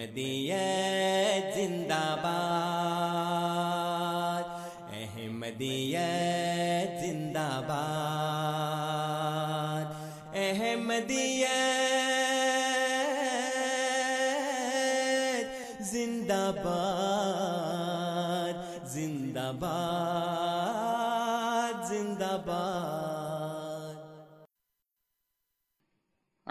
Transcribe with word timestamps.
احمدیت 0.00 1.54
زندہ 1.54 2.16
باد۔ 2.22 4.44
احمدیت 4.92 7.00
زندہ 7.00 7.50
باد۔ 7.68 9.86
احمدیت 10.34 11.79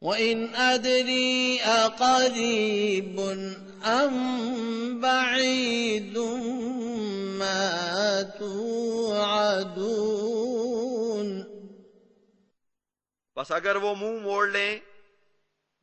وإن 0.00 0.54
أدري 0.54 1.60
أقريب 1.60 3.20
أم 3.84 5.00
بعيد 5.00 6.18
ما 7.38 8.22
توعدون 8.38 9.82
بس 13.36 13.52
اگر 13.52 13.76
وہ 13.76 13.94
منہ 13.94 14.18
موڑ 14.18 14.48
لیں 14.48 14.78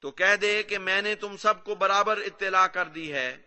تو 0.02 0.12
کہہ 0.12 0.36
دے 0.36 0.64
کہ 0.64 0.78
میں 0.78 1.02
نے 1.02 1.16
تم 1.16 1.38
سب 1.38 1.64
کو 1.64 1.76
برابر 1.76 2.18
اطلاع 2.18 2.68
کر 2.68 2.86
دی 2.86 3.14
ہے۔ 3.14 3.38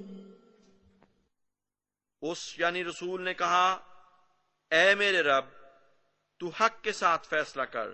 اس 2.21 2.59
یعنی 2.59 2.83
رسول 2.83 3.21
نے 3.21 3.33
کہا 3.33 3.77
اے 4.73 4.95
میرے 4.95 5.21
رب، 5.21 5.45
تو 6.37 6.49
حق 6.49 6.83
کے 6.83 6.91
ساتھ 6.91 7.27
فیصلہ 7.27 7.61
کر۔ 7.61 7.87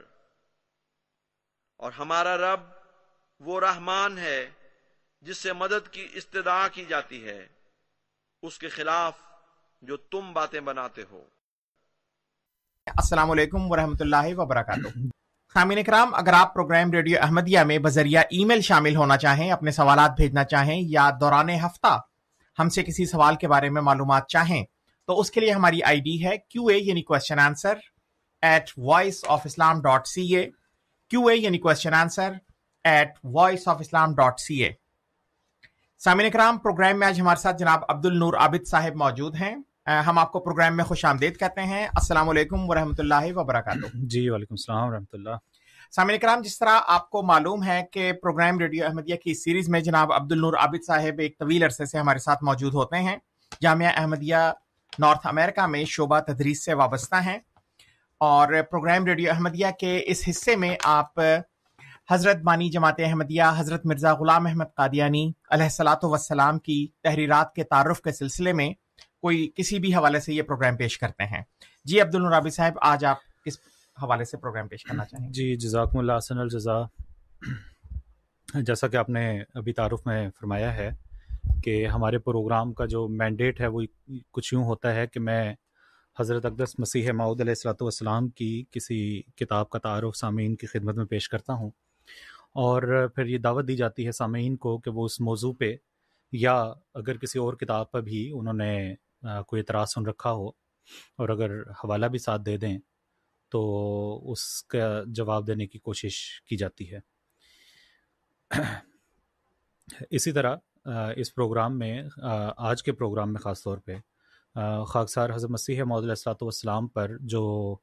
اور 1.77 1.91
ہمارا 1.91 2.37
رب 2.37 2.59
وہ 3.39 3.59
رحمان 3.59 4.17
ہے 4.17 4.49
جس 5.21 5.37
سے 5.37 5.53
مدد 5.53 5.89
کی 5.91 6.07
استدعا 6.13 6.67
کی 6.67 6.85
جاتی 6.85 7.25
ہے، 7.25 7.47
اس 8.43 8.59
کے 8.59 8.69
خلاف 8.69 9.13
جو 9.81 9.97
تم 9.97 10.33
باتیں 10.33 10.59
بناتے 10.59 11.03
ہو۔ 11.11 11.23
السلام 12.87 13.31
علیکم 13.31 13.71
ورحمۃ 13.71 13.97
اللہ 13.99 14.37
وبرکاتہ۔ 14.37 14.99
خامین 15.53 15.83
کرام 15.83 16.13
اگر 16.13 16.33
آپ 16.33 16.53
پروگرام 16.53 16.91
ریڈیو 16.91 17.19
احمدیہ 17.21 17.59
میں 17.59 17.77
بذریعہ 17.77 18.23
ای 18.31 18.45
میل 18.45 18.61
شامل 18.61 18.95
ہونا 18.95 19.17
چاہیں، 19.17 19.51
اپنے 19.51 19.71
سوالات 19.71 20.11
بھیجنا 20.17 20.43
چاہیں 20.43 20.81
یا 20.81 21.09
دوران 21.19 21.49
ہفتہ 21.49 22.01
ہم 22.59 22.69
سے 22.69 22.83
کسی 22.83 23.05
سوال 23.05 23.35
کے 23.35 23.47
بارے 23.47 23.69
میں 23.69 23.81
معلومات 23.81 24.27
چاہیں 24.27 24.65
تو 25.09 25.19
اس 25.19 25.31
کے 25.31 25.39
لیے 25.39 25.51
ہماری 25.51 25.81
آئی 25.83 25.99
ڈی 25.99 26.25
ہے 26.25 26.37
کیو 26.49 26.65
اے 26.67 26.77
یعنی 26.77 27.01
question 27.01 27.39
answer 27.39 27.77
at 28.41 28.69
Voice 28.77 29.23
of 29.27 29.41
Islam 29.45 29.81
dot 29.81 30.07
C 30.07 30.35
A 30.35 30.43
Q 31.09 31.25
A 31.27 31.37
یعنی 31.37 31.57
question 31.57 31.93
answer 31.93 32.33
at 32.83 33.17
Voice 33.23 33.67
of 33.67 33.79
Islam 33.79 34.13
dot 34.15 34.39
C 34.39 34.63
A 34.63 34.71
سامعین 36.01 36.29
کرام 36.31 36.57
پروگرام 36.57 36.99
میں 36.99 37.07
آج 37.07 37.19
ہمارے 37.21 37.41
ساتھ 37.41 37.57
جناب 37.57 37.83
عبد 37.89 38.05
النور 38.05 38.33
عابد 38.33 38.67
صاحب 38.67 38.95
موجود 38.95 39.35
ہیں۔ 39.35 39.55
ہم 40.07 40.19
آپ 40.19 40.31
کو 40.31 40.39
پروگرام 40.39 40.77
میں 40.77 40.83
خوش 40.83 41.05
آمدید 41.05 41.39
کہتے 41.39 41.61
ہیں۔ 41.61 41.85
السلام 41.85 42.29
علیکم 42.29 42.69
ورحمۃ 42.69 42.99
اللہ 42.99 43.31
وبرکاتہ۔ 43.35 43.87
جی 43.93 44.29
وعلیکم 44.29 44.53
السلام 44.53 44.89
ورحمۃ 44.89 45.13
اللہ۔ 45.13 45.35
سامعین 45.91 46.19
کرام 46.19 46.41
جس 46.41 46.59
طرح 46.59 46.79
آپ 46.87 47.09
کو 47.09 47.23
معلوم 47.23 47.63
ہے 47.63 47.81
کہ 47.91 48.11
پروگرام 48.13 48.59
ریڈیو 48.59 48.85
احمدیہ 48.85 49.15
کی 49.15 49.33
سیریز 49.33 49.69
میں 49.69 49.81
جناب 49.81 50.13
عبد 50.13 50.31
النور 50.31 50.53
عابد 50.53 50.85
صاحب 50.87 51.19
ایک 51.19 51.37
طویل 51.39 51.63
عرصے 51.63 51.85
سے 51.85 51.97
ہمارے 51.97 52.19
ساتھ 52.19 52.43
موجود 52.43 52.73
ہوتے 52.73 52.97
ہیں۔ 52.97 53.17
جامعہ 53.61 53.91
احمدیہ 53.95 54.35
نارتھ 54.97 55.27
امریکہ 55.27 55.65
میں 55.67 55.83
شعبہ 55.85 56.19
تدریس 56.19 56.63
سے 56.65 56.73
وابستہ 56.73 57.15
ہیں 57.15 57.37
اور 58.17 58.53
پروگرام 58.71 59.05
ریڈیو 59.05 59.31
احمدیہ 59.31 59.67
کے 59.79 60.01
اس 60.05 60.23
حصے 60.29 60.55
میں 60.55 60.75
آپ 60.83 61.19
حضرت 62.09 62.37
بانی 62.43 62.69
جماعت 62.69 62.99
احمدیہ، 62.99 63.43
حضرت 63.57 63.85
مرزا 63.85 64.13
غلام 64.13 64.47
احمد 64.47 64.73
قادیانی 64.75 65.31
علیہ 65.49 65.63
السلاۃ 65.63 66.03
وسلام 66.03 66.59
کی 66.59 66.87
تحریرات 67.03 67.53
کے 67.53 67.63
تعارف 67.63 68.01
کے 68.01 68.11
سلسلے 68.11 68.53
میں 68.53 68.69
کوئی 69.21 69.49
کسی 69.55 69.79
بھی 69.79 69.93
حوالے 69.95 70.19
سے 70.19 70.33
یہ 70.33 70.41
پروگرام 70.41 70.77
پیش 70.77 70.97
کرتے 70.97 71.25
ہیں۔ 71.25 71.41
جی 71.85 72.01
عبد 72.01 72.15
الرابی 72.15 72.49
صاحب، 72.49 72.77
آج 72.81 73.05
آپ 73.05 73.43
کس 73.45 73.59
حوالے 73.97 74.25
سے 74.25 74.37
پروگرام 74.37 74.67
پیش 74.67 74.83
کرنا 74.83 75.05
چاہیں 75.05 75.29
جی 75.29 75.55
جزاکم 75.55 75.97
اللہ 75.99 76.17
حسن 76.17 76.39
الجزا 76.39 76.81
جیسا 78.53 78.87
کہ 78.87 78.97
آپ 78.97 79.09
نے 79.09 79.41
ابھی 79.55 79.73
تعارف 79.73 80.05
میں 80.05 80.29
فرمایا 80.39 80.73
ہے 80.73 80.89
کہ 81.63 81.87
ہمارے 81.87 82.19
پروگرام 82.19 82.73
کا 82.73 82.85
جو 82.85 83.07
مینڈیٹ 83.07 83.61
ہے 83.61 83.67
وہ 83.67 83.81
کچھ 84.31 84.53
یوں 84.53 84.63
ہوتا 84.63 84.95
ہے 84.95 85.07
کہ 85.07 85.19
میں 85.19 85.53
حضرت 86.19 86.45
اقدس 86.45 86.79
مسیح 86.79 87.11
معود 87.11 87.41
علیہ 87.41 87.51
السلاۃ 87.51 87.81
والسلام 87.81 88.29
کی 88.29 88.65
کسی 88.71 89.21
کتاب 89.21 89.69
کا 89.69 89.79
تعارف 89.79 90.17
سامعین 90.17 90.55
کی 90.55 90.67
خدمت 90.67 90.95
میں 90.95 91.05
پیش 91.05 91.29
کرتا 91.29 91.53
ہوں 91.53 91.71
اور 92.53 93.07
پھر 93.15 93.25
یہ 93.25 93.37
دعوت 93.37 93.67
دی 93.67 93.75
جاتی 93.75 94.05
ہے 94.05 94.11
سامعین 94.11 94.57
کو 94.57 94.77
کہ 94.77 94.91
وہ 94.91 95.05
اس 95.05 95.21
موضوع 95.21 95.53
پہ 95.53 95.75
یا 96.31 96.53
اگر 96.93 97.17
کسی 97.17 97.39
اور 97.39 97.53
کتاب 97.53 97.91
پر 97.91 98.01
بھی 98.01 98.31
انہوں 98.33 98.53
نے 98.53 98.95
کوئی 99.47 99.59
اعتراض 99.59 99.87
سن 99.95 100.05
رکھا 100.05 100.31
ہو 100.31 100.47
اور 101.17 101.29
اگر 101.29 101.61
حوالہ 101.61 102.05
بھی 102.05 102.19
ساتھ 102.19 102.41
دے 102.41 102.57
دیں 102.57 102.77
تو 103.51 103.61
اس 104.31 104.63
کا 104.63 105.03
جواب 105.07 105.47
دینے 105.47 105.67
کی 105.67 105.79
کوشش 105.79 106.41
کی 106.41 106.57
جاتی 106.57 106.91
ہے۔ 106.93 106.99
اسی 110.09 110.31
طرح 110.31 110.55
اس 110.85 111.33
پروگرام 111.35 111.79
میں 111.79 112.03
آج 112.57 112.83
کے 112.83 112.91
پروگرام 112.91 113.33
میں 113.33 113.41
خاص 113.41 113.63
طور 113.63 113.77
پہ 113.77 113.95
خاکسار 114.87 115.29
حضرت 115.29 115.49
مسیح 115.49 115.81
علیہ 115.81 116.09
السلاۃ 116.09 116.41
والسلام 116.41 116.87
پر 116.87 117.11
جو 117.21 117.75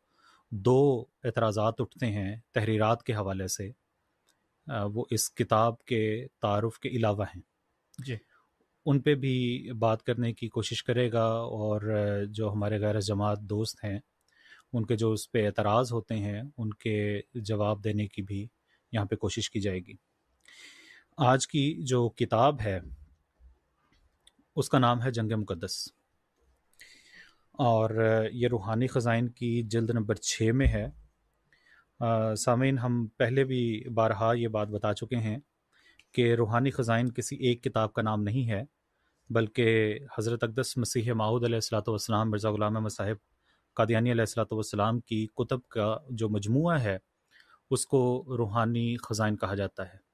دو 0.50 1.04
اعتراضات 1.25 1.81
اٹھتے 1.81 2.06
ہیں 2.06 2.37
تحریرات 2.54 3.02
کے 3.02 3.14
حوالے 3.14 3.48
سے 3.48 3.70
وہ 4.93 5.04
اس 5.10 5.31
کتاب 5.31 5.78
کے 5.78 6.26
تعارف 6.43 6.78
کے 6.78 6.88
علاوہ 6.88 7.25
ہیں۔ 7.37 7.43
جی۔ 8.06 8.16
ان 8.87 9.00
پہ 9.00 9.14
بھی 9.14 9.72
بات 9.72 10.02
کرنے 10.02 10.32
کی 10.32 10.49
کوشش 10.49 10.84
کرے 10.84 11.12
گا 11.12 11.26
اور 11.28 11.81
جو 12.26 12.52
ہمارے 12.52 12.81
غیر 12.81 13.00
جماعت 13.00 13.40
دوست 13.40 13.84
ہیں 13.84 13.99
ان 14.72 14.87
کے 14.87 14.96
جو 14.96 15.12
اس 15.12 15.31
پہ 15.32 15.46
اعتراض 15.46 15.92
ہوتے 15.92 16.14
ہیں 16.14 16.42
ان 16.56 16.70
کے 16.75 17.20
جواب 17.34 17.84
دینے 17.84 18.06
کی 18.06 18.22
بھی 18.22 18.46
یہاں 18.92 19.04
پہ 19.04 19.16
کوشش 19.16 19.50
کی 19.50 19.60
جائے 19.60 19.81
گی۔ 19.81 19.94
آج 21.18 21.48
کی 21.48 21.82
جو 21.82 22.08
کتاب 22.08 22.60
ہے، 22.60 22.80
اس 24.56 24.68
کا 24.68 24.78
نام 24.78 25.02
ہے 25.02 25.10
جنگ 25.10 25.32
مقدس۔ 25.36 25.88
اور 27.52 27.90
یہ 28.32 28.48
روحانی 28.48 28.86
خزائن 28.86 29.28
کی 29.28 29.62
جلد 29.62 29.90
نمبر 29.90 30.14
چھ 30.14 30.42
میں 30.54 30.66
ہے۔ 30.66 30.86
سامعین، 32.34 32.78
ہم 32.78 33.06
پہلے 33.16 33.44
بھی 33.44 33.84
بارہا 33.94 34.32
یہ 34.32 34.48
بات 34.48 34.68
بتا 34.68 34.94
چکے 34.94 35.16
ہیں 35.16 35.38
کہ 36.12 36.34
روحانی 36.34 36.70
خزائن 36.70 37.10
کسی 37.10 37.36
ایک 37.36 37.64
کتاب 37.64 37.92
کا 37.92 38.02
نام 38.02 38.22
نہیں 38.22 38.50
ہے، 38.50 38.62
بلکہ 39.30 39.98
حضرت 40.18 40.44
اقدس 40.44 40.76
مسیح 40.76 41.12
ماؤد 41.12 41.44
علیہ 41.44 41.56
السلاۃ 41.56 41.88
والسلام، 41.88 42.30
مرزا 42.30 42.50
غلام 42.50 42.75
مصاحب 42.75 43.16
قادیانی 43.75 44.12
علیہ 44.12 44.23
السلاۃ 44.23 44.52
والسلام 44.52 45.00
کی 45.00 45.26
کتب 45.26 45.68
کا 45.68 45.96
جو 46.11 46.28
مجموعہ 46.28 46.80
ہے، 46.80 46.99
اس 47.70 47.87
کو 47.87 48.25
روحانی 48.37 48.96
خزائن 48.96 49.37
کہا 49.37 49.54
جاتا 49.54 49.88
ہے۔ 49.88 50.05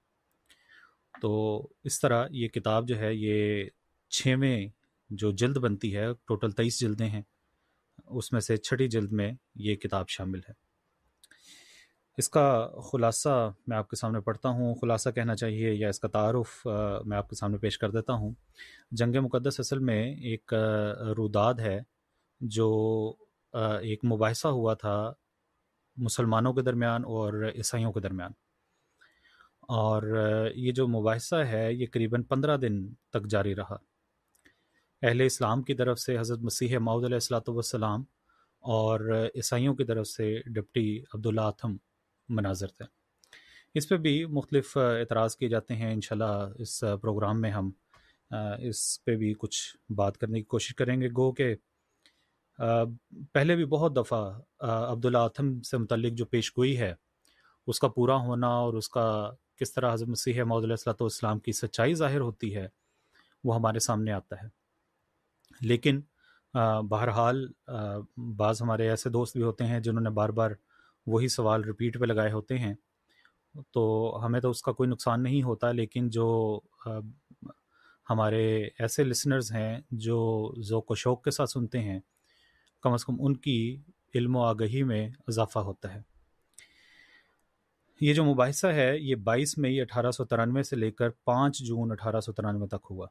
تو 1.20 1.62
اس 1.84 2.00
طرح 2.00 2.26
یہ 2.30 2.48
کتاب 2.48 2.88
جو 2.88 2.98
ہے 2.98 3.14
یہ 3.14 3.64
چھویں 4.10 4.66
جو 5.10 5.30
جلد 5.30 5.56
بنتی 5.56 5.96
ہے، 5.96 6.06
ٹوٹل 6.26 6.50
تیئیس 6.50 6.80
جلدیں 6.80 7.08
ہیں، 7.08 7.22
اس 8.06 8.32
میں 8.32 8.40
سے 8.40 8.56
چھٹی 8.56 8.88
جلد 8.88 9.12
میں 9.12 9.32
یہ 9.54 9.74
کتاب 9.74 10.08
شامل 10.08 10.38
ہے۔ 10.38 10.52
اس 12.18 12.28
کا 12.28 12.68
خلاصہ 12.92 13.50
میں 13.66 13.76
آپ 13.76 13.88
کے 13.88 13.96
سامنے 13.96 14.20
پڑھتا 14.20 14.48
ہوں۔ 14.48 14.74
خلاصہ 14.74 15.10
کہنا 15.10 15.36
چاہیے 15.36 15.72
یا 15.74 15.88
اس 15.88 16.00
کا 16.00 16.08
تعارف 16.08 16.66
میں 17.06 17.16
آپ 17.16 17.28
کے 17.28 17.36
سامنے 17.36 17.58
پیش 17.58 17.78
کر 17.78 17.90
دیتا 17.90 18.12
ہوں۔ 18.12 18.32
جنگ 18.90 19.14
مقدس 19.22 19.60
اصل 19.60 19.78
میں 19.78 20.14
ایک 20.16 20.54
روداد 21.16 21.54
ہے 21.54 21.80
جو 22.40 22.68
ایک 23.52 24.04
مباحثہ 24.04 24.48
ہوا 24.48 24.74
تھا 24.74 25.12
مسلمانوں 25.96 26.52
کے 26.52 26.62
درمیان 26.62 27.04
اور 27.04 27.50
عیسائیوں 27.54 27.92
کے 27.92 28.00
درمیان۔ 28.00 28.30
اور 29.68 30.02
یہ 30.54 30.72
جو 30.72 30.86
مباحثہ 30.88 31.36
ہے، 31.36 31.72
یہ 31.72 31.86
قریباً 31.92 32.22
پندرہ 32.22 32.56
دن 32.56 32.82
تک 33.10 33.26
جاری 33.26 33.54
رہا۔ 33.54 33.76
اہل 35.02 35.20
اسلام 35.20 35.62
کی 35.62 35.74
طرف 35.74 35.98
سے 35.98 36.18
حضرت 36.18 36.38
مسیح 36.38 36.78
معود 36.78 37.04
علیہ 37.04 37.16
السلاۃ 37.16 37.48
والسلام 37.48 38.04
اور 38.64 39.00
عیسائیوں 39.34 39.74
کی 39.74 39.84
طرف 39.84 40.06
سے 40.06 40.34
ڈپٹی 40.46 41.02
عبداللہ 41.14 41.40
آتھم 41.40 41.76
مناظر 42.28 42.66
تھے۔ 42.66 42.84
اس 43.74 43.88
پہ 43.88 43.96
بھی 43.96 44.24
مختلف 44.26 44.76
اعتراض 44.76 45.36
کیے 45.36 45.48
جاتے 45.48 45.76
ہیں۔ 45.76 45.92
انشاءاللہ 45.92 46.62
اس 46.62 46.80
پروگرام 47.02 47.40
میں 47.40 47.50
ہم 47.50 47.70
اس 48.60 49.04
پہ 49.04 49.16
بھی 49.16 49.34
کچھ 49.38 49.60
بات 49.96 50.18
کرنے 50.18 50.38
کی 50.38 50.44
کوشش 50.44 50.74
کریں 50.74 51.00
گے۔ 51.00 51.08
گو 51.08 51.32
کہ 51.32 51.54
پہلے 53.32 53.56
بھی 53.56 53.64
بہت 53.64 53.96
دفعہ 53.96 54.40
عبداللہ 54.60 55.18
آتم 55.18 55.60
سے 55.60 55.76
متعلق 55.78 56.12
جو 56.12 56.26
پیش 56.26 56.50
گوئی 56.56 56.78
ہے، 56.78 56.94
اس 57.66 57.80
کا 57.80 57.88
پورا 57.88 58.16
ہونا 58.16 58.48
اور 58.48 58.74
اس 58.74 58.88
کا 58.88 59.30
کس 59.62 59.72
طرح 59.72 59.92
حضرت 59.92 60.08
مسیح 60.08 60.42
محدود 60.42 60.70
السلاۃ 60.70 61.00
والسلام 61.00 61.38
کی 61.38 61.52
سچائی 61.52 61.94
ظاہر 61.94 62.20
ہوتی 62.20 62.54
ہے، 62.56 62.66
وہ 63.44 63.54
ہمارے 63.56 63.78
سامنے 63.78 64.12
آتا 64.12 64.36
ہے۔ 64.42 64.48
لیکن 65.60 66.00
بہرحال 66.88 67.46
بعض 68.36 68.62
ہمارے 68.62 68.88
ایسے 68.90 69.10
دوست 69.10 69.36
بھی 69.36 69.44
ہوتے 69.44 69.66
ہیں 69.66 69.80
جنہوں 69.80 70.02
نے 70.02 70.10
بار 70.10 70.28
بار 70.28 70.50
وہی 71.06 71.28
سوال 71.28 71.64
رپیٹ 71.64 71.98
پہ 72.00 72.04
لگائے 72.04 72.32
ہوتے 72.32 72.58
ہیں۔ 72.58 72.74
تو 73.72 74.20
ہمیں 74.24 74.40
تو 74.40 74.50
اس 74.50 74.62
کا 74.62 74.72
کوئی 74.72 74.88
نقصان 74.90 75.22
نہیں 75.22 75.42
ہوتا، 75.42 75.72
لیکن 75.72 76.08
جو 76.08 76.60
ہمارے 78.10 78.44
ایسے 78.78 79.04
لسنرز 79.04 79.52
ہیں 79.52 79.80
جو 79.90 80.52
ذوق 80.62 80.90
و 80.90 80.94
شوق 80.94 81.22
کے 81.24 81.30
ساتھ 81.30 81.50
سنتے 81.50 81.80
ہیں، 81.80 82.00
کم 82.82 82.92
از 82.92 83.04
کم 83.04 83.16
ان 83.18 83.36
کی 83.36 83.82
علم 84.14 84.36
و 84.36 84.42
آگہی 84.42 84.82
میں 84.82 85.08
اضافہ 85.28 85.58
ہوتا 85.58 85.94
ہے۔ 85.94 86.11
یہ 88.02 88.14
جو 88.14 88.24
مباحثہ 88.24 88.66
ہے، 88.66 88.98
یہ 88.98 89.14
بائیس 89.14 89.58
مئی 89.58 89.80
اٹھارہ 89.80 90.10
سو 90.10 90.24
ترانوے 90.24 90.62
سے 90.62 90.76
لے 90.76 90.90
کر 90.90 91.10
پانچ 91.10 91.58
جون 91.58 91.92
اٹھارہ 91.92 92.20
سو 92.20 92.32
ترانوے 92.32 92.66
تک 92.66 92.86
ہوا۔ 92.90 93.06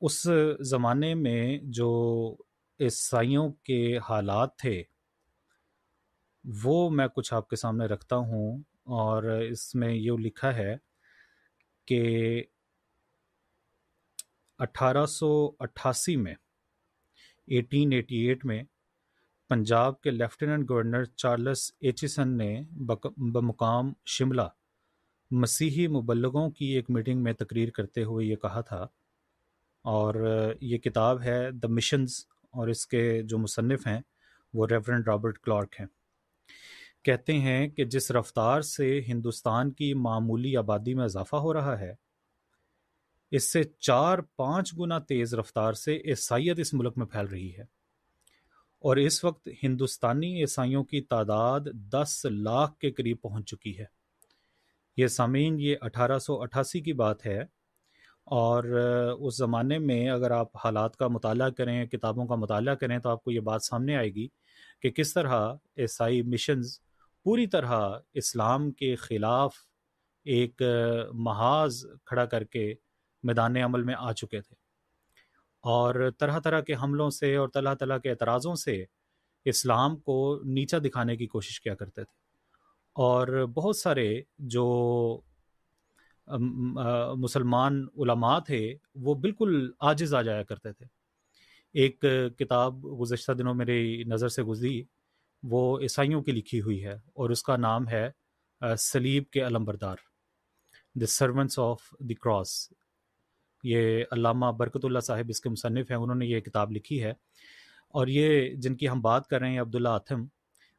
اس 0.00 0.26
زمانے 0.60 1.14
میں 1.14 1.58
جو 1.62 1.90
عیسائیوں 2.80 3.52
کے 3.52 3.98
حالات 3.98 4.56
تھے، 4.56 4.82
وہ 6.62 6.90
میں 6.90 7.08
کچھ 7.08 7.34
آپ 7.34 7.48
کے 7.48 7.56
سامنے 7.56 7.86
رکھتا 7.86 8.16
ہوں۔ 8.16 8.62
اور 8.86 9.22
اس 9.22 9.74
میں 9.74 9.94
یہ 9.94 10.10
لکھا 10.18 10.54
ہے 10.54 10.76
کہ 11.86 12.42
اٹھارہ 14.58 15.06
سو 15.06 15.50
اٹھاسی 15.58 16.16
میں 16.16 16.34
ایٹین 17.46 17.92
ایٹی 17.92 18.16
ایٹ 18.16 18.44
میں 18.44 18.62
پنجاب 19.48 20.00
کے 20.00 20.10
لیفٹیننٹ 20.10 20.70
گورنر 20.70 21.04
چارلس 21.04 21.72
ایچیسن 21.80 22.28
نے 22.28 22.62
بمقام 23.16 23.92
شملہ، 24.06 24.42
مسیحی 25.30 25.86
مبلغوں 25.86 26.50
کی 26.50 26.64
ایک 26.64 26.90
میٹنگ 26.90 27.22
میں 27.22 27.32
تقریر 27.32 27.70
کرتے 27.70 28.04
ہوئے 28.04 28.26
یہ 28.26 28.36
کہا 28.36 28.60
تھا۔ 28.60 28.86
اور 29.82 30.14
یہ 30.60 30.78
کتاب 30.78 31.22
ہے 31.22 31.50
دا 31.50 31.68
مشنز 31.68 32.14
اور 32.50 32.68
اس 32.68 32.86
کے 32.86 33.22
جو 33.22 33.38
مصنف 33.38 33.86
ہیں 33.86 34.00
وہ 34.54 34.66
ریورنڈ 34.66 35.08
رابرٹ 35.08 35.38
کلارک 35.38 35.74
ہیں۔ 35.80 35.86
کہتے 37.02 37.32
ہیں 37.32 37.68
کہ 37.68 37.84
جس 37.84 38.10
رفتار 38.10 38.60
سے 38.60 39.00
ہندوستان 39.08 39.70
کی 39.70 39.94
معمولی 39.94 40.56
آبادی 40.56 40.94
میں 40.94 41.04
اضافہ 41.04 41.36
ہو 41.36 41.52
رہا 41.52 41.78
ہے، 41.78 41.94
اس 43.30 43.52
سے 43.52 43.62
چار 43.78 44.18
پانچ 44.18 44.78
گنا 44.78 44.98
تیز 44.98 45.34
رفتار 45.34 45.72
سے 45.72 45.96
عیسائیت 45.96 46.58
اس 46.58 46.74
ملک 46.74 46.92
میں 46.96 47.06
پھیل 47.06 47.26
رہی 47.26 47.56
ہے۔ 47.56 47.75
اور 48.86 48.96
اس 48.96 49.24
وقت 49.24 49.48
ہندوستانی 49.62 50.40
عیسائیوں 50.40 50.84
کی 50.84 51.00
تعداد 51.00 51.60
دس 51.74 52.26
لاکھ 52.30 52.78
کے 52.78 52.90
قریب 52.90 53.16
پہنچ 53.22 53.50
چکی 53.50 53.78
ہے۔ 53.78 53.84
یہ 54.96 55.06
سامعین، 55.06 55.60
یہ 55.60 55.76
اٹھارہ 55.80 56.18
سو 56.18 56.42
اٹھاسی 56.42 56.80
کی 56.80 56.92
بات 56.92 57.26
ہے۔ 57.26 57.40
اور 58.24 58.64
اس 59.20 59.36
زمانے 59.36 59.78
میں 59.78 60.08
اگر 60.08 60.30
آپ 60.30 60.56
حالات 60.64 60.96
کا 60.96 61.08
مطالعہ 61.08 61.50
کریں، 61.50 61.86
کتابوں 61.86 62.26
کا 62.26 62.34
مطالعہ 62.34 62.74
کریں، 62.74 62.98
تو 62.98 63.08
آپ 63.08 63.24
کو 63.24 63.30
یہ 63.30 63.40
بات 63.40 63.62
سامنے 63.62 63.96
آئے 63.96 64.14
گی 64.14 64.28
کہ 64.82 64.90
کس 64.90 65.14
طرح 65.14 65.54
عیسائی 65.78 66.22
مشنز 66.22 66.78
پوری 67.24 67.46
طرح 67.46 67.90
اسلام 68.14 68.70
کے 68.70 68.96
خلاف 68.96 69.54
ایک 70.24 70.62
محاذ 71.12 71.84
کھڑا 72.04 72.24
کر 72.24 72.44
کے 72.44 72.74
میدان 73.22 73.56
عمل 73.56 73.82
میں 73.82 73.94
آ 73.98 74.12
چکے 74.12 74.40
تھے۔ 74.40 74.55
اور 75.66 76.10
طرح 76.18 76.38
طرح 76.38 76.60
کے 76.60 76.74
حملوں 76.74 77.10
سے 77.10 77.36
اور 77.36 77.48
طرح 77.48 77.74
طرح 77.74 77.98
کے 77.98 78.10
اعتراضوں 78.10 78.54
سے 78.54 78.84
اسلام 79.44 79.96
کو 79.96 80.40
نیچا 80.44 80.78
دکھانے 80.78 81.16
کی 81.16 81.26
کوشش 81.26 81.60
کیا 81.60 81.74
کرتے 81.74 82.04
تھے۔ 82.04 82.18
اور 82.92 83.46
بہت 83.54 83.76
سارے 83.76 84.22
جو 84.38 85.20
مسلمان 87.16 87.86
علماء 87.96 88.38
تھے، 88.38 88.74
وہ 88.94 89.14
بالکل 89.14 89.70
عاجز 89.80 90.14
آ 90.14 90.22
جایا 90.22 90.42
کرتے 90.42 90.72
تھے۔ 90.72 90.86
ایک 91.72 92.04
کتاب 92.38 92.84
گزشتہ 93.00 93.32
دنوں 93.32 93.54
میری 93.54 94.04
نظر 94.04 94.28
سے 94.28 94.42
گزری، 94.42 94.82
وہ 95.42 95.80
عیسائیوں 95.80 96.22
کی 96.22 96.32
لکھی 96.32 96.60
ہوئی 96.60 96.84
ہے 96.84 96.94
اور 96.94 97.30
اس 97.30 97.42
کا 97.42 97.56
نام 97.56 97.88
ہے 97.88 98.10
سلیب 98.78 99.30
کے 99.30 99.46
علم 99.46 99.64
بردار 99.64 99.96
the 100.94 101.06
servants 101.06 101.58
of 101.58 101.80
the 102.00 102.14
cross 102.14 102.72
یہ 103.66 104.04
علامہ 104.10 104.46
برکت 104.46 104.84
اللہ 104.84 104.98
صاحب 104.98 105.24
اس 105.28 105.40
کے 105.40 105.48
مصنف 105.48 105.90
ہیں، 105.90 105.98
انہوں 105.98 106.16
نے 106.16 106.26
یہ 106.26 106.40
کتاب 106.40 106.72
لکھی 106.72 107.02
ہے۔ 107.02 107.10
اور 107.88 108.06
یہ 108.06 108.54
جن 108.54 108.74
کی 108.74 108.88
ہم 108.88 109.00
بات 109.00 109.26
کر 109.26 109.40
رہے 109.40 109.50
ہیں، 109.50 109.60
عبداللہ 109.60 109.88
آتھم، 109.88 110.26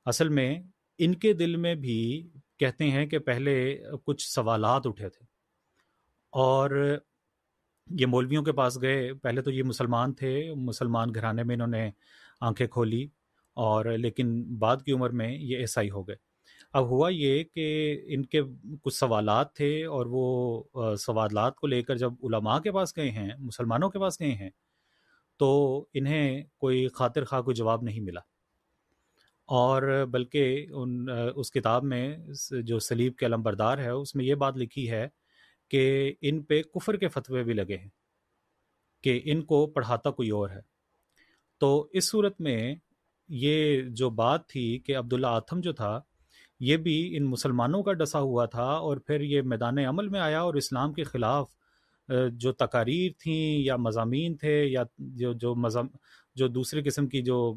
اصل 0.06 0.29
میں 0.29 0.62
ان 0.98 1.15
کے 1.15 1.34
دل 1.34 1.56
میں 1.56 1.75
بھی 1.75 2.29
کہتے 2.60 2.84
ہیں 2.84 3.06
کہ 3.06 3.20
پہلے 3.20 3.84
کچھ 4.06 4.29
سوالات 4.29 4.88
اٹھے 4.88 5.10
تھے۔ 5.10 5.25
اور 6.29 6.98
یہ 8.00 8.06
مولویوں 8.06 8.44
کے 8.44 8.51
پاس 8.51 8.82
گئے، 8.82 9.13
پہلے 9.13 9.41
تو 9.41 9.51
یہ 9.51 9.63
مسلمان 9.63 10.13
تھے، 10.13 10.53
مسلمان 10.56 11.08
گھرانے 11.15 11.44
میں 11.44 11.56
انہوں 11.56 11.67
نے 11.67 11.89
آنکھیں 12.41 12.67
کھولی 12.67 13.08
اور 13.53 13.86
لیکن 13.86 14.44
بعد 14.58 14.77
کی 14.86 14.91
عمر 14.91 15.10
میں 15.10 15.38
یہ 15.38 15.58
عیسائی 15.58 15.89
ہو 15.89 16.08
گئے۔ 16.08 16.26
اب 16.74 16.86
ہوا 16.86 17.09
یہ 17.09 17.43
کہ 17.43 17.65
ان 18.05 18.25
کے 18.25 18.41
کچھ 18.81 18.93
سوالات 18.93 19.53
تھے 19.55 19.86
اور 19.86 20.05
وہ 20.09 20.95
سوالات 20.95 21.55
کو 21.55 21.67
لے 21.67 21.81
کر 21.83 21.95
جب 21.95 22.13
علماء 22.24 22.59
کے 22.59 22.71
پاس 22.71 22.97
گئے 22.97 23.12
ہیں، 23.12 23.29
مسلمانوں 23.39 23.89
کے 23.89 24.00
پاس 24.00 24.19
گئے 24.19 24.31
ہیں، 24.31 24.50
تو 25.39 25.50
انہیں 25.93 26.43
کوئی 26.57 26.88
خاطر 26.88 27.25
خواہ 27.25 27.41
کوئی 27.41 27.55
جواب 27.55 27.83
نہیں 27.83 28.00
ملا۔ 28.00 28.19
اور 29.50 30.05
بلکہ 30.12 30.65
ان 30.71 31.07
اس 31.36 31.51
کتاب 31.51 31.83
میں 31.83 32.17
جو 32.62 32.79
سلیب 32.79 33.15
کے 33.15 33.25
علم 33.25 33.41
بردار 33.41 33.77
ہے، 33.77 33.89
اس 33.89 34.15
میں 34.15 34.25
یہ 34.25 34.36
بات 34.36 34.57
لکھی 34.57 34.89
ہے 34.91 35.07
کہ 35.69 36.13
ان 36.21 36.41
پہ 36.43 36.62
کفر 36.62 36.97
کے 36.97 37.07
فتوے 37.07 37.43
بھی 37.43 37.53
لگے 37.53 37.77
ہیں 37.77 37.89
کہ 39.03 39.19
ان 39.24 39.41
کو 39.41 39.65
پڑھاتا 39.67 40.12
کوئی 40.12 40.29
اور 40.29 40.50
ہے۔ 40.50 40.62
تو 41.62 41.88
اس 41.91 42.12
صورت 42.12 42.41
میں 42.41 42.75
یہ 43.29 43.81
جو 43.89 44.09
بات 44.09 44.47
تھی 44.50 44.79
کہ 44.79 44.97
عبداللہ 44.97 45.27
آتم 45.27 45.59
جو 45.59 45.74
تھا 45.74 46.00
یہ 46.60 46.78
بھی 46.78 47.18
ان 47.18 47.24
مسلمانوں 47.24 47.84
کا 47.84 47.94
ڈسا 47.94 48.20
ہوا 48.20 48.46
تھا 48.46 48.64
اور 48.64 48.98
پھر 48.98 49.22
یہ 49.22 49.42
میدان 49.42 49.78
عمل 49.80 50.08
میں 50.08 50.20
آیا 50.20 50.42
اور 50.42 50.54
اسلام 50.54 50.94
کے 50.94 51.04
خلاف 51.04 51.48
جو 52.32 52.52
تقاریر 52.52 53.12
تھیں 53.20 53.60
یا 53.60 53.76
مضامین 53.76 54.36
تھے 54.38 54.64
یا 54.66 54.84
جو 54.98 55.34
جو 55.34 55.56
مضام، 55.56 55.88
جو 56.36 56.48
دوسرے 56.48 56.84
قسم 56.84 57.08
کی 57.08 57.22
جو 57.22 57.56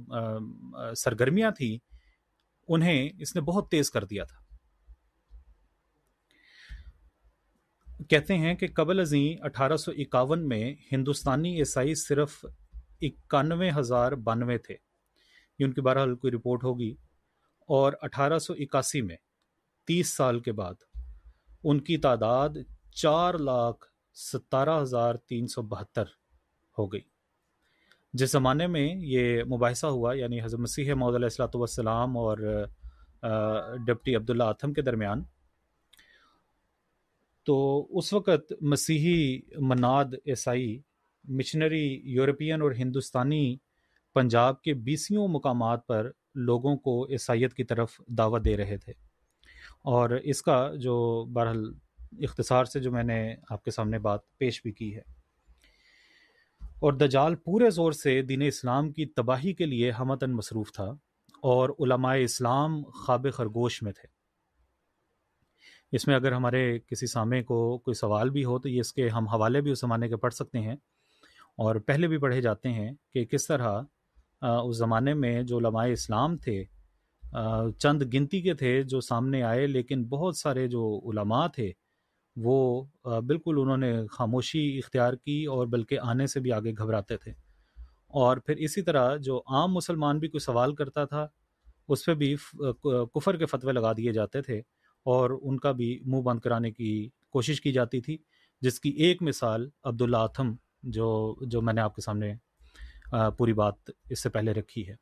سرگرمیاں 0.97 1.51
تھیں، 1.51 1.77
انہیں 2.69 3.09
اس 3.19 3.35
نے 3.35 3.41
بہت 3.41 3.71
تیز 3.71 3.91
کر 3.91 4.05
دیا 4.05 4.25
تھا۔ 4.25 4.39
کہتے 8.09 8.37
ہیں 8.39 8.55
کہ 8.55 8.67
قبل 8.75 9.01
ازیں 9.01 9.45
اٹھارہ 9.45 9.77
سو 9.77 9.93
اکاون 9.99 10.49
میں 10.49 10.75
ہندوستانی 10.93 11.59
عیسائی 11.59 11.95
صرف 11.95 12.45
اکانوے 13.01 13.71
ہزار 13.77 14.13
بانوے 14.13 14.59
تھے۔ 14.59 14.77
یہ 15.59 15.65
ان 15.65 15.73
کی 15.73 15.81
بہرحال 15.81 16.15
کوئی 16.17 16.33
رپورٹ 16.33 16.65
ہوگی۔ 16.65 16.95
اور 17.71 17.93
اٹھارہ 18.03 18.39
سو 18.39 18.53
اکاسی 18.59 19.01
میں، 19.03 19.17
تیس 19.89 20.17
سال 20.17 20.41
کے 20.41 20.53
بعد، 20.53 20.75
ان 21.65 21.81
کی 21.81 21.97
تعداد 21.99 22.57
چار 22.95 23.35
لاکھ 23.41 23.87
ستارہ 24.17 24.81
ہزار 24.83 25.15
تین 25.29 25.47
سو 25.47 25.63
بہتر 25.63 26.07
ہو 26.77 26.87
گئی۔ 26.87 27.01
جس 28.15 28.33
زمانے 28.33 28.67
میں 28.67 28.89
یہ 28.97 29.43
مباحثہ 29.45 29.87
ہوا 29.87 30.15
یعنی 30.15 30.41
حضرت 30.43 30.61
مسیح 30.61 30.93
محدود 30.95 31.15
علیہ 31.15 31.27
السلاۃ 31.27 31.55
والسلام 31.55 32.17
اور 32.19 32.39
ڈپٹی 33.87 34.15
عبداللہ 34.17 34.45
آتم 34.45 34.73
کے 34.73 34.83
درمیان، 34.83 35.23
تو 37.47 37.87
اس 37.99 38.13
وقت 38.13 38.53
مسیحی 38.61 39.41
مناد 39.61 40.15
عیسائی 40.27 40.79
مشنری 41.25 41.87
یورپین 42.13 42.63
اور 42.63 42.73
ہندوستانی 42.73 43.57
پنجاب 44.17 44.63
کے 44.63 44.75
بیسیوں 44.87 45.29
مقامات 45.29 45.87
پر 45.87 46.11
لوگوں 46.35 46.77
کو 46.77 47.07
عیسائیت 47.07 47.55
کی 47.55 47.65
طرف 47.65 48.01
دعوت 48.09 48.45
دے 48.45 48.57
رہے 48.57 48.77
تھے۔ 48.77 48.93
اور 49.85 50.11
اس 50.11 50.43
کا 50.43 50.71
جو 50.75 51.25
بہرحال 51.33 51.75
اختصار 52.19 52.65
سے 52.65 52.81
جو 52.81 52.93
میں 52.93 53.03
نے 53.03 53.35
آپ 53.51 53.65
کے 53.65 53.71
سامنے 53.71 53.99
بات 53.99 54.21
پیش 54.39 54.63
بھی 54.63 54.73
کی 54.73 54.97
ہے۔ 54.97 55.03
اور 56.63 56.93
دجال 56.93 57.35
پورے 57.35 57.71
زور 57.71 57.93
سے 57.93 58.23
دین 58.23 58.43
اسلام 58.43 58.93
کی 58.93 59.07
تباہی 59.07 59.53
کے 59.53 59.67
لیے 59.67 59.91
ہمتن 59.91 60.33
مصروف 60.33 60.73
تھا 60.73 60.85
اور 61.43 61.71
علماء 61.71 62.15
اسلام 62.15 62.83
خواب 62.83 63.27
خرگوش 63.33 63.83
میں 63.83 63.93
تھے۔ 63.93 64.21
اس 65.93 66.07
میں 66.07 66.17
اگر 66.17 66.33
ہمارے 66.33 66.79
کسی 66.79 67.07
سامع 67.07 67.43
کو 67.43 67.79
کوئی 67.79 67.95
سوال 67.95 68.31
بھی 68.31 68.45
ہو 68.45 68.59
تو 68.59 68.69
یہ 68.69 68.81
اس 68.81 68.93
کے 68.93 69.09
ہم 69.09 69.29
حوالے 69.29 69.61
بھی 69.61 69.71
اس 69.71 69.81
زمانے 69.81 70.09
کے 70.09 70.17
پڑھ 70.17 70.35
سکتے 70.35 70.59
ہیں 70.59 70.77
اور 71.57 71.77
پہلے 71.77 72.09
بھی 72.09 72.19
پڑھے 72.19 72.41
جاتے 72.41 72.69
ہیں 72.69 72.93
کہ 73.13 73.25
کس 73.25 73.47
طرح 73.47 73.83
اس 74.43 74.77
زمانے 74.77 75.15
میں 75.15 75.43
جو 75.43 75.59
علماء 75.59 75.87
اسلام 75.87 76.37
تھے 76.37 76.63
چند 77.79 78.03
گنتی 78.15 78.41
کے 78.43 78.55
تھے 78.55 78.83
جو 78.83 79.01
سامنے 79.01 79.43
آئے، 79.43 79.67
لیکن 79.67 80.05
بہت 80.05 80.37
سارے 80.37 80.67
جو 80.69 81.01
علماء 81.11 81.47
تھے، 81.47 81.71
وہ 82.37 82.85
بالکل 83.27 83.59
انہوں 83.61 83.77
نے 83.77 83.93
خاموشی 84.11 84.79
اختیار 84.79 85.15
کی 85.15 85.45
اور 85.45 85.67
بلکہ 85.67 85.99
آنے 86.03 86.27
سے 86.27 86.41
بھی 86.41 86.53
آگے 86.53 86.73
گھبراتے 86.79 87.17
تھے۔ 87.17 87.33
اور 88.15 88.37
پھر 88.37 88.57
اسی 88.57 88.83
طرح 88.83 89.17
جو 89.17 89.43
عام 89.47 89.73
مسلمان 89.75 90.19
بھی 90.19 90.29
کوئی 90.29 90.41
سوال 90.41 90.75
کرتا 90.75 91.05
تھا، 91.05 91.27
اس 91.89 92.05
پہ 92.07 92.15
بھی 92.15 92.35
کفر 93.15 93.37
کے 93.37 93.47
فتوے 93.47 93.73
لگا 93.73 93.93
دیے 93.93 94.13
جاتے 94.13 94.43
تھے 94.43 94.59
اور 95.07 95.31
ان 95.43 95.59
کا 95.59 95.73
بھی 95.73 95.99
منہ 96.07 96.23
بند 96.23 96.41
کرانے 96.41 96.71
کی 96.71 96.93
کوشش 97.31 97.61
کی 97.61 97.73
جاتی 97.73 98.01
تھی۔ 98.01 98.17
جس 98.63 98.81
کی 98.81 98.91
ایک 99.05 99.23
مثال 99.23 99.69
عبداللہ 99.85 100.17
آتھم، 100.17 100.55
جو 100.83 101.37
جو 101.43 101.63
میں 101.63 101.75
نے 101.75 101.81
آپ 101.81 101.95
کے 101.95 102.03
سامنے 102.03 102.35
پوری 103.39 103.53
بات 103.53 103.75
اس 104.11 104.23
سے 104.23 104.29
پہلے 104.29 104.53
رکھی 104.53 104.89
ہے۔ 104.89 104.95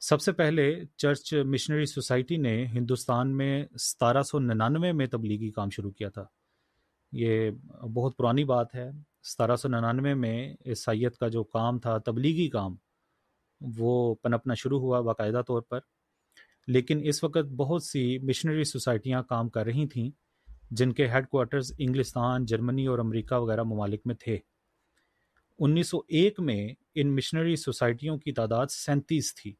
سب 0.00 0.20
سے 0.20 0.32
پہلے 0.32 0.80
چرچ 0.96 1.34
مشنری 1.34 1.84
سوسائٹی 1.84 2.36
نے 2.36 2.66
ہندوستان 2.66 3.36
میں 3.36 3.66
ستارہ 3.80 4.22
سو 4.22 4.38
ننانوے 4.38 4.92
میں 4.92 5.06
تبلیغی 5.06 5.50
کام 5.50 5.70
شروع 5.70 5.90
کیا 5.90 6.08
تھا۔ 6.08 6.24
یہ 7.12 7.50
بہت 7.94 8.16
پرانی 8.16 8.44
بات 8.44 8.74
ہے۔ 8.74 8.90
ستارہ 9.22 9.56
سو 9.56 9.68
ننانوے 9.68 10.14
میں 10.14 10.54
عیسائیت 10.66 11.16
کا 11.16 11.28
جو 11.28 11.44
کام 11.44 11.78
تھا، 11.78 11.98
تبلیغی 11.98 12.48
کام، 12.48 12.76
وہ 13.60 14.14
پنپنا 14.14 14.54
شروع 14.54 14.80
ہوا 14.80 15.00
باقاعدہ 15.00 15.42
طور 15.46 15.62
پر۔ 15.62 15.78
لیکن 16.66 17.00
اس 17.04 17.24
وقت 17.24 17.52
بہت 17.56 17.82
سی 17.82 18.18
مشنری 18.18 18.64
سوسائٹیاں 18.64 19.22
کام 19.22 19.48
کر 19.48 19.64
رہی 19.64 19.86
تھیں، 19.86 20.10
جن 20.70 20.92
کے 20.92 21.06
ہیڈ 21.06 21.28
کوارٹرز 21.28 21.72
انگلستان، 21.78 22.46
جرمنی 22.46 22.86
اور 22.86 22.98
امریکہ 22.98 23.34
وغیرہ 23.34 23.62
ممالک 23.62 24.00
میں 24.04 24.14
تھے۔ 24.14 24.38
انیس 25.58 25.88
سو 25.90 25.98
ایک 26.08 26.40
میں 26.40 26.68
ان 26.94 27.14
مشنری 27.14 27.56
سوسائٹیوں 27.56 28.18
کی 28.18 28.32
تعداد 28.32 28.66
سینتیس 28.70 29.34
تھی۔ 29.34 29.54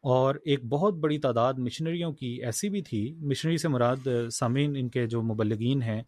اور 0.00 0.34
ایک 0.34 0.64
بہت 0.64 0.94
بڑی 0.94 1.18
تعداد 1.18 1.54
مشنریوں 1.54 2.12
کی 2.12 2.44
ایسی 2.44 2.68
بھی 2.68 2.82
تھی، 2.82 3.14
مشنری 3.20 3.56
سے 3.56 3.68
مراد 3.68 4.08
سامعین 4.32 4.76
ان 4.76 4.88
کے 4.88 5.06
جو 5.06 5.22
مبلگین 5.22 5.82
ہیں 5.82 6.02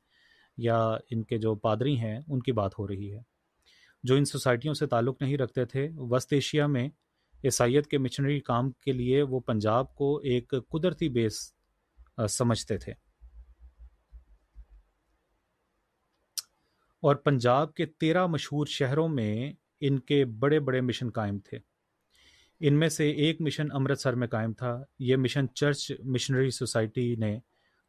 یا 0.57 0.87
ان 0.87 1.25
کے 1.25 1.39
جو 1.39 1.55
پادری 1.55 1.99
ہیں، 1.99 2.21
ان 2.29 2.43
کی 2.43 2.53
بات 2.53 2.79
ہو 2.79 2.89
رہی 2.89 3.13
ہے۔ 3.13 3.21
جو 4.03 4.15
ان 4.15 4.25
سوسائٹیوں 4.25 4.75
سے 4.75 4.87
تعلق 4.87 5.23
نہیں 5.23 5.37
رکھتے 5.37 5.65
تھے، 5.65 5.89
وسط 5.97 6.33
ایشیا 6.33 6.67
میں 6.67 6.89
عیسائیت 7.45 7.87
کے 7.87 7.99
مشنری 7.99 8.41
کام 8.41 8.71
کے 8.71 8.93
لیے 8.93 9.23
وہ 9.23 9.41
پنجاب 9.41 9.95
کو 9.95 10.19
ایک 10.19 10.55
قدرتی 10.69 11.09
بیس 11.09 11.53
سمجھتے 12.31 12.79
تھے۔ 12.79 13.06
اور 17.07 17.17
پنجاب 17.17 17.75
کے 17.75 17.87
تیرہ 17.87 18.27
مشہور 18.27 18.67
شہروں 18.67 19.09
میں 19.09 19.53
ان 19.81 19.99
کے 19.99 20.25
بڑے 20.25 20.61
بڑے 20.61 20.81
مشن 20.81 21.11
قائم 21.11 21.39
تھے۔ 21.39 21.59
ان 22.61 22.79
میں 22.79 22.89
سے 22.89 23.11
ایک 23.11 23.41
مشن 23.41 23.73
امرتسر 23.73 24.15
میں 24.15 24.29
قائم 24.29 24.53
تھا۔ 24.53 24.83
یہ 24.99 25.17
مشن 25.17 25.49
چرچ 25.55 25.93
مشنری 26.05 26.51
سوسائٹی 26.51 27.15
نے 27.15 27.39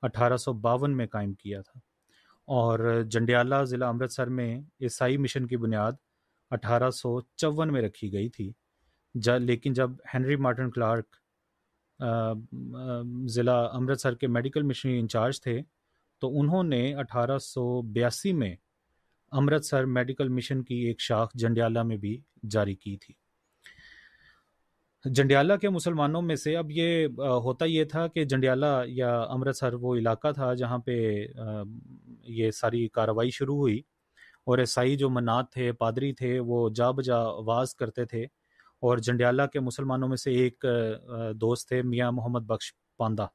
اٹھارہ 0.01 0.38
سو 0.38 0.53
باون 0.53 0.97
میں 0.97 1.07
قائم 1.07 1.33
کیا 1.33 1.62
تھا۔ 1.62 1.79
اور 2.45 3.01
جنڈیالہ 3.07 3.55
ضلع 3.63 3.88
امرتسر 3.88 4.27
میں 4.27 4.62
عیسائی 4.81 5.17
مشن 5.17 5.47
کی 5.47 5.57
بنیاد 5.57 5.91
اٹھارہ 6.51 6.89
سو 6.89 7.21
چون 7.21 7.74
میں 7.74 7.81
رکھی 7.81 8.13
گئی 8.13 8.29
تھی۔ 8.29 8.51
لیکن 9.39 9.74
جب 9.74 9.91
ہنری 10.13 10.36
مارٹن 10.36 10.71
کلارک 10.71 11.15
ضلع 13.25 13.69
امرتسر 13.74 14.15
کے 14.15 14.27
میڈیکل 14.27 14.62
مشنری 14.62 15.00
انچارج 15.00 15.41
تھے، 15.41 15.62
تو 16.19 16.39
انہوں 16.39 16.63
نے 16.63 16.95
اٹھارہ 16.95 17.38
سو 17.38 17.81
بیاسی 17.81 18.33
میں 18.33 18.55
امرتسر 19.31 19.86
میڈیکل 19.86 20.29
مشن 20.29 20.63
کی 20.63 20.75
ایک 20.75 21.01
شاخ 21.01 21.29
جنڈیالہ 21.34 21.84
میں 21.84 21.98
بھی 21.98 22.19
جاری 22.50 22.75
کی 22.75 22.98
تھی۔ 22.98 23.13
جنڈیالہ 25.05 25.53
کے 25.53 25.69
مسلمانوں 25.69 26.22
میں 26.22 26.36
سے 26.36 26.55
اب 26.57 26.72
یہ 26.72 27.07
ہوتا 27.43 27.65
یہ 27.65 27.84
تھا 27.84 28.07
کہ 28.07 28.24
جنڈیالہ 28.24 28.65
یا 28.88 29.19
امرتسر 29.22 29.74
وہ 29.74 29.96
علاقہ 29.96 30.31
تھا 30.36 30.53
جہاں 30.53 30.77
پہ 30.77 31.25
یہ 32.27 32.51
ساری 32.51 32.88
کارروائی 32.88 33.29
شروع 33.29 33.55
ہوئی 33.55 33.81
اور 34.46 34.60
عیسائی 34.60 34.96
جو 34.96 35.10
منات 35.10 35.51
تھے، 35.51 35.72
پادری 35.72 36.12
تھے، 36.13 36.39
وہ 36.39 36.69
جا 36.69 36.91
بجا 36.91 37.17
آواز 37.17 37.75
کرتے 37.75 38.05
تھے 38.05 38.24
اور 38.79 38.98
جنڈیالہ 38.98 39.41
کے 39.53 39.60
مسلمانوں 39.60 40.07
میں 40.07 40.17
سے 40.17 40.31
ایک 40.31 40.65
دوست 41.41 41.67
تھے 41.67 41.81
میاں 41.81 42.12
محمد 42.12 42.46
بخش 42.46 42.74
پاندہ 42.98 43.27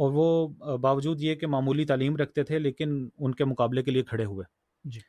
اور 0.00 0.10
وہ 0.12 0.48
باوجود 0.78 1.20
یہ 1.20 1.34
کہ 1.34 1.46
معمولی 1.46 1.84
تعلیم 1.84 2.16
رکھتے 2.16 2.42
تھے 2.42 2.58
لیکن 2.58 3.08
ان 3.18 3.34
کے 3.34 3.44
مقابلے 3.44 3.82
کے 3.82 3.90
لیے 3.90 4.02
کھڑے 4.02 4.24
ہوئے۔ 4.24 4.44
جی۔ 4.84 5.00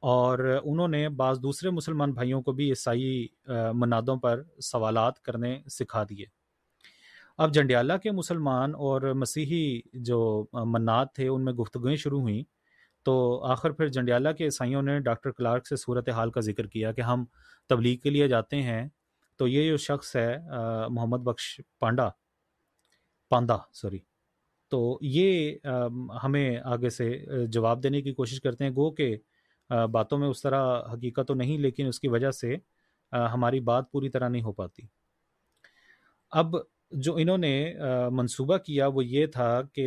اور 0.00 0.60
انہوں 0.64 0.88
نے 0.88 1.08
بعض 1.08 1.40
دوسرے 1.42 1.70
مسلمان 1.70 2.12
بھائیوں 2.12 2.42
کو 2.42 2.52
بھی 2.52 2.68
عیسائی 2.70 3.26
منادوں 3.74 4.16
پر 4.16 4.42
سوالات 4.62 5.20
کرنے 5.20 5.62
سکھا 5.66 6.02
دیے۔ 6.02 6.24
اب 7.38 7.54
جنڈیالہ 7.54 7.92
کے 8.02 8.10
مسلمان 8.10 8.74
اور 8.74 9.02
مسیحی 9.02 9.80
جو 9.92 10.46
منات 10.52 11.14
تھے 11.14 11.28
ان 11.28 11.44
میں 11.44 11.52
گفتگویں 11.52 11.96
شروع 11.96 12.20
ہوئیں۔ 12.20 12.42
تو 13.02 13.44
آخر 13.44 13.70
پھر 13.70 13.88
جنڈیالہ 13.88 14.28
کے 14.38 14.44
عیسائیوں 14.44 14.82
نے 14.82 15.00
ڈاکٹر 15.00 15.30
کلارک 15.30 15.66
سے 15.66 15.76
صورت 15.76 16.08
حال 16.08 16.30
کا 16.30 16.40
ذکر 16.40 16.66
کیا 16.66 16.92
کہ 16.92 17.00
ہم 17.00 17.24
تبلیغ 17.68 17.96
کے 17.96 18.10
لیے 18.10 18.28
جاتے 18.28 18.62
ہیں۔ 18.62 18.88
تو 19.36 19.48
یہ 19.48 19.70
جو 19.70 19.76
شخص 19.76 20.16
ہے 20.16 20.36
محمد 20.90 21.18
بخش 21.18 21.60
پانڈا 21.78 22.08
پاندا، 23.30 23.56
سوری۔ 23.72 23.98
تو 24.72 24.98
یہ 25.00 25.56
ہمیں 26.22 26.56
آگے 26.64 26.90
سے 26.90 27.46
جواب 27.46 27.82
دینے 27.82 28.02
کی 28.02 28.12
کوشش 28.14 28.40
کرتے 28.40 28.64
ہیں۔ 28.64 28.70
گو 28.70 28.90
کہ 28.90 29.16
باتوں 29.92 30.18
میں 30.18 30.28
اس 30.28 30.42
طرح 30.42 30.82
حقیقت 30.92 31.28
تو 31.28 31.34
نہیں، 31.34 31.58
لیکن 31.58 31.86
اس 31.86 32.00
کی 32.00 32.08
وجہ 32.08 32.30
سے 32.30 32.56
ہماری 33.12 33.60
بات 33.60 33.90
پوری 33.92 34.08
طرح 34.08 34.28
نہیں 34.28 34.42
ہو 34.42 34.52
پاتی۔ 34.52 34.82
اب 36.32 36.56
جو 36.90 37.14
انہوں 37.16 37.38
نے 37.38 37.74
منصوبہ 38.12 38.56
کیا، 38.56 38.86
وہ 38.86 39.04
یہ 39.04 39.26
تھا 39.26 39.62
کہ 39.72 39.86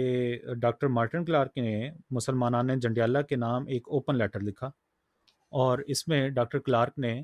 ڈاکٹر 0.62 0.88
مارٹن 0.88 1.26
کلارک 1.26 1.58
نے 1.58 1.90
مسلمانان 2.12 2.80
جنڈیالہ 2.80 3.22
کے 3.30 3.36
نام 3.36 3.68
ایک 3.68 3.88
اوپن 3.90 4.18
لیٹر 4.18 4.40
لکھا 4.40 4.68
اور 5.52 5.80
اس 5.88 6.08
میں 6.08 6.28
ڈاکٹر 6.30 6.60
کلارک 6.60 7.00
نے 7.00 7.22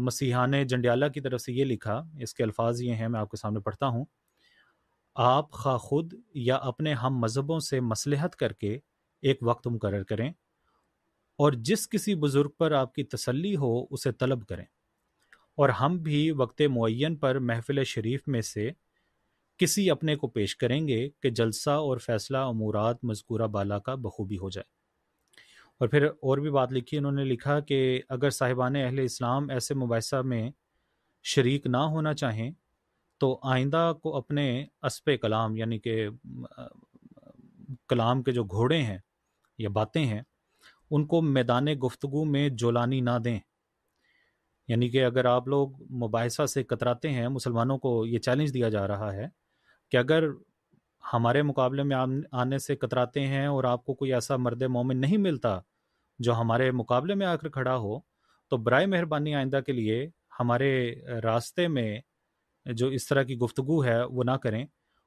مسیحان 0.00 0.66
جنڈیالہ 0.66 1.06
کی 1.14 1.20
طرف 1.20 1.40
سے 1.40 1.52
یہ 1.52 1.64
لکھا۔ 1.64 2.02
اس 2.20 2.34
کے 2.34 2.42
الفاظ 2.42 2.82
یہ 2.82 2.94
ہیں، 2.94 3.08
میں 3.08 3.20
آپ 3.20 3.30
کے 3.30 3.36
سامنے 3.36 3.60
پڑھتا 3.60 3.86
ہوں۔ 3.86 4.04
آپ 5.16 5.50
خواہ 5.52 5.76
خود 5.76 6.14
یا 6.34 6.56
اپنے 6.56 6.94
ہم 6.94 7.18
مذہبوں 7.18 7.60
سے 7.60 7.80
مصلحت 7.80 8.36
کر 8.36 8.52
کے 8.52 8.78
ایک 9.22 9.38
وقت 9.42 9.66
مقرر 9.66 10.02
کریں 10.02 10.30
اور 11.38 11.52
جس 11.52 11.88
کسی 11.88 12.14
بزرگ 12.14 12.50
پر 12.50 12.72
آپ 12.72 12.94
کی 12.94 13.04
تسلی 13.04 13.56
ہو 13.56 13.84
اسے 13.90 14.12
طلب 14.12 14.46
کریں 14.46 14.64
اور 15.56 15.68
ہم 15.68 15.98
بھی 15.98 16.30
وقت 16.30 16.62
معین 16.70 17.16
پر 17.16 17.38
محفل 17.38 17.84
شریف 17.84 18.20
میں 18.26 18.40
سے 18.40 18.70
کسی 19.58 19.90
اپنے 19.90 20.16
کو 20.16 20.28
پیش 20.28 20.56
کریں 20.56 20.88
گے 20.88 21.08
کہ 21.22 21.30
جلسہ 21.30 21.70
اور 21.70 21.98
فیصلہ 21.98 22.38
امورات 22.38 23.04
مذکورہ 23.04 23.46
بالا 23.46 23.78
کا 23.78 23.94
بخوبی 23.94 24.38
ہو 24.38 24.50
جائے۔ 24.50 24.64
اور 25.80 25.88
پھر 25.88 26.04
اور 26.04 26.38
بھی 26.38 26.50
بات 26.50 26.72
لکھی 26.72 26.98
انہوں 26.98 27.12
نے 27.12 27.24
لکھا 27.24 27.60
کہ 27.60 28.02
اگر 28.08 28.30
صاحبان 28.30 28.76
اہل 28.76 28.98
اسلام 28.98 29.50
ایسے 29.50 29.74
مباحثہ 29.74 30.16
میں 30.16 30.50
شریک 31.22 31.66
نہ 31.66 31.76
ہونا 31.76 32.14
چاہیں 32.14 32.50
تو 33.18 33.38
آئندہ 33.42 33.92
کو 34.02 34.16
اپنے 34.16 34.66
اسب 34.82 35.10
کلام 35.22 35.56
یعنی 35.56 35.78
کہ، 35.78 36.08
کلام 37.88 38.22
کے 38.22 38.32
جو 38.32 38.44
گھوڑے 38.44 38.82
ہیں 38.82 38.98
یا 39.58 39.68
باتیں 39.68 40.04
ہیں، 40.06 40.22
ان 40.90 41.06
کو 41.06 41.22
میدان 41.22 41.66
گفتگو 41.86 42.24
میں 42.24 42.48
جولانی 42.48 43.00
نہ 43.00 43.18
دیں۔ 43.24 43.38
یعنی 44.68 44.88
کہ 44.88 45.04
اگر 45.04 45.24
آپ 45.24 45.48
لوگ 45.48 45.82
مباحثہ 45.92 46.46
سے 46.46 46.64
کتراتے 46.64 47.10
ہیں، 47.10 47.28
مسلمانوں 47.28 47.78
کو 47.78 48.06
یہ 48.06 48.18
چیلنج 48.18 48.54
دیا 48.54 48.68
جا 48.68 48.88
رہا 48.88 49.12
ہے 49.12 49.26
کہ 49.88 49.96
اگر 49.96 50.24
ہمارے 51.12 51.42
مقابلے 51.42 51.82
میں 51.82 51.96
آنے 52.32 52.58
سے 52.58 52.76
کتراتے 52.76 53.26
ہیں 53.26 53.46
اور 53.46 53.64
آپ 53.64 53.84
کو 53.84 53.94
کوئی 53.94 54.14
ایسا 54.14 54.36
مرد 54.36 54.62
مومن 54.62 55.00
نہیں 55.00 55.16
ملتا 55.16 55.58
جو 56.18 56.34
ہمارے 56.34 56.70
مقابلے 56.70 57.14
میں 57.14 57.26
آ 57.26 57.36
کر 57.36 57.48
کھڑا 57.48 57.76
ہو، 57.76 57.98
تو 58.48 58.56
برائے 58.56 58.86
مہربانی 58.86 59.34
آئندہ 59.34 59.60
کے 59.66 59.72
لیے 59.72 60.08
ہمارے 60.40 60.94
راستے 61.22 61.68
میں 61.68 62.00
جو 62.66 62.86
اس 62.86 63.06
طرح 63.06 63.22
کی 63.22 63.36
گفتگو 63.38 63.84
ہے 63.84 64.02
وہ 64.04 64.24
نہ 64.24 64.30
کریں 64.30 64.64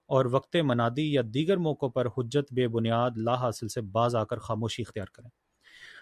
اور 0.09 0.25
وقت 0.25 0.55
منادی 0.55 1.13
یا 1.13 1.21
دیگر 1.33 1.57
موقعوں 1.57 1.91
پر 1.91 2.07
حجت 2.17 2.53
بے 2.53 2.67
بنیاد 2.67 3.17
لا 3.17 3.35
حاصل 3.35 3.67
سے 3.67 3.81
باز 3.81 4.15
آ 4.15 4.23
کر 4.23 4.37
خاموشی 4.37 4.81
اختیار 4.81 5.05
کریں۔ 5.05 5.29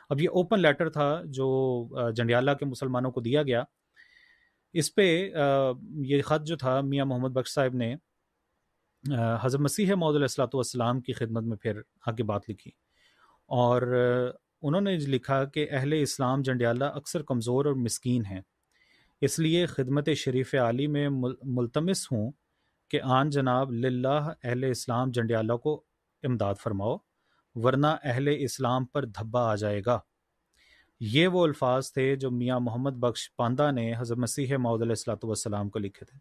اب 0.10 0.22
یہ 0.22 0.30
اوپن 0.30 0.60
لیٹر 0.60 0.90
تھا 0.90 1.22
جو 1.26 1.48
جنڈیالہ 2.16 2.52
کے 2.52 2.66
مسلمانوں 2.66 3.12
کو 3.12 3.22
دیا 3.22 3.44
گیا۔ 3.44 3.64
اس 4.74 4.94
پہ 4.96 5.30
یہ 6.06 6.22
خط 6.22 6.46
جو 6.48 6.58
تھا، 6.58 6.82
میاں 6.82 7.06
محمد 7.06 7.30
بخش 7.30 7.54
صاحب 7.54 7.76
نے 7.76 7.96
حضرت 9.42 9.62
مسیح 9.62 9.94
محدود 9.94 10.16
علیہ 10.16 10.24
السلاۃ 10.24 10.54
والسلام 10.54 11.02
کی 11.02 11.14
خدمت 11.14 11.44
میں 11.44 11.58
پھر 11.58 11.82
آگے 12.06 12.24
بات 12.24 12.50
لکھی۔ 12.50 12.72
اور 13.46 13.82
انہوں 14.62 14.82
نے 14.82 14.98
لکھا 14.98 15.46
کہ 15.46 15.68
اہل 15.72 15.94
اسلام 15.94 16.42
جنڈیالہ 16.42 16.86
اکثر 16.86 17.22
کمزور 17.22 17.66
اور 17.66 17.74
مسکین 17.74 18.26
ہیں۔ 18.26 18.42
اس 19.22 19.40
لیے 19.40 19.66
خدمت 19.66 20.10
شریف 20.16 20.56
عالی 20.56 20.88
میں 20.88 21.10
ملتمس 21.44 22.12
ہوں 22.12 22.32
کہ 22.92 23.02
آن 23.02 23.30
جناب 23.30 23.72
للہ 23.72 24.32
اہل 24.44 24.64
اسلام 24.64 25.12
جنڈیالہ 25.12 25.54
کو 25.54 25.84
امداد 26.24 26.56
فرماؤ، 26.64 26.98
ورنہ 27.56 27.88
اہل 28.04 28.28
اسلام 28.40 28.86
پر 28.86 29.06
دھبا 29.06 29.52
آ 29.52 29.56
جائے 29.56 29.82
گا۔ 29.86 30.00
یہ 31.00 31.28
وہ 31.28 31.44
الفاظ 31.44 31.92
تھے 31.92 32.16
جو 32.16 32.32
میاں 32.32 32.60
محمد 32.60 32.92
بخش 32.92 33.36
پاندہ 33.36 33.72
نے 33.72 33.94
حضرت 33.98 34.18
مسیح 34.18 34.58
معود 34.58 34.82
علیہ 34.82 34.92
السلاۃ 34.92 35.24
والسلام 35.24 35.70
کو 35.70 35.80
لکھے 35.80 36.06
تھے۔ 36.06 36.18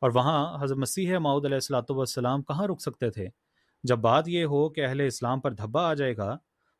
اور 0.00 0.10
وہاں 0.14 0.62
حضرت 0.62 0.78
مسیح 0.78 1.18
معود 1.18 1.44
علیہ 1.44 1.56
السلاۃ 1.56 1.90
والسلام 1.90 2.42
کہاں 2.42 2.66
رک 2.66 2.80
سکتے 2.80 3.10
تھے؟ 3.10 3.28
جب 3.84 3.98
بات 3.98 4.28
یہ 4.28 4.44
ہو 4.44 4.68
کہ 4.68 4.86
اہل 4.86 5.00
اسلام 5.00 5.40
پر 5.40 5.52
دھبا 5.52 5.88
آ 5.90 5.94
جائے 5.94 6.16
گا، 6.16 6.36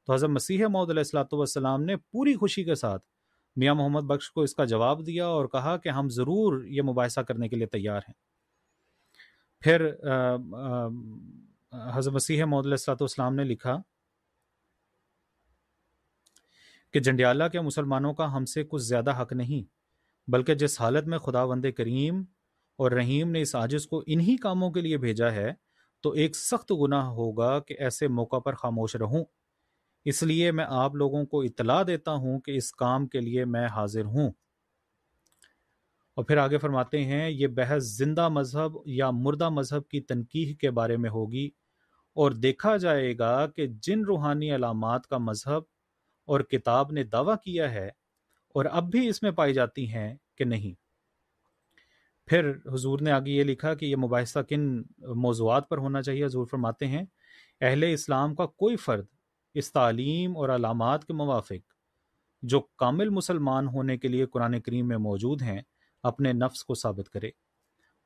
تو 0.06 0.12
حضرت 0.14 0.30
مسیح 0.30 0.66
معود 0.66 0.90
علیہ 0.90 1.00
السلاۃ 1.00 1.32
والسلام 1.32 1.82
نے 1.82 1.96
پوری 1.96 2.34
خوشی 2.34 2.64
کے 2.64 2.74
ساتھ 2.74 3.04
میاں 3.60 3.74
محمد 3.74 4.06
بخش 4.06 4.30
کو 4.30 4.42
اس 4.42 4.54
کا 4.54 4.64
جواب 4.64 5.06
دیا 5.06 5.26
اور 5.26 5.46
کہا 5.46 5.76
کہ 5.76 5.88
ہم 5.88 6.08
ضرور 6.08 6.64
یہ 6.64 6.82
مباحثہ 6.82 7.20
کرنے 7.20 7.48
کے 7.48 7.56
لیے 7.56 7.66
تیار 7.66 8.00
ہیں۔ 8.08 8.14
پھر 9.62 9.86
حضرت 11.92 12.14
مسیح 12.14 12.44
محدود 12.44 12.72
السلاۃ 12.72 13.00
والسلام 13.00 13.34
نے 13.34 13.44
لکھا 13.44 13.76
کہ 16.94 17.00
جنڈیالہ 17.00 17.44
کے 17.52 17.60
مسلمانوں 17.60 18.12
کا 18.14 18.34
ہم 18.36 18.44
سے 18.44 18.64
کچھ 18.64 18.82
زیادہ 18.82 19.20
حق 19.20 19.32
نہیں، 19.32 19.62
بلکہ 20.28 20.54
جس 20.54 20.80
حالت 20.80 21.06
میں 21.06 21.18
خدا 21.18 21.42
وند 21.42 21.66
کریم 21.76 22.22
اور 22.78 22.90
رحیم 22.90 23.30
نے 23.30 23.42
اس 23.42 23.54
عاجز 23.54 23.86
کو 23.86 24.02
انہی 24.06 24.36
کاموں 24.36 24.70
کے 24.70 24.80
لیے 24.80 24.96
بھیجا 24.98 25.30
ہے، 25.32 25.52
تو 26.04 26.10
ایک 26.12 26.36
سخت 26.36 26.72
گناہ 26.80 27.06
ہوگا 27.12 27.58
کہ 27.60 27.74
ایسے 27.78 28.08
موقع 28.08 28.38
پر 28.38 28.54
خاموش 28.54 28.96
رہوں۔ 28.96 29.24
اس 30.04 30.22
لیے 30.22 30.52
میں 30.52 30.64
آپ 30.68 30.94
لوگوں 30.94 31.24
کو 31.24 31.40
اطلاع 31.40 31.82
دیتا 31.86 32.12
ہوں 32.12 32.40
کہ 32.40 32.56
اس 32.56 32.72
کام 32.72 33.06
کے 33.06 33.20
لیے 33.20 33.44
میں 33.44 33.66
حاضر 33.66 34.04
ہوں۔ 34.04 34.30
اور 36.16 36.24
پھر 36.24 36.36
آگے 36.36 36.58
فرماتے 36.58 37.04
ہیں، 37.04 37.30
یہ 37.30 37.46
بحث 37.46 37.82
زندہ 37.82 38.28
مذہب 38.28 38.72
یا 38.86 39.10
مردہ 39.10 39.48
مذہب 39.48 39.88
کی 39.88 40.00
تنقید 40.00 40.58
کے 40.58 40.70
بارے 40.70 40.96
میں 40.96 41.10
ہوگی 41.10 41.50
اور 42.14 42.30
دیکھا 42.30 42.76
جائے 42.76 43.18
گا 43.18 43.46
کہ 43.46 43.66
جن 43.66 44.04
روحانی 44.04 44.54
علامات 44.54 45.06
کا 45.06 45.18
مذہب 45.18 45.62
اور 46.26 46.40
کتاب 46.40 46.92
نے 46.92 47.02
دعویٰ 47.02 47.34
کیا 47.44 47.70
ہے 47.70 47.88
اور 48.54 48.64
اب 48.64 48.90
بھی 48.90 49.08
اس 49.08 49.22
میں 49.22 49.30
پائی 49.30 49.54
جاتی 49.54 49.92
ہیں 49.92 50.14
کہ 50.38 50.44
نہیں۔ 50.44 50.74
پھر 52.26 52.50
حضور 52.50 52.98
نے 53.00 53.10
آگے 53.10 53.30
یہ 53.30 53.44
لکھا 53.44 53.74
کہ 53.74 53.86
یہ 53.86 53.96
مباحثہ 53.96 54.38
کن 54.38 54.82
موضوعات 54.98 55.68
پر 55.68 55.78
ہونا 55.78 56.02
چاہیے؟ 56.02 56.24
حضور 56.24 56.46
فرماتے 56.46 56.86
ہیں، 56.86 57.04
اہل 57.60 57.84
اسلام 57.92 58.34
کا 58.34 58.46
کوئی 58.46 58.76
فرد 58.76 59.06
اس 59.54 59.72
تعلیم 59.72 60.36
اور 60.36 60.48
علامات 60.48 61.04
کے 61.04 61.12
موافق 61.12 61.72
جو 62.42 62.60
کامل 62.60 63.08
مسلمان 63.08 63.68
ہونے 63.68 63.98
کے 63.98 64.08
لیے 64.08 64.26
قرآن 64.26 64.60
کریم 64.60 64.88
میں 64.88 64.96
موجود 64.96 65.42
ہیں، 65.42 65.60
اپنے 66.02 66.32
نفس 66.32 66.64
کو 66.64 66.74
ثابت 66.74 67.08
کرے۔ 67.08 67.28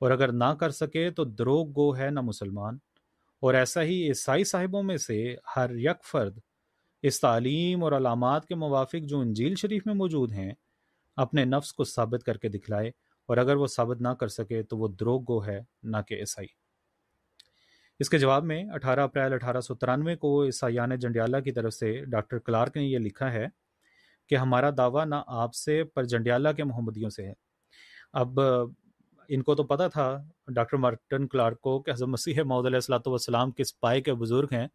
اور 0.00 0.11
اگر 0.11 0.33
نہ 0.33 0.54
کر 0.61 0.70
سکے 0.70 1.11
تو 1.11 1.24
دروگ 1.24 1.68
گو 1.76 1.96
ہے 1.96 2.11
نہ 2.11 2.20
مسلمان۔ 2.20 2.78
اور 3.40 3.54
ایسا 3.54 3.83
ہی 3.83 4.09
عیسائی 4.09 4.44
صاحبوں 4.44 4.83
میں 4.83 4.96
سے 4.96 5.37
ہر 5.57 5.70
یک 5.74 6.04
فرد 6.04 6.38
اس 7.02 7.20
تعلیم 7.20 7.85
اور 7.85 7.92
علامات 7.92 8.46
کے 8.46 8.54
موافق 8.54 9.04
جو 9.04 9.20
انجیل 9.20 9.54
شریف 9.54 9.87
میں 9.87 9.94
موجود 9.94 10.33
ہیں، 10.33 10.52
اپنے 11.16 11.44
نفس 11.44 11.72
کو 11.72 11.85
ثابت 11.85 12.22
کر 12.26 12.37
کے 12.37 12.48
دکھلائے۔ 12.48 12.88
اور 13.26 13.37
اگر 13.37 13.57
وہ 13.57 13.66
ثابت 13.66 14.00
نہ 14.00 14.09
کر 14.09 14.28
سکے 14.28 14.62
تو 14.62 14.78
وہ 14.78 14.88
دروگ 14.88 15.22
گو 15.22 15.46
ہے، 15.46 15.61
نہ 15.83 15.96
کہ 16.09 16.14
عیسائی۔ 16.14 16.63
اس 18.00 18.11
کے 18.11 18.18
جواب 18.18 18.44
میں 18.44 18.64
اٹھارہ 18.64 19.00
اپریل 19.00 19.33
اٹھارہ 19.33 19.61
سو 19.61 19.74
ترانوے 19.74 20.16
کو 20.16 20.44
عیسائیان 20.44 20.96
جنڈیالہ 20.98 21.37
کی 21.37 21.52
طرف 21.52 21.74
سے 21.74 22.04
ڈاکٹر 22.04 22.38
کلارک 22.38 22.76
نے 22.76 22.83
یہ 22.83 22.98
لکھا 22.98 23.33
ہے 23.33 23.46
کہ 24.28 24.35
ہمارا 24.35 24.70
دعویٰ 24.78 25.07
نہ 25.07 25.14
آپ 25.26 25.54
سے 25.54 25.85
پر 25.85 26.04
جنڈیالہ 26.04 26.48
کے 26.57 26.64
محمدیوں 26.64 27.11
سے 27.11 27.26
ہے۔ 27.26 27.33
اب 28.12 28.40
ان 29.28 29.42
کو 29.42 29.54
تو 29.54 29.62
پتا 29.62 29.88
تھا 29.88 30.22
ڈاکٹر 30.48 30.76
مارٹن 30.76 31.26
کلارک 31.28 31.61
کو 31.61 31.78
کہ 31.83 31.90
حضرت 31.90 32.09
مسیح 32.09 32.42
محدود 32.46 32.66
علیہ 32.66 32.76
السلاۃ 32.76 33.07
والسلام 33.07 33.50
کس 33.50 33.80
پائے 33.80 34.00
کے 34.00 34.14
بزرگ 34.14 34.46
ہیں 34.52 34.66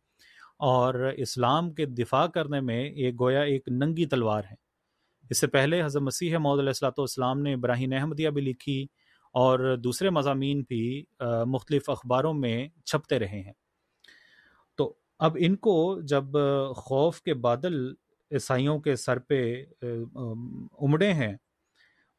اور 0.59 0.93
اسلام 1.17 1.73
کے 1.73 1.85
دفاع 1.85 2.27
کرنے 2.27 2.59
میں 2.59 2.83
ایک 2.89 3.19
گویا 3.19 3.41
ایک 3.41 3.67
ننگی 3.67 4.05
تلوار 4.05 4.43
ہے 4.51 4.55
اس 5.29 5.39
سے 5.39 5.47
پہلے 5.47 5.83
حضرت 5.83 6.01
مسیح 6.01 6.37
محدود 6.37 6.59
علیہ 6.59 6.69
السلاۃ 6.69 6.97
والسلام 6.97 7.41
نے 7.41 7.53
ابراہیم 7.53 7.93
احمدیہ 7.93 8.29
بھی 8.29 8.41
لکھی 8.41 8.87
اور 9.33 9.75
دوسرے 9.77 10.09
مضامین 10.09 10.63
بھی 10.67 11.03
مختلف 11.45 11.89
اخباروں 11.89 12.33
میں 12.33 12.67
چھپتے 12.85 13.19
رہے 13.19 13.41
ہیں۔ 13.41 13.53
تو 14.75 14.93
اب 15.19 15.37
ان 15.39 15.55
کو 15.55 16.01
جب 16.01 16.23
خوف 16.75 17.21
کے 17.21 17.33
بادل 17.33 17.93
عیسائیوں 18.31 18.79
کے 18.79 18.95
سر 18.95 19.19
پہ 19.19 19.65
امڑے 19.81 21.13
ہیں، 21.13 21.33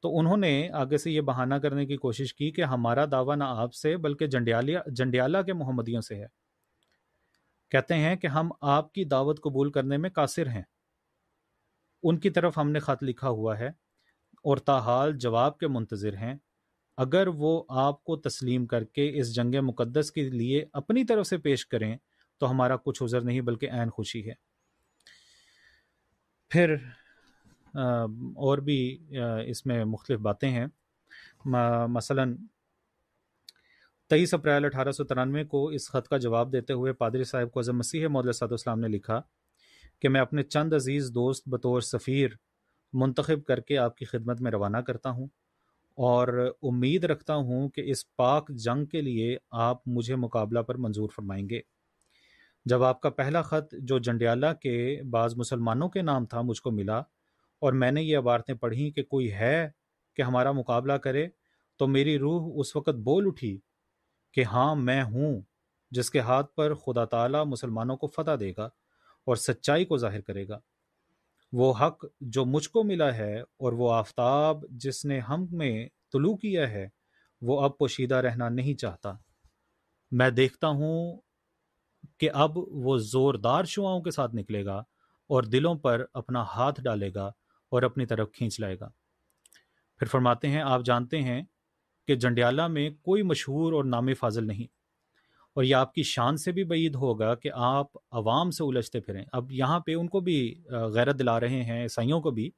تو 0.01 0.18
انہوں 0.18 0.37
نے 0.37 0.68
آگے 0.73 0.96
سے 0.96 1.11
یہ 1.11 1.20
بہانہ 1.20 1.55
کرنے 1.55 1.87
کی 1.87 1.96
کوشش 1.96 2.35
کی 2.35 2.51
کہ 2.51 2.62
ہمارا 2.62 3.05
دعویٰ 3.12 3.37
نہ 3.37 3.44
آپ 3.46 3.75
سے 3.75 3.96
بلکہ 3.96 4.27
جنڈیالیا، 4.27 4.81
جنڈیالہ 4.87 5.38
کے 5.46 5.53
محمدیوں 5.53 6.01
سے 6.01 6.14
ہے۔ 6.14 6.27
کہتے 7.70 7.94
ہیں 7.94 8.16
کہ 8.16 8.27
ہم 8.27 8.51
آپ 8.61 8.92
کی 8.92 9.05
دعوت 9.05 9.40
قبول 9.42 9.70
کرنے 9.70 9.96
میں 9.96 10.11
قاصر 10.11 10.49
ہیں۔ 10.49 10.62
ان 12.03 12.18
کی 12.18 12.31
طرف 12.31 12.59
ہم 12.59 12.70
نے 12.70 12.79
خط 12.79 13.03
لکھا 13.03 13.29
ہوا 13.29 13.59
ہے 13.59 13.68
اور 14.44 14.57
تاحال 14.57 15.18
جواب 15.18 15.59
کے 15.59 15.68
منتظر 15.68 16.16
ہیں۔ 16.16 16.35
اگر 16.96 17.26
وہ 17.26 17.62
آپ 17.68 18.05
کو 18.05 18.16
تسلیم 18.16 18.66
کر 18.66 18.85
کے 18.85 19.11
اس 19.20 19.35
جنگ 19.35 19.55
مقدس 19.62 20.12
کے 20.12 20.29
لیے 20.31 20.64
اپنی 20.72 21.05
طرف 21.05 21.26
سے 21.26 21.38
پیش 21.38 21.66
کریں، 21.66 21.96
تو 22.38 22.50
ہمارا 22.50 22.76
کچھ 22.76 23.03
عذر 23.03 23.20
نہیں، 23.20 23.40
بلکہ 23.40 23.70
عین 23.70 23.90
خوشی 23.90 24.29
ہے۔ 24.29 24.35
پھر 26.50 26.74
اور 27.74 28.59
بھی 28.59 28.98
اس 29.46 29.66
میں 29.66 29.85
مختلف 29.85 30.20
باتیں 30.20 30.50
ہیں۔ 30.50 30.66
مثلا 31.88 32.24
تیئیس 34.11 34.35
اپریل 34.35 34.64
اٹھارہ 34.64 34.90
سو 34.90 35.05
ترانوے 35.05 35.44
کو 35.44 35.68
اس 35.68 35.88
خط 35.88 36.09
کا 36.09 36.18
جواب 36.18 36.53
دیتے 36.53 36.72
ہوئے 36.72 36.92
پادری 36.92 37.24
صاحب 37.24 37.53
کو 37.53 37.61
اعظم 37.61 37.79
مسیح 37.79 38.07
محدود 38.09 38.35
صاحب 38.35 38.50
السلام 38.50 38.81
نے 38.81 38.88
لکھا 38.88 39.20
کہ 40.03 40.09
میں 40.09 40.20
اپنے 40.20 40.42
چند 40.42 40.72
عزیز 40.72 41.11
دوست 41.14 41.48
بطور 41.48 41.81
سفیر 41.81 42.29
منتخب 42.92 43.44
کر 43.44 43.61
کے 43.61 43.79
آپ 43.79 43.96
کی 43.96 44.05
خدمت 44.05 44.40
میں 44.40 44.50
روانہ 44.50 44.76
کرتا 44.76 45.11
ہوں۔ 45.11 45.26
اور 45.98 46.53
امید 46.62 47.05
رکھتا 47.05 47.35
ہوں 47.35 47.68
کہ 47.68 47.83
اس 47.90 48.16
پاک 48.16 48.48
جنگ 48.48 48.85
کے 48.85 49.00
لیے 49.00 49.37
آپ 49.50 49.88
مجھے 49.88 50.16
مقابلہ 50.16 50.61
پر 50.61 50.74
منظور 50.74 51.09
فرمائیں 51.16 51.48
گے۔ 51.48 51.61
جب 52.64 52.83
آپ 52.83 53.00
کا 53.00 53.11
پہلا 53.11 53.42
خط 53.42 53.74
جو 53.79 53.98
جنڈیالہ 53.98 54.46
کے 54.62 55.03
بعض 55.11 55.37
مسلمانوں 55.37 55.88
کے 55.88 56.03
نام 56.03 56.26
تھا 56.26 56.40
مجھ 56.40 56.62
کو 56.62 56.70
ملا 56.70 56.98
اور 57.62 57.72
میں 57.72 57.90
نے 57.90 58.03
یہ 58.03 58.18
عبارتیں 58.18 58.55
پڑھی 58.55 58.90
کہ 58.90 59.03
کوئی 59.03 59.33
ہے 59.33 59.70
کہ 60.16 60.22
ہمارا 60.22 60.53
مقابلہ 60.53 60.92
کرے، 60.92 61.29
تو 61.79 61.87
میری 61.87 62.18
روح 62.18 62.53
اس 62.57 62.76
وقت 62.76 62.94
بول 63.05 63.26
اٹھی 63.26 63.59
کہ 64.33 64.44
ہاں 64.44 64.74
میں 64.74 65.03
ہوں، 65.03 65.40
جس 65.90 66.11
کے 66.11 66.20
ہاتھ 66.20 66.55
پر 66.55 66.74
خدا 66.74 67.05
تعالیٰ 67.05 67.44
مسلمانوں 67.46 67.96
کو 67.96 68.07
فتح 68.07 68.31
دے 68.40 68.53
گا 68.57 68.64
اور 69.26 69.37
سچائی 69.37 69.85
کو 69.85 69.96
ظاہر 69.96 70.20
کرے 70.20 70.48
گا۔ 70.48 70.59
وہ 71.52 71.74
حق 71.80 72.04
جو 72.20 72.44
مجھ 72.44 72.68
کو 72.68 72.84
ملا 72.84 73.16
ہے 73.16 73.40
اور 73.40 73.72
وہ 73.72 73.92
آفتاب 73.92 74.64
جس 74.70 75.04
نے 75.04 75.18
ہم 75.18 75.46
میں 75.50 75.88
طلوع 76.12 76.36
کیا 76.36 76.70
ہے، 76.70 76.88
وہ 77.40 77.60
اب 77.60 77.78
پوشیدہ 77.78 78.14
رہنا 78.14 78.48
نہیں 78.48 78.74
چاہتا۔ 78.74 79.12
میں 80.10 80.30
دیکھتا 80.30 80.68
ہوں 80.68 81.20
کہ 82.18 82.30
اب 82.34 82.52
وہ 82.56 82.98
زوردار 82.98 83.64
شعاؤں 83.64 84.02
کے 84.02 84.10
ساتھ 84.10 84.34
نکلے 84.34 84.64
گا 84.64 84.78
اور 85.26 85.42
دلوں 85.42 85.74
پر 85.74 86.04
اپنا 86.14 86.42
ہاتھ 86.42 86.80
ڈالے 86.82 87.14
گا 87.14 87.26
اور 87.68 87.82
اپنی 87.82 88.06
طرف 88.06 88.32
کھینچ 88.32 88.60
لائے 88.60 88.78
گا۔ 88.80 88.88
پھر 89.98 90.06
فرماتے 90.06 90.48
ہیں، 90.48 90.60
آپ 90.60 90.80
جانتے 90.84 91.22
ہیں 91.22 91.42
کہ 92.06 92.14
جنڈیالہ 92.14 92.66
میں 92.66 92.90
کوئی 92.90 93.22
مشہور 93.22 93.72
اور 93.72 93.84
نامی 93.84 94.14
فاضل 94.14 94.46
نہیں۔ 94.46 94.80
اور 95.56 95.64
یہ 95.64 95.74
آپ 95.74 95.94
کی 95.94 96.02
شان 96.02 96.36
سے 96.36 96.52
بھی 96.52 96.64
بعید 96.64 96.94
ہوگا 96.94 97.34
کہ 97.34 97.50
آپ 97.54 97.96
عوام 98.10 98.50
سے 98.50 98.64
الجھتے 98.64 99.00
پھریں۔ 99.00 99.24
اب 99.32 99.52
یہاں 99.52 99.80
پہ 99.80 99.94
ان 99.94 100.08
کو 100.08 100.20
بھی 100.20 100.38
غیرت 100.94 101.18
دلا 101.18 101.40
رہے 101.40 101.62
ہیں، 101.62 101.82
عیسائیوں 101.82 102.20
کو 102.20 102.30
بھی، 102.30 102.50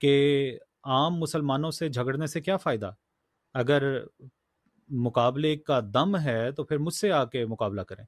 کہ 0.00 0.58
عام 0.84 1.14
مسلمانوں 1.14 1.70
سے 1.70 1.88
جھگڑنے 1.88 2.26
سے 2.26 2.40
کیا 2.40 2.56
فائدہ؟ 2.56 2.90
اگر 3.54 3.82
مقابلے 4.90 5.56
کا 5.56 5.80
دم 5.94 6.16
ہے 6.16 6.50
تو 6.52 6.64
پھر 6.64 6.78
مجھ 6.78 6.94
سے 6.94 7.12
آ 7.12 7.24
کے 7.24 7.46
مقابلہ 7.46 7.80
کریں۔ 7.80 8.04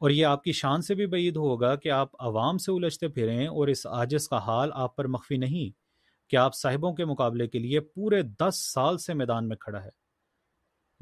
اور 0.00 0.10
یہ 0.10 0.26
آپ 0.26 0.44
کی 0.44 0.52
شان 0.52 0.82
سے 0.82 0.94
بھی 0.94 1.06
بعید 1.06 1.36
ہوگا 1.36 1.74
کہ 1.76 1.90
آپ 1.90 2.08
عوام 2.18 2.58
سے 2.58 2.72
الجھتے 2.72 3.08
پھریں 3.08 3.46
اور 3.46 3.68
اس 3.68 3.86
عاجز 3.86 4.28
کا 4.28 4.38
حال 4.38 4.70
آپ 4.74 4.96
پر 4.96 5.06
مخفی 5.06 5.36
نہیں، 5.36 5.70
کہ 6.30 6.36
آپ 6.36 6.54
صاحبوں 6.54 6.92
کے 6.94 7.04
مقابلے 7.04 7.46
کے 7.48 7.58
لیے 7.58 7.80
پورے 7.80 8.22
دس 8.22 8.72
سال 8.74 8.98
سے 8.98 9.14
میدان 9.14 9.48
میں 9.48 9.56
کھڑا 9.56 9.84
ہے۔ 9.84 10.01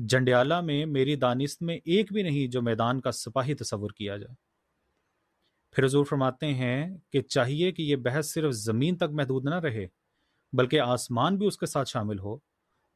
جنڈیالہ 0.09 0.61
میں 0.61 0.87
میری 0.87 1.15
دانست 1.17 1.63
میں 1.63 1.79
ایک 1.85 2.13
بھی 2.13 2.23
نہیں 2.23 2.47
جو 2.47 2.63
میدان 2.63 3.01
کا 3.01 3.13
سپاہی 3.13 3.55
تصور 3.55 3.91
کیا 3.91 4.17
جائے۔ 4.17 4.35
پھر 5.75 5.85
حضور 5.85 6.05
فرماتے 6.05 6.47
ہیں 6.47 6.97
کہ 7.11 7.23
چاہیے 7.23 7.73
کہ 7.73 7.83
یہ 7.83 7.97
بحث 7.97 8.33
صرف 8.35 8.53
زمین 8.53 8.97
تک 8.97 9.13
محدود 9.13 9.45
نہ 9.45 9.55
رہے، 9.55 9.87
بلکہ 10.53 10.81
آسمان 10.81 11.37
بھی 11.37 11.47
اس 11.47 11.59
کے 11.59 11.67
ساتھ 11.67 11.89
شامل 11.89 12.19
ہو، 12.19 12.35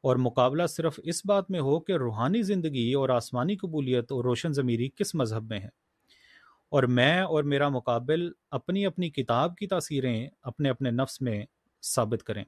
اور 0.05 0.17
مقابلہ 0.17 0.67
صرف 0.67 1.01
اس 1.03 1.27
بات 1.27 1.51
میں 1.51 1.61
ہو 1.61 1.81
کہ 1.81 1.93
روحانی 1.93 2.43
زندگی 2.43 2.93
اور 2.93 3.09
آسمانی 3.09 3.57
قبولیت 3.57 4.13
اور 4.13 4.25
روشن 4.25 4.53
ضمیری 4.53 4.89
کس 4.97 5.15
مذہب 5.15 5.51
میں 5.51 5.61
ہے 5.61 5.69
اور 6.69 6.83
میں 6.83 7.21
اور 7.21 7.45
میرا 7.45 7.69
مقابل 7.69 8.29
اپنی 8.51 8.87
اپنی 8.87 9.11
کتاب 9.11 9.57
کی 9.57 9.67
تاثیریں 9.67 10.29
اپنے 10.43 10.71
اپنے 10.71 10.91
نفس 10.91 11.21
میں 11.21 11.45
ثابت 11.83 12.23
کریں۔ 12.23 12.45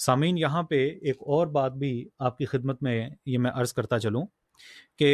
سامعین، 0.00 0.38
یہاں 0.38 0.62
پہ 0.62 0.84
ایک 1.02 1.16
اور 1.28 1.46
بات 1.48 1.72
بھی 1.78 1.92
آپ 2.18 2.38
کی 2.38 2.44
خدمت 2.46 2.82
میں 2.82 3.08
یہ 3.26 3.38
میں 3.38 3.50
عرض 3.52 3.72
کرتا 3.72 3.98
چلوں 3.98 4.24
کہ 4.98 5.10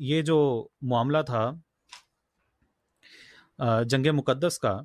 یہ 0.00 0.22
جو 0.22 0.38
معاملہ 0.90 1.18
تھا 1.26 1.50
جنگ 3.86 4.06
مقدس 4.14 4.58
کا، 4.58 4.80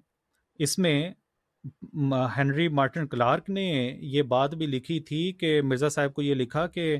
اس 0.59 0.77
میں 0.79 1.09
ہنری 2.37 2.67
مارٹن 2.69 3.07
کلارک 3.07 3.49
نے 3.49 3.65
یہ 4.03 4.21
بات 4.23 4.53
بھی 4.55 4.65
لکھی 4.67 4.99
تھی 4.99 5.31
کہ 5.33 5.61
مرزا 5.61 5.89
صاحب 5.89 6.13
کو 6.13 6.21
یہ 6.21 6.35
لکھا 6.35 6.65
کہ 6.67 6.97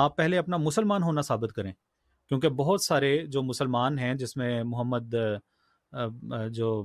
آپ 0.00 0.16
پہلے 0.16 0.38
اپنا 0.38 0.56
مسلمان 0.58 1.02
ہونا 1.02 1.20
ثابت 1.22 1.52
کریں، 1.52 1.72
کیونکہ 2.30 2.48
بہت 2.56 2.82
سارے 2.82 3.16
جو 3.26 3.42
مسلمان 3.42 3.98
ہیں، 3.98 4.14
جس 4.14 4.36
میں 4.36 4.62
محمد 4.64 5.14
جو 6.50 6.84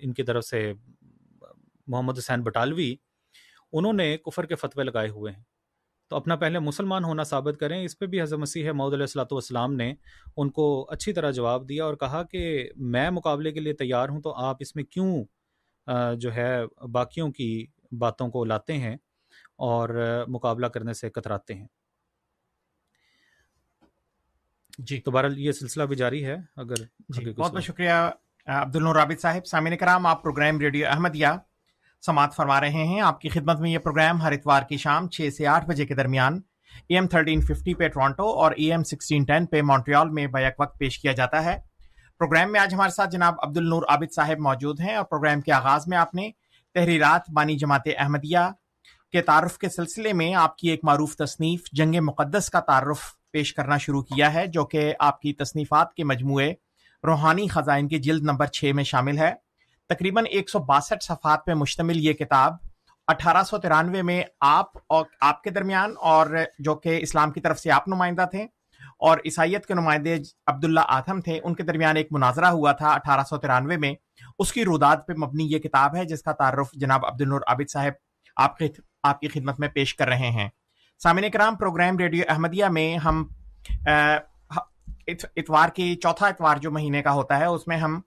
ان 0.00 0.12
کی 0.12 0.22
طرف 0.22 0.44
سے 0.44 0.72
محمد 1.88 2.18
حسین 2.18 2.42
بٹالوی 2.42 2.94
انہوں 3.72 3.92
نے 3.92 4.16
کفر 4.16 4.46
کے 4.46 4.54
فتوے 4.54 4.84
لگائے 4.84 5.08
ہوئے 5.08 5.32
ہیں۔ 5.32 5.42
تو 6.10 6.16
اپنا 6.16 6.36
پہلے 6.36 6.58
مسلمان 6.58 7.04
ہونا 7.04 7.22
ثابت 7.22 7.56
کریں 7.60 7.84
اس 7.84 7.98
پہ 7.98 8.06
بھی 8.06 8.22
حضرت 8.22 8.38
مسیح 8.38 8.70
محدود 8.72 8.92
علیہ 8.92 9.02
السلاۃ 9.02 9.32
والسلام 9.32 9.74
نے 9.74 9.94
ان 10.36 10.50
کو 10.50 10.86
اچھی 10.90 11.12
طرح 11.12 11.30
جواب 11.30 11.68
دیا 11.68 11.84
اور 11.84 11.94
کہا 11.94 12.22
کہ 12.22 12.70
میں 12.76 13.10
مقابلے 13.10 13.52
کے 13.52 13.60
لیے 13.60 13.72
تیار 13.72 14.08
ہوں 14.08 14.20
تو 14.22 14.34
آپ 14.34 14.56
اس 14.60 14.76
میں 14.76 14.84
کیوں 14.84 15.24
جو 16.16 16.34
ہے 16.34 16.50
باقیوں 16.92 17.30
کی 17.32 17.66
باتوں 17.98 18.28
کو 18.28 18.44
لاتے 18.44 18.78
ہیں 18.78 18.96
اور 19.56 19.88
مقابلہ 20.28 20.66
کرنے 20.66 20.92
سے 20.92 21.10
کتراتے 21.10 21.54
ہیں۔ 21.54 21.66
جی۔ 24.78 25.00
تو 25.00 25.10
بہرحال 25.10 25.38
یہ 25.38 25.52
سلسلہ 25.52 25.82
بھی 25.82 25.96
جاری 25.96 26.24
ہے 26.24 26.36
اگر 26.56 26.74
جی 27.08 27.32
بہت 27.32 27.52
بہت 27.52 27.62
شکریہ 27.62 27.90
عبد 28.46 28.76
النور 28.76 28.96
صاحب۔ 29.18 29.46
سامعین 29.46 29.76
کرام 29.76 30.06
آپ 30.06 30.22
پروگرام 30.22 30.60
ریڈیو 30.60 30.86
احمدیہ 30.88 31.26
سماعت 32.06 32.34
فرما 32.34 32.60
رہے 32.60 32.84
ہیں۔ 32.84 33.00
آپ 33.00 33.20
کی 33.20 33.28
خدمت 33.28 33.60
میں 33.60 33.70
یہ 33.70 33.78
پروگرام 33.78 34.22
ہر 34.22 34.32
اتوار 34.32 34.62
کی 34.62 34.76
شام 34.76 35.08
چھ 35.08 35.28
سے 35.36 35.46
آٹھ 35.46 35.66
بجے 35.66 35.86
کے 35.86 35.94
درمیان 35.94 36.40
اے 36.86 36.94
ایم 36.94 37.06
تھرٹین 37.06 37.40
ففٹی 37.40 37.74
پہ 37.74 37.88
ٹورانٹو 37.88 38.28
اور 38.28 38.52
اے 38.52 38.70
ایم 38.70 38.82
سکسٹین 38.82 39.24
ٹین 39.24 39.46
پہ 39.46 39.62
مونٹریال 39.62 40.08
میں 40.08 40.26
بیک 40.26 40.60
وقت 40.60 40.78
پیش 40.78 40.98
کیا 40.98 41.12
جاتا 41.12 41.44
ہے۔ 41.44 41.58
پروگرام 42.18 42.52
میں 42.52 42.60
آج 42.60 42.74
ہمارے 42.74 42.90
ساتھ 42.90 43.10
جناب 43.10 43.34
عبد 43.42 43.56
النور 43.56 43.82
عابد 43.88 44.14
صاحب 44.14 44.38
موجود 44.38 44.80
ہیں 44.80 44.94
اور 44.94 45.04
پروگرام 45.04 45.40
کے 45.40 45.52
آغاز 45.52 45.86
میں 45.86 45.98
آپ 45.98 46.14
نے 46.14 46.30
تحریرات 46.74 47.30
بانی 47.30 47.56
جماعت 47.56 47.88
احمدیہ 47.98 48.38
کے 49.12 49.22
تعارف 49.22 49.58
کے 49.58 49.68
سلسلے 49.68 50.12
میں 50.12 50.34
آپ 50.34 50.56
کی 50.56 50.68
ایک 50.68 50.80
معروف 50.82 51.16
تصنیف 51.16 51.60
جنگ 51.72 51.94
مقدس 52.00 52.50
کا 52.50 52.60
تعارف 52.60 53.00
پیش 53.30 53.54
کرنا 53.54 53.76
شروع 53.76 54.02
کیا 54.02 54.34
ہے، 54.34 54.46
جو 54.46 54.64
کہ 54.64 54.94
آپ 54.98 55.20
کی 55.20 55.32
تصنیفات 55.32 55.94
کے 55.94 56.04
مجموعے 56.04 56.52
روحانی 57.04 57.48
خزائن 57.48 57.88
کی 57.88 57.98
جلد 57.98 58.22
نمبر 58.22 58.46
چھ 58.46 58.72
میں 58.74 58.84
شامل 58.84 59.18
ہے۔ 59.18 59.47
تقریباً 59.90 60.24
ایک 60.30 60.50
سو 60.50 60.58
باسٹھ 60.58 61.04
صفحات 61.04 61.44
پہ 61.44 61.54
مشتمل 61.54 61.96
یہ 61.96 62.12
کتاب، 62.12 62.54
اٹھارہ 63.08 63.42
سو 63.42 63.58
ترانوے 63.58 64.02
میں 64.02 64.22
آپ 64.40 64.76
اور 64.88 65.04
آپ 65.20 65.42
کے 65.42 65.50
درمیان 65.50 65.94
اور 66.00 66.26
جو 66.58 66.74
کہ 66.74 66.98
اسلام 67.02 67.30
کی 67.30 67.40
طرف 67.40 67.58
سے 67.58 67.70
آپ 67.70 67.88
نمائندہ 67.88 68.24
تھے 68.30 68.42
اور 68.98 69.18
عیسائیت 69.24 69.66
کے 69.66 69.74
نمائندے 69.74 70.16
عبداللہ 70.46 70.80
آتم 70.88 71.20
تھے، 71.20 71.38
ان 71.44 71.54
کے 71.54 71.62
درمیان 71.62 71.96
ایک 71.96 72.08
مناظرہ 72.10 72.46
ہوا 72.46 72.72
تھا 72.72 72.90
اٹھارہ 72.90 73.22
سو 73.28 73.36
ترانوے 73.36 73.76
میں۔ 73.76 73.92
اس 74.38 74.52
کی 74.52 74.64
روداد 74.64 74.96
پہ 75.06 75.12
مبنی 75.18 75.44
یہ 75.44 75.58
کتاب 75.58 75.96
ہے، 75.96 76.04
جس 76.04 76.22
کا 76.22 76.32
تعارف 76.32 76.72
جناب 76.72 77.06
عبد 77.06 77.20
النور 77.20 77.40
عابد 77.46 77.70
صاحب 77.70 77.92
آپ 78.36 78.58
کی 78.58 78.68
آپ 79.02 79.20
کی 79.20 79.28
خدمت 79.28 79.60
میں 79.60 79.68
پیش 79.68 79.94
کر 79.94 80.08
رہے 80.08 80.30
ہیں۔ 80.30 80.48
سامعین 81.00 81.30
کرام 81.30 81.56
پروگرام 81.56 81.98
ریڈیو 81.98 82.24
احمدیہ 82.28 82.66
میں 82.66 82.96
ہم 82.96 83.24
اتوار 83.86 85.68
کی 85.68 85.94
چوتھا 85.96 86.26
اتوار 86.26 86.56
جو 86.56 86.70
مہینے 86.70 87.02
کا 87.02 87.12
ہوتا 87.12 87.38
ہے، 87.38 87.44
اس 87.44 87.66
میں 87.66 87.76
ہم 87.76 88.00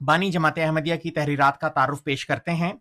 بانی 0.00 0.30
جماعت 0.30 0.58
احمدیہ 0.58 0.96
کی 0.96 1.10
تحریرات 1.10 1.58
کا 1.58 1.68
تعارف 1.68 2.04
پیش 2.04 2.26
کرتے 2.26 2.52
ہیں۔ 2.52 2.72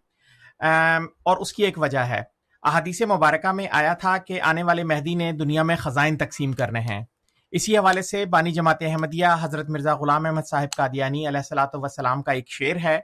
اور 1.25 1.37
اس 1.37 1.53
کی 1.53 1.63
ایک 1.63 1.79
وجہ 1.79 1.99
ہے۔ 1.99 2.21
احادیث 2.63 3.01
مبارکہ 3.01 3.51
میں 3.51 3.67
آیا 3.71 3.93
تھا 3.93 4.17
کہ 4.17 4.41
آنے 4.41 4.63
والے 4.63 4.83
مہدی 4.83 5.15
نے 5.15 5.31
دنیا 5.31 5.63
میں 5.63 5.75
خزائن 5.75 6.17
تقسیم 6.17 6.51
کرنے 6.51 6.79
ہیں۔ 6.79 7.05
اسی 7.51 7.77
حوالے 7.77 8.01
سے 8.01 8.25
بانی 8.25 8.51
جماعت 8.51 8.77
احمدیہ 8.81 9.25
حضرت 9.41 9.69
مرزا 9.69 9.95
غلام 9.95 10.25
احمد 10.25 10.47
صاحب 10.49 10.75
قادیانی 10.77 11.27
علیہ 11.27 11.37
السلاۃ 11.37 11.67
وسلام 11.73 12.23
کا 12.23 12.31
ایک 12.31 12.45
شعر 12.47 12.75
ہے 12.83 12.99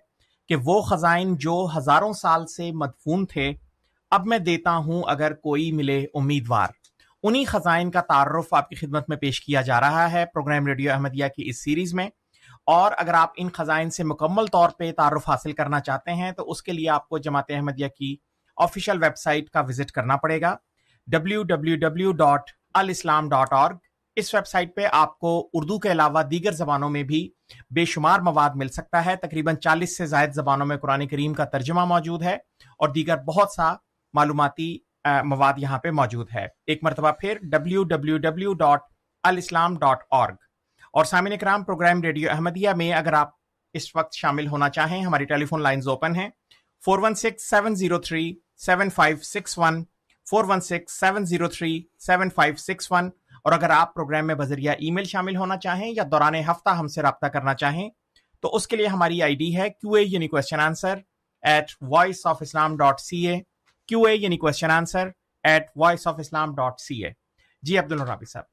کہ 0.50 0.56
وہ 0.56 0.82
خزائن 0.82 1.36
جو 1.36 1.68
ہزاروں 1.78 2.14
سال 2.14 2.48
سے 2.48 2.72
مدفون 2.72 3.26
تھے، 3.26 3.54
اب 4.12 4.28
میں 4.28 4.38
دیتا 4.38 4.76
ہوں 4.76 5.04
اگر 5.08 5.34
کوئی 5.34 5.72
ملے 5.72 6.06
امیدوار۔ 6.14 6.68
انہی 7.24 7.46
خزائن 7.46 7.92
کا 7.92 8.02
تعارف 8.02 8.54
آپ 8.54 8.70
کی 8.70 8.76
خدمت 8.76 9.10
میں 9.10 9.18
پیش 9.18 9.42
کیا 9.42 9.62
جا 9.62 9.80
رہا 9.80 10.12
ہے۔ 10.12 10.26
پروگرام 10.26 10.68
ریڈیو 10.68 10.94
احمدیہ 10.94 11.26
کی 11.28 11.50
اس 11.50 11.64
سیریز 11.64 11.94
میں۔ 11.94 12.10
اور 12.72 12.92
اگر 12.98 13.14
آپ 13.14 13.30
ان 13.36 13.50
خزائن 13.50 13.90
سے 13.90 14.04
مکمل 14.04 14.46
طور 14.48 14.70
پہ 14.70 14.92
تعارف 14.92 15.30
حاصل 15.30 15.52
کرنا 15.52 15.80
چاہتے 15.80 16.14
ہیں، 16.14 16.32
تو 16.32 16.50
اس 16.52 16.62
کے 16.64 16.72
لیے 16.72 16.90
آپ 16.90 17.08
کو 17.10 17.18
جماعت 17.18 17.50
احمدیہ 17.50 17.88
کی 17.88 18.16
آفیشیل 18.58 19.04
ویب 19.04 19.18
سائٹ 19.18 19.50
کا 19.50 19.62
وزٹ 19.62 19.92
کرنا 19.92 20.18
پڑے 20.18 20.42
گا۔ 20.42 20.56
ڈبلیو 21.08 21.44
ڈبلیو 21.44 21.78
ڈبلیو 21.78 22.12
ڈاٹ 22.12 22.52
الاسلام 22.74 23.30
ڈاٹ 23.30 23.54
اور 23.54 23.72
اس 24.18 24.34
ویب 24.34 24.48
سائٹ 24.48 24.76
پہ 24.76 24.88
آپ 24.92 25.18
کو 25.20 25.50
اردو 25.54 25.78
کے 25.80 25.92
علاوہ 25.92 26.22
دیگر 26.24 26.52
زبانوں 26.52 26.90
میں 26.90 27.04
بھی 27.04 27.28
بے 27.76 27.86
شمار 27.86 28.20
مواد 28.20 28.56
مل 28.56 28.68
سکتا 28.68 29.04
ہے۔ 29.06 29.16
تقریباً 29.16 29.56
چالیس 29.56 29.98
سے 29.98 30.06
زائد 30.06 30.34
زبانوں 30.34 30.66
میں 30.66 30.78
قرآن 30.78 31.08
کریم 31.08 31.34
کا 31.34 31.46
ترجمہ 31.46 31.86
موجود 31.86 32.24
ہے 32.24 32.36
اور 32.80 32.90
دیگر 32.90 33.18
بہت 33.18 33.52
سا 33.52 33.74
معلوماتی 34.14 34.78
مواد 35.26 35.54
یہاں 35.58 35.80
پہ 35.80 35.92
موجود 35.92 36.28
ہے۔ 36.36 36.46
ایک 36.68 36.84
مرتبہ 36.84 37.12
پھر 37.12 37.38
ڈبلیو 37.44 37.84
ڈبلیو 37.84 38.18
ڈبلیو 38.18 38.54
ڈاٹ 38.54 38.82
الاسلام 39.24 39.78
ڈاٹ 39.78 40.04
اور 40.10 40.30
اور 40.94 41.06
سامعین 41.06 41.38
کرام 41.40 41.64
پروگرام 41.64 42.02
ریڈیو 42.02 42.30
احمدیہ 42.32 42.70
میں 42.78 42.92
اگر 42.94 43.14
آپ 43.14 43.30
اس 43.74 43.96
وقت 43.96 44.14
شامل 44.14 44.48
ہونا 44.48 44.70
چاہیں، 44.70 45.04
ہماری 45.06 45.26
ٹیلی 45.26 45.46
فون 45.46 45.62
لائنز 45.62 45.88
اوپن 45.88 46.16
ہیں۔ 46.16 46.30
Four 46.84 47.00
one 47.00 47.16
six 47.16 47.50
seven 47.50 47.76
zero 47.76 48.00
three 48.00 48.34
seven 48.66 48.90
five 48.90 49.18
six 49.24 49.58
one 49.58 49.84
four 50.28 50.46
one 50.48 50.62
six 50.62 51.00
seven 51.00 51.26
zero 51.26 51.48
three 51.48 51.82
seven 52.00 52.30
five 52.36 52.56
six 52.56 52.92
one 52.92 53.10
اور 53.44 53.54
اگر 53.54 53.70
آپ 53.70 53.94
پروگرام 53.94 54.28
میں 54.28 54.36
بذریعہ 54.36 54.76
ای 54.80 54.92
میل 54.92 55.06
شامل 55.06 55.36
ہونا 55.36 55.58
چاہیں 55.58 55.90
یا 55.92 56.04
دوران 56.12 56.36
ہفتہ 56.50 56.70
ہم 56.70 56.88
سے 56.88 57.02
رابطہ 57.02 57.28
کرنا 57.28 57.54
چاہیں، 57.54 57.90
تو 58.44 58.56
اس 58.56 58.68
کے 58.68 58.76
لیے 58.76 58.88
ہماری 58.88 59.22
آئی 59.22 59.36
ڈی 59.36 59.56
ہے 59.58 59.70
کیو 59.70 59.94
اے 59.94 60.04
یعنی 60.04 60.28
question 60.28 60.60
answer 60.60 61.00
at 61.44 61.72
Voice 61.82 62.26
of 62.28 62.42
Islam 62.42 62.78
dot 62.78 63.00
C 63.00 63.28
A 63.28 63.40
Q 63.90 64.04
A 64.04 64.16
یعنی 64.16 64.38
question 64.38 64.72
answer 64.72 65.10
at 65.44 65.70
Voice 65.76 66.08
of 66.08 66.20
Islam 66.20 66.56
dot 66.56 66.80
C 66.80 67.04
A 67.06 67.12
جی 67.64 67.78
عبد 67.78 67.92
الرابی 67.92 68.26
صاحب 68.26 68.44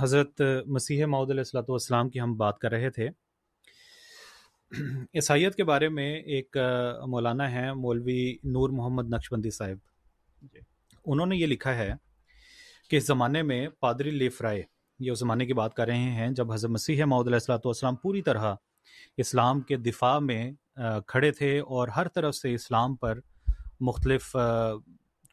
حضرت 0.00 0.40
مسیح 0.66 1.06
معود 1.06 1.30
علیہ 1.30 1.40
السلۃ 1.40 1.68
والسلام 1.68 2.08
کی 2.10 2.20
ہم 2.20 2.36
بات 2.36 2.58
کر 2.58 2.70
رہے 2.70 2.90
تھے۔ 2.90 3.08
عیسائیت 5.14 5.54
کے 5.54 5.64
بارے 5.64 5.88
میں 5.88 6.16
ایک 6.16 6.56
مولانا 7.06 7.50
ہے 7.52 7.74
مولوی 7.74 8.36
نور 8.44 8.70
محمد 8.70 9.08
نقشبندی 9.08 9.50
صاحب۔ 9.50 9.76
انہوں 11.06 11.26
نے 11.26 11.36
یہ 11.36 11.46
لکھا 11.46 11.74
ہے 11.74 11.92
کہ 12.88 12.96
اس 12.96 13.06
زمانے 13.06 13.42
میں 13.42 13.68
پادری 13.80 14.10
لیف 14.10 14.40
رائے 14.42 14.62
یہ 14.98 15.10
اس 15.10 15.18
زمانے 15.18 15.46
کی 15.46 15.52
بات 15.52 15.74
کر 15.74 15.86
رہے 15.86 16.10
ہیں 16.12 16.28
جب 16.28 16.52
حضرت 16.52 16.70
مسیح 16.70 17.04
معود 17.04 17.26
علیہ 17.26 17.36
السلۃ 17.36 17.64
والسلام 17.64 17.96
پوری 17.96 18.22
طرح 18.22 18.54
اسلام 19.16 19.60
کے 19.60 19.76
دفاع 19.76 20.18
میں 20.18 20.52
کھڑے 21.06 21.30
تھے 21.30 21.58
اور 21.58 21.88
ہر 21.88 22.08
طرف 22.08 22.34
سے 22.34 22.54
اسلام 22.54 22.96
پر 22.96 23.18
مختلف 23.80 24.36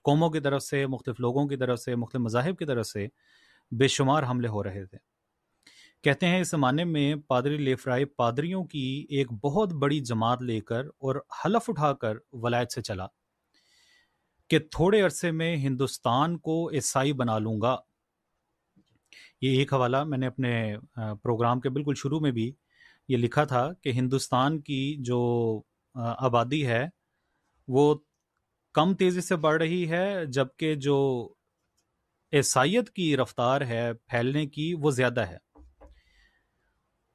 قوموں 0.04 0.30
کی 0.30 0.40
طرف 0.40 0.64
سے 0.64 0.86
مختلف 0.88 1.20
لوگوں 1.20 1.48
کی 1.48 1.56
طرف 1.56 1.80
سے 1.80 1.96
مختلف 1.96 2.22
مذاہب 2.22 2.58
کی 2.58 2.66
طرف 2.66 2.88
سے 2.88 3.08
بے 3.72 3.88
شمار 3.88 4.24
حملے 4.24 4.48
ہو 4.48 4.64
رہے 4.64 4.86
تھے۔ 4.86 4.98
کہتے 6.04 6.26
ہیں 6.26 6.40
اس 6.42 6.50
زمانے 6.50 6.84
میں 6.84 7.16
پادری 7.28 7.58
لیفرائے 7.58 8.06
پادریوں 8.06 8.64
کی 8.64 9.06
ایک 9.10 9.32
بہت 9.32 9.74
بڑی 9.74 10.00
جماعت 10.00 10.42
لے 10.42 10.60
کر 10.62 10.86
اور 10.86 11.16
حلف 11.16 11.70
اٹھا 11.70 11.94
کر 11.94 12.18
ولایت 12.32 12.72
سے 12.72 12.82
چلا 12.82 13.08
کہ 14.50 14.60
تھوڑے 14.60 15.02
عرصے 15.02 15.32
میں 15.32 15.56
ہندوستان 15.58 16.38
کو 16.38 16.70
عیسائی 16.74 17.14
بنا 17.14 17.38
لوں 17.40 17.62
گا۔ 17.62 17.76
یہ 19.42 19.58
ایک 19.60 19.74
حوالہ 19.74 20.04
میں 20.04 20.18
نے 20.18 20.28
اپنے 20.28 20.76
پروگرام 21.24 21.60
کے 21.60 21.70
بالکل 21.70 21.94
شروع 21.96 22.20
میں 22.20 22.32
بھی 22.32 22.52
یہ 23.08 23.18
لکھا 23.18 23.44
تھا 23.44 23.74
کہ 23.74 23.90
ہندوستان 23.90 24.62
کی 24.62 24.96
جو 25.00 25.20
آبادی 25.96 26.66
ہے 26.68 26.88
وہ 27.68 27.96
کم 28.76 28.94
تیزی 28.96 29.22
سے 29.22 29.36
بڑھ 29.36 29.62
رہی 29.62 29.90
ہے، 29.90 30.26
جبکہ 30.26 30.76
جو 30.76 30.98
عیسائیت 32.34 32.90
کی 32.90 33.18
رفتار 33.18 33.62
ہے 33.62 33.94
پھیلنے 33.94 34.46
کی 34.46 34.74
وہ 34.82 34.92
زیادہ 34.92 35.22
ہے۔ 35.22 35.38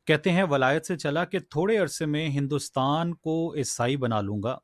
کہتے 0.06 0.32
ہیں 0.32 0.44
ولایت 0.44 0.86
سے 0.86 0.96
چلا 0.96 1.24
کہ 1.24 1.38
تھوڑے 1.38 1.78
عرصے 1.78 2.06
میں 2.06 2.28
ہندوستان 2.28 3.14
کو 3.14 3.54
عیسائی 3.54 3.96
بنا 3.96 4.20
لوں 4.20 4.42
گا۔ 4.42 4.58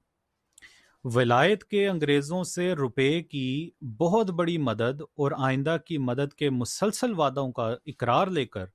ولایت 1.05 1.65
کے 1.65 1.89
انگریزوں 1.89 2.45
سے 2.45 2.73
روپے 2.73 3.23
کی 3.23 3.71
بہت 3.99 4.31
بڑی 4.31 4.59
مدد 4.59 5.01
اور 5.01 5.33
آئندہ 5.39 5.77
کی 5.87 5.99
مدد 5.99 6.35
کے 6.35 6.51
مسلسل 6.51 7.13
وعدوں 7.13 7.53
کا 7.53 7.75
اقرار 7.87 8.27
لے 8.27 8.47
کر 8.47 8.67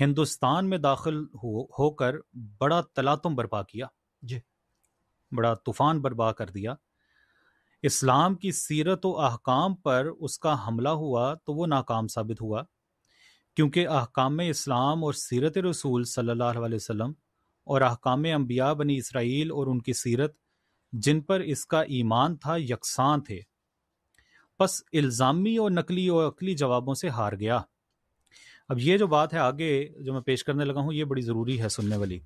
ہندوستان 0.00 0.70
میں 0.70 0.78
داخل 0.78 1.18
ہو 1.18 1.64
ہو 1.64 1.90
کر 1.90 2.14
بڑا 2.58 2.80
تلاتم 2.80 3.34
برپا 3.34 3.62
کیا۔ 3.62 3.86
جی۔ 4.22 4.38
بڑا 5.32 5.54
طوفان 5.54 6.00
برپا 6.00 6.32
کر 6.32 6.46
دیا۔ 6.46 6.74
اسلام 7.82 8.34
کی 8.34 8.52
سیرت 8.52 9.06
و 9.06 9.20
احکام 9.20 9.74
پر 9.74 10.08
اس 10.20 10.38
کا 10.38 10.68
حملہ 10.68 10.88
ہوا 10.88 11.34
تو 11.34 11.54
وہ 11.54 11.66
ناکام 11.66 12.08
ثابت 12.08 12.40
ہوا۔ 12.40 12.62
کیونکہ 13.56 13.88
احکام 13.88 14.38
اسلام 14.38 15.04
اور 15.04 15.12
سیرت 15.12 15.58
رسول 15.58 16.04
صلی 16.04 16.30
اللہ 16.30 16.44
علیہ 16.44 16.76
وسلم 16.76 17.12
اور 17.64 17.80
احکام 17.80 18.24
انبیاء 18.24 18.72
بنی 18.72 18.96
اسرائیل 18.96 19.50
اور 19.50 19.66
ان 19.66 19.82
کی 19.82 19.92
سیرت 19.92 20.36
جن 20.92 21.20
پر 21.20 21.40
اس 21.40 21.66
کا 21.66 21.80
ایمان 21.80 22.36
تھا 22.36 22.56
یکساں 22.56 23.18
تھے۔ 23.18 23.40
پس 24.58 24.82
الزامی 24.92 25.56
اور 25.56 25.70
نقلی 25.70 26.08
اور 26.08 26.28
عقلی 26.28 26.54
جوابوں 26.54 26.94
سے 26.94 27.08
ہار 27.08 27.32
گیا۔ 27.32 27.60
اب 28.68 28.78
یہ 28.78 28.98
جو 28.98 29.06
بات 29.06 29.34
ہے 29.34 29.38
آگے 29.38 29.88
جو 30.00 30.12
میں 30.12 30.20
پیش 30.20 30.44
کرنے 30.44 30.64
لگا 30.64 30.80
ہوں 30.80 30.92
یہ 30.92 31.04
بڑی 31.04 31.22
ضروری 31.22 31.62
ہے 31.62 31.68
سننے 31.68 31.96
والی۔ 31.96 32.18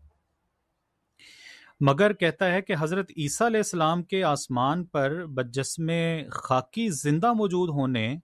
مگر 1.80 2.12
کہتا 2.12 2.52
ہے 2.52 2.62
کہ 2.62 2.74
حضرت 2.80 3.10
عیسیٰ 3.16 3.46
علیہ 3.46 3.58
السلام 3.58 4.02
کے 4.02 4.24
آسمان 4.24 4.84
پر 4.84 5.26
بجسم 5.26 5.90
خاکی 6.32 6.88
زندہ 6.88 7.32
موجود 7.32 7.68
ہونے 7.68 8.14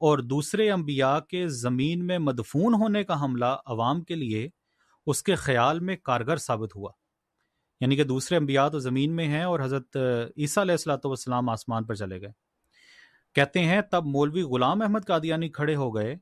اور 0.00 0.18
دوسرے 0.18 0.70
انبیاء 0.70 1.18
کے 1.20 1.48
زمین 1.48 2.06
میں 2.06 2.18
مدفون 2.18 2.74
ہونے 2.74 3.04
کا 3.04 3.24
حملہ 3.24 3.56
عوام 3.66 4.00
کے 4.00 4.14
لیے 4.14 4.48
اس 5.06 5.22
کے 5.22 5.34
خیال 5.34 5.80
میں 5.80 5.96
کارگر 5.96 6.36
ثابت 6.36 6.76
ہوا۔ 6.76 6.90
یعنی 7.80 7.96
کہ 7.96 8.04
دوسرے 8.04 8.36
انبیاء 8.36 8.68
تو 8.68 8.78
زمین 8.78 9.16
میں 9.16 9.28
ہیں 9.28 9.42
اور 9.42 9.60
حضرت 9.60 9.96
عیسیٰ 10.36 10.62
علیہ 10.62 10.72
السلاۃ 10.72 11.04
والسلام 11.04 11.48
آسمان 11.48 11.84
پر 11.84 11.94
چلے 11.94 12.20
گئے۔ 12.20 12.32
کہتے 13.34 13.60
ہیں، 13.60 13.80
تب 13.80 14.04
مولوی 14.04 14.42
غلام 14.42 14.82
احمد 14.82 15.06
قادیانی 15.06 15.48
کھڑے 15.48 15.74
ہو 15.74 15.94
گئے 15.96 16.12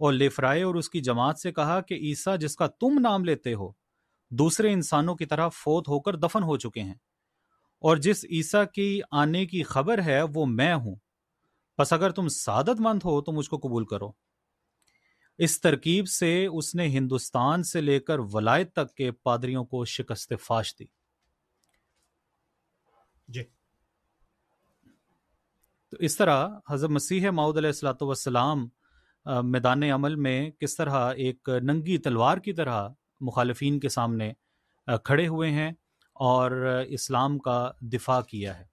اور 0.00 0.12
لیفرائے 0.12 0.62
اور 0.62 0.74
اس 0.74 0.90
کی 0.90 1.00
جماعت 1.00 1.38
سے 1.38 1.52
کہا 1.52 1.80
کہ 1.80 1.94
عیسیٰ 1.94 2.38
جس 2.38 2.56
کا 2.56 2.66
تم 2.66 2.98
نام 2.98 3.24
لیتے 3.24 3.54
ہو 3.54 3.85
دوسرے 4.30 4.72
انسانوں 4.72 5.14
کی 5.14 5.26
طرح 5.26 5.48
فوت 5.48 5.88
ہو 5.88 6.00
کر 6.00 6.16
دفن 6.16 6.42
ہو 6.42 6.56
چکے 6.56 6.82
ہیں۔ 6.82 6.94
اور 7.78 7.96
جس 7.96 8.24
عیسیٰ 8.24 8.64
کی 8.74 9.00
آنے 9.10 9.46
کی 9.46 9.62
خبر 9.62 10.02
ہے 10.02 10.22
وہ 10.34 10.46
میں 10.46 10.74
ہوں۔ 10.74 10.96
بس 11.78 11.92
اگر 11.92 12.10
تم 12.10 12.28
سعادت 12.28 12.80
مند 12.80 13.00
ہو 13.04 13.22
تو 13.22 13.32
مجھ 13.32 13.50
کو 13.50 13.58
قبول 13.58 13.84
کرو۔ 13.84 14.12
اس 15.38 15.60
ترکیب 15.60 16.08
سے 16.08 16.46
اس 16.46 16.74
نے 16.74 16.88
ہندوستان 16.88 17.62
سے 17.62 17.80
لے 17.80 18.00
کر 18.00 18.18
ولایت 18.18 18.72
تک 18.72 18.94
کے 18.94 19.10
پادریوں 19.10 19.64
کو 19.64 19.84
شکست 19.84 20.32
فاش 20.44 20.78
دی۔ 20.78 20.84
جی۔ 23.28 23.42
تو 25.90 25.96
اس 26.00 26.16
طرح 26.16 26.48
حضرت 26.70 26.90
مسیح 26.90 27.30
معود 27.30 27.56
علیہ 27.56 27.68
السلاۃ 27.68 28.02
والسلام 28.02 28.68
میدان 29.42 29.82
عمل 29.82 30.14
میں 30.14 30.50
کس 30.50 30.76
طرح 30.76 31.12
ایک 31.12 31.48
ننگی 31.62 31.98
تلوار 31.98 32.38
کی 32.38 32.52
طرح 32.52 32.88
مخالفین 33.20 33.80
کے 33.80 33.88
سامنے 33.88 34.32
کھڑے 35.04 35.26
ہوئے 35.26 35.50
ہیں 35.50 35.72
اور 36.14 36.50
اسلام 36.88 37.38
کا 37.38 37.70
دفاع 37.80 38.20
کیا 38.20 38.58
ہے۔ 38.58 38.64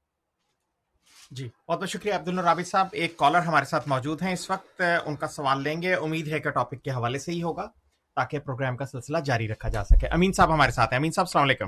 جی 1.32 1.50
بہت 1.68 1.80
بہت 1.80 1.90
شکریہ 1.90 2.14
عبد 2.14 2.28
الرابط 2.28 2.68
صاحب۔ 2.68 2.88
ایک 2.92 3.18
کالر 3.18 3.40
ہمارے 3.40 3.66
ساتھ 3.66 3.88
موجود 3.88 4.22
ہیں۔ 4.22 4.34
اس 4.34 4.50
وقت 4.50 4.82
ان 5.06 5.16
کا 5.16 5.28
سوال 5.28 5.64
لیں 5.64 5.82
گے۔ 5.82 5.94
امید 5.94 6.28
ہے 6.28 6.40
کہ 6.40 6.50
ٹاپک 6.50 6.84
کے 6.84 6.92
حوالے 6.92 7.20
سے 7.20 7.32
ہی 7.32 7.44
ہوگا، 7.44 7.72
تاکہ 8.16 8.40
پروگرام 8.40 8.78
کا 8.78 8.86
سلسلہ 8.86 9.18
جاری 9.18 9.48
رکھا 9.48 9.70
جا 9.70 9.84
سکے۔ 9.84 10.08
امین 10.08 10.32
صاحب 10.32 10.54
ہمارے 10.54 10.72
ساتھ 10.72 10.94
ہیں۔ 10.94 10.98
امین 10.98 11.12
صاحب، 11.12 11.26
السلام 11.26 11.44
علیکم۔ 11.44 11.66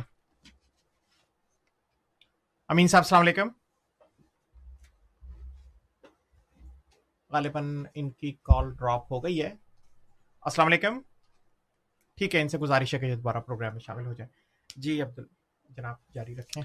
امین 2.67 2.87
صاحب، 2.87 3.03
السلام 3.03 3.21
علیکم۔ 3.21 3.47
غالباً 7.29 7.85
ان 7.93 8.09
کی 8.09 8.31
کال 8.31 8.71
ڈراپ 8.71 9.11
ہو 9.11 9.23
گئی 9.23 9.41
ہے۔ 9.41 9.55
السلام 10.41 10.67
علیکم۔ 10.67 11.14
ٹھیک 12.17 12.35
ہے 12.35 12.41
ان 12.41 12.49
سے 12.49 12.57
گزارش 12.57 12.93
ہے 12.93 12.99
کہ 12.99 13.05
یہ 13.05 13.15
دوبارہ 13.15 13.37
پروگرام 13.37 13.71
میں 13.73 13.79
شامل 13.79 14.05
ہو 14.05 14.13
جائیں۔ 14.13 14.31
جی 14.75 15.01
عبد 15.01 15.19
جناب 15.69 15.95
جاری 16.13 16.35
رکھیں۔ 16.35 16.63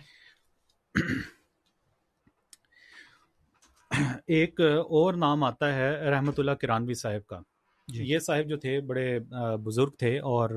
ایک 4.26 4.60
اور 4.60 5.14
نام 5.14 5.44
آتا 5.44 5.74
ہے 5.74 6.10
رحمت 6.10 6.38
اللہ 6.38 6.50
کرانوی 6.50 6.94
صاحب 6.94 7.26
کا۔ 7.26 7.40
جی۔ 7.88 8.04
یہ 8.04 8.18
صاحب 8.18 8.48
جو 8.48 8.56
تھے 8.56 8.80
بڑے 8.80 9.18
بزرگ 9.64 9.90
تھے 9.98 10.18
اور 10.18 10.50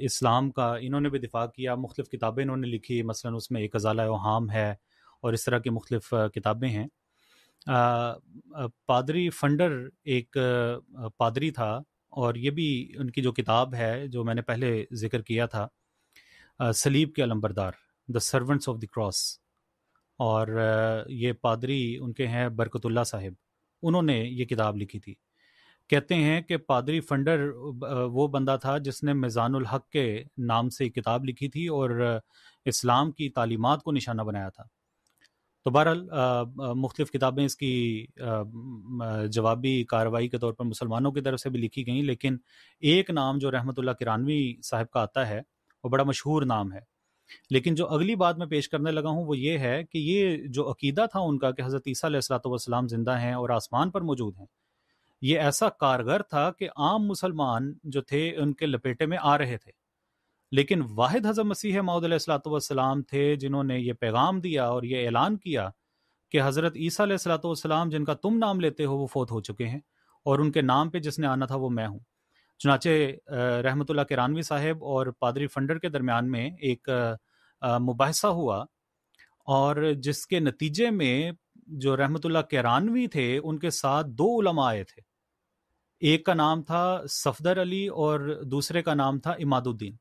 اسلام 0.00 0.50
کا 0.50 0.74
انہوں 0.80 1.00
نے 1.00 1.08
بھی 1.08 1.18
دفاع 1.18 1.46
کیا۔ 1.46 1.74
مختلف 1.74 2.08
کتابیں 2.08 2.44
انہوں 2.44 2.56
نے 2.56 2.66
لکھی 2.66 3.02
مثلا 3.02 3.32
اس 3.32 3.50
میں 3.50 3.60
ایک 3.60 3.74
ازالہ 3.76 4.02
وہام 4.02 4.50
ہے 4.50 4.70
اور 5.20 5.32
اس 5.32 5.44
طرح 5.44 5.58
کی 5.58 5.70
مختلف 5.70 6.14
کتابیں 6.34 6.68
ہیں۔ 6.68 6.86
پادری 8.86 9.30
فنڈر 9.30 9.72
ایک 10.04 10.36
پادری 11.16 11.50
تھا۔ 11.50 11.78
اور 12.12 12.34
یہ 12.34 12.50
بھی 12.50 12.92
ان 12.98 13.10
کی 13.10 13.22
جو 13.22 13.32
کتاب 13.32 13.74
ہے 13.74 14.06
جو 14.08 14.24
میں 14.24 14.34
نے 14.34 14.42
پہلے 14.42 14.84
ذکر 14.92 15.22
کیا 15.22 15.46
تھا 15.46 15.66
سلیب 16.74 17.14
کے 17.14 17.22
علمبردار 17.24 17.72
the 18.08 18.18
servants 18.18 18.68
of 18.68 18.76
the 18.82 18.86
cross 18.86 19.22
اور 20.18 20.48
یہ 21.08 21.32
پادری 21.32 21.96
ان 22.00 22.12
کے 22.12 22.26
ہیں 22.26 22.48
برکت 22.48 22.86
اللہ 22.86 23.04
صاحب، 23.06 23.32
انہوں 23.82 24.02
نے 24.02 24.18
یہ 24.18 24.44
کتاب 24.44 24.76
لکھی 24.76 25.00
تھی۔ 25.00 25.14
کہتے 25.90 26.14
ہیں 26.14 26.40
کہ 26.40 26.56
پادری 26.56 27.00
فنڈر 27.00 27.48
وہ 28.12 28.28
بندہ 28.28 28.56
تھا 28.60 28.76
جس 28.78 29.02
نے 29.02 29.12
میزان 29.12 29.54
الحق 29.54 29.88
کے 29.88 30.06
نام 30.38 30.68
سے 30.68 30.88
کتاب 30.88 31.24
لکھی 31.24 31.48
تھی 31.48 31.66
اور 31.68 32.18
اسلام 32.64 33.10
کی 33.10 33.28
تعلیمات 33.28 33.82
کو 33.82 33.92
نشانہ 33.92 34.22
بنایا 34.22 34.48
تھا۔ 34.48 34.64
تو 35.66 35.70
بہرحال 35.70 36.06
مختلف 36.76 37.10
کتابیں 37.10 37.44
اس 37.44 37.56
کی 37.56 38.06
جوابی 39.32 39.82
کارروائی 39.84 40.28
کے 40.28 40.38
طور 40.38 40.52
پر 40.52 40.64
مسلمانوں 40.64 41.12
کی 41.12 41.20
طرف 41.20 41.40
سے 41.40 41.50
بھی 41.50 41.60
لکھی 41.60 41.86
گئیں، 41.86 42.02
لیکن 42.02 42.36
ایک 42.82 43.10
نام 43.10 43.38
جو 43.38 43.50
رحمت 43.50 43.78
اللہ 43.78 43.90
کرانوی 44.00 44.40
صاحب 44.64 44.90
کا 44.90 45.00
آتا 45.00 45.28
ہے، 45.28 45.40
وہ 45.84 45.90
بڑا 45.90 46.04
مشہور 46.04 46.42
نام 46.44 46.72
ہے۔ 46.72 46.80
لیکن 47.50 47.74
جو 47.74 47.86
اگلی 47.88 48.14
بات 48.16 48.38
میں 48.38 48.46
پیش 48.46 48.68
کرنے 48.68 48.90
لگا 48.90 49.10
ہوں، 49.10 49.24
وہ 49.26 49.36
یہ 49.38 49.58
ہے 49.58 49.82
کہ 49.84 49.98
یہ 49.98 50.36
جو 50.48 50.70
عقیدہ 50.70 51.04
تھا 51.12 51.20
ان 51.20 51.38
کا 51.38 51.50
کہ 51.50 51.62
حضرت 51.62 51.82
عیسیٰ 51.86 52.08
علیہ 52.08 52.16
السلاۃ 52.16 52.46
والسلام 52.46 52.88
زندہ 52.88 53.18
ہیں 53.18 53.32
اور 53.34 53.50
آسمان 53.50 53.90
پر 53.90 54.00
موجود 54.02 54.38
ہیں، 54.38 54.46
یہ 55.22 55.38
ایسا 55.40 55.68
کارگر 55.80 56.22
تھا 56.22 56.50
کہ 56.50 56.68
عام 56.76 57.06
مسلمان 57.06 57.72
جو 57.84 58.00
تھے، 58.02 58.28
ان 58.36 58.52
کے 58.52 58.66
لپیٹے 58.66 59.06
میں 59.06 59.18
آ 59.22 59.36
رہے 59.38 59.56
تھے۔ 59.56 59.72
لیکن 60.52 60.82
واحد 60.94 61.26
حضرت 61.26 61.46
مسیح 61.46 61.80
معود 61.80 62.04
علیہ 62.04 62.14
السلاۃ 62.14 62.46
والسلام 62.46 63.02
تھے 63.02 63.36
جنہوں 63.36 63.64
نے 63.64 63.78
یہ 63.78 63.92
پیغام 63.92 64.40
دیا 64.40 64.64
اور 64.64 64.82
یہ 64.82 65.06
اعلان 65.06 65.36
کیا 65.36 65.68
کہ 66.32 66.40
حضرت 66.44 66.76
عیسیٰ 66.76 67.06
علیہ 67.06 67.14
السلاۃ 67.14 67.44
والسلام 67.44 67.88
جن 67.88 68.04
کا 68.04 68.14
تم 68.14 68.38
نام 68.38 68.60
لیتے 68.60 68.84
ہو 68.84 68.96
وہ 68.98 69.06
فوت 69.06 69.30
ہو 69.30 69.40
چکے 69.40 69.66
ہیں 69.66 69.80
اور 70.26 70.38
ان 70.38 70.52
کے 70.52 70.62
نام 70.62 70.90
پہ 70.90 70.98
جس 70.98 71.18
نے 71.18 71.26
آنا 71.26 71.46
تھا 71.46 71.56
وہ 71.56 71.70
میں 71.70 71.86
ہوں۔ 71.86 71.98
چنانچہ 72.60 72.88
رحمت 73.64 73.90
اللہ 73.90 74.02
کرانوی 74.02 74.42
صاحب 74.42 74.84
اور 74.84 75.06
پادری 75.18 75.46
فنڈر 75.46 75.78
کے 75.78 75.88
درمیان 75.88 76.30
میں 76.30 76.50
ایک 76.60 76.88
مباحثہ 77.62 78.26
ہوا 78.26 78.64
اور 79.48 79.92
جس 80.02 80.26
کے 80.26 80.40
نتیجے 80.40 80.90
میں 80.90 81.32
جو 81.80 81.96
رحمت 81.96 82.26
اللہ 82.26 82.38
کرانوی 82.50 83.06
تھے 83.06 83.40
ان 83.44 83.58
کے 83.58 83.70
ساتھ 83.70 84.06
دو 84.08 84.28
علماء 84.40 84.68
آئے 84.68 84.84
تھے۔ 84.84 85.02
ایک 86.02 86.24
کا 86.26 86.34
نام 86.34 86.62
تھا 86.62 86.84
صفدر 87.10 87.62
علی 87.62 87.86
اور 87.86 88.20
دوسرے 88.50 88.82
کا 88.82 88.94
نام 88.94 89.18
تھا 89.18 89.30
اماد 89.30 89.66
الدین 89.66 89.96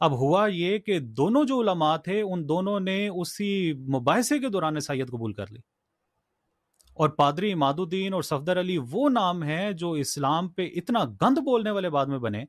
اب 0.00 0.12
ہوا 0.12 0.46
یہ 0.46 0.78
کہ 0.78 0.98
دونوں 0.98 1.44
جو 1.44 1.60
علماء 1.60 1.96
تھے 1.96 2.22
ان 2.22 2.48
دونوں 2.48 2.80
نے 2.80 3.08
اسی 3.08 3.72
مباحثے 3.72 4.38
کے 4.38 4.48
دوران 4.48 4.74
عیسائیت 4.74 5.08
قبول 5.08 5.32
کر 5.32 5.50
لی۔ 5.50 5.60
اور 6.94 7.08
پادری 7.08 7.52
اماد 7.52 7.74
الدین 7.78 8.14
اور 8.14 8.22
صفدر 8.22 8.60
علی 8.60 8.78
وہ 8.90 9.08
نام 9.08 9.42
ہیں 9.42 9.72
جو 9.72 9.92
اسلام 9.92 10.48
پہ 10.48 10.68
اتنا 10.76 11.04
گند 11.04 11.38
بولنے 11.38 11.70
والے 11.70 11.90
بعد 11.90 12.06
میں 12.06 12.18
بنے 12.18 12.44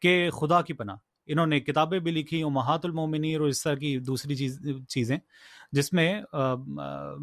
کہ 0.00 0.30
خدا 0.30 0.62
کی 0.62 0.72
پناہ۔ 0.72 0.96
انہوں 1.26 1.46
نے 1.46 1.60
کتابیں 1.60 1.98
بھی 1.98 2.12
لکھی 2.12 2.42
امہات 2.42 2.84
المومنین 2.84 3.40
اور 3.40 3.48
اس 3.48 3.62
طرح 3.62 3.74
کی 3.74 3.98
دوسری 3.98 4.36
چیز 4.36 4.68
چیزیں 4.88 5.18
جس 5.72 5.92
میں 5.92 6.22
آ، 6.32 6.52
آ، 6.78 7.14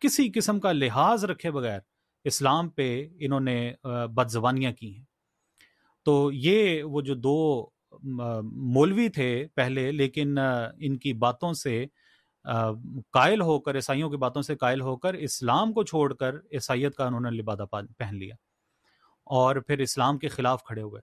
کسی 0.00 0.30
قسم 0.34 0.60
کا 0.60 0.72
لحاظ 0.72 1.24
رکھے 1.24 1.50
بغیر 1.50 1.80
اسلام 2.24 2.68
پہ 2.68 3.08
انہوں 3.20 3.40
نے 3.40 3.72
آ، 3.82 4.06
بدزبانیاں 4.06 4.72
کی 4.72 4.96
ہیں۔ 4.96 5.11
تو 6.06 6.30
یہ 6.34 6.82
وہ 6.84 7.00
جو 7.00 7.14
دو 7.16 7.36
مولوی 8.74 9.08
تھے 9.08 9.46
پہلے، 9.54 9.90
لیکن 9.92 10.38
ان 10.38 10.96
کی 10.98 11.12
باتوں 11.14 11.52
سے 11.54 11.84
قائل 13.12 13.40
ہو 13.40 13.58
کر، 13.60 13.76
عیسائیوں 13.76 14.10
کی 14.10 14.16
باتوں 14.16 14.42
سے 14.42 14.56
قائل 14.56 14.80
ہو 14.80 14.96
کر 14.96 15.14
اسلام 15.26 15.72
کو 15.72 15.82
چھوڑ 15.82 16.12
کر 16.14 16.36
عیسائیت 16.52 16.94
کا 16.94 17.06
انہوں 17.06 17.20
نے 17.20 17.30
لبادہ 17.30 17.64
پہن 17.70 18.16
لیا 18.18 18.34
اور 19.26 19.56
پھر 19.56 19.78
اسلام 19.78 20.18
کے 20.18 20.28
خلاف 20.28 20.64
کھڑے 20.64 20.82
ہوئے۔ 20.82 21.00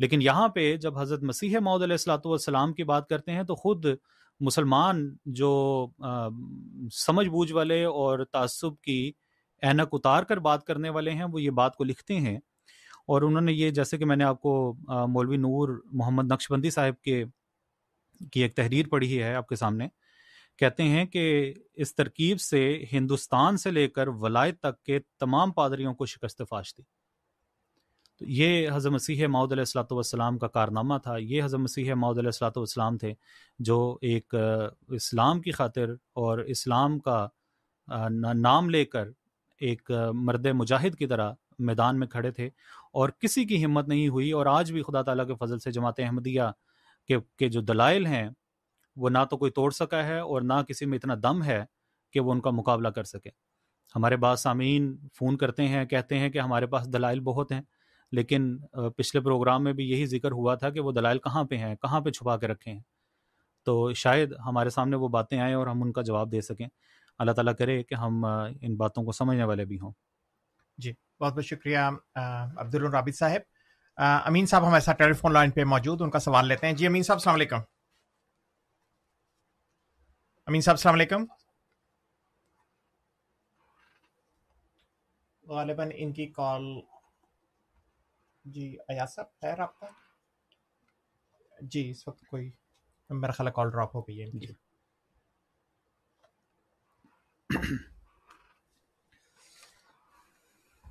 لیکن 0.00 0.22
یہاں 0.22 0.48
پہ 0.48 0.76
جب 0.76 0.98
حضرت 0.98 1.22
مسیح 1.22 1.58
معود 1.58 1.82
علیہ 1.82 1.94
السلاۃ 1.94 2.24
والسلام 2.24 2.72
کی 2.72 2.84
بات 2.84 3.08
کرتے 3.08 3.32
ہیں 3.32 3.42
تو 3.42 3.54
خود 3.54 3.86
مسلمان 4.40 5.08
جو 5.34 5.52
سمجھ 6.94 7.28
بوجھ 7.28 7.52
والے 7.52 7.82
اور 7.84 8.24
تعصب 8.32 8.80
کی 8.80 9.12
اینک 9.62 9.88
اتار 9.92 10.22
کر 10.22 10.38
بات 10.40 10.64
کرنے 10.64 10.88
والے 10.88 11.10
ہیں، 11.10 11.24
وہ 11.24 11.42
یہ 11.42 11.50
بات 11.52 11.76
کو 11.76 11.84
لکھتے 11.84 12.16
ہیں 12.16 12.38
اور 13.08 13.22
انہوں 13.22 13.40
نے 13.40 13.52
یہ 13.52 13.70
جیسے 13.70 13.98
کہ 13.98 14.04
میں 14.04 14.16
نے 14.16 14.24
آپ 14.24 14.40
کو 14.40 14.52
مولوی 15.08 15.36
نور 15.36 15.68
محمد 15.92 16.32
نقشبندی 16.32 16.70
صاحب 16.70 17.00
کے، 17.02 17.24
کی 18.32 18.42
ایک 18.42 18.54
تحریر 18.56 18.88
پڑھی 18.88 19.22
ہے 19.22 19.34
آپ 19.34 19.48
کے 19.48 19.56
سامنے، 19.56 19.88
کہتے 20.58 20.82
ہیں 20.82 21.04
کہ 21.06 21.52
اس 21.74 21.94
ترکیب 21.94 22.40
سے 22.40 22.60
ہندوستان 22.92 23.56
سے 23.56 23.70
لے 23.70 23.86
کر 23.88 24.08
ولایت 24.20 24.60
تک 24.60 24.82
کے 24.82 24.98
تمام 25.20 25.52
پادریوں 25.52 25.94
کو 25.94 26.06
شکست 26.06 26.42
فاش 26.50 26.74
دی 26.76 26.82
تو 28.20 28.24
یہ 28.28 28.68
حضرت 28.72 28.92
مسیح 28.92 29.26
معود 29.26 29.52
علیہ 29.52 29.60
السلاۃ 29.60 29.90
والسلام 29.90 30.38
کا 30.38 30.48
کارنامہ 30.48 30.94
تھا۔ 31.02 31.16
یہ 31.16 31.42
حضرت 31.42 31.60
مسیح 31.60 31.92
معود 31.94 32.18
علیہ 32.18 32.28
السلاۃ 32.28 32.56
والسلام 32.56 32.98
تھے 32.98 33.12
جو 33.58 33.76
ایک 34.02 34.34
اسلام 34.96 35.40
کی 35.40 35.50
خاطر 35.50 35.90
اور 36.14 36.38
اسلام 36.38 36.98
کا 36.98 37.26
نام 38.34 38.70
لے 38.70 38.84
کر 38.84 39.08
ایک 39.60 39.90
مرد 40.14 40.46
مجاہد 40.54 40.96
کی 40.96 41.06
طرح 41.06 41.32
میدان 41.58 41.98
میں 41.98 42.06
کھڑے 42.06 42.30
تھے۔ 42.30 42.48
اور 42.96 43.08
کسی 43.08 43.44
کی 43.44 43.64
ہمت 43.64 43.88
نہیں 43.88 44.08
ہوئی 44.08 44.30
اور 44.32 44.46
آج 44.46 44.72
بھی 44.72 44.82
خدا 44.82 45.02
تعالیٰ 45.02 45.26
کے 45.26 45.34
فضل 45.40 45.58
سے 45.58 45.70
جماعت 45.70 46.00
احمدیہ 46.00 46.42
کے 47.08 47.16
کے 47.38 47.48
جو 47.48 47.60
دلائل 47.60 48.06
ہیں، 48.06 48.28
وہ 48.96 49.10
نہ 49.10 49.18
تو 49.30 49.36
کوئی 49.36 49.50
توڑ 49.50 49.70
سکا 49.70 50.04
ہے 50.04 50.18
اور 50.18 50.42
نہ 50.42 50.52
کسی 50.68 50.86
میں 50.86 50.98
اتنا 50.98 51.14
دم 51.22 51.42
ہے 51.42 51.64
کہ 52.12 52.20
وہ 52.20 52.32
ان 52.32 52.40
کا 52.40 52.50
مقابلہ 52.50 52.88
کر 52.88 53.04
سکے۔ 53.04 53.30
ہمارے 53.96 54.16
بعض 54.16 54.40
سامعین 54.40 54.96
فون 55.14 55.36
کرتے 55.36 55.68
ہیں، 55.68 55.84
کہتے 55.84 56.18
ہیں 56.18 56.30
کہ 56.30 56.38
ہمارے 56.38 56.66
پاس 56.66 56.92
دلائل 56.92 57.20
بہت 57.20 57.52
ہیں، 57.52 57.62
لیکن 58.12 58.58
پچھلے 58.96 59.20
پروگرام 59.20 59.64
میں 59.64 59.72
بھی 59.72 59.90
یہی 59.90 60.06
ذکر 60.06 60.32
ہوا 60.32 60.54
تھا 60.54 60.70
کہ 60.70 60.80
وہ 60.80 60.92
دلائل 60.92 61.18
کہاں 61.18 61.44
پہ 61.44 61.56
ہیں، 61.56 61.74
کہاں 61.76 62.00
پہ 62.00 62.10
چھپا 62.10 62.36
کے 62.36 62.46
رکھے 62.46 62.72
ہیں۔ 62.72 62.80
تو 63.64 63.92
شاید 63.92 64.32
ہمارے 64.46 64.70
سامنے 64.70 64.96
وہ 64.96 65.08
باتیں 65.08 65.38
آئیں 65.40 65.54
اور 65.54 65.66
ہم 65.66 65.82
ان 65.82 65.92
کا 65.92 66.02
جواب 66.02 66.32
دے 66.32 66.40
سکیں۔ 66.40 66.68
اللہ 67.18 67.32
تعالیٰ 67.32 67.54
کرے 67.58 67.82
کہ 67.82 67.94
ہم 67.94 68.24
ان 68.60 68.76
باتوں 68.76 69.04
کو 69.04 69.12
سمجھنے 69.12 69.44
والے 69.44 69.64
بھی 69.64 69.80
ہوں۔ 69.80 69.92
جی۔ 70.78 70.92
بہت 71.20 71.32
بہت 71.32 71.44
شکریہ 71.44 71.78
عبد 72.56 72.74
الرابط 72.74 73.16
صاحب۔ 73.16 73.40
امین 74.24 74.46
صاحب 74.46 74.66
ہمارے 74.66 74.80
ساتھ 74.80 74.98
ٹیلی 74.98 75.12
فون 75.12 75.32
لائن 75.32 75.50
پہ 75.50 75.64
موجود، 75.64 76.02
ان 76.02 76.10
کا 76.10 76.18
سوال 76.18 76.48
لیتے 76.48 76.66
ہیں۔ 76.66 76.74
جی 76.74 76.86
امین 76.86 77.02
صاحب، 77.02 77.16
السلام 77.16 77.34
علیکم۔ 77.34 77.60
امین 80.46 80.60
صاحب، 80.60 80.74
السلام 80.74 80.94
علیکم۔ 80.94 81.24
غالباً 85.48 85.90
ان 85.94 86.12
کی 86.12 86.26
کال۔ 86.26 86.62
جی 88.44 88.76
ایاز 88.88 89.14
صاحب، 89.14 89.26
ہے 89.42 89.54
رابطہ؟ 89.54 89.86
جی 91.60 91.90
اس 91.90 92.08
وقت 92.08 92.24
کوئی 92.26 92.50
میرا 93.10 93.32
خیال 93.32 93.52
کال 93.52 93.70
ڈراپ 93.70 93.96
ہو 93.96 94.00
گئی 94.00 94.22
ہے 94.22 94.26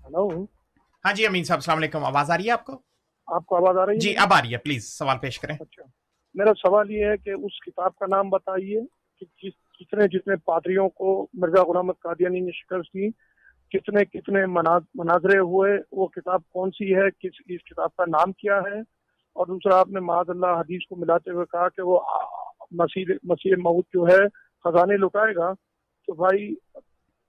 ہلو۔ 0.06 0.43
ہاں 1.06 1.14
جی 1.14 1.26
امین 1.28 1.43
صاحب 1.43 1.58
السلام 1.58 1.78
علیکم۔ 1.78 2.06
آواز 2.06 2.32
آ 2.32 2.38
رہی 2.38 2.45
ہے 2.45 2.51
آپ 2.51 2.66
کو؟ 2.66 2.82
آپ 3.28 3.45
کو 3.45 3.56
آواز 3.56 3.78
آ 3.78 3.86
رہی 3.86 3.93
ہے؟ 3.93 3.99
جی 3.99 4.18
اب 4.18 4.34
آ 4.34 4.41
رہی 4.41 4.53
ہے۔ 4.53 4.58
پلیز 4.58 4.97
سوال 4.97 5.18
پیش 5.22 5.39
کریں۔ 5.39 5.56
اچھا۔ 5.60 5.84
میرا 6.34 6.53
سوال 6.53 6.91
یہ 6.91 7.06
ہے 7.06 7.18
کہ 7.18 7.30
اس 7.30 7.60
کتاب 7.66 7.95
کا 7.95 8.06
نام 8.06 8.30
بتائیے 8.30 8.82
کہ 9.20 9.26
جس 9.43 9.53
کتنے 9.80 10.08
جتنے 10.08 10.36
پادریوں 10.36 10.89
کو 10.89 11.28
مرزا 11.34 11.64
غلام 11.64 11.91
قادیانی 11.91 12.39
نے 12.39 12.51
شکست 12.51 12.93
دی 12.93 13.12
کتنے 13.78 14.06
کتنے 14.06 14.45
مناظرے 14.45 15.38
ہوئے 15.38 15.80
وہ 15.91 16.08
کتاب 16.08 16.41
کون 16.49 16.72
سی 16.72 16.95
ہے 16.95 17.12
کس 17.12 17.36
اس 17.45 17.64
کتاب 17.64 17.95
کا 17.95 18.03
نام 18.08 18.32
کیا 18.32 18.58
ہے؟ 18.58 18.80
اور 19.34 19.47
دوسرا 19.47 19.80
آپ 19.80 19.88
نے 19.88 19.99
معاذ 19.99 20.30
اللہ 20.30 20.47
حدیث 20.47 20.88
کو 20.89 20.95
ملاتے 20.95 21.32
ہوئے 21.32 21.45
کہا 21.45 21.70
کہ 21.70 21.82
وہ 21.82 21.99
مسیح 22.72 23.06
مسیح 23.24 23.56
مہود 23.58 23.84
جو 23.93 24.08
ہے 24.08 24.30
خزانے 24.64 24.97
لٹائے 24.97 25.36
گا۔ 25.36 25.53
تو 26.08 26.14
بھائی 26.14 26.56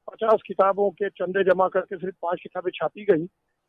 پچاس 0.07 0.43
کتابوں 0.43 0.91
کے 0.91 1.11
چندے 1.11 1.45
جمع 1.45 1.69
کر 1.69 1.81
کے 1.81 1.97
صرف 2.01 2.15
پانچ 2.21 2.43
کتابیں 2.43 2.71
چھاپی 2.71 3.09
گئی 3.09 3.27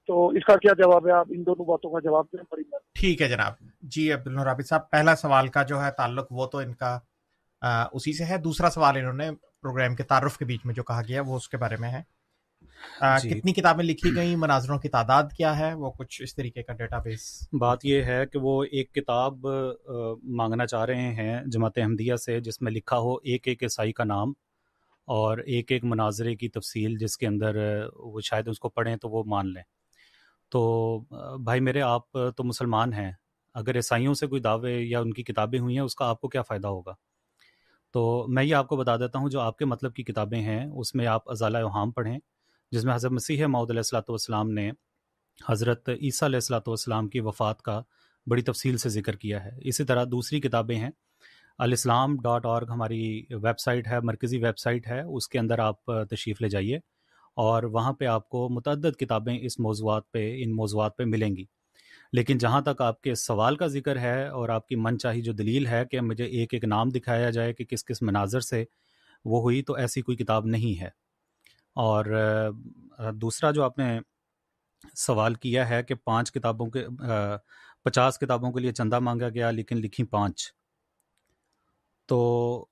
تو 0.08 0.28
اس 0.28 0.46
کا 0.46 0.56
کیا 0.56 0.74
جواب 0.78 1.08
ہے؟ 1.08 1.12
آپ 1.12 1.28
ان 1.30 1.46
دونوں 1.46 1.66
باتوں 1.66 1.92
کا 1.92 2.00
جواب 2.00 2.26
دیں 2.34 2.44
بڑی 2.52 2.64
ٹھیک 3.00 3.22
ہے 3.22 3.28
جناب۔ 3.30 3.54
جی 3.82 4.12
عبد 4.14 4.28
الرابی 4.28 4.64
صاحب 4.64 4.90
پہلا 4.90 5.16
سوال 5.16 5.48
کا 5.48 5.64
جو 5.64 5.82
ہے 5.84 5.92
تعلق 5.98 6.28
وہ 6.32 6.46
تو 6.48 6.58
ان 6.58 6.74
کا 6.74 6.98
اسی 7.94 8.14
سے 8.14 8.26
ہے۔ 8.26 8.38
دوسرا 8.38 8.70
سوال 8.70 8.98
انہوں 8.98 9.14
نے 9.14 9.30
پروگرام 9.62 9.96
کے 9.96 10.04
تعارف 10.04 10.38
کے 10.38 10.46
بیچ 10.46 10.66
میں 10.66 10.74
جو 10.74 10.84
کہا 10.84 11.02
گیا 11.08 11.22
وہ 11.22 11.36
اس 11.36 11.50
کے 11.50 11.58
بارے 11.58 11.76
میں 11.80 11.90
ہے۔ 11.90 12.02
جی۔ 13.22 13.30
کتنی 13.30 13.54
کتابیں 13.54 13.84
لکھی 13.86 14.16
گئیں؟ 14.16 14.36
مناظروں 14.36 14.78
کی 14.80 14.90
تعداد 14.90 15.24
کیا 15.38 15.58
ہے؟ 15.60 15.74
وہ 15.74 15.92
کچھ 15.92 16.22
اس 16.22 16.36
طریقے 16.36 16.64
کا 16.64 16.74
ڈیٹا 16.74 16.98
بیس۔ 16.98 17.28
بات 17.54 17.86
یہ 17.86 18.04
ہے 18.04 18.26
کہ 18.26 18.40
وہ 18.40 18.64
ایک 18.72 18.94
کتاب 18.94 19.48
مانگنا 20.40 20.66
چاہ 20.66 20.86
رہے 20.86 21.14
ہیں 21.14 21.40
جماعت 21.46 21.78
احمدیہ 21.78 22.16
سے 22.16 22.40
جس 22.40 22.62
میں 22.62 22.72
لکھا 22.72 22.98
ہو 22.98 23.16
ایک 23.24 23.48
ایک 23.48 23.64
عیسائی 23.64 23.92
کا 23.92 24.04
نام۔ 24.04 24.34
اور 25.08 25.38
ایک 25.38 25.72
ایک 25.72 25.84
مناظرے 25.84 26.36
کی 26.36 26.50
تفصیل 26.50 26.98
جس 26.98 27.18
کے 27.18 27.28
اندر 27.28 27.80
وہ 27.96 28.22
شاید 28.22 28.48
اس 28.48 28.60
کو 28.60 28.70
پڑھیں 28.70 28.96
تو 28.96 29.10
وہ 29.10 29.24
مان 29.28 29.54
لیں۔ 29.54 29.64
تو 30.50 31.00
بھائی 31.44 31.60
میرے، 31.60 31.82
آپ 31.82 32.12
تو 32.12 32.44
مسلمان 32.44 32.94
ہیں۔ 32.94 33.12
اگر 33.54 33.76
عیسائیوں 33.76 34.14
سے 34.14 34.28
کوئی 34.28 34.42
دعوے 34.42 34.80
یا 34.80 35.00
ان 35.00 35.14
کی 35.14 35.24
کتابیں 35.24 35.60
ہوئی 35.60 35.76
ہیں، 35.76 35.84
اس 35.84 35.96
کا 35.96 36.10
آپ 36.10 36.22
کو 36.22 36.28
کیا 36.28 36.42
فائدہ 36.42 36.68
ہوگا؟ 36.68 36.94
تو 37.92 38.26
میں 38.28 38.44
یہ 38.44 38.56
آپ 38.56 38.68
کو 38.68 38.76
بتا 38.76 38.98
دیتا 38.98 39.20
ہوں، 39.20 39.30
جو 39.30 39.40
آپ 39.40 39.58
کے 39.58 39.66
مطلب 39.66 39.94
کی 39.94 40.04
کتابیں 40.04 40.42
ہیں، 40.42 40.66
اس 40.66 40.96
میں 40.96 41.08
آپ 41.08 41.30
ازالہ 41.32 41.58
احام 41.58 41.92
پڑھیں، 41.92 42.18
جس 42.72 42.86
میں 42.86 42.96
حضرت 42.96 43.12
مسیح 43.12 43.46
ماؤد 43.46 43.70
علیہ 43.70 43.80
السلاۃ 43.80 44.10
والسلام 44.10 44.52
نے 44.52 44.72
حضرت 45.50 45.90
عیسیٰ 45.90 46.28
علیہ 46.28 46.38
السلاۃ 46.38 46.68
والسلام 46.68 47.08
کی 47.08 47.20
وفات 47.20 47.62
کا 47.62 47.82
بڑی 48.28 48.42
تفصیل 48.42 48.78
سے 48.78 48.90
ذکر 48.90 49.16
کیا 49.16 49.46
ہے۔ 49.46 49.50
اسی 49.62 49.84
طرح 49.84 50.06
دوسری 50.12 50.42
کتابیں 50.42 50.76
ہیں 50.76 50.90
الاسلام 51.60 52.16
ڈاٹ 52.24 52.46
اورگ 52.46 52.70
ہماری 52.70 53.26
ویب 53.30 53.60
سائٹ 53.60 53.88
ہے، 53.88 54.00
مرکزی 54.00 54.38
ویب 54.38 54.58
سائٹ 54.58 54.88
ہے، 54.88 55.02
اس 55.02 55.28
کے 55.28 55.40
اندر 55.40 55.60
آپ 55.60 55.86
تشریف 55.86 56.42
لے 56.42 56.50
جائیے 56.50 56.78
اور 57.38 57.64
وہاں 57.64 57.94
پہ 57.94 58.06
آپ 58.06 58.30
کو 58.30 58.50
متعدد 58.50 59.00
کتابیں 59.00 59.38
اس 59.42 59.60
موضوعات 59.60 60.04
پہ، 60.12 60.36
ان 60.44 60.56
موضوعات 60.56 60.98
پہ 60.98 61.04
ملیں 61.04 61.36
گی۔ 61.36 61.46
لیکن 62.14 62.38
جہاں 62.38 62.62
تک 62.62 62.82
آپ 62.82 63.02
کے 63.02 63.16
سوال 63.16 63.56
کا 63.56 63.68
ذکر 63.68 64.00
ہے 64.00 64.28
اور 64.28 64.50
آپ 64.50 64.68
کی 64.68 64.76
من 64.76 65.00
چاہی 65.00 65.22
جو 65.22 65.34
دلیل 65.34 65.68
ہے 65.68 65.86
کہ 65.86 66.02
مجھے 66.02 66.26
ایک 66.26 66.54
ایک 66.54 66.64
نام 66.64 66.90
دکھایا 66.90 67.30
جائے 67.30 67.54
کہ 67.54 67.66
کس 67.66 67.86
کس 67.86 68.02
مناظر 68.02 68.40
سے 68.40 68.64
وہ 69.26 69.42
ہوئی، 69.42 69.62
تو 69.62 69.74
ایسی 69.74 70.02
کوئی 70.02 70.18
کتاب 70.18 70.46
نہیں 70.46 70.82
ہے۔ 70.82 70.90
اور 71.76 72.06
دوسرا 73.14 73.52
جو 73.52 73.64
آپ 73.64 73.78
نے 73.78 74.00
سوال 74.96 75.34
کیا 75.34 75.70
ہے 75.70 75.84
کہ 75.84 75.96
پانچ 75.96 76.32
کتابوں 76.32 76.70
کے، 76.70 76.86
پچاس 77.84 78.20
کتابوں 78.20 78.52
کے 78.52 78.60
لیے 78.60 78.72
چندہ 78.72 79.00
مانگا 79.00 79.30
گیا 79.30 79.52
لیکن 79.52 79.78
لکھی 79.78 80.04
پانچ۔ 80.04 80.57
تو 82.08 82.66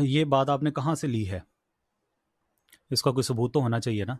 یہ 0.00 0.24
بات 0.24 0.50
آپ 0.50 0.62
نے 0.62 0.70
کہاں 0.70 0.94
سے 0.94 1.06
لی 1.06 1.30
ہے؟ 1.30 1.40
اس 2.90 3.02
کا 3.02 3.10
کوئی 3.10 3.22
ثبوت 3.22 3.54
تو 3.54 3.60
ہونا 3.60 3.80
چاہیے 3.80 4.04
نا۔ 4.04 4.16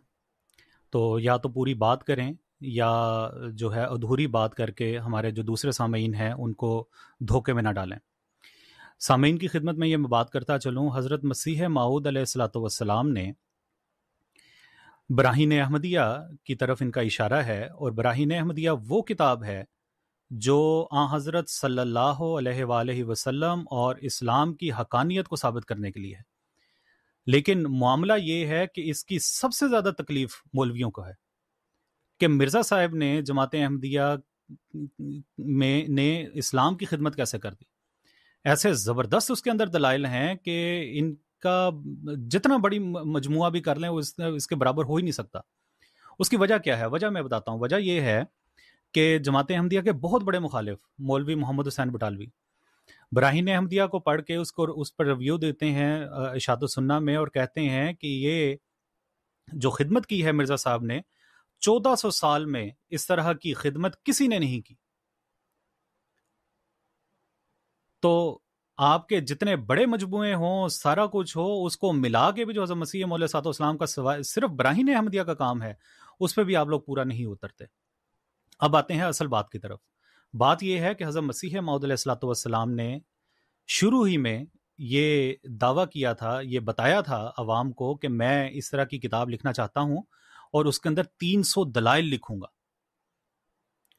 تو 0.89 1.19
یا 1.19 1.37
تو 1.37 1.49
پوری 1.49 1.73
بات 1.73 2.03
کریں 2.03 2.33
یا 2.61 3.29
جو 3.53 3.75
ہے 3.75 3.83
ادھوری 3.83 4.27
بات 4.27 4.55
کر 4.55 4.71
کے 4.71 4.97
ہمارے 4.97 5.31
جو 5.31 5.43
دوسرے 5.43 5.71
سامعین 5.71 6.13
ہیں 6.13 6.31
ان 6.31 6.53
کو 6.53 6.87
دھوکے 7.19 7.53
میں 7.53 7.63
نہ 7.63 7.69
ڈالیں۔ 7.69 7.97
سامعین 8.99 9.37
کی 9.37 9.47
خدمت 9.47 9.75
میں 9.75 9.87
یہ 9.87 9.97
میں 9.97 10.09
بات 10.09 10.29
کرتا 10.29 10.59
چلوں، 10.59 10.89
حضرت 10.95 11.23
مسیح 11.23 11.67
ماؤد 11.67 12.07
علیہ 12.07 12.19
السلاۃ 12.19 12.55
والسلام 12.55 13.09
نے 13.09 13.31
براہین 15.09 15.61
احمدیہ 15.61 15.99
کی 16.43 16.55
طرف 16.55 16.77
ان 16.81 16.91
کا 16.91 17.01
اشارہ 17.01 17.41
ہے 17.43 17.65
اور 17.65 17.91
براہین 17.91 18.31
احمدیہ 18.31 18.69
وہ 18.87 19.01
کتاب 19.01 19.43
ہے 19.43 19.63
جو 20.29 20.87
آ 20.91 21.15
حضرت 21.15 21.49
صلی 21.49 21.79
اللہ 21.79 21.99
علیہ 21.99 22.63
وآلہ 22.63 23.03
وسلم 23.03 23.59
اور 23.69 23.95
اسلام 23.95 24.53
کی 24.53 24.71
حقانیت 24.71 25.27
کو 25.27 25.35
ثابت 25.35 25.65
کرنے 25.65 25.91
کے 25.91 25.99
لیے 25.99 26.15
ہے۔ 26.15 26.21
لیکن 27.25 27.63
معاملہ 27.63 28.13
یہ 28.23 28.45
ہے 28.45 28.65
کہ 28.75 28.89
اس 28.89 29.05
کی 29.05 29.19
سب 29.19 29.53
سے 29.53 29.67
زیادہ 29.67 29.91
تکلیف 29.97 30.33
مولویوں 30.53 30.91
کو 30.91 31.05
ہے۔ 31.05 31.29
کہ 32.19 32.27
مرزا 32.27 32.61
صاحب 32.61 32.95
نے 32.95 33.21
جماعت 33.21 33.49
احمدیہ 33.53 34.01
میں 35.37 35.87
نے 35.87 36.25
اسلام 36.33 36.77
کی 36.77 36.85
خدمت 36.85 37.15
کیسے 37.15 37.39
کر 37.39 37.51
دی؟ 37.51 37.63
ایسے 38.43 38.73
زبردست 38.73 39.31
اس 39.31 39.41
کے 39.41 39.51
اندر 39.51 39.67
دلائل 39.67 40.05
ہیں 40.05 40.35
کہ 40.35 40.89
ان 40.93 41.15
کا 41.39 41.69
جتنا 42.31 42.57
بڑی 42.57 42.79
مجموعہ 42.79 43.49
بھی 43.49 43.61
کر 43.61 43.75
لیں 43.75 43.89
اس 43.89 44.47
کے 44.47 44.55
برابر 44.55 44.83
ہو 44.85 44.95
ہی 44.95 45.01
نہیں 45.01 45.11
سکتا۔ 45.11 45.39
اس 46.19 46.29
کی 46.29 46.35
وجہ 46.35 46.57
کیا 46.57 46.79
ہے؟ 46.79 46.85
وجہ 46.85 47.07
میں 47.07 47.21
بتاتا 47.21 47.51
ہوں۔ 47.51 47.59
وجہ 47.59 47.75
یہ 47.75 48.01
ہے 48.01 48.23
کہ 48.93 49.17
جماعت 49.17 49.45
احمدیہ 49.49 49.81
کے 49.81 49.91
بہت 49.91 50.23
بڑے 50.23 50.39
مخالف، 50.39 50.77
مولوی 50.99 51.35
محمد 51.35 51.67
حسین 51.67 51.89
بٹالوی۔ 51.89 52.25
براہین 53.11 53.49
احمدیہ 53.49 53.83
کو 53.83 53.99
پڑھ 53.99 54.21
کے 54.21 54.35
اس 54.35 54.51
کو 54.51 54.81
اس 54.81 54.95
پر 54.95 55.05
ریویو 55.05 55.37
دیتے 55.37 55.71
ہیں 55.71 56.05
اشاد 56.09 56.57
و 56.61 56.67
سننا 56.67 56.99
میں 56.99 57.15
اور 57.15 57.27
کہتے 57.27 57.69
ہیں 57.69 57.93
کہ 57.93 58.07
یہ 58.07 58.55
جو 59.47 59.69
خدمت 59.69 60.05
کی 60.05 60.25
ہے 60.25 60.31
مرزا 60.31 60.55
صاحب 60.55 60.83
نے، 60.83 60.99
چودہ 61.59 61.95
سو 61.95 62.09
سال 62.09 62.45
میں 62.45 62.69
اس 62.89 63.07
طرح 63.07 63.33
کی 63.33 63.53
خدمت 63.53 64.03
کسی 64.03 64.27
نے 64.27 64.39
نہیں 64.39 64.61
کی۔ 64.61 64.75
تو 67.99 68.39
آپ 68.77 69.07
کے 69.07 69.19
جتنے 69.21 69.55
بڑے 69.55 69.85
مجموعے 69.85 70.33
ہوں، 70.33 70.67
سارا 70.67 71.05
کچھ 71.05 71.37
ہو، 71.37 71.65
اس 71.65 71.77
کو 71.77 71.93
ملا 71.93 72.31
کے 72.31 72.45
بھی 72.45 72.53
جو 72.53 72.63
حضرت 72.63 72.77
مسیح 72.77 73.05
مولیہ 73.05 73.27
صاحب 73.27 73.47
اسلام 73.47 73.77
کا 73.77 73.85
سوائے 73.85 74.23
صرف 74.23 74.49
براہین 74.49 74.95
احمدیہ 74.95 75.21
کا 75.21 75.33
کام 75.33 75.61
ہے، 75.63 75.73
اس 76.19 76.35
پہ 76.35 76.43
بھی 76.43 76.55
آپ 76.55 76.67
لوگ 76.67 76.81
پورا 76.81 77.03
نہیں 77.03 77.25
اترتے۔ 77.25 77.78
اب 78.59 78.75
آتے 78.75 78.93
ہیں 78.93 79.01
اصل 79.01 79.27
بات 79.27 79.49
کی 79.49 79.59
طرف۔ 79.59 79.79
بات 80.33 80.63
یہ 80.63 80.79
ہے 80.79 80.93
کہ 80.95 81.03
حضرت 81.03 81.23
مسیح 81.23 81.59
معود 81.59 81.83
علیہ 81.83 81.93
السلاۃ 81.93 82.23
والسلام 82.23 82.71
نے 82.71 82.99
شروع 83.67 84.07
ہی 84.07 84.17
میں 84.17 84.45
یہ 84.77 85.33
دعویٰ 85.43 85.85
کیا 85.87 86.13
تھا، 86.13 86.39
یہ 86.43 86.59
بتایا 86.59 87.01
تھا 87.01 87.31
عوام 87.37 87.71
کو 87.71 87.95
کہ 87.95 88.07
میں 88.07 88.49
اس 88.53 88.69
طرح 88.69 88.83
کی 88.83 88.99
کتاب 88.99 89.29
لکھنا 89.29 89.53
چاہتا 89.53 89.81
ہوں 89.81 89.97
اور 90.53 90.65
اس 90.65 90.79
کے 90.79 90.89
اندر 90.89 91.03
تین 91.03 91.43
سو 91.43 91.63
دلائل 91.63 92.05
لکھوں 92.05 92.41
گا۔ 92.41 92.47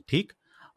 ٹھیک؟ 0.06 0.32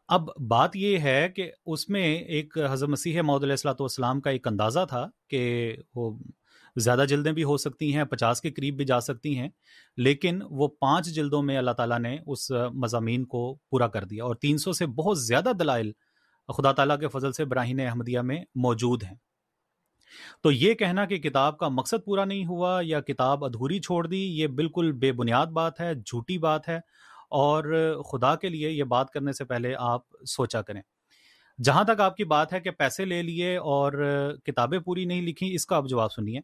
اب 0.08 0.28
بات 0.48 0.76
یہ 0.76 0.98
ہے 0.98 1.28
کہ 1.28 1.50
اس 1.66 1.88
میں 1.88 2.14
ایک 2.14 2.58
حضرت 2.70 2.88
مسیح 2.88 3.20
محدود 3.22 3.42
علیہ 3.42 3.52
السلاۃ 3.52 3.80
والسلام 3.80 4.20
کا 4.20 4.30
ایک 4.30 4.46
اندازہ 4.48 4.80
تھا 4.88 5.08
کہ 5.28 5.76
وہ 5.94 6.18
زیادہ 6.76 7.04
جلدیں 7.08 7.32
بھی 7.32 7.44
ہو 7.44 7.56
سکتی 7.56 7.94
ہیں، 7.94 8.04
پچاس 8.04 8.40
کے 8.40 8.50
قریب 8.50 8.76
بھی 8.76 8.84
جا 8.84 9.00
سکتی 9.00 9.38
ہیں، 9.38 9.48
لیکن 9.96 10.40
وہ 10.50 10.68
پانچ 10.68 11.06
جلدوں 11.06 11.42
میں 11.42 11.58
اللہ 11.58 11.70
تعالیٰ 11.70 11.98
نے 11.98 12.18
اس 12.26 12.50
مضامین 12.50 13.24
کو 13.24 13.54
پورا 13.70 13.88
کر 13.88 14.04
دیا 14.04 14.24
اور 14.24 14.34
تین 14.34 14.58
سو 14.58 14.72
سے 14.72 14.86
بہت 14.86 15.20
زیادہ 15.20 15.52
دلائل 15.58 15.92
خدا 16.56 16.72
تعالیٰ 16.72 17.00
کے 17.00 17.08
فضل 17.08 17.32
سے 17.32 17.44
براہین 17.44 17.80
احمدیہ 17.80 18.20
میں 18.20 18.44
موجود 18.54 19.02
ہیں۔ 19.02 19.14
تو 20.42 20.52
یہ 20.52 20.74
کہنا 20.74 21.04
کہ 21.04 21.18
کتاب 21.18 21.58
کا 21.58 21.68
مقصد 21.68 22.04
پورا 22.04 22.24
نہیں 22.24 22.46
ہوا 22.46 22.80
یا 22.82 23.00
کتاب 23.00 23.44
ادھوری 23.44 23.80
چھوڑ 23.80 24.06
دی، 24.06 24.40
یہ 24.40 24.46
بالکل 24.46 24.92
بے 24.92 25.12
بنیاد 25.12 25.46
بات 25.46 25.80
ہے، 25.80 25.94
جھوٹی 25.94 26.38
بات 26.38 26.68
ہے 26.68 26.76
اور 27.30 27.64
خدا 28.12 28.34
کے 28.36 28.48
لیے 28.48 28.70
یہ 28.70 28.84
بات 28.84 29.10
کرنے 29.10 29.32
سے 29.32 29.44
پہلے 29.44 29.74
آپ 29.78 30.00
سوچا 30.26 30.62
کریں۔ 30.62 30.82
جہاں 31.62 31.84
تک 31.84 32.00
آپ 32.00 32.16
کی 32.16 32.24
بات 32.24 32.52
ہے 32.52 32.60
کہ 32.60 32.70
پیسے 32.70 33.04
لے 33.04 33.22
لیے 33.22 33.56
اور 33.56 33.92
کتابیں 34.44 34.78
پوری 34.78 35.04
نہیں 35.04 35.22
لکھی 35.22 35.54
اس 35.54 35.66
کا 35.66 35.76
آپ 35.76 35.84
جواب 35.88 36.12
سنیے۔ 36.12 36.40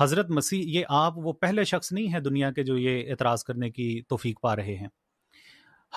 حضرت 0.00 0.30
مسیح، 0.30 0.62
یہ 0.66 0.84
آپ 0.88 1.12
وہ 1.16 1.32
پہلے 1.32 1.64
شخص 1.64 1.92
نہیں 1.92 2.12
ہیں 2.12 2.20
دنیا 2.20 2.52
کے 2.52 2.62
جو 2.64 2.78
یہ 2.78 3.10
اعتراض 3.10 3.44
کرنے 3.44 3.70
کی 3.70 4.02
توفیق 4.08 4.40
پا 4.40 4.56
رہے 4.56 4.76
ہیں۔ 4.76 4.88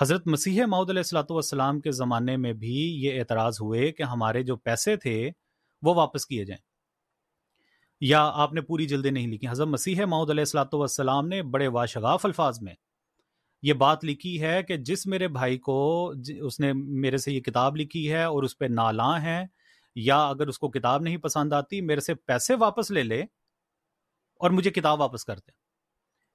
حضرت 0.00 0.26
مسیح 0.26 0.64
ماؤد 0.64 0.90
علیہ 0.90 1.00
السلاۃ 1.00 1.30
والسلام 1.30 1.80
کے 1.80 1.90
زمانے 1.90 2.36
میں 2.36 2.52
بھی 2.52 3.04
یہ 3.04 3.20
اعتراض 3.20 3.56
ہوئے 3.60 3.92
کہ 3.92 4.02
ہمارے 4.02 4.42
جو 4.42 4.56
پیسے 4.56 4.96
تھے 4.96 5.30
وہ 5.82 5.94
واپس 5.94 6.26
کیے 6.26 6.44
جائیں۔ 6.44 6.60
یا 8.00 8.30
آپ 8.34 8.52
نے 8.52 8.60
پوری 8.60 8.86
جلدیں 8.86 9.10
نہیں 9.10 9.26
لکھی۔ 9.26 9.48
حضرت 9.48 9.68
مسیح 9.68 10.04
ماؤد 10.04 10.30
علیہ 10.30 10.40
السلاۃ 10.40 10.74
والسلام 10.74 11.28
نے 11.28 11.42
بڑے 11.42 11.68
واشغاف 11.68 12.26
الفاظ 12.26 12.62
میں 12.62 12.74
یہ 13.62 13.72
بات 13.72 14.04
لکھی 14.04 14.42
ہے 14.42 14.62
کہ 14.62 14.76
جس 14.76 15.06
میرے 15.06 15.28
بھائی 15.28 15.58
کو 15.58 16.12
اس 16.42 16.60
نے 16.60 16.72
میرے 16.72 17.16
سے 17.16 17.32
یہ 17.32 17.40
کتاب 17.40 17.76
لکھی 17.76 18.12
ہے 18.12 18.24
اور 18.24 18.42
اس 18.42 18.58
پہ 18.58 18.64
نالاں 18.64 19.18
ہیں 19.18 19.44
یا 19.94 20.26
اگر 20.26 20.46
اس 20.46 20.58
کو 20.58 20.68
کتاب 20.68 21.02
نہیں 21.02 21.16
پسند 21.16 21.52
آتی، 21.52 21.80
میرے 21.80 22.00
سے 22.00 22.14
پیسے 22.14 22.54
واپس 22.54 22.90
لے 22.90 23.02
لے 23.02 23.22
اور 24.40 24.50
مجھے 24.50 24.70
کتاب 24.70 25.00
واپس 25.00 25.24
کر 25.24 25.36
دیں 25.36 25.52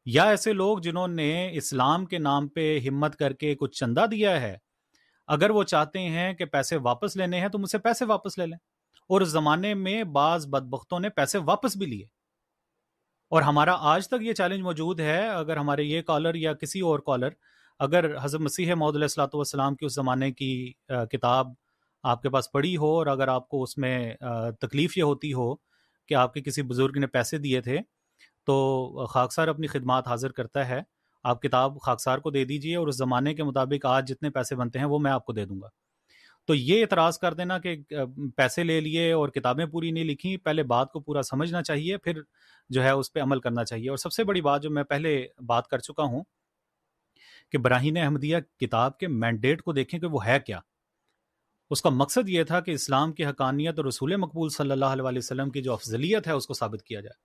یا 0.05 0.23
ایسے 0.23 0.53
لوگ 0.53 0.77
جنہوں 0.77 1.07
نے 1.07 1.49
اسلام 1.53 2.05
کے 2.05 2.17
نام 2.19 2.47
پہ 2.47 2.79
ہمت 2.79 3.15
کر 3.15 3.33
کے 3.33 3.55
کچھ 3.55 3.77
چندہ 3.79 4.05
دیا 4.11 4.41
ہے، 4.41 4.57
اگر 5.27 5.49
وہ 5.49 5.63
چاہتے 5.63 5.99
ہیں 5.99 6.33
کہ 6.33 6.45
پیسے 6.45 6.77
واپس 6.77 7.15
لینے 7.15 7.39
ہیں 7.39 7.47
تو 7.47 7.57
مجھ 7.59 7.69
سے 7.71 7.77
پیسے 7.77 8.05
واپس 8.05 8.37
لے 8.37 8.45
لیں۔ 8.45 8.57
اور 9.09 9.21
اس 9.21 9.29
زمانے 9.29 9.73
میں 9.73 10.03
بعض 10.03 10.47
بدبختوں 10.47 10.99
نے 10.99 11.09
پیسے 11.09 11.37
واپس 11.37 11.77
بھی 11.77 11.85
لیے۔ 11.85 12.05
اور 13.31 13.41
ہمارا 13.41 13.75
آج 13.79 14.07
تک 14.07 14.21
یہ 14.21 14.33
چیلنج 14.33 14.61
موجود 14.61 14.99
ہے، 14.99 15.27
اگر 15.27 15.57
ہمارے 15.57 15.83
یہ 15.83 16.01
کالر 16.01 16.35
یا 16.35 16.53
کسی 16.53 16.79
اور 16.79 16.99
کالر 16.99 17.29
اگر 17.79 18.05
حضرت 18.23 18.41
مسیح 18.41 18.73
محدود 18.73 18.95
علیہ 18.95 19.05
السلاۃ 19.05 19.27
والسلام 19.33 19.75
کی 19.75 19.85
اس 19.85 19.93
زمانے 19.93 20.31
کی 20.31 20.73
کتاب 21.11 21.47
آپ 22.03 22.21
کے 22.21 22.29
پاس 22.29 22.51
پڑھی 22.51 22.77
ہو 22.77 22.85
اور 22.85 23.07
اگر 23.07 23.27
آپ 23.27 23.47
کو 23.47 23.63
اس 23.63 23.77
میں 23.77 24.15
تکلیف 24.61 24.97
یہ 24.97 25.03
ہوتی 25.03 25.33
ہو 25.33 25.53
کہ 26.11 26.15
آپ 26.15 26.33
کے 26.33 26.41
کسی 26.41 26.61
بزرگ 26.61 26.97
نے 26.99 27.07
پیسے 27.07 27.37
دیے 27.37 27.61
تھے، 27.61 27.77
تو 28.45 29.05
خاکسار 29.05 29.47
اپنی 29.47 29.67
خدمات 29.67 30.07
حاضر 30.07 30.31
کرتا 30.31 30.69
ہے۔ 30.69 30.81
آپ 31.23 31.41
کتاب 31.41 31.81
خاکسار 31.81 32.17
کو 32.17 32.31
دے 32.31 32.45
دیجیے 32.45 32.75
اور 32.75 32.87
اس 32.87 32.97
زمانے 32.97 33.33
کے 33.33 33.43
مطابق 33.43 33.85
آج 33.85 34.07
جتنے 34.07 34.29
پیسے 34.29 34.55
بنتے 34.55 34.79
ہیں 34.79 34.85
وہ 34.85 34.99
میں 34.99 35.11
آپ 35.11 35.25
کو 35.25 35.33
دے 35.33 35.45
دوں 35.45 35.61
گا۔ 35.61 35.67
تو 36.47 36.55
یہ 36.55 36.81
اعتراض 36.81 37.17
کر 37.17 37.33
دینا 37.33 37.59
کہ 37.59 37.75
پیسے 38.35 38.63
لے 38.63 38.81
لیے 38.81 39.11
اور 39.11 39.29
کتابیں 39.29 39.65
پوری 39.65 39.91
نہیں 39.91 40.03
لکھی، 40.03 40.37
پہلے 40.37 40.63
بات 40.63 40.91
کو 40.91 40.99
پورا 40.99 41.21
سمجھنا 41.21 41.63
چاہیے، 41.63 41.97
پھر 41.97 42.21
جو 42.69 42.83
ہے 42.83 42.89
اس 42.89 43.13
پہ 43.13 43.19
عمل 43.19 43.39
کرنا 43.39 43.65
چاہیے۔ 43.65 43.89
اور 43.89 43.97
سب 43.97 44.11
سے 44.11 44.23
بڑی 44.23 44.41
بات 44.41 44.63
جو 44.63 44.69
میں 44.69 44.83
پہلے 44.83 45.27
بات 45.47 45.67
کر 45.67 45.79
چکا 45.79 46.03
ہوں 46.03 46.23
کہ 47.51 47.57
براہین 47.57 47.97
احمدیہ 47.97 48.37
کتاب 48.59 48.97
کے 48.97 49.07
مینڈیٹ 49.07 49.61
کو 49.61 49.73
دیکھیں 49.73 49.99
کہ 49.99 50.07
وہ 50.07 50.25
ہے 50.25 50.39
کیا۔ 50.45 50.59
اس 51.71 51.81
کا 51.81 51.89
مقصد 51.89 52.29
یہ 52.29 52.43
تھا 52.43 52.59
کہ 52.59 52.71
اسلام 52.71 53.13
کی 53.13 53.25
حقانیت 53.25 53.77
اور 53.77 53.85
رسول 53.85 54.15
مقبول 54.15 54.49
صلی 54.49 54.71
اللہ 54.71 54.85
علیہ 54.85 55.17
وسلم 55.17 55.49
کی 55.49 55.61
جو 55.61 55.73
افضلیت 55.73 56.27
ہے 56.27 56.31
اس 56.31 56.47
کو 56.47 56.53
ثابت 56.53 56.83
کیا 56.83 57.01
جائے۔ 57.01 57.19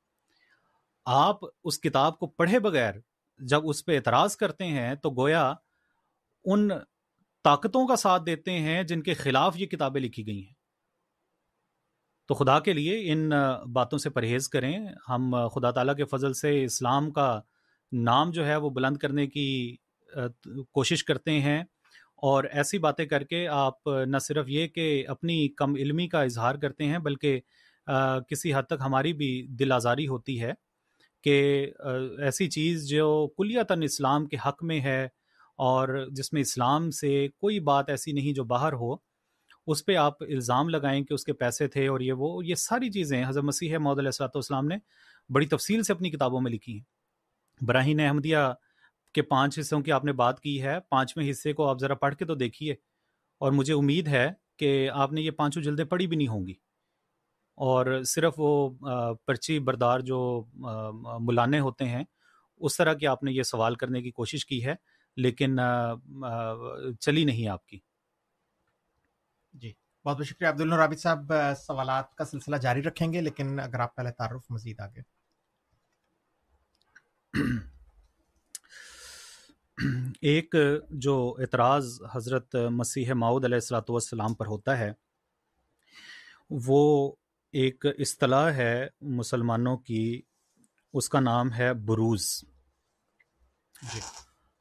آپ 1.05 1.37
اس 1.65 1.81
کتاب 1.81 2.19
کو 2.19 2.27
پڑھے 2.27 2.59
بغیر 2.59 2.95
جب 3.39 3.69
اس 3.69 3.85
پہ 3.85 3.97
اعتراض 3.97 4.37
کرتے 4.37 4.65
ہیں 4.65 4.95
تو 4.95 5.11
گویا 5.11 5.55
ان 6.45 6.69
طاقتوں 7.45 7.87
کا 7.87 7.97
ساتھ 7.97 8.23
دیتے 8.27 8.53
ہیں 8.53 8.83
جن 8.83 9.03
کے 9.03 9.15
خلاف 9.15 9.57
یہ 9.57 9.67
کتابیں 9.67 10.01
لکھی 10.01 10.27
گئی 10.27 10.47
ہیں۔ 10.47 10.55
تو 12.29 12.35
خدا 12.35 12.61
کے 12.61 12.73
لیے 12.73 13.13
ان 13.13 13.31
باتوں 13.73 13.99
سے 13.99 14.11
پرہیز 14.11 14.49
کریں۔ 14.49 14.87
ہم 15.09 15.49
خدا 15.49 15.71
تعالیٰ 15.71 15.97
کے 15.97 16.05
فضل 16.05 16.33
سے 16.33 16.65
اسلام 16.65 17.11
کا 17.11 17.41
نام 17.93 18.31
جو 18.31 18.47
ہے 18.47 18.57
وہ 18.57 18.71
بلند 18.71 18.97
کرنے 18.97 19.27
کی 19.27 19.77
کوشش 20.73 21.05
کرتے 21.05 21.41
ہیں۔ 21.41 21.65
اور 22.17 22.45
ایسی 22.45 22.79
باتیں 22.79 23.05
کر 23.07 23.25
کے 23.25 23.49
آپ 23.49 23.87
نہ 24.07 24.19
صرف 24.19 24.49
یہ 24.49 24.67
کہ 24.67 25.05
اپنی 25.09 25.49
کم 25.49 25.75
علمی 25.75 26.09
کا 26.09 26.23
اظہار 26.23 26.55
کرتے 26.55 26.85
ہیں 26.85 26.99
بلکہ 26.99 27.41
کسی 28.29 28.55
حد 28.55 28.63
تک 28.63 28.81
ہماری 28.81 29.13
بھی 29.13 29.47
دل 29.49 29.73
آزاری 29.73 30.07
ہوتی 30.07 30.41
ہے 30.43 30.53
کہ 31.25 31.67
ایسی 32.19 32.49
چیز 32.51 32.89
جو 32.89 33.29
کلیتاً 33.37 33.83
اسلام 33.83 34.27
کے 34.27 34.37
حق 34.47 34.63
میں 34.65 34.81
ہے 34.81 35.05
اور 35.59 36.07
جس 36.11 36.33
میں 36.33 36.41
اسلام 36.41 36.91
سے 36.91 37.29
کوئی 37.39 37.61
بات 37.61 37.91
ایسی 37.91 38.13
نہیں 38.13 38.33
جو 38.33 38.45
باہر 38.45 38.73
ہو، 38.73 38.95
اس 39.67 39.85
پہ 39.87 39.95
آپ 39.97 40.23
الزام 40.23 40.69
لگائیں 40.69 41.05
کہ 41.05 41.15
اس 41.15 41.25
کے 41.25 41.33
پیسے 41.33 41.69
تھے 41.69 41.87
اور 41.87 42.01
یہ 42.01 42.13
وہ، 42.13 42.45
یہ 42.45 42.55
ساری 42.55 42.91
چیزیں 42.91 43.25
حضرت 43.27 43.45
مسیح 43.45 43.77
محدود 43.79 43.99
علیہ 43.99 44.09
السلۃ 44.09 44.35
والسلام 44.35 44.67
نے 44.67 44.77
بڑی 45.31 45.47
تفصیل 45.47 45.83
سے 45.83 45.93
اپنی 45.93 46.11
کتابوں 46.11 46.41
میں 46.41 46.51
لکھی 46.51 46.73
ہیں۔ 46.73 47.65
براہین 47.65 48.01
احمدیہ 48.01 48.37
کے 49.17 49.23
پانچ 49.23 49.59
حصوں 49.59 49.81
کی 49.81 49.93
آپ 49.93 50.05
نے 50.05 50.13
بات 50.13 50.41
کی 50.41 50.63
ہے 50.63 50.81
پانچویں 50.81 51.31
حصے 51.31 51.53
کو 51.53 51.69
آپ 51.69 51.81
ذرا 51.81 51.95
پڑھ 51.95 52.15
کے 52.15 52.25
تو 52.25 52.35
دیکھیے۔ 52.35 52.73
اور 53.39 53.53
مجھے 53.53 53.75
امید 53.75 54.09
ہے 54.09 54.31
کہ 54.57 54.91
آپ 54.91 55.13
نے 55.13 55.21
یہ 55.21 55.31
پانچوں 55.31 55.63
جلدیں 55.63 55.85
پڑھی 55.85 56.07
بھی 56.07 56.17
نہیں 56.17 56.29
ہوں 56.29 56.47
گی۔ 56.47 56.55
اور 57.55 58.03
صرف 58.03 58.35
وہ 58.37 58.71
پرچی 59.27 59.59
بردار 59.59 60.01
جو 60.01 60.45
ملانے 61.21 61.61
ہوتے 61.61 61.85
ہیں 61.85 62.05
اس 62.57 62.77
طرح 62.77 62.95
کی 62.95 63.07
آپ 63.07 63.23
نے 63.23 63.33
یہ 63.33 63.43
سوال 63.43 63.75
کرنے 63.75 64.03
کی 64.03 64.11
کوشش 64.11 64.47
کی 64.47 64.67
ہے 64.67 64.75
لیکن 65.17 65.59
چلی 67.01 67.25
نہیں 67.25 67.49
آپ 67.49 67.67
کی۔ 67.67 67.79
جی۔ 69.53 69.73
بہت 70.05 70.17
بہت 70.17 70.27
شکریہ 70.27 70.49
عبد 70.49 70.61
رابط 70.61 71.01
صاحب 71.01 71.33
سوالات 71.67 72.15
کا 72.15 72.25
سلسلہ 72.25 72.57
جاری 72.57 72.83
رکھیں 72.83 73.13
گے 73.13 73.21
لیکن 73.21 73.61
اگر 73.61 73.81
آپ 73.81 73.97
پہلے 73.97 74.11
تعارف 74.11 74.51
مزید 74.51 74.81
آگے۔ 74.81 75.01
ایک 80.21 80.55
جو 80.91 81.37
اعتراض 81.39 82.01
حضرت 82.15 82.55
مسیح 82.55 83.13
ماؤد 83.13 83.45
علیہ 83.45 83.55
السلاۃ 83.55 83.89
والسلام 83.89 84.35
پر 84.35 84.47
ہوتا 84.47 84.79
ہے 84.79 84.93
وہ 86.51 87.13
ایک 87.53 87.87
اصطلاح 87.99 88.51
ہے 88.51 88.87
مسلمانوں 89.01 89.77
کی 89.77 90.23
اس 90.93 91.09
کا 91.09 91.21
نام 91.21 91.53
ہے 91.53 91.75
بروز۔ 91.75 92.27
جی۔ 93.95 94.01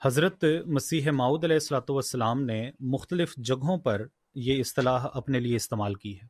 حضرت 0.01 0.43
مسیح 0.66 1.11
ماؤد 1.11 1.43
علیہ 1.43 1.55
السلاۃ 1.55 1.89
والسلام 1.89 2.43
نے 2.43 2.72
مختلف 2.80 3.34
جگہوں 3.38 3.78
پر 3.78 4.05
یہ 4.36 4.59
اصطلاح 4.59 5.07
اپنے 5.13 5.39
لیے 5.39 5.55
استعمال 5.55 5.95
کی 5.95 6.20
ہے۔ 6.20 6.28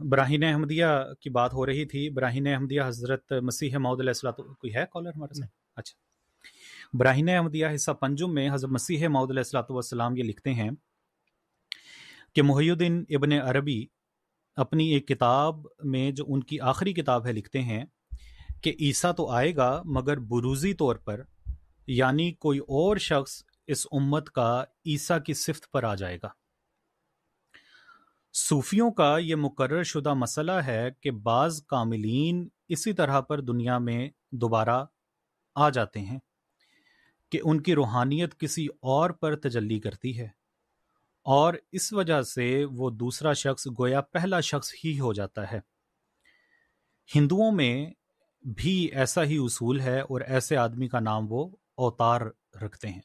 براہین 0.00 0.44
احمدیہ 0.44 0.86
کی 1.20 1.30
بات 1.30 1.52
ہو 1.52 1.66
رہی 1.66 1.84
تھی۔ 1.84 2.10
براہین 2.10 2.46
احمدیہ 2.46 2.82
حضرت 2.86 3.32
مسیح 3.42 3.76
ماؤد 3.76 4.00
علیہ 4.00 4.10
السلاۃ 4.10 4.44
کوئی 4.46 4.74
ہے 4.74 4.84
کالر 4.92 5.10
ہمارے 5.16 5.34
سے 5.34 5.63
اچھا۔ 5.76 6.96
براہین 6.96 7.28
احمدیہ 7.28 7.66
حصہ 7.74 7.90
پنجم 7.90 8.34
میں 8.34 8.50
حضرت 8.50 8.70
مسیح 8.70 9.08
ماؤد 9.08 9.30
علیہ 9.30 9.40
السلاۃ 9.40 9.70
والسلام 9.70 10.16
یہ 10.16 10.22
لکھتے 10.22 10.54
ہیں 10.54 10.70
کہ 12.32 12.42
محی 12.42 12.70
الدین 12.70 13.04
ابن 13.08 13.32
عربی 13.32 13.84
اپنی 14.56 14.88
ایک 14.88 15.08
کتاب 15.08 15.66
میں 15.84 16.10
جو 16.10 16.24
ان 16.28 16.42
کی 16.42 16.60
آخری 16.60 16.92
کتاب 16.92 17.26
ہے 17.26 17.32
لکھتے 17.32 17.62
ہیں 17.62 17.84
کہ 18.60 18.72
عیسیٰ 18.80 19.12
تو 19.14 19.30
آئے 19.30 19.56
گا 19.56 19.82
مگر 19.84 20.18
بروزی 20.18 20.74
طور 20.74 20.96
پر 20.96 21.22
یعنی 21.86 22.32
کوئی 22.32 22.58
اور 22.58 22.96
شخص 22.96 23.42
اس 23.66 23.86
امت 23.92 24.30
کا 24.30 24.64
عیسیٰ 24.86 25.18
کی 25.22 25.34
صفت 25.34 25.70
پر 25.72 25.84
آ 25.84 25.94
جائے 25.94 26.18
گا۔ 26.22 26.28
صوفیوں 28.34 28.90
کا 28.90 29.18
یہ 29.18 29.34
مقرر 29.34 29.82
شدہ 29.82 30.14
مسئلہ 30.14 30.52
ہے 30.52 30.88
کہ 31.00 31.10
بعض 31.10 31.62
کاملین 31.62 32.48
اسی 32.68 32.92
طرح 32.92 33.20
پر 33.20 33.40
دنیا 33.40 33.78
میں 33.78 34.10
دوبارہ 34.30 34.84
آ 35.54 35.68
جاتے 35.68 36.00
ہیں 36.00 36.18
کہ 37.30 37.40
ان 37.44 37.60
کی 37.62 37.74
روحانیت 37.74 38.38
کسی 38.40 38.66
اور 38.66 39.10
پر 39.10 39.36
تجلی 39.36 39.80
کرتی 39.80 40.18
ہے 40.18 40.28
اور 41.22 41.54
اس 41.72 41.92
وجہ 41.92 42.22
سے 42.22 42.64
وہ 42.72 42.90
دوسرا 42.90 43.32
شخص 43.32 43.66
گویا 43.66 44.00
پہلا 44.00 44.40
شخص 44.40 44.74
ہی 44.84 45.00
ہو 45.00 45.12
جاتا 45.12 45.52
ہے۔ 45.52 45.60
ہندوؤں 47.14 47.52
میں 47.52 47.90
بھی 48.56 48.90
ایسا 48.92 49.24
ہی 49.24 49.36
اصول 49.36 49.80
ہے 49.80 50.00
اور 50.00 50.20
ایسے 50.20 50.56
آدمی 50.56 50.88
کا 50.88 51.00
نام 51.00 51.32
وہ 51.32 51.56
اوتار 51.76 52.20
رکھتے 52.62 52.88
ہیں۔ 52.88 53.00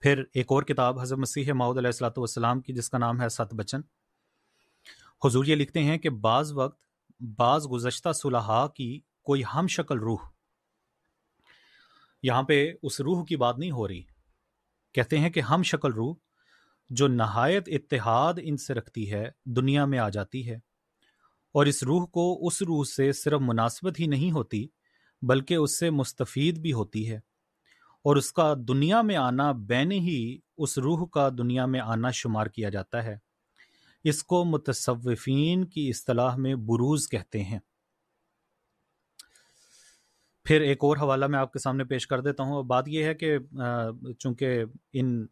پھر 0.00 0.22
ایک 0.32 0.46
اور 0.48 0.62
کتاب 0.62 1.00
حضرت 1.00 1.18
مسیح 1.18 1.52
ماؤد 1.52 1.78
علیہ 1.78 1.88
السلاۃ 1.88 2.16
والسلام 2.16 2.60
کی 2.60 2.72
جس 2.72 2.90
کا 2.90 2.98
نام 2.98 3.20
ہے 3.20 3.28
ست 3.28 3.54
بچن۔ 3.54 3.80
حضور 5.24 5.44
یہ 5.44 5.54
لکھتے 5.54 5.82
ہیں 5.82 5.98
کہ 5.98 6.10
بعض 6.10 6.52
وقت 6.52 6.80
بعض 7.20 7.66
گزشتہ 7.72 8.12
صلحاء 8.12 8.66
کی 8.66 9.00
کوئی 9.24 9.42
ہم 9.54 9.66
شکل 9.66 9.98
روح۔ 9.98 10.18
یہاں 12.22 12.42
پہ 12.42 12.72
اس 12.82 13.00
روح 13.00 13.24
کی 13.24 13.36
بات 13.36 13.58
نہیں 13.58 13.70
ہو 13.70 13.88
رہی۔ 13.88 14.02
کہتے 14.92 15.18
ہیں 15.18 15.30
کہ 15.30 15.40
ہم 15.40 15.62
شکل 15.62 15.92
روح، 15.92 16.14
جو 16.90 17.08
نہایت 17.08 17.64
اتحاد 17.66 18.34
ان 18.42 18.56
سے 18.56 18.74
رکھتی 18.74 19.12
ہے، 19.12 19.30
دنیا 19.46 19.84
میں 19.84 19.98
آ 19.98 20.08
جاتی 20.08 20.50
ہے۔ 20.50 20.54
اور 21.54 21.66
اس 21.66 21.82
روح 21.82 22.06
کو 22.06 22.46
اس 22.46 22.62
روح 22.62 22.84
سے 22.84 23.12
صرف 23.12 23.40
مناسبت 23.40 24.00
ہی 24.00 24.06
نہیں 24.06 24.30
ہوتی، 24.30 24.66
بلکہ 25.22 25.54
اس 25.54 25.78
سے 25.78 25.90
مستفید 25.90 26.58
بھی 26.58 26.72
ہوتی 26.72 27.10
ہے۔ 27.10 27.16
اور 28.04 28.16
اس 28.16 28.32
کا 28.32 28.54
دنیا 28.68 29.02
میں 29.02 29.16
آنا 29.16 29.52
بین 29.52 29.92
ہی 29.92 30.38
اس 30.58 30.78
روح 30.78 31.06
کا 31.06 31.28
دنیا 31.38 31.66
میں 31.66 31.80
آنا 31.80 32.10
شمار 32.10 32.46
کیا 32.46 32.68
جاتا 32.68 33.04
ہے۔ 33.04 33.16
اس 34.04 34.24
کو 34.24 34.44
متصوفین 34.44 35.64
کی 35.64 35.88
اصطلاح 35.88 36.36
میں 36.36 36.54
بروز 36.54 37.08
کہتے 37.08 37.44
ہیں۔ 37.44 37.58
پھر 40.46 40.60
ایک 40.60 40.84
اور 40.84 40.96
حوالہ 40.96 41.26
میں 41.26 41.38
آپ 41.38 41.52
کے 41.52 41.58
سامنے 41.58 41.84
پیش 41.84 42.06
کر 42.06 42.20
دیتا 42.20 42.42
ہوں۔ 42.42 42.62
بات 42.62 42.88
یہ 42.88 43.04
ہے 43.04 43.14
کہ 43.14 43.36
چونکہ 44.18 44.64
ان 44.92 45.26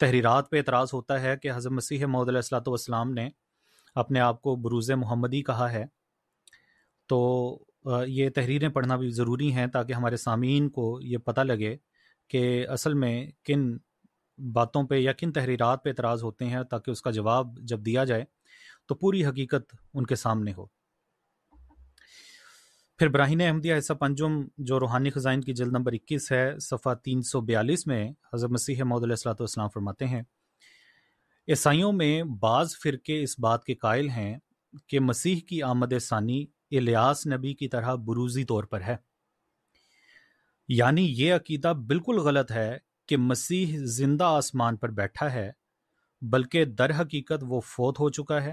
تحریرات 0.00 0.50
پہ 0.50 0.58
اعتراض 0.58 0.88
ہوتا 0.92 1.20
ہے 1.22 1.36
کہ 1.36 1.50
حضرت 1.54 1.72
مسیح 1.72 2.06
محدود 2.06 2.28
علیہ 2.28 2.38
السلاۃ 2.38 2.68
والسلام 2.68 3.12
نے 3.12 3.28
اپنے 3.96 4.20
آپ 4.20 4.40
کو 4.42 4.54
بروز 4.56 4.90
محمدی 4.90 5.42
کہا 5.42 5.70
ہے، 5.72 5.84
تو 7.08 7.18
یہ 8.06 8.30
تحریریں 8.30 8.68
پڑھنا 8.68 8.96
بھی 8.96 9.10
ضروری 9.10 9.52
ہیں 9.52 9.66
تاکہ 9.66 9.92
ہمارے 9.92 10.16
سامعین 10.16 10.68
کو 10.68 10.98
یہ 11.02 11.18
پتہ 11.18 11.40
لگے 11.40 11.76
کہ 12.30 12.66
اصل 12.68 12.94
میں 12.94 13.14
کن 13.44 13.76
باتوں 14.38 14.86
پہ 14.88 14.94
یا 14.94 15.12
کن 15.12 15.32
تحریرات 15.32 15.84
پہ 15.84 15.88
اعتراض 15.88 16.22
ہوتے 16.22 16.44
ہیں 16.44 16.62
تاکہ 16.62 16.90
اس 16.90 17.02
کا 17.02 17.10
جواب 17.10 17.58
جب 17.62 17.80
دیا 17.80 18.04
جائے 18.04 18.24
تو 18.86 18.94
پوری 18.94 19.24
حقیقت 19.26 19.74
ان 19.94 20.06
کے 20.06 20.16
سامنے 20.16 20.52
ہو۔ 20.56 20.66
پھر 23.00 23.08
براہین 23.08 23.40
احمدیہ 23.40 23.78
حصہ 23.78 23.92
پنجم 23.92 24.48
جو 24.58 24.80
روحانی 24.80 25.10
خزائن 25.10 25.40
کی 25.40 25.54
جلد 25.54 25.72
نمبر 25.72 25.92
اکیس 25.92 26.32
ہے، 26.32 26.58
صفحہ 26.60 26.94
تین 26.94 27.22
سو 27.22 27.40
بیالیس 27.40 27.86
میں 27.86 28.12
حضرت 28.34 28.50
مسیح 28.50 28.82
محدود 28.82 29.02
علیہ 29.02 29.12
السلاۃ 29.12 29.34
والسلام 29.40 29.68
فرماتے 29.68 30.06
ہیں، 30.06 30.22
عیسائیوں 31.48 31.92
میں 31.92 32.22
بعض 32.22 32.76
فرقے 32.82 33.22
اس 33.22 33.38
بات 33.38 33.64
کے 33.64 33.74
قائل 33.74 34.08
ہیں 34.08 34.38
کہ 34.86 35.00
مسیح 35.00 35.40
کی 35.48 35.62
آمد 35.62 35.92
ثانی 36.02 36.46
الیاس 36.70 37.26
نبی 37.26 37.54
کی 37.54 37.68
طرح 37.68 37.94
بروزی 37.94 38.44
طور 38.44 38.64
پر 38.64 38.80
ہے۔ 38.80 38.96
یعنی 40.68 41.14
یہ 41.16 41.34
عقیدہ 41.34 41.72
بالکل 41.86 42.18
غلط 42.18 42.52
ہے 42.52 42.78
کہ 43.08 43.16
مسیح 43.16 43.78
زندہ 43.78 44.24
آسمان 44.24 44.76
پر 44.76 44.88
بیٹھا 44.88 45.32
ہے، 45.32 45.50
بلکہ 46.22 46.64
در 46.64 47.00
حقیقت 47.00 47.44
وہ 47.48 47.60
فوت 47.60 48.00
ہو 48.00 48.10
چکا 48.10 48.42
ہے۔ 48.42 48.52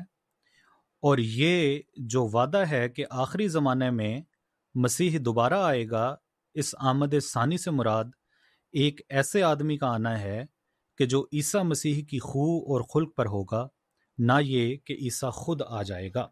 اور 1.01 1.17
یہ 1.17 1.79
جو 1.97 2.27
وعدہ 2.27 2.57
ہے 2.57 2.89
کہ 2.89 3.05
آخری 3.09 3.47
زمانے 3.47 3.89
میں 3.89 4.21
مسیح 4.75 5.17
دوبارہ 5.19 5.61
آئے 5.63 5.89
گا، 5.89 6.15
اس 6.55 6.73
آمد 6.79 7.13
ثانی 7.23 7.57
سے 7.57 7.71
مراد 7.71 8.05
ایک 8.73 9.01
ایسے 9.09 9.41
آدمی 9.43 9.77
کا 9.77 9.87
آنا 9.87 10.19
ہے 10.21 10.43
کہ 10.99 11.05
جو 11.05 11.25
عیسیٰ 11.33 11.63
مسیح 11.63 12.03
کی 12.09 12.19
خو 12.19 12.45
اور 12.65 12.81
خلق 12.93 13.15
پر 13.15 13.25
ہوگا، 13.25 13.67
نہ 14.17 14.33
یہ 14.41 14.75
کہ 14.85 14.93
عیسیٰ 15.01 15.31
خود 15.31 15.61
آ 15.67 15.81
جائے 15.83 16.09
گا۔ 16.15 16.27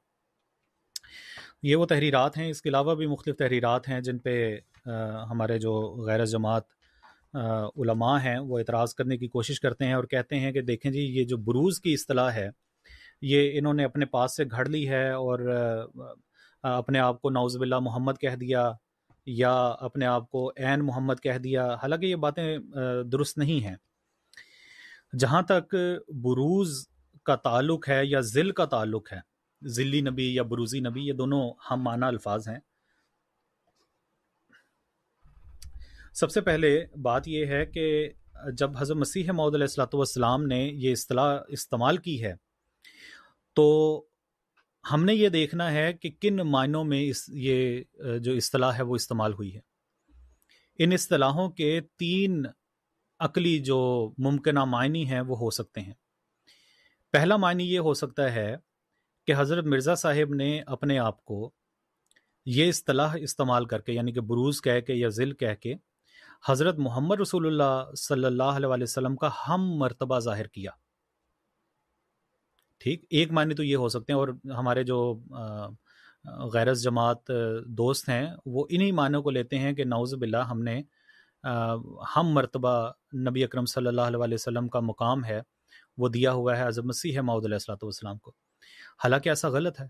یہ 1.64 1.76
وہ 1.76 1.86
تحریرات 1.86 2.38
ہیں، 2.38 2.50
اس 2.50 2.62
کے 2.62 2.70
علاوہ 2.70 2.96
بھی 2.96 3.06
مختلف 3.08 3.38
تحریرات 3.38 3.88
ہیں 3.90 4.00
جن 4.02 4.18
پہ 4.20 4.36
ہمارے 5.30 5.58
جو 5.60 5.74
غیر 6.08 6.26
جماعت 6.26 6.64
علماء 7.36 8.18
ہیں، 8.24 8.38
وہ 8.40 8.60
اعتراض 8.60 8.94
کرنے 8.96 9.18
کی 9.18 9.28
کوشش 9.28 9.60
کرتے 9.60 9.86
ہیں 9.86 9.94
اور 9.94 10.04
کہتے 10.04 10.40
ہیں 10.40 10.52
کہ 10.52 10.62
دیکھیں 10.62 10.92
جی 10.92 11.06
یہ 11.18 11.24
جو 11.24 11.38
بروز 11.46 11.80
کی 11.82 11.94
اصطلاح 11.94 12.32
ہے، 12.34 12.50
یہ 13.22 13.58
انہوں 13.58 13.74
نے 13.74 13.84
اپنے 13.86 14.06
پاس 14.06 14.36
سے 14.36 14.44
گھڑ 14.52 14.66
لی 14.66 14.88
ہے 14.90 15.10
اور 15.12 15.40
اپنے 16.68 17.00
آپ 17.00 17.22
کو 17.22 17.30
نوز 17.30 17.58
باللہ 17.58 17.80
محمد 17.82 18.18
کہہ 18.22 18.36
دیا 18.36 18.72
یا 19.28 19.54
اپنے 19.82 20.06
آپ 20.06 20.30
کو 20.32 20.50
عین 20.50 20.86
محمد 20.86 21.20
کہہ 21.24 21.38
دیا، 21.44 21.68
حالانکہ 21.74 22.06
یہ 22.06 22.16
باتیں 22.26 22.58
درست 23.12 23.38
نہیں 23.38 23.64
ہیں۔ 23.66 23.76
جہاں 25.20 25.42
تک 25.42 25.76
بروز 26.24 26.88
کا 27.26 27.36
تعلق 27.44 27.90
ہے 27.90 28.00
یا 28.06 28.20
ذل 28.24 28.52
کا 28.52 28.66
تعلق 28.66 29.12
ہے، 29.14 29.20
ذلی 29.62 30.02
نبی 30.02 30.34
یا 30.34 30.44
بروزی 30.44 30.80
نبی، 30.80 31.08
یہ 31.08 31.14
دونوں 31.14 31.42
ہم 31.70 31.84
معنی 31.84 32.06
الفاظ 32.06 32.48
ہیں۔ 32.48 32.60
سب 36.14 36.32
سے 36.32 36.42
پہلے 36.42 36.78
بات 37.04 37.28
یہ 37.28 37.46
ہے 37.46 37.66
کہ 37.66 38.10
جب 38.54 38.78
حضرت 38.78 38.98
مسیح 38.98 39.32
محدود 39.32 39.56
علیہ 39.56 39.66
السلاۃ 39.66 39.94
والسلام 39.94 40.46
نے 40.48 40.60
یہ 40.64 40.92
اصطلاح 40.92 41.38
استعمال 41.50 41.98
کی 41.98 42.24
ہے، 42.24 42.34
تو 43.58 43.66
ہم 44.92 45.04
نے 45.06 45.14
یہ 45.14 45.30
دیکھنا 45.30 45.72
ہے 45.72 45.94
کہ 45.94 46.10
کن 46.22 46.36
معنوں 46.36 46.84
میں 46.84 47.02
اس 47.10 47.24
یہ 47.30 47.84
جو 48.20 48.34
اصطلاح 48.34 48.72
ہے 48.72 48.84
وہ 48.84 48.96
استعمال 48.96 49.34
ہوئی 49.34 49.56
ہے۔ 49.56 49.60
ان 50.80 50.94
اصطلاحوں 50.94 51.50
کے 51.50 51.80
تین 51.98 52.46
عقلی 53.20 53.58
جو 53.60 53.80
ممکنہ 54.18 54.64
معنی 54.66 55.06
ہیں 55.10 55.22
وہ 55.22 55.38
ہو 55.38 55.50
سکتے 55.50 55.82
ہیں۔ 55.82 55.94
پہلا 57.14 57.38
معنی 57.38 57.64
یہ 57.64 57.80
ہو 57.80 57.94
سکتا 57.94 58.34
ہے 58.34 58.56
کہ 59.28 59.34
حضرت 59.38 59.66
مرزا 59.66 59.96
صاحب 59.96 60.34
نے 60.34 60.62
اپنے 60.68 61.00
آپ 61.00 61.26
کو 61.26 61.52
یہ 62.46 62.70
اصطلاح 62.70 63.16
استعمال 63.22 63.66
کر 63.66 63.82
کے 63.82 63.94
یعنی 63.94 64.14
کہ 64.14 64.22
بروز 64.22 64.62
کہہ 64.62 64.80
کے 64.80 64.94
یا 64.94 65.10
ذل 65.10 65.34
کہہ 65.34 65.56
کے، 65.62 65.74
حضرت 66.48 66.76
محمد 66.78 67.20
رسول 67.22 67.46
اللہ 67.48 67.96
صلی 67.96 68.26
اللہ 68.26 68.44
علیہ 68.44 68.84
وسلم 68.84 69.16
کا 69.16 69.30
ہم 69.48 69.72
مرتبہ 69.78 70.20
ظاہر 70.20 70.48
کیا۔ 70.48 70.72
ٹھیک 72.82 73.04
ایک 73.10 73.32
معنی 73.32 73.56
تو 73.56 73.64
یہ 73.64 73.76
ہو 73.76 73.90
سکتے 73.90 74.14
ہیں 74.14 74.20
اور 74.20 74.28
ہمارے 74.58 74.84
جو 74.84 74.98
غیرت 76.54 76.78
جماعت 76.78 77.32
دوست 77.78 78.10
ہیں 78.10 78.26
وہ 78.46 78.66
انہی 78.70 78.92
معنوں 78.92 79.22
کو 79.22 79.30
لیتے 79.30 79.60
ہیں 79.60 79.74
کہ 79.74 79.84
نوز 79.84 80.14
باللہ 80.14 80.44
ہم 80.50 80.62
نے 80.64 80.82
ہم 82.16 82.28
مرتبہ 82.28 82.72
نبی 83.30 83.44
اکرم 83.44 83.66
صلی 83.66 83.88
اللہ 83.88 84.02
علیہ 84.02 84.34
وسلم 84.34 84.68
کا 84.68 84.80
مقام 84.80 85.26
ہے 85.26 85.42
وہ 85.98 86.10
دیا 86.10 86.32
ہوا 86.32 86.58
ہے 86.58 86.64
عظم 86.64 86.88
مسیح 86.88 87.20
معود 87.22 87.46
علیہ 87.46 87.56
السلۃ 87.56 87.84
والسلام 87.84 88.18
کو۔ 88.18 88.32
حالانکہ 89.04 89.30
ایسا 89.30 89.50
غلط 89.50 89.80
ہے۔ 89.80 89.86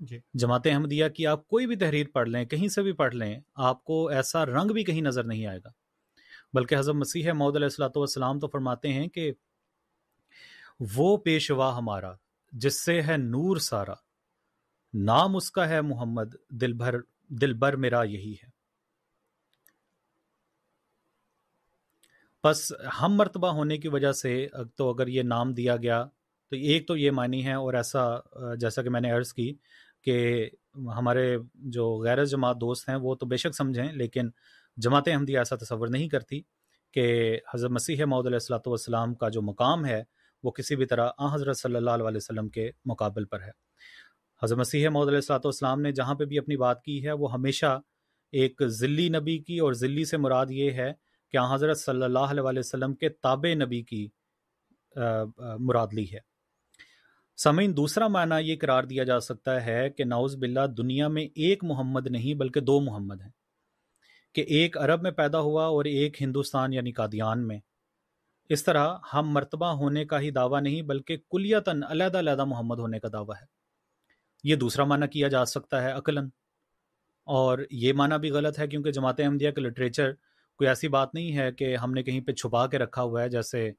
جی۔ 0.00 0.18
جماعت 0.34 0.66
احمدیہ 0.66 1.08
کی 1.08 1.26
آپ 1.26 1.46
کوئی 1.48 1.66
بھی 1.66 1.76
تحریر 1.76 2.06
پڑھ 2.14 2.28
لیں 2.28 2.44
کہیں 2.44 2.68
سے 2.68 2.82
بھی 2.82 2.92
پڑھ 2.92 3.14
لیں 3.14 3.34
آپ 3.54 3.84
کو 3.84 4.06
ایسا 4.08 4.44
رنگ 4.46 4.72
بھی 4.72 4.84
کہیں 4.84 5.00
نظر 5.02 5.24
نہیں 5.24 5.46
آئے 5.46 5.58
گا۔ 5.58 5.70
بلکہ 6.54 6.74
حضرت 6.74 6.94
مسیح 6.94 7.32
معود 7.32 7.56
علیہ 7.56 7.66
السلاۃ 7.66 7.96
والسلام 7.96 8.38
تو 8.40 8.48
فرماتے 8.48 8.92
ہیں 8.92 9.08
کہ 9.08 9.32
وہ 10.80 11.16
پیشوا 11.16 11.76
ہمارا، 11.78 12.12
جس 12.52 12.84
سے 12.84 13.00
ہے 13.02 13.16
نور 13.16 13.56
سارا۔ 13.56 13.94
نام 14.94 15.36
اس 15.36 15.50
کا 15.50 15.68
ہے 15.68 15.80
محمد، 15.80 16.34
دل 16.50 16.72
بھر 16.72 16.94
دل 17.40 17.54
بھر 17.54 17.76
میرا 17.76 18.02
یہی 18.02 18.32
ہے۔ 18.32 18.48
بس 22.44 22.72
ہم 23.02 23.14
مرتبہ 23.16 23.48
ہونے 23.48 23.76
کی 23.78 23.88
وجہ 23.88 24.12
سے 24.12 24.46
تو 24.76 24.90
اگر 24.90 25.08
یہ 25.08 25.22
نام 25.22 25.52
دیا 25.54 25.76
گیا، 25.76 26.04
تو 26.52 26.56
ایک 26.56 26.86
تو 26.88 26.96
یہ 26.96 27.10
معنی 27.10 27.44
ہے 27.46 27.52
اور 27.52 27.74
ایسا، 27.74 28.04
جیسا 28.60 28.82
کہ 28.82 28.90
میں 28.90 29.00
نے 29.00 29.10
عرض 29.10 29.32
کی 29.32 29.52
کہ 30.02 30.48
ہمارے 30.96 31.36
جو 31.54 31.86
غیر 32.04 32.24
جماعت 32.24 32.56
دوست 32.56 32.88
ہیں، 32.88 32.96
وہ 32.96 33.14
تو 33.14 33.26
بے 33.26 33.36
شک 33.36 33.54
سمجھیں، 33.54 33.92
لیکن 33.92 34.28
جماعت 34.76 35.08
احمدیہ 35.08 35.38
ایسا 35.38 35.56
تصور 35.56 35.88
نہیں 35.88 36.08
کرتی 36.08 36.40
کہ 36.94 37.38
حضرت 37.54 37.70
مسیح 37.70 38.04
محدود 38.04 38.26
علیہ 38.26 38.36
السلاۃ 38.36 38.66
والسلام 38.66 39.14
کا 39.14 39.28
جو 39.28 39.42
مقام 39.42 39.84
ہے 39.86 40.02
وہ 40.42 40.50
کسی 40.50 40.76
بھی 40.76 40.86
طرح 40.86 41.10
آ 41.18 41.34
حضرت 41.34 41.58
صلی 41.58 41.76
اللہ 41.76 41.90
علیہ 41.90 42.16
وسلم 42.16 42.48
کے 42.48 42.70
مقابل 42.84 43.24
پر 43.24 43.42
ہے۔ 43.42 43.50
حضرت 44.42 44.58
مسیح 44.58 44.88
محدود 44.88 45.08
علیہ 45.08 45.18
السلاۃ 45.18 45.44
والسلام 45.44 45.80
نے 45.80 45.92
جہاں 45.92 46.14
پہ 46.14 46.24
بھی 46.24 46.38
اپنی 46.38 46.56
بات 46.56 46.82
کی 46.82 47.06
ہے، 47.06 47.12
وہ 47.12 47.32
ہمیشہ 47.32 47.80
ایک 48.32 48.62
ذلی 48.66 49.08
نبی 49.08 49.38
کی 49.38 49.58
اور 49.58 49.72
ذلی 49.72 50.04
سے 50.04 50.16
مراد 50.16 50.46
یہ 50.50 50.70
ہے 50.70 50.92
کہ 51.28 51.36
آ 51.36 51.54
حضرت 51.54 51.78
صلی 51.78 52.02
اللہ 52.02 52.18
علیہ 52.18 52.58
وسلم 52.58 52.94
کے 52.94 53.08
تابع 53.08 53.54
نبی 53.54 53.82
کی 53.82 54.08
مراد 55.58 55.86
لی 55.92 56.12
ہے۔ 56.12 56.18
سمعین، 57.36 57.76
دوسرا 57.76 58.08
معنی 58.08 58.50
یہ 58.50 58.56
قرار 58.60 58.82
دیا 58.82 59.04
جا 59.04 59.20
سکتا 59.20 59.66
ہے 59.66 59.90
کہ 59.90 60.04
ناؤز 60.04 60.36
باللہ 60.36 60.66
دنیا 60.66 61.08
میں 61.08 61.22
ایک 61.22 61.64
محمد 61.64 62.06
نہیں 62.06 62.34
بلکہ 62.34 62.60
دو 62.60 62.80
محمد 62.80 63.20
ہیں۔ 63.22 63.30
کہ 64.34 64.40
ایک 64.40 64.78
عرب 64.78 65.02
میں 65.02 65.10
پیدا 65.10 65.40
ہوا 65.40 65.64
اور 65.66 65.84
ایک 65.84 66.22
ہندوستان 66.22 66.72
یعنی 66.72 66.92
قادیان 66.92 67.48
میں۔ 67.48 67.58
اس 68.48 68.64
طرح 68.64 68.94
ہم 69.14 69.28
مرتبہ 69.28 69.66
ہونے 69.66 70.04
کا 70.04 70.20
ہی 70.20 70.30
دعویٰ 70.30 70.60
نہیں، 70.62 70.82
بلکہ 70.82 71.16
کلیتاً 71.16 71.82
علیحدہ 71.88 72.18
علیحدہ 72.18 72.44
محمد 72.44 72.78
ہونے 72.78 73.00
کا 73.00 73.08
دعویٰ 73.12 73.36
ہے۔ 73.40 73.46
یہ 74.44 74.56
دوسرا 74.56 74.84
معنی 74.84 75.06
کیا 75.08 75.28
جا 75.28 75.44
سکتا 75.44 75.82
ہے 75.82 75.92
عقلاً؟ 75.92 76.28
اور 77.24 77.58
یہ 77.70 77.92
معنی 77.92 78.18
بھی 78.18 78.30
غلط 78.30 78.58
ہے 78.58 78.68
کیونکہ 78.68 78.92
جماعت 78.92 79.20
احمدیہ 79.20 79.50
کے 79.50 79.60
لٹریچر 79.60 80.12
کوئی 80.56 80.68
ایسی 80.68 80.88
بات 80.88 81.14
نہیں 81.14 81.36
ہے 81.36 81.52
کہ 81.52 81.76
ہم 81.76 81.92
نے 81.92 82.02
کہیں 82.02 82.20
پہ 82.20 82.32
چھپا 82.32 82.66
کے 82.66 82.78
رکھا 82.78 83.02
ہوا 83.02 83.22
ہے، 83.22 83.28
جیسے 83.28 83.70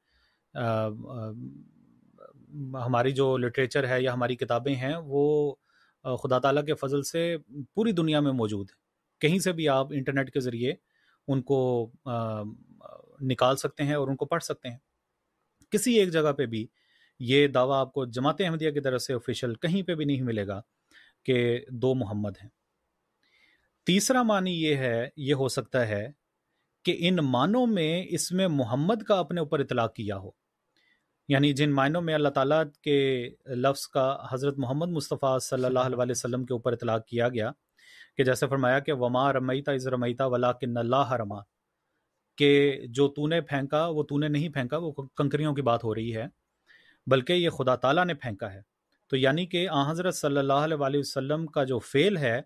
ہماری 2.86 3.12
جو 3.12 3.38
لٹریچر 3.38 3.88
ہے 3.88 4.02
یا 4.02 4.14
ہماری 4.14 4.36
کتابیں 4.36 4.76
ہیں، 4.76 4.96
وہ 5.06 5.56
خدا 6.24 6.40
تعالیٰ 6.40 6.66
کے 6.66 6.74
فضل 6.74 7.04
سے 7.04 7.36
پوری 7.76 7.92
دنیا 7.92 8.20
میں 8.20 8.32
موجود 8.32 8.70
ہیں۔ 8.70 8.78
کہیں 9.22 9.40
سے 9.40 9.52
بھی 9.52 9.68
آپ 9.70 9.88
انٹرنیٹ 9.92 10.32
کے 10.34 10.40
ذریعے 10.40 10.74
ان 11.28 11.42
کو 11.42 11.60
نکال 13.22 13.56
سکتے 13.56 13.84
ہیں 13.84 13.94
اور 13.94 14.08
ان 14.08 14.16
کو 14.16 14.26
پڑھ 14.26 14.44
سکتے 14.44 14.70
ہیں۔ 14.70 14.78
کسی 15.70 15.94
ایک 15.94 16.10
جگہ 16.10 16.32
پہ 16.32 16.46
بھی 16.46 16.68
یہ 17.20 17.48
دعویٰ 17.48 17.76
آپ 17.76 17.94
کو 17.94 18.06
جماعت 18.06 18.36
احمدیہ 18.40 18.72
کی 18.72 18.82
طرف 18.82 19.02
سے 19.02 19.14
آفیشیل 19.14 19.54
کہیں 19.54 19.84
پہ 19.84 19.96
بھی 19.96 20.06
نہیں 20.06 20.22
ملے 20.22 20.48
گا 20.48 20.62
کہ 21.26 21.66
دو 21.70 21.96
محمد 21.96 22.32
ہیں۔ 22.42 22.50
تیسرا 23.86 24.24
معنی 24.24 24.64
یہ 24.64 24.76
ہے، 24.76 25.10
یہ 25.18 25.34
ہو 25.34 25.48
سکتا 25.48 25.88
ہے 25.88 26.12
کہ 26.86 26.96
ان 27.00 27.16
معنوں 27.16 27.68
میں 27.68 28.06
اس 28.10 28.32
میں 28.32 28.48
محمد 28.48 29.04
کا 29.04 29.16
اپنے 29.16 29.40
اوپر 29.40 29.60
اطلاق 29.60 29.94
کیا 29.94 30.18
ہو۔ 30.18 30.30
یعنی 31.28 31.54
جن 31.54 31.72
معنوں 31.72 32.02
میں 32.02 32.14
اللہ 32.14 32.30
تعالیٰ 32.30 32.64
کے 32.82 33.30
لفظ 33.48 33.88
کا 33.88 34.18
حضرت 34.32 34.58
محمد 34.58 34.88
مصطفیٰ 34.88 35.40
صلی 35.40 35.66
اللہ 35.66 35.80
علیہ 35.80 36.12
وسلم 36.12 36.46
کے 36.46 36.54
اوپر 36.54 36.74
اطلاق 36.74 37.06
کیا 37.06 37.30
گیا 37.30 37.52
کہ 38.18 38.24
جیسے 38.24 38.48
فرمایا 38.48 38.80
کہ 38.80 38.94
وما 38.94 39.34
رمیتا 39.34 39.72
از 39.72 39.88
رمیتا 39.88 40.26
ولا 40.26 40.52
کن 40.52 40.78
اللہ 40.78 41.12
رما 41.12 41.40
کہ 42.40 42.82
جو 42.90 43.08
تو 43.08 43.28
نے 43.28 43.42
پھینکا 43.42 43.88
وہ 43.88 44.04
تو 44.04 44.18
نے 44.18 44.28
نہیں 44.28 44.50
پھینکا 44.50 44.78
وہ 44.78 44.92
کنکریوں 44.92 45.54
کی 45.54 45.62
بات 45.62 45.84
ہو 45.84 45.96
رہی 45.96 46.16
ہے 46.16 46.26
بلکہ 47.08 47.34
یہ 47.34 47.50
خدا 47.50 47.76
تعالیٰ 47.76 48.06
نے 48.06 48.14
پھینکا 48.14 48.54
ہے۔ 48.54 48.62
تو 49.10 49.18
یعنی 49.18 49.46
کہ 49.46 49.70
آ 49.70 49.92
حضرت 49.92 50.16
صلی 50.16 50.38
اللہ 50.38 50.54
علیہ 50.54 51.00
وسلم 51.00 51.46
کا 51.46 51.64
جو 51.64 51.80
فعل 51.80 52.18
ہے 52.18 52.42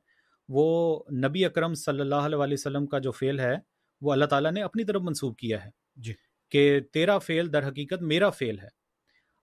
وہ 0.50 1.00
نبی 1.14 1.46
اکرم 1.46 1.74
صلی 1.74 2.00
اللہ 2.00 2.16
علیہ 2.16 2.38
وسلم 2.38 2.86
کا 2.86 3.00
جو 3.00 3.12
فعل 3.12 3.40
ہے 3.40 3.56
وہ 4.02 4.12
اللہ 4.12 4.26
تعالیٰ 4.26 4.52
نے 4.52 4.62
اپنی 4.62 4.84
طرف 4.84 5.02
منسوخ 5.02 5.36
کیا 5.36 5.66
ہے۔ 5.66 5.70
جی۔ 5.96 6.14
کہ 6.50 6.80
تیرا 6.80 7.18
فعل 7.18 7.54
در 7.54 7.68
حقیقت 7.68 8.02
میرا 8.02 8.30
فعل 8.30 8.60
ہے۔ 8.60 8.68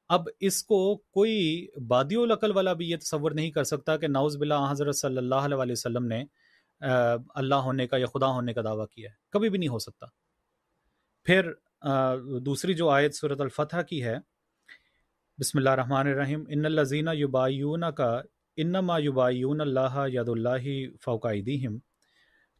اب 0.09 0.28
اس 0.40 0.64
کو 0.64 0.96
کوئی 0.96 1.66
بادی 1.86 2.16
العقل 2.16 2.51
والا 2.51 2.72
بھی 2.72 2.90
یہ 2.90 2.96
تصور 2.96 3.30
نہیں 3.30 3.51
کر 3.51 3.64
سکتا 3.64 3.96
کہ 3.96 4.09
ناؤز 4.09 4.36
بلا 4.36 4.70
حضرت 4.70 4.96
صلی 4.96 5.16
اللہ 5.16 5.34
علیہ 5.34 5.72
وسلم 5.72 6.07
نے 6.07 6.24
اللہ 7.34 7.55
ہونے 7.55 7.86
کا 7.86 7.96
یا 7.96 8.07
خدا 8.07 8.26
ہونے 8.26 8.53
کا 8.53 8.62
دعویٰ 8.62 8.86
کیا 8.86 9.11
ہے۔ 9.11 9.14
کبھی 9.30 9.51
بھی 9.51 9.59
نہیں 9.59 9.68
ہو 9.68 9.78
سکتا۔ 9.78 10.07
پھر 11.31 11.51
دوسری 12.41 12.74
جو 12.74 12.89
آیت 12.89 13.14
صورت 13.14 13.41
الفتح 13.41 13.81
کی 13.81 14.03
ہے، 14.05 14.16
بسم 15.39 15.59
اللہ 15.59 15.70
الرحمن 15.70 16.07
الرحیم، 16.07 16.43
ان 16.49 16.64
الزین 16.66 17.09
یوبایون 17.14 17.85
کا 17.97 18.20
انما 18.57 18.99
یوبایون 18.99 19.61
اللہ 19.61 19.99
ید 20.12 20.28
اللہ 20.28 20.66
فوقائدیم 21.05 21.78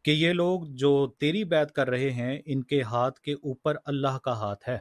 کہ 0.05 0.11
یہ 0.11 0.33
لوگ 0.33 0.67
جو 0.75 0.93
تیری 1.19 1.43
بیت 1.45 1.73
کر 1.73 1.89
رہے 1.89 2.11
ہیں، 2.11 2.43
ان 2.47 2.63
کے 2.63 2.83
ہاتھ 2.83 3.21
کے 3.21 3.33
اوپر 3.33 3.77
اللہ 3.85 4.19
کا 4.19 4.33
ہاتھ 4.33 4.69
ہے۔ 4.69 4.79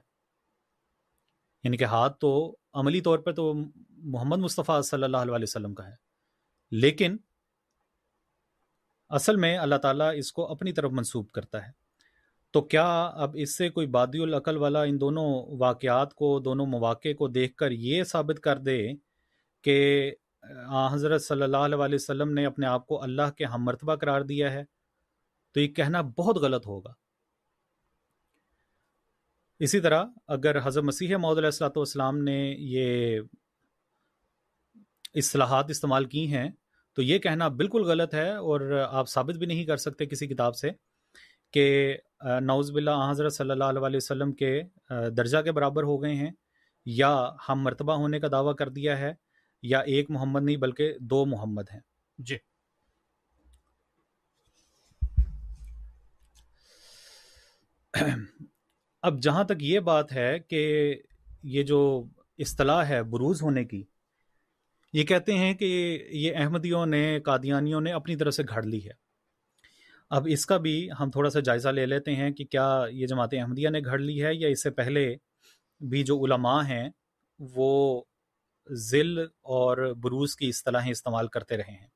یعنی 1.64 1.78
کہ 1.78 1.84
ہاتھ 1.84 2.20
تو 2.20 2.56
عملی 2.74 3.02
طور 3.02 3.20
پر 3.20 3.34
تو 3.34 3.54
محمد 3.90 4.38
مصطفیٰ 4.38 4.82
صلی 4.82 5.04
اللہ 5.04 5.18
علیہ 5.18 5.44
وسلم 5.44 5.74
کا 5.74 5.88
ہے، 5.88 5.96
لیکن 6.72 7.18
اصل 9.10 9.36
میں 9.36 9.58
اللہ 9.58 9.76
تعالیٰ 9.76 10.14
اس 10.16 10.34
کو 10.34 10.52
اپنی 10.52 10.74
طرف 10.74 10.92
منسوب 10.92 11.32
کرتا 11.32 11.68
ہے۔ 11.68 11.79
تو 12.54 12.62
کیا 12.64 12.86
اب 13.24 13.36
اس 13.40 13.58
سے 13.58 13.70
کوئی 13.70 13.88
بادی 13.88 14.22
العقل 14.24 14.58
والا 14.58 14.82
ان 14.84 15.00
دونوں 15.02 15.28
واقعات 15.60 16.14
کو، 16.14 16.40
دونوں 16.40 16.66
مواقع 16.68 17.14
کو 17.18 17.28
دیکھ 17.30 17.56
کر 17.56 17.72
یہ 17.72 18.04
ثابت 18.04 18.40
کر 18.44 18.58
دے 18.60 18.78
کہ 19.66 20.12
حضرت 20.92 21.22
صلی 21.24 21.44
اللہ 21.44 21.58
علیہ 21.58 21.96
وسلم 21.96 22.32
نے 22.34 22.46
اپنے 22.46 22.66
آپ 22.68 22.86
کو 22.88 23.02
اللہ 23.04 23.32
کے 23.38 23.46
ہم 23.46 23.64
مرتبہ 23.66 23.96
قرار 23.96 24.22
دیا 24.24 24.52
ہے، 24.52 24.64
تو 25.56 25.60
یہ 25.60 25.68
کہنا 25.70 26.02
بہت 26.18 26.38
غلط 26.38 26.68
ہوگا۔ 26.68 26.94
اسی 29.62 29.80
طرح 29.82 30.04
اگر 30.28 30.58
حضرت 30.64 30.84
مسیح 30.84 31.16
محدود 31.16 31.38
علیہ 31.38 31.48
السلاۃ 31.48 31.78
والسلام 31.78 32.18
نے 32.24 32.40
یہ 32.58 33.20
اصلاحات 35.16 35.70
استعمال 35.70 36.06
کی 36.06 36.28
ہیں، 36.34 36.50
تو 36.98 37.02
یہ 37.02 37.20
کہنا 37.20 37.48
بالکل 37.58 37.84
غلط 37.86 38.14
ہے 38.14 38.30
اور 38.32 38.72
آپ 38.82 39.10
ثابت 39.10 39.36
بھی 39.36 39.46
نہیں 39.46 39.66
کر 39.66 39.78
سکتے 39.78 40.06
کسی 40.06 40.28
کتاب 40.28 40.56
سے۔ 40.56 40.70
کہ 41.52 41.98
نوز 42.42 42.72
باللہ 42.72 43.10
حضرت 43.12 43.34
صلی 43.34 43.52
اللہ 43.52 43.64
علیہ 43.64 43.98
وسلم 43.98 44.34
کے 44.34 44.62
درجہ 44.90 45.42
کے 45.42 45.52
برابر 45.52 45.84
ہو 45.84 46.02
گئے 46.04 46.16
ہیں 46.16 46.32
یا 46.86 47.30
ہم 47.50 47.62
مرتبہ 47.62 47.94
ہونے 47.94 48.20
کا 48.20 48.28
دعویٰ 48.32 48.56
کر 48.56 48.70
دیا 48.70 48.98
ہے 48.98 49.14
یا 49.64 49.80
ایک 49.80 50.12
محمد 50.12 50.44
نہیں 50.44 50.58
بلکہ 50.58 50.94
دو 51.00 51.26
محمد 51.26 51.64
ہیں۔ 51.74 51.80
جی۔ 52.18 52.38
اب 59.04 59.22
جہاں 59.22 59.44
تک 59.44 59.64
یہ 59.64 59.80
بات 59.80 60.12
ہے 60.12 60.40
کہ 60.40 60.96
یہ 61.44 61.64
جو 61.64 62.04
اصطلاح 62.38 62.84
ہے 62.86 63.04
بروز 63.04 63.42
ہونے 63.42 63.66
کی 63.66 63.84
یہ 64.94 65.04
کہتے 65.04 65.34
ہیں 65.34 65.54
کہ 65.54 65.66
یہ 66.12 66.36
احمدیوں 66.36 66.86
نے 66.86 67.20
قادیانیوں 67.20 67.82
نے 67.82 67.92
اپنی 67.92 68.16
طرف 68.16 68.34
سے 68.34 68.44
گھڑ 68.50 68.64
لی 68.64 68.86
ہے۔ 68.86 69.09
اب 70.12 70.28
اس 70.30 70.46
کا 70.46 70.58
بھی 70.58 70.90
ہم 71.00 71.10
تھوڑا 71.12 71.30
سا 71.30 71.40
جائزہ 71.40 71.70
لے 71.70 71.86
لیتے 71.86 72.16
ہیں 72.16 72.30
کہ 72.32 72.46
کیا 72.46 72.86
یہ 72.92 73.08
جماعت 73.08 73.34
احمدیہ 73.34 73.70
نے 73.70 73.80
گھڑ 73.80 74.00
لی 74.00 74.24
ہے 74.24 74.34
یا 74.36 74.48
اس 74.48 74.64
سے 74.64 74.70
پہلے 74.72 75.16
بھی 75.82 76.04
جو 76.04 76.18
علماء 76.26 76.62
ہیں 76.64 76.90
وہ 77.40 78.02
ذل 78.70 79.20
اور 79.20 79.78
بروز 79.94 80.36
کی 80.36 80.50
اصطلاحیں 80.50 80.92
استعمال 80.92 81.28
کرتے 81.28 81.58
رہے 81.58 81.72
ہیں۔ 81.72 81.88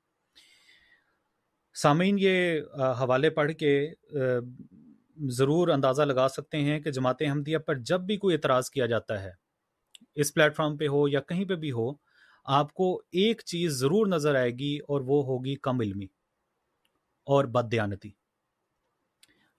سامعین، 1.76 2.16
یہ 2.20 2.60
حوالے 3.00 3.30
پڑھ 3.30 3.52
کے 3.54 3.74
ضرور 5.32 5.68
اندازہ 5.68 6.02
لگا 6.02 6.28
سکتے 6.28 6.58
ہیں 6.58 6.80
کہ 6.80 6.92
جماعت 6.92 7.22
احمدیہ 7.22 7.58
پر 7.58 7.80
جب 7.82 8.02
بھی 8.02 8.18
کوئی 8.18 8.36
اعتراض 8.36 8.70
کیا 8.70 8.86
جاتا 8.86 9.22
ہے، 9.24 9.32
اس 10.16 10.34
پلیٹ 10.34 10.56
فارم 10.56 10.78
پہ 10.78 10.88
ہو 10.88 11.08
یا 11.08 11.20
کہیں 11.20 11.46
پہ 11.46 11.56
بھی 11.56 11.72
ہو، 11.72 11.92
آپ 12.46 12.74
کو 12.74 12.96
ایک 13.12 13.42
چیز 13.46 13.80
ضرور 13.80 14.08
نظر 14.08 14.36
آئے 14.36 14.52
گی 14.52 14.78
اور 14.80 15.02
وہ 15.02 15.24
ہوگی 15.26 15.56
کم 15.56 15.80
علمی۔ 15.80 16.08
اور 17.24 17.46
بد 17.46 17.72
دیانتی۔ 17.72 18.12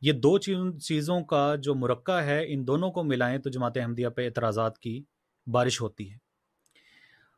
یہ 0.01 0.13
دو 0.13 0.39
چیزوں 0.39 1.21
کا 1.21 1.55
جو 1.55 1.75
مرکہ 1.75 2.21
ہے، 2.21 2.45
ان 2.49 2.67
دونوں 2.67 2.91
کو 2.91 3.03
ملائیں 3.03 3.39
تو 3.39 3.51
جماعت 3.51 3.77
احمدیہ 3.77 4.09
پہ 4.09 4.27
اعتراضات 4.27 4.79
کی 4.79 5.03
بارش 5.47 5.81
ہوتی 5.81 6.13
ہے۔ 6.13 6.17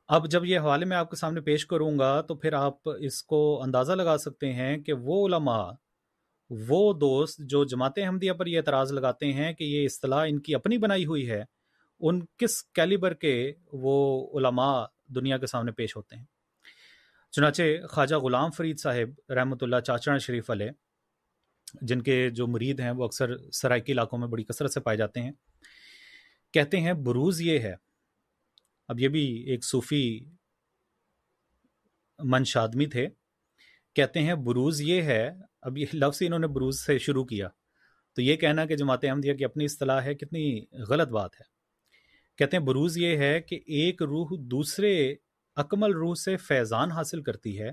اب 0.09 0.31
جب 0.31 0.45
یہ 0.45 0.59
حوالے 0.59 0.85
میں 0.85 0.97
آپ 0.97 1.11
کے 1.11 1.17
سامنے 1.17 1.41
پیش 1.41 1.67
کروں 1.67 1.99
گا 1.99 2.21
تو 2.21 2.35
پھر 2.35 2.53
آپ 2.53 2.89
اس 3.01 3.23
کو 3.23 3.63
اندازہ 3.63 3.93
لگا 3.93 4.19
سکتے 4.19 4.53
ہیں 4.53 4.79
کہ 4.79 4.93
وہ 4.93 5.27
علماء، 5.29 5.71
وہ 6.51 6.93
دوست 6.93 7.39
جو 7.39 7.65
جماعت 7.65 7.99
احمدیہ 7.99 8.33
پر 8.33 8.47
یہ 8.47 8.59
اعتراض 8.59 8.93
لگاتے 8.93 9.33
ہیں 9.33 9.53
کہ 9.53 9.65
یہ 9.65 9.85
اصطلاح 9.85 10.27
ان 10.29 10.41
کی 10.41 10.55
اپنی 10.55 10.79
بنائی 10.79 11.07
ہوئی 11.07 11.31
ہے، 11.31 11.45
ان 12.01 12.21
کس 12.37 12.63
کیلیبر 12.63 13.15
کے 13.15 13.53
وہ 13.73 13.97
علماء 14.39 14.85
دنیا 15.07 15.39
کے 15.39 15.47
سامنے 15.47 15.73
پیش 15.73 15.97
ہوتے 15.97 16.17
ہیں۔ 16.17 16.25
چنانچہ 17.37 17.63
خواجہ 17.91 18.15
غلام 18.15 18.51
فرید 18.51 18.79
صاحب 18.79 19.33
رحمۃ 19.33 19.57
اللہ 19.61 19.81
چاچڑ 19.81 20.19
شریف 20.19 20.51
علیہ 20.51 20.71
جن 21.83 22.03
کے 22.03 22.31
جو 22.31 22.47
مرید 22.47 22.81
ہیں، 22.81 22.91
وہ 22.91 23.05
اکثر 23.05 23.51
سرائکی 23.51 23.93
علاقوں 23.93 24.19
میں 24.19 24.29
بڑی 24.29 24.45
کثرت 24.45 24.73
سے 24.73 24.81
پائے 24.81 24.99
جاتے 24.99 25.23
ہیں۔ 25.23 25.33
کہتے 26.53 26.81
ہیں، 26.81 26.93
بروز 26.93 27.41
یہ 27.41 27.59
ہے۔ 27.59 27.75
اب 28.89 29.01
یہ 29.01 29.09
بھی 29.09 29.25
ایک 29.25 29.65
صوفی 29.65 30.21
منش 32.19 32.57
آدمی 32.57 32.87
تھے۔ 32.87 33.09
کہتے 33.95 34.21
ہیں، 34.21 34.35
بروز 34.35 34.81
یہ 34.81 35.03
ہے۔ 35.03 35.31
اب 35.63 35.79
یہ 35.79 35.87
لفظ 35.95 36.19
انہوں 36.21 36.39
نے 36.39 36.47
بروز 36.47 36.81
سے 36.81 36.99
شروع 36.99 37.25
کیا۔ 37.25 37.49
تو 38.13 38.23
یہ 38.23 38.37
کہنا 38.37 38.67
کہ 38.67 38.77
جماعت 38.77 39.05
احمدیہ 39.05 39.35
کی 39.35 39.45
اپنی 39.45 39.65
اصطلاح 39.65 40.05
ہے، 40.05 40.15
کتنی 40.15 40.65
غلط 40.89 41.09
بات 41.09 41.35
ہے۔ 41.35 41.45
کہتے 42.37 42.57
ہیں، 42.57 42.65
بروز 42.65 42.99
یہ 42.99 43.17
ہے 43.17 43.41
کہ 43.41 43.61
ایک 43.67 44.03
روح 44.03 44.29
دوسرے 44.41 45.15
اکمل 45.57 45.93
روح 45.93 46.15
سے 46.15 46.37
فیضان 46.37 46.93
حاصل 46.93 47.23
کرتی 47.23 47.61
ہے۔ 47.61 47.71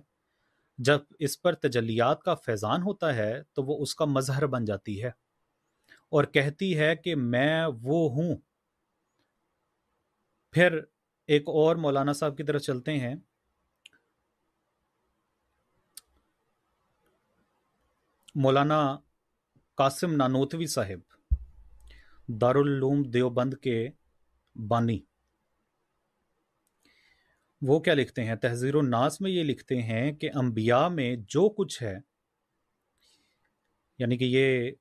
جب 0.78 1.00
اس 1.20 1.42
پر 1.42 1.56
تجلیات 1.56 2.24
کا 2.24 2.36
فیضان 2.36 2.82
ہوتا 2.82 3.16
ہے 3.16 3.44
تو 3.54 3.64
وہ 3.64 3.82
اس 3.82 3.96
کا 3.96 4.06
مظہر 4.06 4.48
بن 4.48 4.66
جاتی 4.66 5.04
ہے 5.04 5.08
اور 6.10 6.24
کہتی 6.24 6.80
ہے 6.80 6.96
کہ 6.96 7.16
میں 7.16 7.66
وہ 7.66 8.12
ہوں۔ 8.12 8.36
پھر 10.52 10.80
ایک 11.28 11.44
اور 11.48 11.76
مولانا 11.76 12.14
صاحب 12.14 12.38
کی 12.38 12.44
طرف 12.44 12.62
چلتے 12.62 13.00
ہیں۔ 13.00 13.16
مولانا 18.36 18.98
قاسم 19.76 20.16
نانوتوی 20.16 20.66
صاحب، 20.66 21.34
دارالعلوم 22.28 23.04
دیوبند 23.04 23.54
کے 23.54 23.90
بانی۔ 24.56 25.00
وہ 27.68 27.80
کیا 27.80 27.94
لکھتے 27.94 28.24
ہیں؟ 28.24 28.36
تحزیر 28.36 28.76
الناس 28.76 29.22
میں 29.22 29.32
یہ 29.32 29.44
لکھتے 29.44 29.82
ہیں 29.82 30.12
کہ 30.12 30.30
انبیاء 30.36 30.88
میں 30.88 31.16
جو 31.16 31.50
کچھ 31.50 31.84
ہے 31.84 31.96
یعنی 33.98 34.18
کہ 34.18 34.24
یہ 34.24 34.72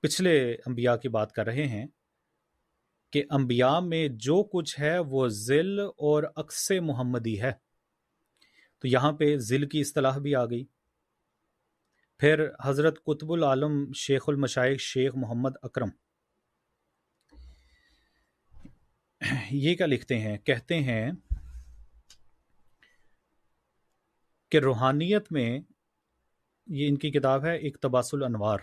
پچھلے 0.00 0.52
انبیاء 0.66 0.96
کی 0.96 1.08
بات 1.08 1.32
کر 1.32 1.46
رہے 1.46 1.66
ہیں 1.66 1.86
کہ 3.12 3.22
انبیاء 3.30 3.80
میں 3.80 4.08
جو 4.08 4.42
کچھ 4.42 4.80
ہے 4.80 4.98
وہ 4.98 5.28
ذل 5.28 5.80
اور 5.80 6.22
اکس 6.36 6.70
محمدی 6.82 7.40
ہے۔ 7.42 7.52
تو 8.78 8.88
یہاں 8.88 9.12
پہ 9.12 9.36
ذل 9.36 9.68
کی 9.68 9.80
اصطلاح 9.80 10.18
بھی 10.18 10.34
آ 10.34 10.44
گئی۔ 10.44 10.64
پھر 12.18 12.46
حضرت 12.64 13.04
قطب 13.04 13.32
العالم 13.32 13.92
شیخ 13.92 14.22
المشائق 14.28 14.80
شیخ 14.80 15.12
محمد 15.14 15.50
اکرم 15.62 15.88
یہ 19.50 19.74
کیا 19.74 19.86
لکھتے 19.86 20.18
ہیں؟ 20.18 20.38
کہتے 20.38 20.80
ہیں 20.80 21.12
کہ 24.54 24.58
روحانیت 24.58 25.32
میں 25.32 25.60
یہ 26.66 26.88
ان 26.88 26.98
کی 26.98 27.10
کتاب 27.10 27.44
ہے 27.44 27.56
اقتباس 27.56 28.14
الانوار 28.14 28.58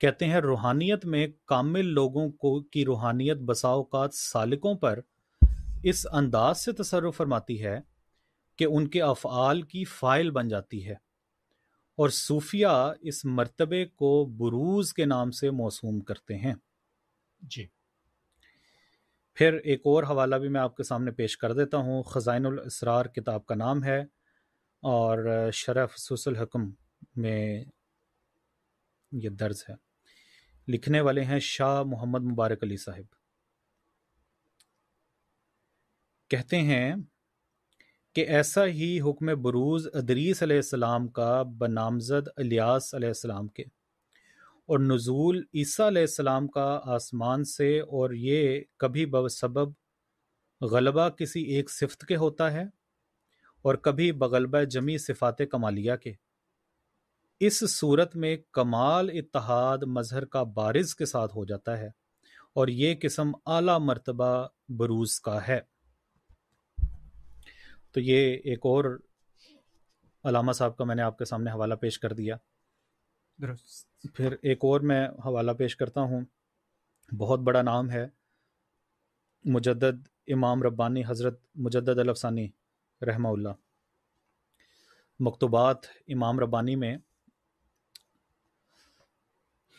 کہتے 0.00 0.24
ہیں 0.24 0.36
روحانیت 0.36 1.06
میں 1.06 1.26
کامل 1.44 1.86
لوگوں 1.86 2.28
کو 2.28 2.62
کی 2.62 2.84
روحانیت 2.84 3.36
بسا 3.36 3.68
اوقات 3.68 4.14
سالکوں 4.14 4.74
پر 4.74 5.00
اس 5.82 6.06
انداز 6.12 6.64
سے 6.64 6.72
تصرف 6.72 7.16
فرماتی 7.16 7.64
ہے 7.64 7.80
کہ 8.56 8.64
ان 8.64 8.88
کے 8.88 9.02
افعال 9.02 9.62
کی 9.62 9.84
فائل 9.84 10.30
بن 10.30 10.48
جاتی 10.48 10.86
ہے 10.86 10.94
اور 11.96 12.08
صوفیہ 12.08 12.92
اس 13.00 13.24
مرتبے 13.24 13.84
کو 13.84 14.24
بروز 14.24 14.94
کے 14.94 15.04
نام 15.04 15.30
سے 15.30 15.50
موسوم 15.50 16.00
کرتے 16.00 16.38
ہیں۔ 16.38 16.54
جی۔ 17.40 17.66
پھر 19.34 19.52
ایک 19.52 19.80
اور 19.84 20.02
حوالہ 20.02 20.36
بھی 20.36 20.48
میں 20.48 20.60
آپ 20.60 20.76
کے 20.76 20.82
سامنے 20.82 21.10
پیش 21.10 21.38
کر 21.38 21.52
دیتا 21.52 21.78
ہوں۔ 21.78 22.02
خزائن 22.02 22.46
الاسرار 22.46 23.06
کتاب 23.06 23.46
کا 23.46 23.54
نام 23.54 23.84
ہے۔ 23.84 24.04
اور 24.84 25.50
شرف 25.52 25.98
سس 25.98 26.28
الحکم 26.28 26.70
میں 27.16 27.64
یہ 29.12 29.28
درج 29.28 29.56
ہے۔ 29.68 29.74
لکھنے 30.68 31.00
والے 31.00 31.24
ہیں 31.24 31.38
شاہ 31.38 31.82
محمد 31.82 32.20
مبارک 32.20 32.62
علی 32.62 32.76
صاحب۔ 32.76 33.14
کہتے 36.30 36.56
ہیں 36.56 36.94
کہ 38.14 38.20
ایسا 38.20 38.66
ہی 38.66 39.00
حکم 39.00 39.42
بروز 39.42 39.88
ادریس 39.94 40.42
علیہ 40.42 40.56
السلام 40.56 41.08
کا 41.08 41.42
بنامزد 41.42 42.28
الیاس 42.36 42.94
علیہ 42.94 43.08
السلام 43.08 43.48
کے 43.48 43.62
اور 44.66 44.78
نزول 44.78 45.42
عیسیٰ 45.54 45.86
علیہ 45.86 46.02
السلام 46.02 46.48
کا 46.48 46.80
آسمان 46.84 47.44
سے 47.44 47.80
اور 47.80 48.10
یہ 48.10 48.60
کبھی 48.76 49.06
سبب 49.30 49.72
غلبہ 50.60 51.08
کسی 51.08 51.42
ایک 51.42 51.70
صفت 51.70 52.06
کے 52.06 52.16
ہوتا 52.16 52.52
ہے۔ 52.52 52.83
اور 53.64 53.74
کبھی 53.74 54.12
بغلبہ 54.12 54.64
جمی 54.64 54.98
صفات 54.98 55.38
کمالیہ 55.50 55.92
کے۔ 56.02 56.12
اس 57.40 57.70
صورت 57.70 58.16
میں 58.16 58.36
کمال 58.52 59.10
اتحاد 59.12 59.78
مظہر 59.78 60.24
کا 60.24 60.42
بارز 60.42 60.94
کے 60.94 61.06
ساتھ 61.06 61.36
ہو 61.36 61.44
جاتا 61.44 61.78
ہے 61.78 61.86
اور 62.54 62.68
یہ 62.68 62.94
قسم 63.00 63.32
اعلیٰ 63.46 63.78
مرتبہ 63.80 64.48
بروز 64.68 65.20
کا 65.20 65.48
ہے۔ 65.48 65.60
تو 67.92 68.00
یہ 68.00 68.36
ایک 68.44 68.58
اور 68.62 69.00
علامہ 70.24 70.52
صاحب 70.52 70.76
کا 70.76 70.84
میں 70.84 70.94
نے 70.94 71.02
آپ 71.02 71.18
کے 71.18 71.24
سامنے 71.24 71.50
حوالہ 71.50 71.74
پیش 71.74 71.98
کر 71.98 72.12
دیا۔ 72.12 72.36
پھر 74.14 74.36
ایک 74.42 74.58
اور 74.62 74.80
میں 74.80 75.08
حوالہ 75.08 75.52
پیش 75.52 75.76
کرتا 75.76 76.00
ہوں۔ 76.00 76.20
بہت 77.18 77.40
بڑا 77.40 77.62
نام 77.62 77.90
ہے 77.90 78.06
مجدد 79.44 80.08
امام 80.26 80.62
ربانی 80.62 81.02
حضرت 81.06 81.40
مجدد 81.54 81.98
الفسانی 81.98 82.48
رحمہ 83.04 83.28
اللہ۔ 83.28 83.48
مکتوبات 85.20 85.76
امام 86.08 86.40
ربانی 86.40 86.76
میں 86.76 86.96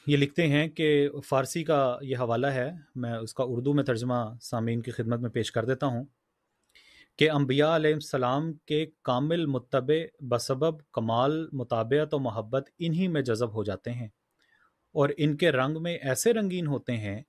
یہ 0.07 0.17
لکھتے 0.17 0.47
ہیں 0.47 0.67
کہ 0.67 1.09
فارسی 1.25 1.63
کا 1.63 1.97
یہ 2.01 2.17
حوالہ 2.17 2.47
ہے، 2.47 2.71
میں 2.95 3.13
اس 3.13 3.33
کا 3.33 3.43
اردو 3.47 3.73
میں 3.73 3.83
ترجمہ 3.83 4.33
سامعین 4.41 4.81
کی 4.81 4.91
خدمت 4.91 5.19
میں 5.19 5.29
پیش 5.29 5.51
کر 5.51 5.65
دیتا 5.65 5.87
ہوں، 5.87 6.05
کہ 7.17 7.31
انبیاء 7.31 7.75
علیہ 7.75 7.93
السلام 7.93 8.53
کے 8.53 8.85
کامل 9.01 9.45
متبع 9.45 10.05
بسبب 10.19 10.91
کمال، 10.91 11.47
مطابعت 11.51 12.13
و 12.13 12.19
محبت 12.19 12.69
انہی 12.79 13.07
میں 13.07 13.21
جذب 13.21 13.53
ہو 13.53 13.63
جاتے 13.63 13.91
ہیں۔ 13.91 14.07
اور 14.93 15.09
ان 15.17 15.37
کے 15.37 15.51
رنگ 15.51 15.77
میں 15.81 15.95
ایسے 15.95 16.33
رنگین 16.33 16.67
ہوتے 16.67 16.97
ہیں 16.97 17.21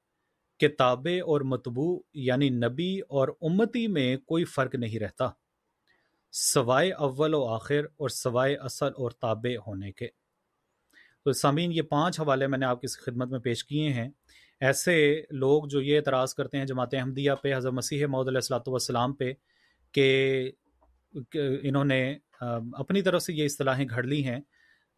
کہ 0.61 0.69
تابع 0.69 1.23
اور 1.27 1.41
متبوع 1.41 2.01
یعنی 2.15 2.49
نبی 2.49 3.01
اور 3.09 3.29
امتی 3.41 3.87
میں 3.87 4.17
کوئی 4.17 4.45
فرق 4.45 4.75
نہیں 4.75 4.99
رہتا۔ 4.99 5.31
سوائے 6.39 6.93
اول 6.93 7.35
و 7.35 7.45
آخر 7.45 7.85
اور 7.97 8.09
سوائے 8.09 8.57
اصل 8.57 8.87
اور 8.87 9.11
تابع 9.11 9.57
ہونے 9.67 9.93
کے۔ 9.93 10.09
تو 11.25 11.33
سامعین، 11.33 11.73
یہ 11.73 11.83
پانچ 11.83 12.21
حوالے 12.21 12.47
میں 12.47 12.59
نے 12.59 12.67
آپ 12.67 12.81
کی 12.81 12.87
خدمت 12.87 13.29
میں 13.29 13.39
پیش 13.39 13.65
کیے 13.65 13.89
ہیں۔ 13.89 14.09
ایسے 14.61 15.23
لوگ 15.31 15.65
جو 15.67 15.81
یہ 15.83 15.97
اعتراض 15.97 16.35
کرتے 16.35 16.59
ہیں 16.59 16.65
جماعت 16.65 16.95
احمدیہ 16.95 17.33
پہ، 17.43 17.57
حضرت 17.57 17.73
مسیح 17.73 18.07
محدود 18.07 18.29
علیہ 18.29 18.39
السلاۃ 18.39 18.67
والسلام 18.67 19.15
پہ، 19.15 19.33
کہ 19.93 20.51
انہوں 21.63 21.85
نے 21.85 22.19
اپنی 22.79 23.03
طرف 23.03 23.23
سے 23.23 23.33
یہ 23.33 23.45
اصطلاحیں 23.45 23.87
گھڑ 23.91 24.03
لی 24.03 24.25
ہیں۔ 24.25 24.41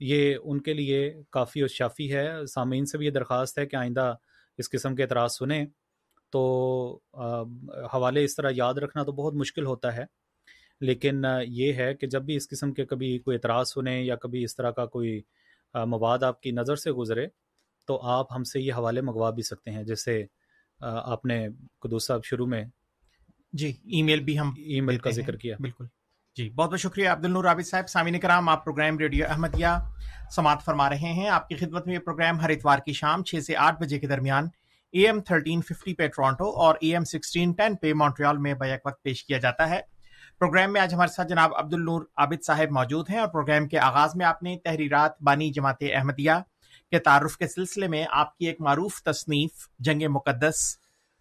یہ 0.00 0.36
ان 0.44 0.60
کے 0.60 0.72
لیے 0.72 1.14
کافی 1.30 1.60
اور 1.60 1.68
شافی 1.68 2.12
ہے۔ 2.12 2.46
سامعین 2.46 2.86
سے 2.86 2.98
بھی 2.98 3.06
یہ 3.06 3.10
درخواست 3.10 3.58
ہے 3.58 3.66
کہ 3.66 3.76
آئندہ 3.76 4.14
اس 4.58 4.70
قسم 4.70 4.94
کے 4.94 5.02
اعتراض 5.02 5.32
سنیں۔ 5.32 5.66
تو 6.32 6.40
حوالے 7.92 8.24
اس 8.24 8.36
طرح 8.36 8.50
یاد 8.54 8.74
رکھنا 8.74 9.02
تو 9.02 9.12
بہت 9.12 9.34
مشکل 9.34 9.66
ہوتا 9.66 9.96
ہے۔ 9.96 10.04
لیکن 10.80 11.24
یہ 11.46 11.72
ہے 11.72 11.94
کہ 11.94 12.06
جب 12.06 12.22
بھی 12.22 12.36
اس 12.36 12.48
قسم 12.48 12.72
کے 12.72 12.84
کبھی 12.86 13.18
کوئی 13.18 13.34
اعتراض 13.34 13.68
سنیں 13.68 14.02
یا 14.02 14.16
کبھی 14.16 14.44
اس 14.44 14.56
طرح 14.56 14.70
کا 14.70 14.86
کوئی 14.86 15.20
مواد 15.74 16.22
آپ 16.22 16.40
کی 16.40 16.50
نظر 16.50 16.76
سے 16.76 16.92
گزرے 16.92 17.26
تو 17.86 18.00
آپ 18.02 18.32
ہم 18.36 18.44
سے 18.44 18.60
یہ 18.60 18.72
حوالے 18.72 19.00
منگوا 19.00 19.30
بھی 19.30 19.42
سکتے 19.42 19.70
ہیں 19.70 19.84
جیسے 19.84 20.22
آپ 20.80 21.24
نے 21.24 21.46
قدوس 21.80 22.06
صاحب 22.06 22.24
شروع 22.24 22.46
میں 22.46 22.64
جی 23.52 23.72
ای 23.84 24.02
میل 24.02 24.20
بھی 24.20 24.38
ہم 24.38 24.52
ای 24.56 24.80
میل 24.80 24.98
کا 24.98 25.10
ذکر 25.10 25.36
کیا۔ 25.36 25.56
بالکل۔ 25.60 25.86
جی 26.36 26.48
بہت 26.50 26.70
بہت 26.70 26.80
شکریہ 26.80 27.08
عبد 27.08 27.24
النور 27.24 27.44
عابد 27.44 27.66
صاحب 27.66 27.88
سامعین 27.88 28.18
کرام 28.20 28.48
آپ 28.48 28.64
پروگرام 28.64 28.98
ریڈیو 28.98 29.26
احمدیہ 29.28 29.66
سماعت 30.30 30.64
فرما 30.64 30.88
رہے 30.90 31.12
ہیں۔ 31.12 31.28
آپ 31.28 31.48
کی 31.48 31.56
خدمت 31.56 31.86
میں 31.86 31.94
یہ 31.94 31.98
پروگرام 31.98 32.40
ہر 32.40 32.50
اتوار 32.50 32.78
کی 32.78 32.92
شام 32.92 33.24
چھ 33.24 33.44
سے 33.44 33.56
آٹھ 33.56 33.80
بجے 33.82 33.98
کے 33.98 34.06
درمیان 34.06 34.48
اے 34.94 35.06
ایم 35.06 35.20
تھرٹین 35.20 35.60
ففٹی 35.62 35.94
پہ 35.94 36.06
ٹورانٹو 36.06 36.50
اور 36.60 36.74
اے 36.80 36.92
ایم 36.92 37.04
سکسٹین 37.04 37.52
ٹین 37.52 37.76
پہ 37.76 37.92
مونٹریال 37.92 38.38
میں 38.38 38.54
بیک 38.54 38.86
وقت 38.86 39.02
پیش 39.02 39.24
کیا 39.24 39.38
جاتا 39.38 39.68
ہے۔ 39.70 39.80
پروگرام 40.40 40.72
میں 40.72 40.80
آج 40.80 40.92
ہمارے 40.94 41.12
ساتھ 41.12 41.28
جناب 41.28 41.52
عبد 41.56 41.72
النور 41.74 42.02
عابد 42.16 42.44
صاحب 42.46 42.70
موجود 42.70 43.08
ہیں 43.10 43.18
اور 43.18 43.28
پروگرام 43.28 43.66
کے 43.68 43.78
آغاز 43.78 44.14
میں 44.16 44.26
آپ 44.26 44.42
نے 44.42 44.56
تحریرات 44.64 45.12
بانی 45.22 45.50
جماعت 45.52 45.82
احمدیہ 45.94 46.32
کے 46.90 46.98
تعارف 46.98 47.36
کے 47.36 47.48
سلسلے 47.48 47.88
میں 47.88 48.04
آپ 48.10 48.36
کی 48.38 48.46
ایک 48.46 48.60
معروف 48.60 49.02
تصنیف 49.02 49.66
جنگ 49.78 50.02
مقدس 50.10 50.60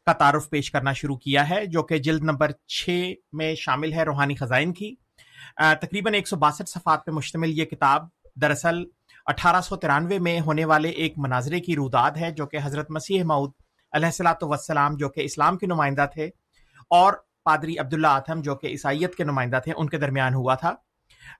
کا 0.07 0.13
تعارف 0.13 0.49
پیش 0.49 0.71
کرنا 0.71 0.93
شروع 0.93 1.15
کیا 1.17 1.47
ہے، 1.49 1.65
جو 1.65 1.83
کہ 1.83 1.97
جلد 1.97 2.23
نمبر 2.23 2.51
چھ 2.67 3.13
میں 3.33 3.53
شامل 3.55 3.93
ہے 3.93 4.03
روحانی 4.03 4.35
خزائن 4.35 4.73
کی۔ 4.73 4.93
تقریباً 5.81 6.13
ایک 6.13 6.27
سو 6.27 6.35
باسٹھ 6.35 6.69
صفحات 6.69 7.05
پہ 7.05 7.11
مشتمل 7.11 7.57
یہ 7.59 7.65
کتاب 7.65 8.07
دراصل 8.41 8.83
اٹھارہ 9.25 9.61
سو 9.61 9.75
ترانوے 9.75 10.19
میں 10.19 10.39
ہونے 10.39 10.65
والے 10.65 10.89
ایک 10.89 11.17
مناظرے 11.17 11.59
کی 11.59 11.75
روداد 11.75 12.17
ہے، 12.17 12.31
جو 12.31 12.45
کہ 12.45 12.57
حضرت 12.63 12.91
مسیح 12.91 13.23
معود 13.23 13.51
علیہ 13.93 14.05
السلاۃ 14.05 14.43
وسلام 14.43 14.95
جو 14.95 15.09
کہ 15.09 15.21
اسلام 15.21 15.57
کے 15.57 15.67
نمائندہ 15.67 16.05
تھے 16.13 16.29
اور 16.91 17.13
پادری 17.47 17.77
عبداللہ 17.77 18.07
آتم 18.07 18.41
جو 18.41 18.55
کہ 18.55 18.67
عیسائیت 18.67 19.15
کے 19.15 19.23
نمائندہ 19.23 19.59
تھے، 19.63 19.73
ان 19.75 19.89
کے 19.89 19.97
درمیان 19.97 20.33
ہوا 20.33 20.55
تھا۔ 20.55 20.73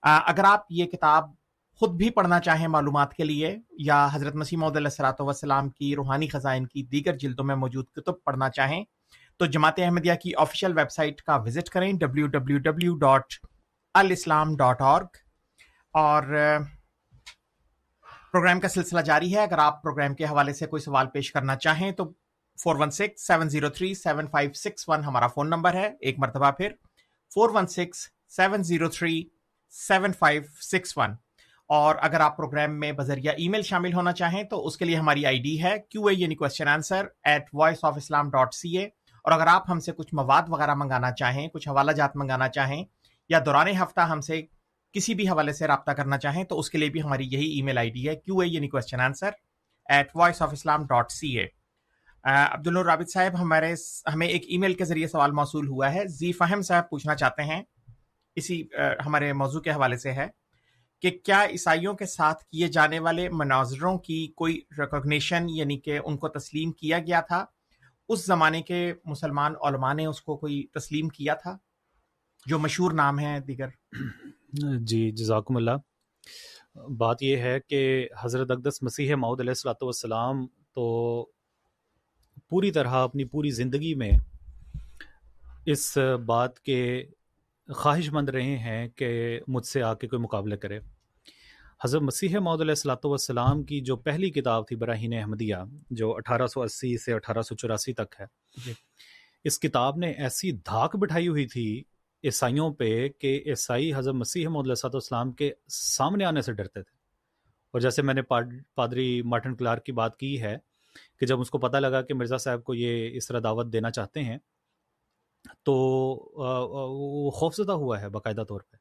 اگر 0.04 0.44
آپ 0.44 0.72
یہ 0.72 0.86
کتاب 0.86 1.32
خود 1.82 1.96
بھی 1.96 2.10
پڑھنا 2.10 2.40
چاہیں 2.40 2.68
معلومات 2.68 3.14
کے 3.14 3.24
لیے، 3.24 3.56
یا 3.86 4.08
حضرت 4.14 4.36
مسیح 4.36 4.58
محدود 4.58 4.78
علیہ 4.78 4.88
السلاۃ 4.88 5.20
وسلام 5.20 5.70
کی 5.70 5.96
روحانی 5.96 6.28
خزائن 6.28 6.66
کی 6.68 6.84
دیگر 6.92 7.18
جلدوں 7.18 7.46
میں 7.46 7.56
موجود 7.56 7.86
کتب 7.96 8.24
پڑھنا 8.26 8.50
چاہیں، 8.50 8.84
تو 9.40 9.46
جماعت 9.46 9.80
احمدیہ 9.80 10.14
کی 10.22 10.32
آفیشیل 10.38 10.78
ویب 10.78 10.92
سائٹ 10.92 11.22
کا 11.22 11.36
وزٹ 11.46 11.70
کریں 11.70 11.92
ڈبلیو 12.00 12.28
ڈبلیو 12.28 12.58
ڈبلیو 12.60 12.96
ڈاٹ 12.98 13.34
الاسلام 13.96 14.56
ڈاٹ 14.58 14.82
اور 14.82 15.02
اور 15.96 16.24
پروگرام 18.32 18.60
کا 18.60 18.68
سلسلہ 18.68 19.02
جاری 19.02 19.34
ہے۔ 19.36 19.42
اگر 19.42 19.58
آپ 19.60 19.82
پروگرام 19.84 20.16
کے 20.16 20.26
حوالے 20.26 20.54
سے 20.54 20.66
کوئی 20.68 20.82
سوال 20.82 21.08
پیش 21.10 21.32
کرنا 21.32 21.56
چاہیں، 21.58 21.92
تو 21.92 22.12
four 22.64 22.76
one 22.76 22.92
six 22.92 23.28
seven 23.28 23.50
zero 23.50 23.70
three 23.70 23.94
seven 23.94 24.28
five 24.28 24.54
six 24.54 24.90
one 24.90 25.04
ہمارا 25.04 25.28
فون 25.28 25.50
نمبر 25.50 25.74
ہے۔ 25.74 25.90
ایک 26.00 26.20
مرتبہ 26.20 26.52
پھر 26.52 26.72
four 27.34 27.50
one 27.50 27.68
six 27.68 28.08
seven 28.36 28.64
zero 28.64 28.90
three 28.90 29.24
seven 29.70 30.14
five 30.14 30.42
six 30.62 30.98
one. 30.98 31.16
اور 31.70 31.96
اگر 32.02 32.20
آپ 32.20 32.38
پروگرام 32.38 32.80
میں 32.80 32.92
بذریعہ 32.92 33.34
ای 33.38 33.48
میل 33.50 33.62
شامل 33.62 33.94
ہونا 33.94 34.12
چاہیں 34.12 34.44
تو 34.44 34.66
اس 34.68 34.78
کے 34.78 34.86
لیے 34.86 34.96
ہماری 34.96 35.26
آئی 35.26 35.40
ڈی 35.40 35.64
ہے 35.64 35.76
کیو 35.90 36.06
اے 36.06 36.16
یعنی 36.16 36.36
question 36.36 36.68
answer 36.68 37.06
at 37.24 37.44
Voice 37.54 37.78
of 37.82 37.98
Islam 37.98 38.30
dot 38.30 38.54
C 38.54 38.78
A 38.78 38.86
اور 38.86 39.32
اگر 39.32 39.48
آپ 39.48 39.70
ہم 39.70 39.80
سے 39.80 39.92
کچھ 39.92 40.16
مواد 40.16 40.42
وغیرہ 40.48 40.74
منگانا 40.74 41.12
چاہیں، 41.12 41.48
کچھ 41.48 41.70
حوالہ 41.70 41.92
جات 41.92 42.16
منگانا 42.16 42.50
چاہیں 42.50 42.86
یا 43.30 43.40
دوران 43.46 43.68
ہفتہ 43.84 44.02
ہم 44.02 44.22
سے 44.22 44.42
کسی 44.94 45.14
بھی 45.14 45.30
حوالے 45.30 45.54
سے 45.54 45.68
رابطہ 45.68 45.92
کرنا 45.92 46.18
چاہیں 46.18 46.44
تو 46.44 46.60
اس 46.60 46.70
کے 46.70 46.78
لیے 46.78 46.90
بھی 46.90 47.02
ہماری 47.02 47.28
یہی 47.32 47.46
ای 47.46 47.62
میل 47.62 47.78
آئی 47.78 47.90
ڈی 47.90 48.10
ہے 48.10 48.16
کیو 48.16 48.40
اے 48.40 48.48
یعنی 48.48 48.68
question 48.68 49.00
answer 49.00 49.30
at 49.90 50.08
Voice 50.16 50.42
of 50.42 50.50
Islam 50.52 50.86
dot 50.86 51.12
C 51.12 51.40
A 51.40 51.46
عبد 52.28 52.68
الرابط 52.68 53.10
صاحب، 53.10 53.40
ہمارے 53.42 53.74
ہمیں 54.14 54.28
ایک 54.28 54.44
ای 54.48 54.58
میل 54.58 54.74
کے 54.74 54.86
ذریعے 54.86 55.08
سوال 55.08 55.32
موصول 55.32 55.68
ہوا 55.68 55.94
ہے۔ 55.94 56.08
زی 56.08 56.32
فہم 56.32 56.62
صاحب 56.62 56.90
پوچھنا 56.90 57.16
چاہتے 57.16 57.44
ہیں، 57.44 57.64
اسی 58.36 58.62
ہمارے 59.06 59.34
موضوع 59.34 59.62
کے 59.62 59.72
حوالے 59.72 59.98
سے 59.98 60.12
ہے 60.12 60.28
کہ 61.02 61.10
کیا 61.10 61.44
عیسائیوں 61.44 61.94
کے 61.94 62.06
ساتھ 62.06 62.44
کیے 62.44 62.68
جانے 62.68 63.00
والے 63.00 63.30
مناظروں 63.30 63.98
کی 63.98 64.28
کوئی 64.36 64.62
ریکوگنیشن 64.78 65.50
یعنی 65.50 65.80
کہ 65.80 66.00
ان 66.06 66.18
کو 66.18 66.28
تسلیم 66.28 66.72
کیا 66.72 67.00
گیا 67.00 67.22
تھا؟ 67.22 67.46
اس 68.10 68.26
زمانے 68.26 68.62
کے 68.62 68.94
مسلمان 69.06 69.54
علماء 69.62 69.94
نے 69.94 70.06
اس 70.06 70.22
کو 70.22 70.38
کوئی 70.38 70.68
تسلیم 70.74 71.10
کیا 71.10 71.34
تھا؟ 71.34 71.58
جو 72.46 72.60
مشہور 72.60 72.92
نام 72.92 73.20
ہے 73.20 73.40
دیگر۔ 73.40 73.68
جی 74.80 75.12
جزاکم 75.12 75.58
اللہ۔ 75.58 75.78
بات 76.98 77.24
یہ 77.24 77.38
ہے 77.38 77.60
کہ 77.60 78.08
حضرت 78.22 78.52
اقدس 78.52 78.84
مسیح 78.84 79.16
معود 79.16 79.40
علیہ 79.40 79.52
السلاۃ 79.52 79.82
والسلام 79.82 80.48
تو 80.48 80.86
پوری 82.50 82.72
طرح 82.72 82.90
اپنی 82.90 83.26
پوری 83.26 83.50
زندگی 83.50 83.96
میں 83.96 84.12
اس 85.66 85.98
بات 86.26 86.60
کے 86.60 87.06
خواہش 87.70 88.10
مند 88.12 88.30
رہے 88.30 88.58
ہیں 88.58 88.88
کہ 88.88 89.40
مجھ 89.48 89.66
سے 89.66 89.82
آ 89.84 89.94
کے 89.94 90.08
کوئی 90.08 90.22
مقابلہ 90.22 90.56
کرے۔ 90.56 90.80
حضرت 91.84 92.02
مسیح 92.02 92.38
محدود 92.40 92.62
علیہ 92.62 92.72
السلاۃ 92.72 93.06
والسلام 93.06 93.64
کی 93.64 93.82
جو 93.82 93.96
پہلی 93.96 94.30
کتاب 94.30 94.68
تھی 94.68 94.76
براہین 94.76 95.14
احمدیہ 95.14 95.56
جو 95.90 96.16
اٹھارہ 96.16 96.48
سو 96.48 96.62
اسی 96.62 96.98
سے 96.98 97.14
اٹھارہ 97.14 97.42
سو 97.42 97.56
چوراسی 97.56 97.94
تک 97.94 98.16
ہے 98.20 98.26
جی۔ 98.66 98.74
اس 99.44 99.60
کتاب 99.60 99.98
نے 99.98 100.12
ایسی 100.12 100.52
دھاک 100.52 100.96
بٹھائی 100.96 101.28
ہوئی 101.28 101.46
تھی 101.48 101.84
عیسائیوں 102.24 102.74
پہ 102.74 103.08
کہ 103.10 103.44
عیسائی 103.46 103.94
حضرت 103.94 104.16
مسیح 104.16 104.48
محدود 104.48 104.66
علیہ 104.66 104.86
والسلام 104.86 105.32
کے 105.32 105.52
سامنے 105.68 106.26
آنے 106.26 106.42
سے 106.42 106.54
ڈرتے 106.54 106.82
تھے۔ 106.84 106.96
اور 107.72 107.82
جیسے 107.82 108.02
میں 108.02 108.14
نے 108.14 108.22
پادری 108.76 109.22
مارٹن 109.22 109.56
کلارک 109.56 109.84
کی 109.84 109.92
بات 109.92 110.18
کی 110.18 110.42
ہے 110.42 110.58
کہ 111.20 111.26
جب 111.26 111.42
اس 111.42 111.50
کو 111.50 111.58
پتہ 111.58 111.78
لگا 111.78 112.02
کہ 112.02 112.14
مرزا 112.14 112.38
صاحب 112.38 112.64
کو 112.64 112.74
یہ 112.74 113.18
اس 113.18 113.28
طرح 113.28 113.40
دعوت 113.44 113.72
دینا 113.74 113.92
چاہتے 113.92 114.24
ہیں، 114.24 114.38
تو 115.64 115.74
وہ 116.34 117.30
خوفزدہ 117.32 117.72
ہوا 117.74 118.02
ہے 118.02 118.10
باقاعدہ 118.10 118.44
طور 118.50 118.62
پہ، 118.62 118.76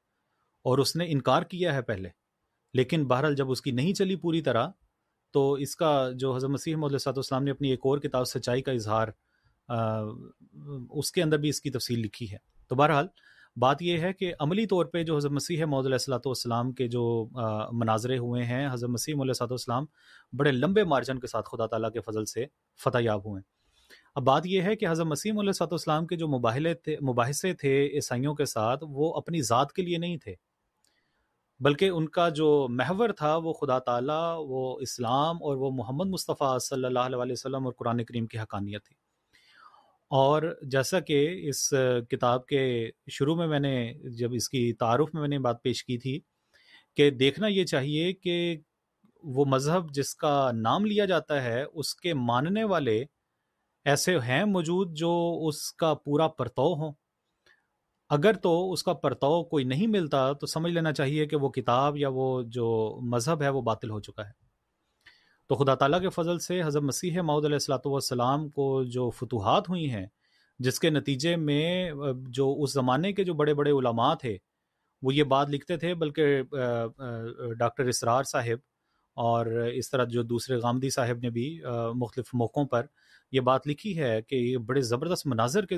اور 0.65 0.79
اس 0.79 0.97
نے 0.97 1.05
انکار 1.09 1.43
کیا 1.43 1.75
ہے 1.75 1.83
پہلے۔ 1.83 2.09
لیکن 2.75 3.05
بہرحال 3.05 3.35
جب 3.35 3.51
اس 3.51 3.63
کی 3.63 3.71
نہیں 3.71 3.95
چلی 3.95 4.17
پوری 4.17 4.43
طرح، 4.43 4.69
تو 5.35 5.53
اس 5.53 5.75
کا 5.77 6.09
جو 6.15 6.35
حضرت 6.37 6.51
مسیح 6.51 6.77
محدود 6.77 7.01
صاحب 7.01 7.19
اسلام 7.19 7.45
نے 7.45 7.51
اپنی 7.51 7.71
ایک 7.71 7.81
اور 7.85 7.99
کتاب 7.99 8.25
سچائی 8.25 8.63
کا 8.63 8.73
اظہار 8.73 9.09
اس 10.91 11.11
کے 11.13 11.23
اندر 11.23 11.39
بھی 11.39 11.49
اس 11.49 11.61
کی 11.61 11.71
تفصیل 11.71 12.01
لکھی 12.01 12.31
ہے۔ 12.33 12.37
تو 12.69 12.75
بہرحال 12.75 13.07
بات 13.57 13.83
یہ 13.83 13.99
ہے 13.99 14.13
کہ 14.13 14.33
عملی 14.41 14.67
طور 14.67 14.87
پہ 14.87 15.03
جو 15.03 15.17
حضرت 15.17 15.33
مسیح 15.33 15.65
محدود 15.65 15.87
علیہ 15.87 15.95
السلاۃ 15.95 16.27
والسلام 16.27 16.73
کے 16.73 16.89
جو 16.89 17.05
مناظرے 17.73 18.19
ہوئے 18.19 18.45
ہیں، 18.45 18.67
حضرت 18.73 18.91
مسیح 18.91 19.15
علیہ 19.15 19.43
والسلام 19.43 19.85
بڑے 20.33 20.53
لمبے 20.53 20.85
مارجن 20.85 21.21
کے 21.21 21.27
ساتھ 21.27 21.49
خدا 21.53 21.67
تعالیٰ 21.67 21.91
کے 21.93 22.01
فضل 22.01 22.25
سے 22.25 22.45
فتح 22.81 22.99
یاب 23.01 23.25
ہوئے 23.25 23.41
ہیں۔ 23.41 23.55
اب 24.15 24.23
بات 24.23 24.47
یہ 24.47 24.63
ہے 24.63 24.77
کہ 24.77 24.89
حضرت 24.89 25.07
مسیم 25.07 25.39
علیہ 25.39 25.53
صاحب 25.53 25.73
والسلام 25.73 26.07
کے 26.07 26.17
جو 26.17 26.29
مباحلے 26.29 26.75
تھے، 26.75 26.97
مباحثے 27.03 27.53
تھے 27.53 27.75
عیسائیوں 27.87 28.35
کے 28.35 28.45
ساتھ، 28.45 28.85
وہ 28.89 29.13
اپنی 29.15 29.43
ذات 29.43 29.73
کے 29.73 29.83
لیے 29.83 29.99
نہیں 29.99 30.17
تھے، 30.17 30.35
بلکہ 31.61 31.89
ان 31.89 32.09
کا 32.09 32.29
جو 32.29 32.67
محور 32.71 33.11
تھا، 33.11 33.35
وہ 33.37 33.53
خدا 33.53 33.79
تعالیٰ، 33.79 34.37
وہ 34.39 34.79
اسلام 34.81 35.37
اور 35.43 35.57
وہ 35.57 35.71
محمد 35.71 36.07
مصطفیٰ 36.07 36.59
صلی 36.59 36.85
اللہ 36.85 36.99
علیہ 36.99 37.33
وسلم 37.33 37.65
اور 37.65 37.73
قرآن 37.73 38.05
کریم 38.05 38.27
کی 38.27 38.39
حقانیت 38.39 38.85
تھی۔ 38.85 38.95
اور 40.11 40.43
جیسا 40.63 41.01
کہ 41.01 41.49
اس 41.49 41.69
کتاب 42.11 42.47
کے 42.47 42.91
شروع 43.11 43.37
میں 43.37 43.47
میں 43.47 43.61
نے 43.61 43.93
جب 44.19 44.31
اس 44.33 44.49
کی 44.49 44.73
تعارف 44.73 45.09
میں 45.13 45.21
میں 45.21 45.29
نے 45.29 45.39
بات 45.39 45.63
پیش 45.63 45.85
کی 45.85 45.99
تھی 45.99 46.21
کہ 46.97 47.11
دیکھنا 47.11 47.47
یہ 47.47 47.65
چاہیے 47.65 48.13
کہ 48.13 48.57
وہ 49.25 49.45
مذہب 49.45 49.91
جس 49.91 50.15
کا 50.15 50.51
نام 50.55 50.85
لیا 50.85 51.05
جاتا 51.05 51.43
ہے، 51.45 51.65
اس 51.73 51.95
کے 51.95 52.15
ماننے 52.15 52.65
والے 52.65 53.05
ایسے 53.85 54.19
ہیں 54.19 54.45
موجود 54.45 54.97
جو 54.97 55.13
اس 55.49 55.73
کا 55.73 55.95
پورا 55.95 56.29
پرتو 56.29 56.75
ہوں۔ 56.75 56.93
اگر 58.11 58.33
تو 58.33 58.73
اس 58.73 58.83
کا 58.83 58.93
پرتو 58.95 59.45
کوئی 59.45 59.65
نہیں 59.65 59.87
ملتا 59.87 60.33
تو 60.33 60.47
سمجھ 60.47 60.73
لینا 60.73 60.93
چاہیے 60.93 61.27
کہ 61.27 61.37
وہ 61.37 61.49
کتاب 61.49 61.97
یا 61.97 62.09
وہ 62.13 62.43
جو 62.47 62.69
مذہب 63.03 63.43
ہے 63.43 63.49
وہ 63.49 63.63
باطل 63.63 63.91
ہو 63.91 64.01
چکا 64.01 64.27
ہے۔ 64.27 64.46
تو 65.51 65.55
خدا 65.55 65.75
تعالیٰ 65.75 66.01
کے 66.01 66.09
فضل 66.09 66.39
سے 66.39 66.63
حضرت 66.63 66.83
مسیح 66.83 67.21
معود 67.21 67.45
علیہ 67.45 67.55
السلاۃ 67.55 67.87
والسلام 67.87 68.49
کو 68.49 68.83
جو 68.85 69.11
فتوحات 69.11 69.69
ہوئی 69.69 69.91
ہیں، 69.91 70.07
جس 70.59 70.81
کے 70.81 70.91
نتیجے 70.91 71.35
میں 71.37 71.91
جو 72.29 72.55
اس 72.63 72.73
زمانے 72.73 73.13
کے 73.13 73.25
جو 73.25 73.35
بڑے 73.35 73.55
بڑے 73.55 73.71
علماء 73.71 74.15
تھے، 74.15 74.37
وہ 75.03 75.15
یہ 75.15 75.25
بات 75.25 75.51
لکھتے 75.51 75.77
تھے، 75.77 75.95
بلکہ 75.95 76.43
ڈاکٹر 77.59 77.85
اسرار 77.85 78.25
صاحب 78.25 78.59
اور 79.17 79.47
اس 79.75 79.91
طرح 79.91 80.05
جو 80.05 80.23
دوسرے 80.23 80.57
غامدی 80.57 80.91
صاحب 80.91 81.19
نے 81.23 81.31
بھی 81.31 81.61
مختلف 81.95 82.35
موقعوں 82.35 82.65
پر 82.65 82.87
یہ 83.33 83.41
بات 83.41 83.67
لکھی 83.67 83.99
ہے 83.99 84.21
کہ 84.23 84.35
یہ 84.35 84.57
بڑے 84.57 84.81
زبردست 84.81 85.27
مناظر 85.27 85.67
کے 85.67 85.77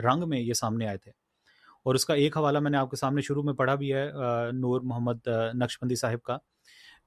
رنگ 0.00 0.28
میں 0.28 0.40
یہ 0.40 0.52
سامنے 0.52 0.86
آئے 0.86 0.98
تھے۔ 0.98 1.10
اور 1.84 1.94
اس 1.94 2.04
کا 2.04 2.14
ایک 2.14 2.36
حوالہ 2.36 2.58
میں 2.58 2.70
نے 2.70 2.76
آپ 2.76 2.90
کے 2.90 2.96
سامنے 2.96 3.20
شروع 3.22 3.42
میں 3.42 3.54
پڑھا 3.54 3.74
بھی 3.74 3.92
ہے 3.94 4.10
نور 4.52 4.80
محمد 4.80 5.28
نقش 5.54 5.78
بندی 5.82 5.94
صاحب 5.94 6.22
کا۔ 6.22 6.38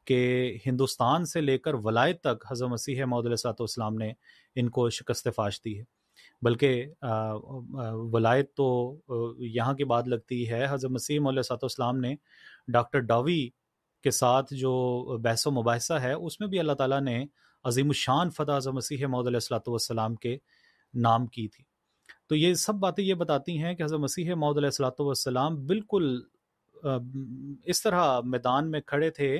کہ 0.07 0.57
ہندوستان 0.65 1.25
سے 1.25 1.41
لے 1.41 1.57
کر 1.57 1.73
ولایت 1.83 2.21
تک 2.21 2.45
حضرت 2.51 2.69
مسیح 2.69 3.03
محدود 3.05 3.31
السلاۃ 3.31 3.59
والسلام 3.59 3.95
نے 3.95 4.11
ان 4.55 4.69
کو 4.69 4.89
شکست 4.89 5.27
فاش 5.35 5.61
دی 5.63 5.77
ہے۔ 5.79 5.83
بلکہ 6.41 6.85
ولایت 8.13 8.53
تو 8.55 8.67
یہاں 9.39 9.73
کی 9.73 9.83
بات 9.85 10.07
لگتی 10.07 10.49
ہے، 10.49 10.65
حضرت 10.69 10.91
مسیح 10.91 11.19
محدود 11.19 11.51
والسلام 11.51 11.99
نے 11.99 12.15
ڈاکٹر 12.73 12.99
ڈاوی 13.01 13.49
کے 14.03 14.11
ساتھ 14.11 14.53
جو 14.53 15.17
بحث 15.23 15.45
و 15.47 15.51
مباحثہ 15.51 15.93
ہے، 15.93 16.13
اس 16.13 16.39
میں 16.39 16.47
بھی 16.47 16.59
اللہ 16.59 16.73
تعالیٰ 16.73 17.01
نے 17.01 17.23
عظیم 17.65 17.87
الشان 17.87 18.29
فتح 18.29 18.57
حضرت 18.57 18.73
مسیح 18.73 19.05
محدود 19.05 19.27
علیہ 19.27 19.37
السلاۃ 19.37 19.67
والسلام 19.67 20.15
کے 20.15 20.37
نام 20.93 21.27
کی 21.27 21.47
تھی۔ 21.47 21.63
تو 22.29 22.35
یہ 22.35 22.53
سب 22.53 22.75
باتیں 22.75 23.03
یہ 23.03 23.13
بتاتی 23.13 23.57
ہیں 23.57 23.73
کہ 23.75 23.83
حضرت 23.83 23.99
مسیح 23.99 24.33
محدود 24.33 24.57
علیہ 24.57 24.67
السلاۃ 24.67 24.99
والسلام 24.99 25.65
بالکل 25.65 26.19
اس 27.63 27.81
طرح 27.83 28.19
میدان 28.25 28.71
میں 28.71 28.81
کھڑے 28.81 29.09
تھے 29.09 29.37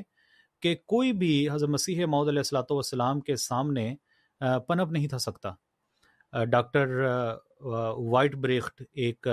کہ 0.64 0.76
کوئی 0.88 1.12
بھی 1.14 1.50
حضرت 1.50 1.70
مسیح 1.70 2.06
معود 2.06 2.28
علیہ 2.30 2.40
السلاۃ 2.40 2.72
والسلام 2.72 3.20
کے 3.20 3.36
سامنے 3.36 3.94
پنپ 4.68 4.92
نہیں 4.92 5.08
تھا 5.08 5.18
سکتا۔ 5.18 5.52
ڈاکٹر 6.52 6.88
وائٹ 8.12 8.36
بریخٹ 8.36 8.82
ایک 8.92 9.28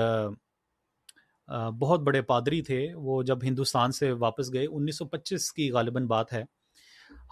بہت 1.79 2.01
بڑے 2.01 2.23
پادری 2.23 2.61
تھے۔ 2.63 2.87
وہ 2.95 3.23
جب 3.23 3.45
ہندوستان 3.45 3.93
سے 3.93 4.11
واپس 4.19 4.53
گئے 4.53 4.67
انیس 4.67 4.99
سو 4.99 5.05
پچیس 5.05 5.53
کی 5.53 5.71
غالباً 5.71 6.07
بات 6.07 6.33
ہے 6.33 6.43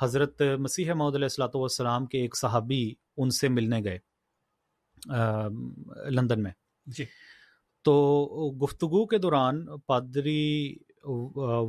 حضرت 0.03 0.43
مسیح 0.59 0.93
محدود 0.93 1.15
علیہ 1.15 1.25
السلاۃ 1.25 1.55
والسلام 1.55 2.07
کے 2.07 2.21
ایک 2.23 2.37
صحابی 2.37 2.83
ان 3.17 3.31
سے 3.31 3.49
ملنے 3.49 3.81
گئے 3.85 3.99
لندن 6.11 6.43
میں۔ 6.43 6.53
جی۔ 6.87 7.05
تو 7.85 7.95
گفتگو 8.63 9.07
کے 9.07 9.19
دوران 9.19 9.65
پادری 9.87 10.75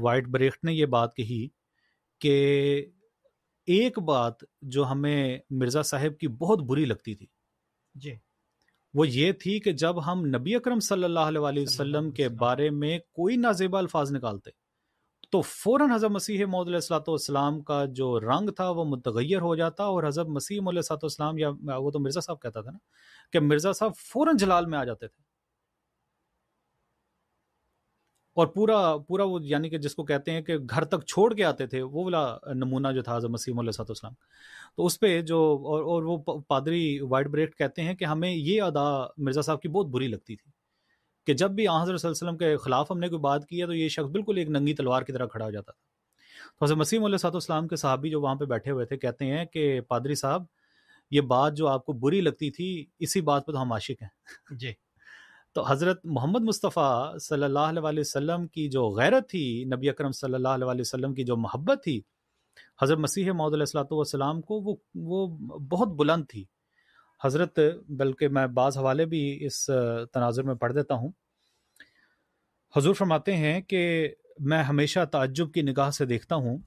وائٹ 0.02 0.28
بریخٹ 0.28 0.64
نے 0.64 0.74
یہ 0.74 0.86
بات 0.86 1.16
کہی 1.16 1.48
کہ 2.20 2.86
ایک 3.66 4.00
بات 4.00 4.44
جو 4.62 4.86
ہمیں 4.86 5.38
مرزا 5.50 5.82
صاحب 5.82 6.18
کی 6.20 6.28
بہت 6.28 6.60
بری 6.60 6.86
لگتی 6.86 7.16
تھی۔ 7.16 7.26
جی۔ 7.96 8.16
وہ 8.94 9.08
یہ 9.08 9.32
تھی 9.32 9.60
کہ 9.60 9.72
جب 9.72 10.12
ہم 10.12 10.26
نبی 10.26 10.56
اکرم 10.56 10.80
صلی 10.80 11.04
اللہ 11.04 11.20
علیہ 11.20 11.64
وسلم 11.64 12.12
کے 12.12 12.30
بارے 12.30 12.70
میں 12.70 13.00
کوئی 13.00 13.36
نازیبا 13.36 13.80
الفاظ 13.80 14.12
نکالتے 14.12 14.52
تو 15.30 15.42
فوراً 15.42 15.92
حضرت 15.92 16.12
مسیح 16.12 16.46
محدود 16.46 16.68
علیہ 16.68 16.76
السلاۃ 16.76 17.08
والسلام 17.08 17.62
کا 17.62 17.86
جو 17.86 18.20
رنگ 18.20 18.50
تھا 18.50 18.70
وہ 18.70 18.84
متغیر 18.86 19.42
ہو 19.42 19.56
جاتا 19.56 19.84
اور 19.84 20.04
حضرت 20.04 20.28
مسیح 20.28 20.58
علیہ 20.58 20.80
السلاۃ 20.80 20.98
والسلام 20.98 21.38
یا 21.38 21.50
وہ 21.78 21.92
تو 21.92 22.00
مرزا 22.00 22.20
صاحب 22.20 22.42
کہتا 22.42 22.62
تھا 22.62 22.72
نا 22.72 22.78
کہ 23.32 23.40
مرزا 23.40 23.74
صاحب 23.74 23.92
فوراً 23.98 24.38
جلال 24.38 24.66
میں 24.66 24.80
آ 24.80 24.84
جاتے 24.84 25.08
تھے۔ 25.08 25.29
اور 28.40 28.48
پورا 28.48 28.98
پورا 28.98 29.24
وہ 29.24 29.40
یعنی 29.42 29.70
کہ 29.70 29.78
جس 29.78 29.96
کو 29.96 30.04
کہتے 30.04 30.32
ہیں 30.32 30.42
کہ 30.42 30.58
گھر 30.58 30.84
تک 30.84 31.06
چھوڑ 31.08 31.34
کے 31.34 31.44
آتے 31.44 31.68
تھے، 31.68 31.82
وہ 31.82 32.04
والا 32.04 32.38
نمونہ 32.54 32.88
جو 32.96 33.02
تھا 33.02 33.18
حضرت 33.18 33.32
مسیم 33.32 33.60
علیہ 33.60 33.72
صاحب 33.72 33.86
السلام 33.90 34.14
تو 34.78 34.86
اس 34.86 35.00
پہ 35.00 35.22
جو 35.22 35.40
اور 35.66 35.84
اور 35.84 36.04
وہ 36.04 36.18
پادری 36.48 37.00
وائٹ 37.02 37.28
بریڈ 37.28 37.56
کہتے 37.56 37.82
ہیں 37.82 37.94
کہ 37.94 38.06
ہمیں 38.06 38.32
یہ 38.32 38.62
ادا 38.62 39.04
مرزا 39.18 39.42
صاحب 39.42 39.62
کی 39.62 39.68
بہت 39.68 39.88
بری 39.88 40.08
لگتی 40.08 40.36
تھی 40.36 40.52
کہ 41.26 41.34
جب 41.34 41.52
بھی 41.52 41.68
حضرت 41.68 42.02
صلی 42.02 42.10
اللہ 42.10 42.18
علیہ 42.20 42.28
وسلم 42.28 42.38
کے 42.38 42.58
خلاف 42.58 42.92
ہم 42.92 43.00
نے 43.00 43.10
کوئی 43.10 43.20
بات 43.20 43.46
کی 43.46 43.62
ہے 43.62 43.66
تو 43.66 43.74
یہ 43.74 43.88
شخص 43.88 44.10
بالکل 44.10 44.38
ایک 44.38 44.50
ننگی 44.50 44.74
تلوار 44.74 45.02
کی 45.02 45.14
طرح 45.14 45.26
کھڑا 45.26 45.46
ہو 45.46 45.52
جاتا 45.52 45.72
تھا۔ 45.72 45.90
تو 46.60 46.66
حضرت 46.66 46.78
مسیم 46.78 47.06
علیہ 47.06 47.18
صاحب 47.18 47.34
السلام 47.34 47.68
کے 47.68 47.76
صحابی 47.76 48.10
جو 48.10 48.22
وہاں 48.22 48.36
پہ 48.36 48.46
بیٹھے 48.46 48.72
ہوئے 48.72 48.86
تھے 48.86 48.98
کہتے 48.98 49.26
ہیں 49.26 49.46
کہ 49.46 49.82
پادری 49.82 50.16
صاحب، 50.16 50.44
یہ 51.12 51.22
بات 51.22 51.54
جو 51.54 51.68
آپ 51.68 51.86
کو 51.86 51.94
بری 51.94 52.22
لگتی 52.22 52.52
تھی، 52.52 52.86
اسی 53.00 53.22
بات 53.22 53.46
پہ 53.46 53.52
تو 53.52 53.62
ہم 53.62 53.72
عاشق 53.72 54.02
ہیں۔ 54.02 54.10
جی۔ 54.56 54.74
تو 55.54 55.64
حضرت 55.68 56.00
محمد 56.04 56.42
مصطفیٰ 56.42 57.20
صلی 57.20 57.44
اللہ 57.44 57.60
علیہ 57.60 58.00
وسلم 58.00 58.48
کی 58.48 58.70
جو 58.70 58.90
غیرت 58.90 59.30
تھی 59.30 59.64
نبی 59.64 59.90
اکرم 59.90 60.12
صلی 60.12 60.34
اللہ 60.34 60.48
علیہ 60.48 60.82
وسلم 60.82 61.14
کی 61.14 61.24
جو 61.24 61.38
محبت 61.38 61.84
تھی 61.84 62.02
حضرت 62.82 62.98
مسیح 62.98 63.32
محدود 63.32 63.54
علیہ 63.54 63.62
السلاۃ 63.62 63.92
والسلام 63.92 64.42
کو 64.42 64.56
وہ 64.56 64.76
وہ 64.96 65.28
بہت 65.60 65.88
بلند 65.88 66.24
تھی۔ 66.30 66.46
حضرت 67.24 67.60
بلکہ 67.90 68.28
میں 68.28 68.48
بعض 68.48 68.78
حوالے 68.78 69.06
بھی 69.06 69.46
اس 69.46 69.70
تناظر 70.14 70.44
میں 70.44 70.56
پڑھ 70.56 70.74
دیتا 70.74 70.96
ہوں۔ 70.96 71.12
حضور 72.78 72.94
فرماتے 72.94 73.36
ہیں 73.36 73.62
کہ 73.62 74.10
میں 74.40 74.64
ہمیشہ 74.64 75.00
تعجب 75.12 75.52
کی 75.54 75.62
نگاہ 75.62 75.90
سے 75.90 76.06
دیکھتا 76.06 76.36
ہوں 76.36 76.58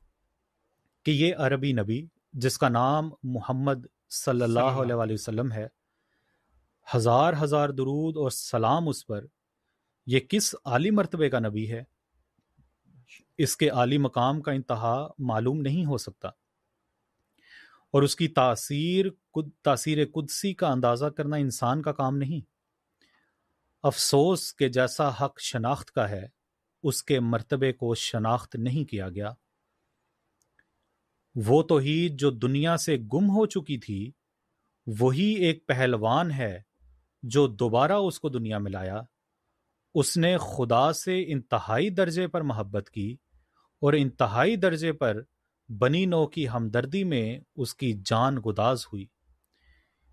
کہ 1.03 1.11
یہ 1.11 1.35
عربی 1.37 1.73
نبی 1.73 2.07
جس 2.33 2.59
کا 2.59 2.69
نام 2.69 3.11
محمد 3.23 3.87
صلی 4.11 4.43
اللہ 4.43 4.81
علیہ 4.83 4.95
وسلم 4.95 5.53
ہے 5.53 5.67
ہزار 6.95 7.33
ہزار 7.43 7.69
درود 7.69 8.17
اور 8.17 8.31
سلام 8.31 8.89
اس 8.89 9.07
پر۔ 9.07 9.27
یہ 10.07 10.21
کس 10.21 10.55
عالی 10.65 10.91
مرتبے 10.91 11.31
کا 11.31 11.39
نبی 11.39 11.73
ہے؟ 11.73 11.83
اس 13.39 13.57
کے 13.57 13.69
عالی 13.69 13.99
مقام 13.99 14.41
کا 14.41 14.53
انتہا 14.53 15.09
معلوم 15.19 15.61
نہیں 15.61 15.85
ہو 15.85 15.99
سکتا۔ 15.99 16.29
اور 17.91 18.03
اس 18.03 18.17
کی 18.17 18.29
تاثیر 18.29 19.07
تاثیر 19.63 19.99
قدسی 20.15 20.55
کا 20.55 20.69
اندازہ 20.69 21.07
کرنا 21.07 21.37
انسان 21.37 21.83
کا 21.83 21.93
کام 21.93 22.17
نہیں۔ 22.17 22.41
افسوس 23.83 24.55
کے 24.55 24.69
جیسا 24.69 25.09
حق 25.09 25.41
شناخت 25.41 25.91
کا 25.91 26.09
ہے، 26.09 26.27
اس 26.83 27.03
کے 27.03 27.21
مرتبے 27.21 27.73
کو 27.73 27.95
شناخت 27.95 28.57
نہیں 28.57 28.85
کیا 28.85 29.09
گیا۔ 29.09 29.31
وہ 31.35 31.63
تو 31.63 31.77
ہی 31.77 32.09
جو 32.09 32.31
دنیا 32.31 32.77
سے 32.77 32.97
گم 32.97 33.31
ہو 33.31 33.47
چکی 33.47 33.79
تھی، 33.79 34.13
وہی 34.99 35.35
ایک 35.35 35.67
پہلوان 35.67 36.31
ہے 36.31 36.72
جو 37.23 37.47
دوبارہ 37.47 37.93
اس 37.93 38.21
کو 38.21 38.29
دنیا 38.29 38.59
میں 38.59 38.71
لایا، 38.71 39.01
اس 39.95 40.17
نے 40.17 40.37
خدا 40.39 40.93
سے 40.93 41.25
انتہائی 41.33 41.91
درجے 41.91 42.27
پر 42.27 42.41
محبت 42.41 42.91
کی 42.91 43.17
اور 43.81 43.93
انتہائی 43.93 44.57
درجے 44.57 44.93
پر 44.93 45.23
بنی 45.69 46.07
نو 46.07 46.27
کی 46.27 46.49
ہمدردی 46.49 47.05
میں 47.05 47.39
اس 47.57 47.75
کی 47.75 47.93
جان 48.05 48.39
گداز 48.47 48.85
ہوئی۔ 48.85 49.07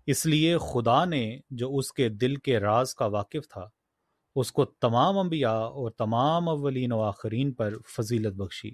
اس 0.06 0.26
لیے 0.26 0.58
خدا 0.58 1.04
نے 1.04 1.38
جو 1.50 1.76
اس 1.76 1.92
کے 1.92 2.08
دل 2.08 2.36
کے 2.36 2.60
راز 2.60 2.94
کا 2.94 3.06
واقف 3.06 3.48
تھا، 3.48 3.68
اس 4.36 4.52
کو 4.52 4.64
تمام 4.64 5.18
انبیاء 5.18 5.60
اور 5.60 5.90
تمام 5.90 6.48
اولین 6.48 6.92
و 6.92 7.02
آخرین 7.02 7.52
پر 7.52 7.74
فضیلت 7.96 8.34
بخشی 8.34 8.70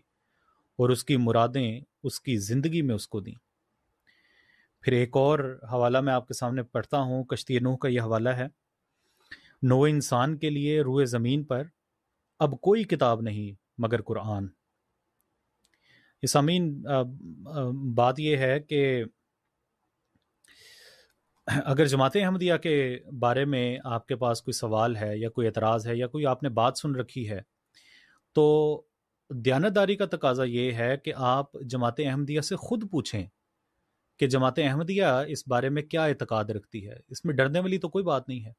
اور 0.79 0.89
اس 0.89 1.05
کی 1.05 1.17
مرادیں 1.17 1.81
اس 2.03 2.21
کی 2.21 2.37
زندگی 2.37 2.83
میں 2.83 2.95
اس 2.95 3.09
کو 3.09 3.21
دیں۔ 3.21 3.46
پھر 4.87 4.93
ایک 4.93 5.17
اور 5.17 5.39
حوالہ 5.73 6.01
میں 6.01 6.13
آپ 6.13 6.27
کے 6.29 6.35
سامنے 6.35 6.63
پڑھتا 6.63 6.99
ہوں، 6.99 7.25
کشتی 7.25 7.59
نوح 7.59 7.77
کا 7.77 7.89
یہ 7.89 8.01
حوالہ 8.01 8.29
ہے۔ 8.29 8.47
نو 9.63 9.83
انسان 9.83 10.37
کے 10.37 10.51
لیے 10.51 10.81
روئے 10.81 11.07
زمین 11.07 11.45
پر 11.45 11.63
اب 12.39 12.51
کوئی 12.61 12.85
کتاب 12.85 13.21
نہیں 13.21 13.55
مگر 13.79 14.03
قرآن۔ 14.03 14.47
اس 16.23 16.37
بات 17.95 18.21
یہ 18.21 18.37
ہے 18.37 18.61
کہ 18.61 19.05
اگر 21.47 21.87
جماعت 21.87 22.17
احمدیہ 22.17 22.57
کے 22.57 22.99
بارے 23.21 23.45
میں 23.45 23.79
آپ 23.85 24.07
کے 24.07 24.17
پاس 24.17 24.43
کوئی 24.43 24.53
سوال 24.53 24.97
ہے 24.97 25.19
یا 25.19 25.29
کوئی 25.29 25.47
اعتراض 25.47 25.87
ہے 25.87 25.97
یا 25.97 26.07
کوئی 26.07 26.27
آپ 26.27 26.43
نے 26.43 26.49
بات 26.49 26.79
سن 26.79 26.95
رکھی 26.95 27.31
ہے، 27.31 27.41
تو 28.33 28.83
دیانتداری 29.31 29.97
کا 29.97 30.07
تقاضا 30.07 30.45
یہ 30.45 30.73
ہے 30.73 30.97
کہ 30.97 31.13
آپ 31.17 31.47
جماعت 31.61 32.01
احمدیہ 32.05 32.41
سے 32.41 32.57
خود 32.57 32.91
پوچھیں۔ 32.91 33.27
کہ 34.19 34.27
جماعت 34.27 34.59
احمدیہ 34.59 35.05
اس 35.29 35.49
بارے 35.49 35.69
میں 35.69 35.83
کیا 35.83 36.05
اعتقاد 36.05 36.45
رکھتی 36.45 36.89
ہے؟ 36.89 36.95
اس 37.09 37.25
میں 37.25 37.35
ڈرنے 37.35 37.61
والی 37.61 37.79
تو 37.79 37.89
کوئی 37.89 38.05
بات 38.05 38.29
نہیں 38.29 38.45
ہے۔ 38.45 38.53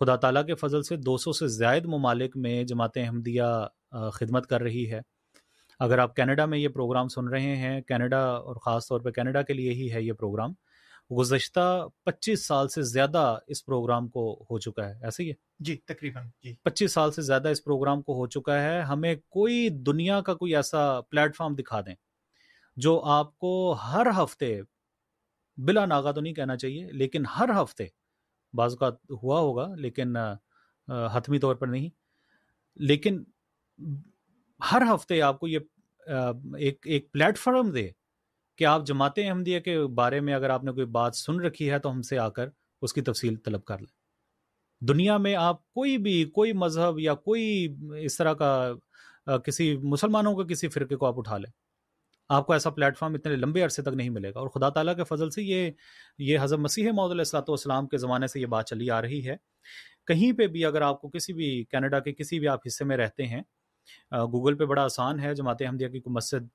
خدا 0.00 0.16
تعالیٰ 0.16 0.46
کے 0.46 0.54
فضل 0.54 0.82
سے 0.82 0.96
دو 0.96 1.16
سو 1.16 1.32
سے 1.32 1.48
زائد 1.48 1.86
ممالک 1.86 2.36
میں 2.36 2.64
جماعت 2.64 2.96
احمدیہ 2.96 3.68
خدمت 4.12 4.46
کر 4.46 4.60
رہی 4.60 4.92
ہے۔ 4.92 5.00
اگر 5.80 5.98
آپ 5.98 6.16
کینیڈا 6.16 6.46
میں 6.46 6.58
یہ 6.58 6.68
پروگرام 6.68 7.08
سن 7.08 7.28
رہے 7.28 7.56
ہیں 7.56 7.80
کینیڈا 7.80 8.24
اور 8.24 8.56
خاص 8.56 8.88
طور 8.88 9.00
پہ 9.00 9.10
کینیڈا 9.10 9.42
کے 9.42 9.52
لیے 9.52 9.72
ہی 9.72 9.92
ہے 9.92 10.02
یہ 10.02 10.12
پروگرام 10.12 10.52
گزشتہ 11.18 11.86
پچیس 12.04 12.46
سال 12.46 12.68
سے 12.68 12.82
زیادہ 12.82 13.38
اس 13.46 13.64
پروگرام 13.64 14.08
کو 14.08 14.46
ہو 14.50 14.58
چکا 14.58 14.88
ہے۔ 14.88 14.94
ایسے 15.02 15.22
ہی 15.22 15.28
ہے؟ 15.28 15.34
جی 15.58 15.76
تقریباً 15.76 16.26
جی۔ 16.42 16.54
پچیس 16.62 16.92
سال 16.92 17.12
سے 17.12 17.22
زیادہ 17.22 17.48
اس 17.48 17.64
پروگرام 17.64 18.02
کو 18.02 18.14
ہو 18.14 18.26
چکا 18.26 18.62
ہے۔ 18.62 18.80
ہمیں 18.80 19.14
کوئی 19.28 19.68
دنیا 19.68 20.20
کا 20.20 20.34
کوئی 20.34 20.56
ایسا 20.56 21.00
پلیٹ 21.00 21.36
فارم 21.36 21.54
دکھا 21.54 21.80
دیں۔ 21.80 21.94
جو 22.76 23.00
آپ 23.04 23.36
کو 23.38 23.72
ہر 23.84 24.06
ہفتے 24.16 24.60
بلا 25.58 25.84
ناغا 25.86 26.12
تو 26.12 26.20
نہیں 26.20 26.34
کہنا 26.34 26.56
چاہیے، 26.56 26.86
لیکن 26.92 27.26
ہر 27.38 27.48
ہفتے، 27.62 27.86
بعض 28.54 28.76
کا 28.76 28.88
ہوا 29.22 29.38
ہوگا، 29.40 29.66
لیکن 29.76 30.16
حتمی 31.12 31.38
طور 31.38 31.54
پر 31.54 31.66
نہیں۔ 31.66 31.88
لیکن 32.76 33.22
ہر 34.60 34.82
ہفتے 34.94 35.20
آپ 35.22 35.40
کو 35.40 35.48
یہ 35.48 35.58
ایک 36.58 36.86
ایک 36.86 37.12
پلیٹ 37.12 37.38
فارم 37.38 37.70
دے 37.70 37.88
کہ 38.58 38.64
آپ 38.64 38.86
جماعت 38.86 39.18
احمدیہ 39.18 39.60
کے 39.60 39.78
بارے 39.94 40.20
میں 40.20 40.34
اگر 40.34 40.50
آپ 40.50 40.64
نے 40.64 40.72
کوئی 40.72 40.86
بات 40.86 41.16
سن 41.16 41.40
رکھی 41.40 41.70
ہے 41.70 41.78
تو 41.78 41.90
ہم 41.90 42.02
سے 42.02 42.18
آ 42.18 42.28
کر 42.28 42.48
اس 42.82 42.92
کی 42.92 43.00
تفصیل 43.00 43.36
طلب 43.36 43.64
کر 43.64 43.78
لیں۔ 43.78 44.00
دنیا 44.82 45.16
میں 45.16 45.34
آپ 45.36 45.62
کوئی 45.74 45.96
بھی، 45.98 46.24
کوئی 46.24 46.52
مذہب 46.52 46.98
یا 46.98 47.14
کوئی 47.14 47.74
اس 48.04 48.16
طرح 48.16 48.32
کا 48.32 48.72
کسی 49.46 49.76
مسلمانوں 49.84 50.34
کے 50.36 50.52
کسی 50.54 50.68
فرقے 50.68 50.96
کو 50.96 51.06
آپ 51.06 51.18
اٹھا 51.18 51.38
لیں۔ 51.38 51.50
آپ 52.30 52.46
کو 52.46 52.52
ایسا 52.52 52.70
پلیٹ 52.70 52.98
فارم 52.98 53.14
اتنے 53.14 53.36
لمبے 53.36 53.62
عرصے 53.62 53.82
تک 53.82 53.94
نہیں 53.94 54.10
ملے 54.10 54.32
گا۔ 54.34 54.40
اور 54.40 54.48
خدا 54.48 54.68
تعالیٰ 54.68 54.96
کے 54.96 55.04
فضل 55.04 55.30
سے 55.30 55.42
یہ 55.42 55.70
یہ 56.18 56.38
حضرت 56.42 56.58
مسیح 56.58 56.90
محدود 56.92 57.18
السلاۃ 57.18 57.48
والسلام 57.48 57.86
کے 57.86 57.96
زمانے 57.96 58.26
سے 58.26 58.40
یہ 58.40 58.46
بات 58.46 58.66
چلی 58.66 58.90
آ 58.90 59.00
رہی 59.02 59.26
ہے۔ 59.28 59.36
کہیں 60.06 60.32
پہ 60.32 60.46
بھی 60.46 60.64
اگر 60.64 60.82
آپ 60.82 61.00
کو 61.00 61.08
کسی 61.08 61.32
بھی 61.32 61.64
کینیڈا 61.70 61.98
کے 62.00 62.12
کسی 62.12 62.38
بھی 62.38 62.48
آپ 62.48 62.66
حصے 62.66 62.84
میں 62.84 62.96
رہتے 62.96 63.26
ہیں 63.26 63.42
گوگل 64.12 64.56
پہ 64.58 64.64
بڑا 64.64 64.82
آسان 64.84 65.20
ہے، 65.20 65.34
جماعت 65.34 65.62
احمدیہ 65.62 65.88
کی 65.88 66.00
کوئی 66.00 66.14
مسجد 66.14 66.46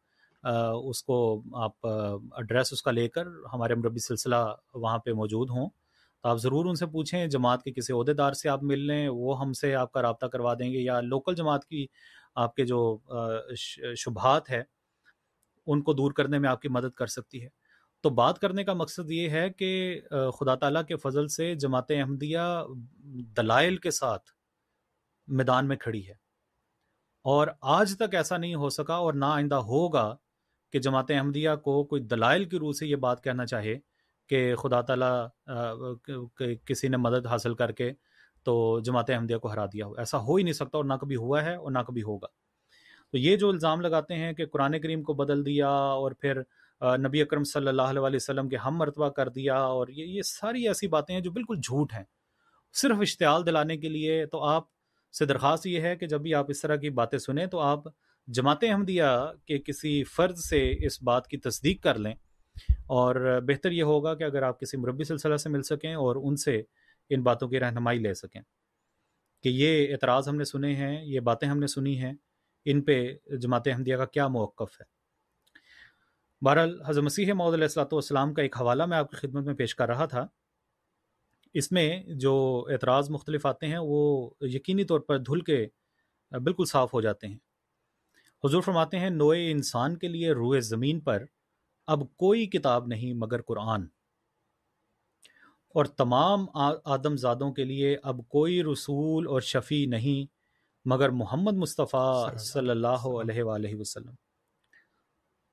اس 0.43 1.03
کو 1.03 1.41
آپ 1.55 1.88
ایڈریس 1.88 2.74
اس 2.74 2.82
کا 2.82 2.91
لے 2.91 3.07
کر 3.07 3.28
ہمارے 3.53 3.76
مربی 3.76 3.99
سلسلہ 3.99 4.36
وہاں 4.74 4.97
پہ 4.97 5.13
موجود 5.13 5.49
ہوں۔ 5.49 5.70
تو 6.24 6.30
آپ 6.30 6.38
ضرور 6.38 6.65
ان 6.65 6.76
سے 6.76 6.86
پوچھیں، 6.86 7.26
جماعت 7.28 7.63
کے 7.63 7.72
کسی 7.72 7.93
عہدے 7.93 8.13
دار 8.13 8.34
سے 8.34 8.49
آپ 8.49 8.63
مل 8.63 8.80
لیں، 8.80 9.07
وہ 9.09 9.39
ہم 9.41 9.53
سے 9.53 9.74
آپ 9.76 9.91
کا 9.91 10.01
رابطہ 10.01 10.26
کروا 10.26 10.53
دیں 10.53 10.72
گے، 10.74 10.80
یا 10.80 10.99
لوکل 11.01 11.36
جماعت 11.36 11.65
کی 11.65 11.86
آپ 12.36 12.55
کے 12.55 12.65
جو 12.65 12.97
شبہات 13.97 14.49
ہے 14.49 14.63
ان 15.68 15.82
کو 15.82 15.93
دور 15.93 16.11
کرنے 16.11 16.39
میں 16.39 16.49
آپ 16.49 16.61
کی 16.61 16.68
مدد 16.68 16.93
کر 16.93 17.07
سکتی 17.07 17.43
ہے۔ 17.43 17.49
تو 18.01 18.09
بات 18.09 18.39
کرنے 18.39 18.63
کا 18.63 18.74
مقصد 18.74 19.11
یہ 19.11 19.30
ہے 19.30 19.49
کہ 19.49 20.01
خدا 20.39 20.55
تعالیٰ 20.55 20.86
کے 20.86 20.95
فضل 20.95 21.28
سے 21.28 21.55
جماعت 21.55 21.86
احمدیہ 21.89 22.39
دلائل 23.38 23.78
کے 23.78 23.91
ساتھ 23.91 24.30
میدان 25.28 25.68
میں 25.68 25.78
کھڑی 25.78 26.07
ہے۔ 26.07 26.13
اور 27.24 27.47
آج 27.61 27.95
تک 27.99 28.15
ایسا 28.15 28.38
نہیں 28.38 28.55
ہو 28.55 28.70
سکا 28.70 28.93
اور 28.93 29.13
نہ 29.13 29.26
آئندہ 29.26 29.55
ہوگا 29.55 30.15
کہ 30.72 30.80
جماعت 30.80 31.11
احمدیہ 31.11 31.49
کو 31.63 31.84
کوئی 31.84 32.01
دلائل 32.01 32.45
کی 32.45 32.59
روح 32.59 32.72
سے 32.72 32.88
یہ 32.88 32.95
بات 32.95 33.24
کہنا 33.24 33.45
چاہے 33.45 33.76
کہ 34.28 34.55
خدا 34.55 34.82
تعالیٰ 34.82 35.28
کسی 36.65 36.88
نے 36.88 36.97
مدد 36.97 37.28
حاصل 37.28 37.53
کر 37.53 37.72
کے 37.72 37.91
تو 38.43 38.80
جماعت 38.80 39.09
احمدیہ 39.09 39.38
کو 39.38 39.47
ہرا 39.47 39.65
دیا 39.65 39.86
ہو۔ 39.86 39.93
ایسا 39.93 40.18
ہو 40.18 40.36
ہی 40.36 40.43
نہیں 40.43 40.53
سکتا 40.53 40.78
اور 40.78 40.86
نہ 40.86 40.93
کبھی 40.93 41.15
ہوا 41.15 41.43
ہے 41.43 41.55
اور 41.55 41.72
نہ 41.72 41.80
کبھی 41.80 42.03
ہوگا۔ 42.03 42.28
تو 43.11 43.17
یہ 43.17 43.37
جو 43.37 43.49
الزام 43.49 43.81
لگاتے 43.81 44.13
ہیں 44.13 44.33
کہ 44.33 44.45
قرآن 44.45 44.79
کریم 44.79 45.03
کو 45.03 45.13
بدل 45.13 45.45
دیا 45.45 45.69
اور 45.69 46.11
پھر 46.11 46.41
نبی 46.97 47.21
اکرم 47.21 47.43
صلی 47.43 47.67
اللہ 47.67 47.81
علیہ 47.81 48.15
وسلم 48.15 48.49
کے 48.49 48.57
ہم 48.57 48.77
مرتبہ 48.77 49.09
کر 49.09 49.29
دیا 49.29 49.55
اور 49.55 49.87
یہ 49.87 50.05
یہ 50.05 50.21
ساری 50.21 50.67
ایسی 50.67 50.87
باتیں 50.87 51.15
ہیں 51.15 51.21
جو 51.21 51.31
بالکل 51.31 51.55
جھوٹ 51.55 51.93
ہیں۔ 51.93 52.03
صرف 52.73 52.97
اشتعال 53.01 53.45
دلانے 53.45 53.77
کے 53.77 53.89
لیے 53.89 54.25
تو 54.25 54.43
آپ 54.43 54.63
سے 55.17 55.25
درخواست 55.25 55.67
یہ 55.67 55.81
ہے 55.81 55.95
کہ 55.95 56.07
جب 56.07 56.21
بھی 56.21 56.33
آپ 56.33 56.45
اس 56.49 56.61
طرح 56.61 56.75
کی 56.75 56.89
باتیں 56.89 57.19
سنیں 57.19 57.45
تو 57.45 57.59
آپ 57.59 57.79
جماعت 58.27 58.57
احمدیہ 58.61 59.31
کے 59.45 59.57
کسی 59.57 60.03
فرد 60.03 60.37
سے 60.37 60.85
اس 60.85 61.03
بات 61.03 61.27
کی 61.27 61.37
تصدیق 61.37 61.83
کر 61.83 61.95
لیں۔ 61.95 62.13
اور 62.71 63.41
بہتر 63.47 63.71
یہ 63.71 63.83
ہوگا 63.83 64.15
کہ 64.15 64.23
اگر 64.23 64.41
آپ 64.41 64.59
کسی 64.59 64.77
مربی 64.77 65.03
سلسلہ 65.03 65.35
سے 65.35 65.49
مل 65.49 65.61
سکیں 65.61 65.93
اور 65.93 66.15
ان 66.15 66.35
سے 66.35 66.61
ان 67.09 67.23
باتوں 67.23 67.47
کی 67.47 67.59
رہنمائی 67.59 67.99
لے 67.99 68.13
سکیں۔ 68.13 68.41
کہ 69.43 69.49
یہ 69.49 69.93
اعتراض 69.93 70.29
ہم 70.29 70.35
نے 70.35 70.43
سنے 70.43 70.75
ہیں، 70.75 71.05
یہ 71.05 71.19
باتیں 71.19 71.47
ہم 71.47 71.59
نے 71.59 71.67
سنی 71.67 71.97
ہیں۔ 71.97 72.13
ان 72.70 72.82
پہ 72.82 73.18
جماعت 73.41 73.68
احمدیہ 73.68 73.95
کا 73.95 74.05
کیا 74.05 74.28
موقف 74.28 74.82
ہے؟ 74.82 74.86
بہرحال، 76.45 76.82
حضرت 76.82 77.03
مسیح 77.03 77.34
محدود 77.34 77.53
علیہ 77.53 77.63
السلاۃ 77.63 77.91
والسلام 77.91 78.34
کا 78.34 78.41
ایک 78.41 78.57
حوالہ 78.61 78.86
میں 78.86 78.97
آپ 78.97 79.11
کی 79.11 79.18
خدمت 79.18 79.45
میں 79.45 79.53
پیش 79.53 79.76
کر 79.76 79.88
رہا 79.88 80.05
تھا۔ 80.05 80.28
اس 81.53 81.72
میں 81.72 82.03
جو 82.07 82.65
اعتراض 82.72 83.09
مختلف 83.09 83.45
آتے 83.45 83.68
ہیں، 83.68 83.78
وہ 83.82 84.30
یقینی 84.41 84.84
طور 84.84 84.99
پر 84.99 85.18
دھل 85.18 85.41
کے 85.41 85.68
بالکل 86.32 86.65
صاف 86.65 86.93
ہو 86.93 87.01
جاتے 87.01 87.28
ہیں۔ 87.28 87.38
حضور 88.43 88.61
فرماتے 88.61 88.99
ہیں، 88.99 89.09
نوئے 89.09 89.51
انسان 89.51 89.97
کے 89.97 90.07
لیے 90.07 90.32
روئے 90.32 90.61
زمین 90.61 90.99
پر 90.99 91.24
اب 91.88 91.99
کوئی 92.18 92.45
کتاب 92.45 92.88
نہیں 92.88 93.13
مگر 93.13 93.41
قرآن۔ 93.41 93.88
اور 95.68 95.86
تمام 95.86 96.45
آدم 96.86 97.15
زادوں 97.15 97.53
کے 97.53 97.63
لیے 97.63 97.97
اب 98.03 98.28
کوئی 98.28 98.63
رسول 98.63 99.28
اور 99.28 99.41
شفیع 99.41 99.88
نہیں 99.88 100.36
مگر 100.89 101.09
محمد 101.09 101.53
مصطفیٰ 101.53 102.38
صلی 102.38 102.69
اللہ 102.69 103.07
علیہ 103.21 103.43
وآلہ 103.43 103.67
وسلم۔ 103.73 104.13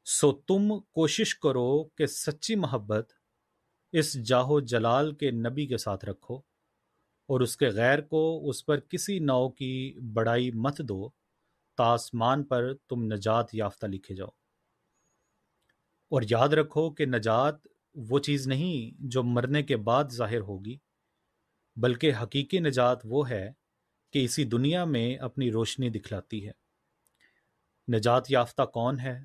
سو 0.05 0.32
تم 0.32 0.80
کوشش 0.80 1.39
کرو 1.39 1.85
کہ 1.85 2.07
سچی 2.07 2.55
محبت 2.55 3.12
اس 3.93 4.24
جاہو 4.24 4.61
جلال 4.61 5.14
کے 5.14 5.30
نبی 5.30 5.66
کے 5.66 5.76
ساتھ 5.76 6.05
رکھو 6.05 6.35
اور 7.28 7.41
اس 7.41 7.57
کے 7.57 7.68
غیر 7.68 8.01
کو 8.01 8.49
اس 8.49 8.66
پر 8.66 8.80
کسی 8.80 9.18
نو 9.18 9.49
کی 9.49 9.99
بڑائی 10.12 10.51
مت 10.51 10.78
دو 10.78 11.09
تاسمان 11.76 12.45
پر 12.45 12.74
تم 12.89 13.03
نجات 13.03 13.55
یافتہ 13.55 13.87
لکھے 13.87 14.14
جاؤ۔ 14.14 14.28
اور 16.11 16.22
یاد 16.30 16.49
رکھو 16.49 16.91
کہ 16.91 17.07
نجات 17.07 17.55
وہ 17.95 18.18
چیز 18.18 18.47
نہیں 18.47 18.97
جو 18.99 19.22
مرنے 19.22 19.62
کے 19.62 19.76
بعد 19.76 20.05
ظاہر 20.12 20.41
ہوگی 20.41 20.76
بلکہ 21.76 22.12
حقیقی 22.22 22.59
نجات 22.59 22.99
وہ 23.05 23.28
ہے 23.30 23.51
کہ 24.15 24.25
اسی 24.25 24.45
دنیا 24.45 24.85
میں 24.85 25.17
اپنی 25.17 25.53
روشنی 25.53 25.91
دکھلاتی 25.91 26.49
ہے۔ 26.49 26.53
نجات 27.97 28.31
یافتہ 28.31 28.62
کون 28.62 29.01
ہے؟ 29.01 29.23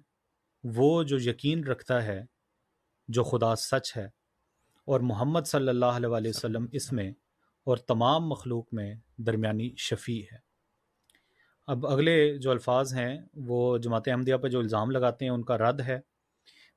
وہ 0.63 1.03
جو 1.03 1.17
یقین 1.19 1.63
رکھتا 1.63 2.03
ہے، 2.03 2.25
جو 3.07 3.23
خدا 3.23 3.55
سچ 3.55 3.97
ہے۔ 3.97 4.05
اور 4.85 4.99
محمد 4.99 5.39
صلی 5.45 5.69
اللہ 5.69 5.85
علیہ 5.85 6.29
وسلم 6.29 6.65
اس 6.71 6.91
میں 6.91 7.11
اور 7.63 7.77
تمام 7.77 8.29
مخلوق 8.29 8.73
میں 8.73 8.95
درمیانی 9.17 9.75
شفیع 9.77 10.23
ہے۔ 10.31 10.37
اب 11.67 11.87
اگلے 11.87 12.37
جو 12.37 12.51
الفاظ 12.51 12.93
ہیں، 12.93 13.19
وہ 13.33 13.77
جماعت 13.77 14.07
احمدیہ 14.07 14.35
پہ 14.35 14.47
جو 14.47 14.59
الزام 14.59 14.91
لگاتے 14.91 15.25
ہیں، 15.25 15.31
ان 15.31 15.43
کا 15.43 15.57
رد 15.57 15.81
ہے۔ 15.81 15.99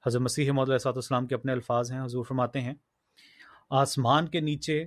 حضرت 0.06 0.22
مسیح 0.22 0.52
محمد 0.52 0.68
علیہ 0.68 0.88
السلام 0.88 1.26
کے 1.26 1.34
اپنے 1.34 1.52
الفاظ 1.52 1.92
ہیں، 1.92 2.04
حضور 2.04 2.24
فرماتے 2.24 2.60
ہیں، 2.60 2.74
آسمان 3.70 4.26
کے 4.26 4.40
نیچے 4.40 4.86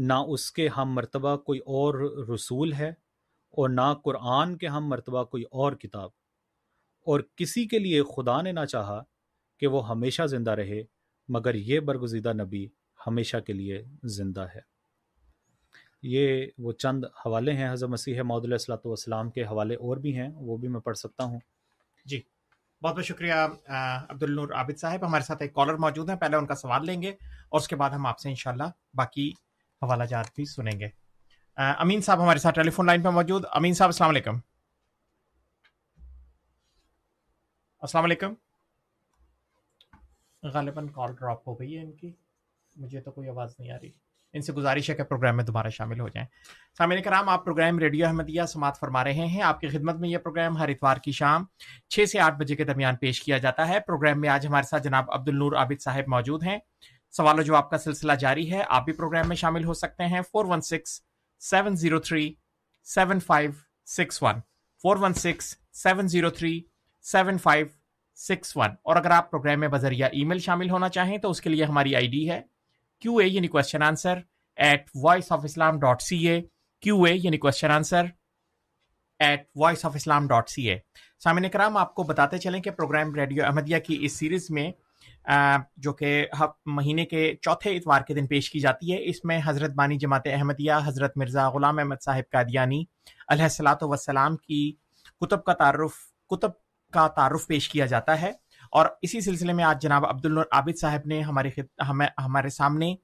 نہ 0.00 0.12
اس 0.12 0.52
کے 0.52 0.68
ہم 0.68 0.92
مرتبہ 0.92 1.36
کوئی 1.36 1.58
اور 1.58 1.94
رسول 2.34 2.72
ہے 2.72 2.88
اور 3.50 3.68
نہ 3.68 3.94
قرآن 4.04 4.56
کے 4.56 4.66
ہم 4.66 4.88
مرتبہ 4.88 5.24
کوئی 5.24 5.42
اور 5.42 5.72
کتاب۔ 5.72 6.10
اور 7.06 7.20
کسی 7.36 7.66
کے 7.66 7.78
لیے 7.78 8.02
خدا 8.02 8.42
نے 8.42 8.52
نہ 8.52 8.64
چاہا 8.64 9.02
کہ 9.58 9.66
وہ 9.66 9.88
ہمیشہ 9.88 10.26
زندہ 10.26 10.50
رہے، 10.50 10.82
مگر 11.28 11.54
یہ 11.54 11.80
برگزیدہ 11.80 12.32
نبی 12.32 12.68
ہمیشہ 13.06 13.36
کے 13.36 13.52
لیے 13.52 13.82
زندہ 14.04 14.46
ہے۔ 14.54 14.60
یہ 16.02 16.46
وہ 16.58 16.72
چند 16.72 17.04
حوالے 17.04 17.52
ہیں 17.52 17.72
حضرت 17.72 17.90
مسیح 17.90 18.22
محدود 18.22 18.52
السلاۃ 18.52 18.84
والسلام 18.84 19.30
کے 19.30 19.44
حوالے 19.44 19.74
اور 19.74 19.96
بھی 19.96 20.16
ہیں، 20.16 20.28
وہ 20.34 20.56
بھی 20.56 20.68
میں 20.68 20.80
پڑھ 20.80 20.96
سکتا 20.96 21.24
ہوں۔ 21.24 21.40
جی 22.04 22.20
بہت 22.82 22.94
بہت 22.94 23.04
شکریہ 23.04 23.34
عبد 24.08 24.22
النور 24.22 24.48
عابد 24.48 24.78
صاحب۔ 24.78 25.06
ہمارے 25.06 25.22
ساتھ 25.22 25.42
ایک 25.42 25.54
کالر 25.54 25.74
موجود 25.74 26.08
ہیں، 26.08 26.16
پہلے 26.16 26.36
ان 26.36 26.46
کا 26.46 26.54
سوال 26.54 26.86
لیں 26.86 27.02
گے 27.02 27.10
اور 27.48 27.60
اس 27.60 27.68
کے 27.68 27.76
بعد 27.76 27.90
ہم 27.90 28.06
آپ 28.06 28.18
سے 28.18 28.28
انشاءاللہ 28.28 28.70
باقی 28.94 29.30
حوالہ 29.82 30.04
جات 30.04 30.26
بھی 30.34 30.44
سنیں 30.44 30.80
گے۔ 30.80 30.88
امین 31.56 32.00
صاحب 32.00 32.22
ہمارے 32.22 32.38
ساتھ 32.38 32.54
ٹیلی 32.54 32.70
فون 32.70 32.86
لائن 32.86 33.02
پہ 33.02 33.08
موجود۔ 33.08 33.44
امین 33.50 33.74
صاحب، 33.74 33.88
السلام 33.88 34.10
علیکم۔ 34.10 34.36
السلام 37.80 38.04
علیکم۔ 38.04 38.34
غالباً 40.42 40.86
کال 40.86 41.14
ڈراپ 41.14 41.48
ہو 41.48 41.60
گئی 41.60 41.76
ہے 41.76 41.82
ان 41.82 41.92
کی۔ 41.92 42.12
مجھے 42.76 43.00
تو 43.00 43.10
کوئی 43.10 43.28
آواز 43.28 43.54
نہیں 43.58 43.70
آ 43.70 43.76
رہی۔ 43.82 43.90
ان 44.32 44.42
سے 44.42 44.52
گزارش 44.52 44.90
ہے 44.90 44.94
کہ 44.94 45.02
پروگرام 45.02 45.36
میں 45.36 45.44
دوبارہ 45.44 45.68
شامل 45.68 46.00
ہو 46.00 46.08
جائیں۔ 46.08 46.26
سامعین 46.78 47.02
کرام، 47.02 47.28
آپ 47.28 47.44
پروگرام 47.44 47.78
ریڈیو 47.78 48.06
احمدیہ 48.06 48.42
سماعت 48.42 48.78
فرما 48.78 49.04
رہے 49.04 49.12
ہیں۔ 49.12 49.42
آپ 49.42 49.60
کی 49.60 49.68
خدمت 49.68 49.94
میں 49.94 50.08
یہ 50.08 50.18
پروگرام 50.18 50.56
ہر 50.56 50.68
اتوار 50.68 50.96
کی 50.96 51.12
شام 51.12 51.44
چھ 51.88 52.04
سے 52.08 52.20
آٹھ 52.20 52.34
بجے 52.34 52.56
کے 52.56 52.64
درمیان 52.64 52.96
پیش 52.96 53.22
کیا 53.22 53.38
جاتا 53.38 53.68
ہے۔ 53.68 53.80
پروگرام 53.80 54.20
میں 54.20 54.28
آج 54.28 54.46
ہمارے 54.46 54.66
ساتھ 54.66 54.82
جناب 54.82 55.10
عبد 55.10 55.28
النور 55.28 55.52
عابد 55.52 55.82
صاحب 55.82 56.04
موجود 56.06 56.42
ہیں۔ 56.42 56.58
سوال 57.10 57.38
و 57.38 57.42
جواب 57.42 57.70
کا 57.70 57.78
سلسلہ 57.78 58.12
جاری 58.12 58.52
ہے۔ 58.52 58.62
آپ 58.68 58.84
بھی 58.84 58.92
پروگرام 58.92 59.28
میں 59.28 59.36
شامل 59.36 59.64
ہو 59.64 59.74
سکتے 59.74 60.04
ہیں۔ 60.04 60.20
Four 60.32 60.44
one 60.44 60.60
six 60.60 61.00
seven 61.40 61.76
zero 61.76 61.98
three 62.00 62.34
seven 62.84 63.20
five 63.20 63.50
six 63.86 64.22
one 64.22 64.34
four 64.82 64.96
one 64.96 65.14
six 65.14 65.56
seven 65.72 66.08
zero 66.08 66.30
three 66.30 66.60
seven 67.02 67.38
five 67.38 67.66
six 68.16 68.56
one 68.56 68.70
اور 68.82 68.96
اگر 68.96 69.10
آپ 69.10 69.30
پروگرام 69.30 69.60
میں 69.60 69.68
بذریعہ 69.68 70.08
ای 70.12 70.24
میل 70.24 70.38
شامل 70.38 70.70
ہونا 70.70 70.88
چاہیں 70.88 71.18
تو 71.18 71.30
اس 71.30 71.40
کے 71.40 71.50
لیے 71.50 71.64
ہماری 71.64 71.96
آئی 71.96 72.08
ڈی 72.08 72.30
ہے۔ 72.30 72.40
کیو 73.00 73.16
اے 73.16 73.26
یعنی 73.28 73.48
question 73.48 73.82
answer 73.82 74.18
at 74.56 74.90
Voice 74.94 75.32
of 75.32 75.40
Islam 75.44 75.78
dot 75.80 76.02
C 76.02 76.28
A 76.28 76.40
Q 76.80 77.02
A 77.02 77.12
یعنی 77.14 77.38
question 77.38 77.70
answer 77.70 78.04
at 79.18 79.42
Voice 79.56 79.84
of 79.84 79.92
Islam 79.96 80.26
dot 80.28 80.48
C 80.48 80.70
A 80.70 80.78
سامعین 81.24 81.50
کرام، 81.50 81.76
آپ 81.76 81.94
کو 81.94 82.02
بتاتے 82.02 82.38
چلیں 82.38 82.60
کہ 82.62 82.70
پروگرام 82.70 83.14
ریڈیو 83.14 83.44
احمدیہ 83.44 83.78
کی 83.78 83.98
اس 84.00 84.12
سیریز 84.12 84.50
میں 84.50 84.70
جو 85.76 85.92
کہ 85.92 86.26
مہینے 86.66 87.04
کے 87.04 87.34
چوتھے 87.42 87.76
اتوار 87.76 88.00
کے 88.00 88.14
دن 88.14 88.26
پیش 88.26 88.50
کی 88.50 88.60
جاتی 88.60 88.92
ہے۔ 88.92 88.98
اس 89.08 89.24
میں 89.24 89.40
حضرت 89.44 89.70
بانی 89.70 89.96
جماعت 89.96 90.26
احمدیہ، 90.26 90.72
حضرت 90.84 91.16
مرزا 91.16 91.48
غلام 91.50 91.78
احمد 91.78 92.02
صاحب 92.04 92.30
قادیانی 92.32 92.84
علیہ 93.28 93.42
السلاۃ 93.42 93.82
وسلام 93.82 94.36
کی 94.36 94.72
کتب 95.20 95.44
کا 95.44 95.52
تعارف، 95.52 95.92
کتب 96.30 96.50
کا 96.92 97.08
تعارف 97.08 97.46
پیش 97.46 97.68
کیا 97.68 97.86
جاتا 97.86 98.20
ہے۔ 98.20 98.32
اور 98.72 98.86
اسی 99.02 99.20
سلسلے 99.20 99.52
میں 99.52 99.64
آج 99.64 99.82
جناب 99.82 100.06
عبد 100.06 100.26
عابد 100.52 100.78
صاحب 100.78 101.06
نے 101.06 101.20
ہمارے 101.20 101.50
ہمارے 102.18 102.48
سامنے 102.48 102.94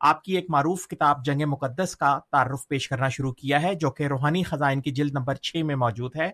آپ 0.00 0.22
کی 0.24 0.34
ایک 0.36 0.46
معروف 0.48 0.88
کتاب 0.88 1.24
جنگ 1.24 1.42
مقدس 1.46 1.96
کا 1.96 2.18
تعارف 2.32 2.68
پیش 2.68 2.88
کرنا 2.88 3.08
شروع 3.08 3.32
کیا 3.32 3.62
ہے، 3.62 3.74
جو 3.74 3.90
کہ 3.90 4.06
روحانی 4.06 4.42
خزائن 4.42 4.80
کی 4.80 4.90
جلد 4.90 5.12
نمبر 5.12 5.34
چھ 5.34 5.56
میں 5.56 5.76
موجود 5.76 6.16
ہے۔ 6.16 6.30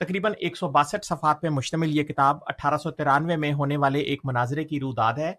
تقریباً 0.00 0.32
ایک 0.38 0.56
سو 0.56 0.68
باسٹھ 0.68 1.06
صفحات 1.06 1.40
پہ 1.40 1.48
مشتمل 1.48 1.96
یہ 1.96 2.02
کتاب 2.02 2.38
اٹھارہ 2.46 2.76
سو 2.76 2.90
ترانوے 2.90 3.36
میں 3.36 3.52
ہونے 3.52 3.76
والے 3.76 3.98
ایک 3.98 4.20
مناظرے 4.24 4.64
کی 4.64 4.80
روداد 4.80 5.14
ہے، 5.14 5.32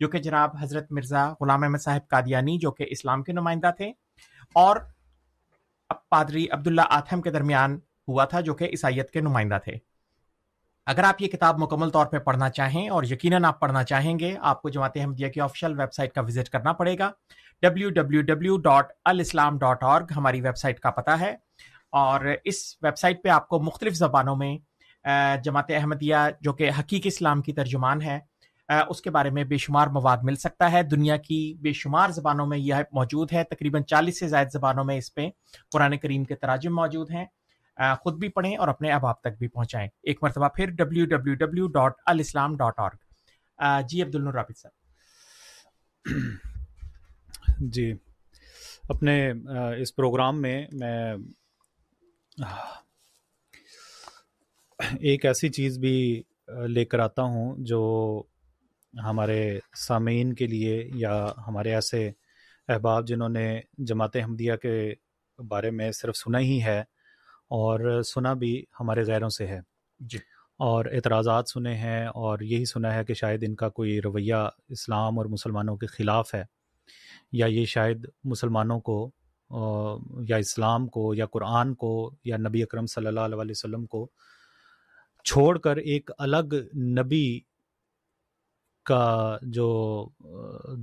جو 0.00 0.08
کہ 0.08 0.18
جناب 0.18 0.50
حضرت 0.60 0.92
مرزا 0.92 1.32
غلام 1.40 1.62
احمد 1.62 1.78
صاحب 1.78 2.08
قادیانی، 2.08 2.58
جو 2.58 2.70
کہ 2.70 2.86
اسلام 2.90 3.22
کے 3.22 3.32
نمائندہ 3.32 3.70
تھے، 3.76 3.92
اور 4.54 4.76
پادری 6.10 6.46
عبداللہ 6.50 6.82
آتھم 6.90 7.22
کے 7.22 7.30
درمیان 7.30 7.78
ہوا 8.08 8.24
تھا، 8.24 8.40
جو 8.40 8.54
کہ 8.54 8.64
عیسائیت 8.64 9.10
کے 9.10 9.20
نمائندہ 9.20 9.58
تھے۔ 9.64 9.76
اگر 10.86 11.04
آپ 11.04 11.22
یہ 11.22 11.28
کتاب 11.28 11.58
مکمل 11.58 11.90
طور 11.90 12.06
پہ 12.06 12.18
پڑھنا 12.18 12.48
چاہیں 12.50 12.88
اور 12.88 13.04
یقیناً 13.04 13.44
آپ 13.44 13.60
پڑھنا 13.60 13.84
چاہیں 13.84 14.18
گے، 14.18 14.34
آپ 14.40 14.62
کو 14.62 14.68
جماعت 14.68 14.96
احمدیہ 14.96 15.28
کی 15.28 15.40
آفیشیل 15.40 15.80
ویب 15.80 15.92
سائٹ 15.92 16.12
کا 16.12 16.20
وزٹ 16.20 16.48
کرنا 16.48 16.72
پڑے 16.72 16.98
گا۔ 16.98 17.10
ڈبلیو 17.62 17.90
ڈبلیو 17.90 18.22
ڈبلیو 18.22 18.56
ڈاٹ 18.58 18.92
الاسلام 19.04 19.58
ڈاٹ 19.58 19.82
اور 19.82 20.02
ہماری 20.16 20.40
ویب 20.40 20.56
سائٹ 20.56 20.80
کا 20.80 20.90
پتہ 20.90 21.10
ہے۔ 21.10 21.34
اور 21.92 22.20
اس 22.44 22.76
ویب 22.82 22.98
سائٹ 22.98 23.22
پہ 23.22 23.28
آپ 23.28 23.48
کو 23.48 23.60
مختلف 23.60 23.94
زبانوں 23.94 24.36
میں 24.36 24.56
جماعت 25.44 25.70
احمدیہ 25.70 26.16
جو 26.40 26.52
کہ 26.52 26.70
حقیق 26.78 27.02
اسلام 27.04 27.42
کی 27.42 27.52
ترجمان 27.52 28.02
ہے 28.02 28.18
اس 28.88 29.00
کے 29.02 29.10
بارے 29.10 29.30
میں 29.30 29.44
بے 29.44 29.56
شمار 29.56 29.86
مواد 29.86 30.18
مل 30.22 30.36
سکتا 30.36 30.72
ہے۔ 30.72 30.82
دنیا 30.82 31.16
کی 31.16 31.54
بے 31.60 31.72
شمار 31.72 32.10
زبانوں 32.10 32.46
میں 32.46 32.58
یہ 32.58 32.74
موجود 32.92 33.32
ہے۔ 33.32 33.44
تقریباً 33.44 33.82
چالیس 33.82 34.18
سے 34.20 34.28
زائد 34.28 34.48
زبانوں 34.52 34.84
میں 34.84 34.96
اس 34.98 35.14
پہ 35.14 35.28
قرآن 35.72 35.96
کریم 35.98 36.24
کے 36.24 36.34
تراجم 36.34 36.74
موجود 36.74 37.10
ہیں۔ 37.10 37.24
خود 38.00 38.18
بھی 38.18 38.28
پڑھیں 38.28 38.56
اور 38.56 38.68
اپنے 38.68 38.92
احباب 38.92 39.20
تک 39.20 39.38
بھی 39.38 39.48
پہنچائیں۔ 39.48 39.88
ایک 40.02 40.22
مرتبہ 40.22 40.48
پھر 40.48 40.70
ڈبلیو 40.70 41.06
ڈبلیو 41.06 41.34
ڈبلیو 41.34 41.66
ڈاٹ 41.66 41.92
الاسلام 42.06 42.56
ڈاٹ 42.56 42.78
اور 42.78 42.90
جی 43.82 44.02
عبد 44.02 44.14
الرابط 44.14 44.58
صاحب۔ 44.58 44.72
جی 47.58 47.92
اپنے 48.88 49.32
اس 49.78 49.94
پروگرام 49.96 50.42
میں 50.42 50.66
میں 50.72 51.16
ایک 55.00 55.24
ایسی 55.24 55.48
چیز 55.48 55.78
بھی 55.78 56.22
لے 56.68 56.84
کر 56.84 56.98
آتا 56.98 57.22
ہوں 57.22 57.56
جو 57.58 58.22
ہمارے 59.04 59.58
سامعین 59.76 60.32
کے 60.34 60.46
لیے 60.46 60.90
یا 60.94 61.32
ہمارے 61.46 61.74
ایسے 61.74 62.10
احباب 62.68 63.06
جنہوں 63.06 63.28
نے 63.28 63.60
جماعت 63.78 64.16
احمدیہ 64.16 64.52
کے 64.54 64.94
بارے 65.48 65.70
میں 65.70 65.92
صرف 65.92 66.16
سنا 66.16 66.38
ہی 66.38 66.62
ہے 66.62 66.80
اور 67.50 68.02
سنا 68.02 68.32
بھی 68.32 68.64
ہمارے 68.80 69.02
غیروں 69.02 69.28
سے 69.28 69.46
ہے۔ 69.46 69.60
جی۔ 70.00 70.18
اور 70.56 70.84
اعتراضات 70.84 71.44
سنے 71.48 71.74
ہیں 71.74 72.06
اور 72.06 72.38
یہی 72.40 72.64
سنا 72.64 72.94
ہے 72.94 73.04
کہ 73.04 73.14
شاید 73.14 73.44
ان 73.46 73.54
کا 73.54 73.68
کوئی 73.68 74.00
رویہ 74.00 74.48
اسلام 74.68 75.18
اور 75.18 75.26
مسلمانوں 75.26 75.76
کے 75.76 75.86
خلاف 75.86 76.34
ہے 76.34 76.44
یا 77.32 77.46
یہ 77.46 77.64
شاید 77.64 78.06
مسلمانوں 78.24 78.80
کو 78.80 79.10
یا 80.28 80.36
اسلام 80.36 80.86
کو 80.86 81.14
یا 81.14 81.26
قرآن 81.26 81.74
کو 81.74 82.10
یا 82.24 82.36
نبی 82.36 82.62
اکرم 82.62 82.86
صلی 82.86 83.06
اللہ 83.06 83.20
علیہ 83.20 83.50
وسلم 83.50 83.86
کو 83.86 84.08
چھوڑ 85.24 85.58
کر 85.58 85.76
ایک 85.76 86.10
الگ 86.18 86.54
نبی 86.74 87.40
کا 88.82 89.38
جو 89.42 90.08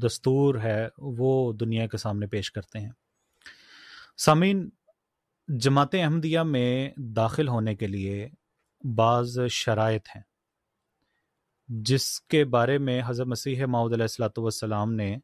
دستور 0.01 0.55
ہے، 0.55 0.87
وہ 0.97 1.53
دنیا 1.53 1.87
کے 1.87 1.97
سامنے 1.97 2.27
پیش 2.27 2.51
کرتے 2.51 2.79
ہیں۔ 2.79 2.91
سامعین، 4.17 4.69
جماعت 5.47 5.95
احمدیہ 5.95 6.39
میں 6.39 6.89
داخل 6.97 7.47
ہونے 7.47 7.75
کے 7.75 7.87
لیے 7.87 8.29
بعض 8.95 9.39
شرائط 9.49 10.07
ہیں۔ 10.15 10.21
جس 11.67 12.21
کے 12.21 12.43
بارے 12.45 12.77
میں 12.77 13.01
حضرت 13.05 13.27
مسیح 13.27 13.65
معود 13.65 13.93
علیہ 13.93 14.03
السلاۃ 14.03 14.37
والسلام 14.37 14.93
نے 14.93 15.17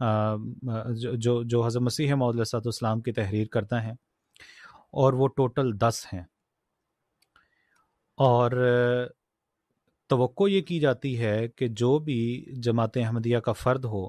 جو 0.00 1.42
جو 1.42 1.66
حضرت 1.66 1.82
مسیح 1.82 2.14
معود 2.14 2.34
علیہ 2.34 2.56
السلاۃ 2.64 2.96
کی 3.04 3.12
تحریر 3.12 3.46
کرتا 3.46 3.84
ہے 3.84 3.92
اور 4.90 5.12
وہ 5.12 5.28
ٹوٹل 5.28 5.80
دس 5.80 6.06
ہیں۔ 6.12 6.22
اور 8.18 8.50
توقع 10.06 10.44
یہ 10.48 10.62
کی 10.62 10.80
جاتی 10.80 11.20
ہے 11.20 11.48
کہ 11.48 11.68
جو 11.68 11.98
بھی 11.98 12.44
جماعت 12.62 12.96
احمدیہ 12.96 13.38
کا 13.38 13.52
فرد 13.52 13.84
ہو، 13.84 14.08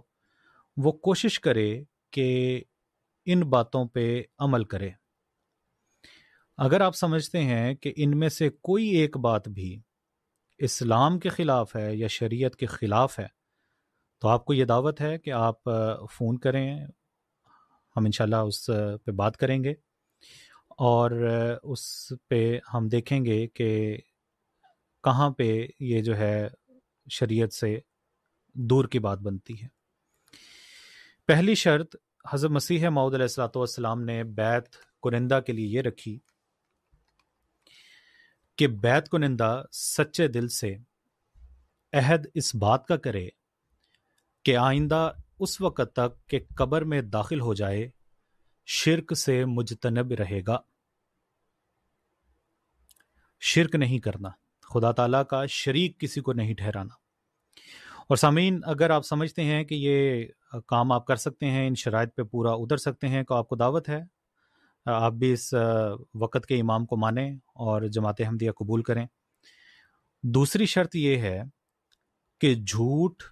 وہ 0.78 0.92
کوشش 0.92 1.40
کرے 1.40 1.84
کہ 2.12 2.62
ان 3.26 3.40
باتوں 3.40 3.86
پہ 3.86 4.24
عمل 4.40 4.64
کرے۔ 4.64 4.90
اگر 6.58 6.82
آپ 6.82 6.96
سمجھتے 6.96 7.44
ہیں 7.44 7.76
کہ 7.76 7.94
ان 7.96 8.20
میں 8.20 8.30
سے 8.30 8.50
کوئی 8.50 8.88
ایک 8.88 9.18
بات 9.18 9.48
بھی 9.50 9.82
اسلام 10.58 11.20
کے 11.20 11.30
خلاف 11.30 11.76
ہے 11.76 11.96
یا 11.96 12.08
شریعت 12.08 12.56
کے 12.56 12.66
خلاف 12.66 13.20
ہے 13.20 13.37
تو 14.22 14.28
آپ 14.28 14.46
کو 14.46 14.54
یہ 14.54 14.66
دعوت 14.66 15.02
ہے 15.02 15.18
کہ 15.18 15.32
آپ 15.32 15.70
فون 16.12 16.38
کریں، 16.38 16.86
ہم 17.96 18.06
انشاءاللہ 18.06 18.36
اس 18.48 18.66
پہ 19.06 19.12
بات 19.12 19.38
کریں 19.38 19.64
گے 19.64 19.74
اور 20.80 21.12
اس 21.64 22.12
پہ 22.28 22.40
ہم 22.74 22.88
دیکھیں 22.88 23.24
گے 23.26 23.46
کہ 23.48 23.98
کہاں 25.04 25.30
پہ 25.30 25.66
یہ 25.80 26.02
جو 26.02 26.18
ہے 26.18 26.48
شریعت 27.08 27.54
سے 27.54 27.80
دور 28.56 28.86
کی 28.86 29.00
بات 29.00 29.20
بنتی 29.20 29.62
ہے۔ 29.62 29.68
پہلی 31.30 31.56
شرط، 31.56 31.96
حضرت 32.32 32.52
مسیح 32.52 32.88
معود 32.90 33.14
علیہ 33.14 33.24
السلاۃ 33.24 33.56
والسلام 33.56 34.02
نے 34.04 34.24
بیت 34.24 34.76
کنندہ 35.04 35.40
کے 35.46 35.54
لیے 35.54 35.68
یہ 35.68 35.82
رکھی 35.82 36.18
کہ 38.58 38.68
بیت 38.84 39.10
کنندہ 39.10 39.64
سچے 39.72 40.28
دل 40.28 40.48
سے 40.50 40.76
عہد 41.94 42.26
اس 42.34 42.54
بات 42.56 42.86
کا 42.88 42.98
کرے 42.98 43.28
کہ 44.44 44.58
آئندہ 44.58 45.12
اس 45.40 45.62
وقت 45.62 45.96
تک 45.96 46.30
کہ 46.30 46.40
قبر 46.58 46.82
میں 46.82 47.02
داخل 47.02 47.40
ہو 47.40 47.54
جائے، 47.54 47.90
شرک 48.66 49.14
سے 49.18 49.46
مجتنب 49.46 50.12
رہے 50.12 50.42
گا۔ 50.48 50.60
شرک 53.40 53.76
نہیں 53.76 54.00
کرنا، 54.00 54.30
خدا 54.62 54.92
تعالیٰ 54.92 55.26
کا 55.26 55.46
شریک 55.46 56.00
کسی 56.00 56.22
کو 56.22 56.34
نہیں 56.34 56.54
ٹھہرانا۔ 56.54 56.94
اور 58.08 58.18
سامعین، 58.18 58.60
اگر 58.64 58.90
آپ 58.90 59.06
سمجھتے 59.06 59.44
ہیں 59.44 59.64
کہ 59.64 59.76
یہ 59.76 60.26
کام 60.68 60.92
آپ 60.92 61.06
کر 61.06 61.16
سکتے 61.16 61.46
ہیں، 61.46 61.68
ان 61.68 61.76
شرائط 61.76 62.16
پہ 62.16 62.24
پورا 62.24 62.52
اتر 62.52 62.78
سکتے 62.78 63.08
ہیں، 63.08 63.24
تو 63.24 63.36
آپ 63.36 63.50
کو 63.50 63.56
دعوت 63.56 63.90
ہے۔ 63.90 64.02
آپ 64.86 65.14
بھی 65.14 65.34
اس 65.34 65.54
وقت 66.14 66.46
کے 66.46 66.60
امام 66.60 66.86
کو 66.86 66.98
مانیں 66.98 67.36
اور 67.36 67.82
جماعت 67.82 68.22
حمدیہ 68.22 68.52
قبول 68.52 68.84
کریں۔ 68.84 69.08
دوسری 70.24 70.66
شرط 70.66 70.96
یہ 70.96 71.18
ہے 71.18 71.44
کہ 72.42 72.56
جھوٹ 72.56 73.24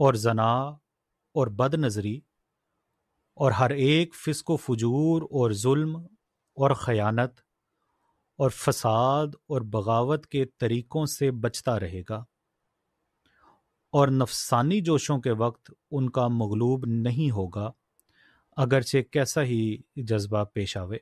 اور 0.00 0.14
زنا 0.14 0.52
اور 1.34 1.46
بد 1.46 1.74
نظری 1.74 2.20
اور 3.34 3.52
ہر 3.52 3.70
ایک 3.70 4.14
فسق 4.14 4.50
و 4.50 4.56
فجور 4.56 5.22
اور 5.22 5.50
ظلم 5.50 5.96
اور 6.56 6.70
خیانت 6.70 7.40
اور 8.38 8.50
فساد 8.50 9.26
اور 9.46 9.60
بغاوت 9.60 10.26
کے 10.26 10.44
طریقوں 10.44 11.06
سے 11.06 11.30
بچتا 11.30 11.80
رہے 11.80 12.02
گا 12.08 12.24
اور 13.92 14.08
نفسانی 14.08 14.80
جوشوں 14.80 15.18
کے 15.20 15.30
وقت 15.30 15.70
ان 15.90 16.10
کا 16.10 16.28
مغلوب 16.28 16.86
نہیں 16.86 17.30
ہوگا، 17.30 17.70
اگرچہ 18.56 18.98
کیسا 19.12 19.42
ہی 19.42 19.76
جذبہ 19.96 20.44
پیش 20.44 20.76
آوے۔ 20.76 20.98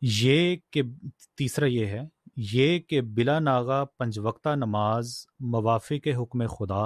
یہ 0.00 0.56
کہ 0.70 0.82
تیسرا 1.36 1.66
یہ 1.66 1.86
ہے 1.86 2.00
یہ 2.40 2.78
کہ 2.78 3.00
بلا 3.00 3.38
ناغا 3.38 3.84
پنج 3.84 4.18
وقتہ 4.18 4.48
نماز 4.48 5.26
موافق 5.40 6.08
حکم 6.18 6.46
خدا 6.46 6.84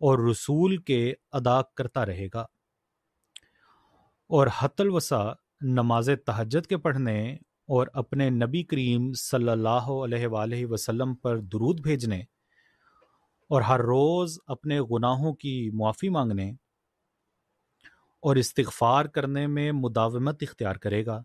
اور 0.00 0.28
رسول 0.30 0.76
کے 0.76 1.14
ادا 1.32 1.62
کرتا 1.62 2.06
رہے 2.06 2.28
گا۔ 2.34 2.40
اور 4.28 4.46
حت 4.58 4.80
الوسا 4.80 5.32
نماز 5.60 6.10
تہجد 6.26 6.66
کے 6.66 6.76
پڑھنے 6.76 7.34
اور 7.68 7.86
اپنے 7.94 8.30
نبی 8.30 8.62
کریم 8.62 9.12
صلی 9.12 9.48
اللہ 9.48 9.90
علیہ 10.04 10.26
وآلہ 10.26 10.66
وسلم 10.66 11.14
پر 11.14 11.38
درود 11.38 11.80
بھیجنے 11.80 12.20
اور 13.48 13.62
ہر 13.62 13.80
روز 13.80 14.38
اپنے 14.46 14.80
گناہوں 14.80 15.34
کی 15.34 15.70
معافی 15.72 16.08
مانگنے 16.08 16.50
اور 18.22 18.36
استغفار 18.36 19.04
کرنے 19.04 19.46
میں 19.46 19.72
مداومت 19.72 20.42
اختیار 20.42 20.74
کرے 20.74 21.06
گا۔ 21.06 21.22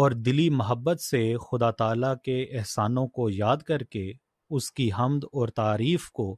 اور 0.00 0.10
دلی 0.10 0.50
محبت 0.50 1.00
سے 1.00 1.36
خدا 1.36 1.70
تعالیٰ 1.70 2.14
کے 2.24 2.42
احسانوں 2.42 3.08
کو 3.08 3.30
یاد 3.30 3.56
کر 3.56 3.82
کے 3.82 4.12
اس 4.50 4.72
کی 4.72 4.90
حمد 4.98 5.24
اور 5.24 5.48
تعریف 5.48 6.10
کو 6.10 6.36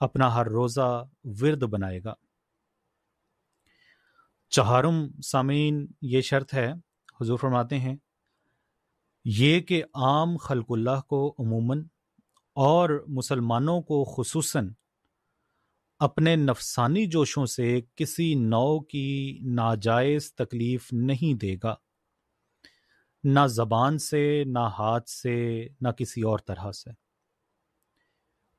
اپنا 0.00 0.34
ہر 0.34 0.46
روزہ 0.46 1.04
ورد 1.24 1.62
بنائے 1.62 2.00
گا۔ 2.04 2.14
چہارم 4.50 5.20
سامعین، 5.20 5.86
یہ 6.02 6.20
شرط 6.20 6.54
ہے، 6.54 6.72
حضور 7.20 7.38
فرماتے 7.38 7.78
ہیں، 7.78 7.96
یہ 9.24 9.60
کہ 9.60 9.84
عام 9.94 10.36
خلق 10.36 10.66
اللہ 10.68 11.00
کو 11.08 11.34
عموماً 11.38 11.82
اور 12.54 13.04
مسلمانوں 13.08 13.82
کو 13.82 14.04
خصوصاً 14.04 14.72
اپنے 15.98 16.36
نفسانی 16.36 17.06
جوشوں 17.06 17.46
سے 17.46 17.80
کسی 17.94 18.34
نو 18.34 18.80
کی 18.80 19.38
ناجائز 19.42 20.34
تکلیف 20.34 20.92
نہیں 20.92 21.38
دے 21.38 21.56
گا۔ 21.62 21.74
نہ 23.24 23.40
زبان 23.46 23.98
سے، 23.98 24.44
نہ 24.44 24.58
ہاتھ 24.58 25.10
سے، 25.10 25.68
نہ 25.80 25.88
کسی 25.88 26.22
اور 26.22 26.38
طرح 26.38 26.72
سے۔ 26.72 26.90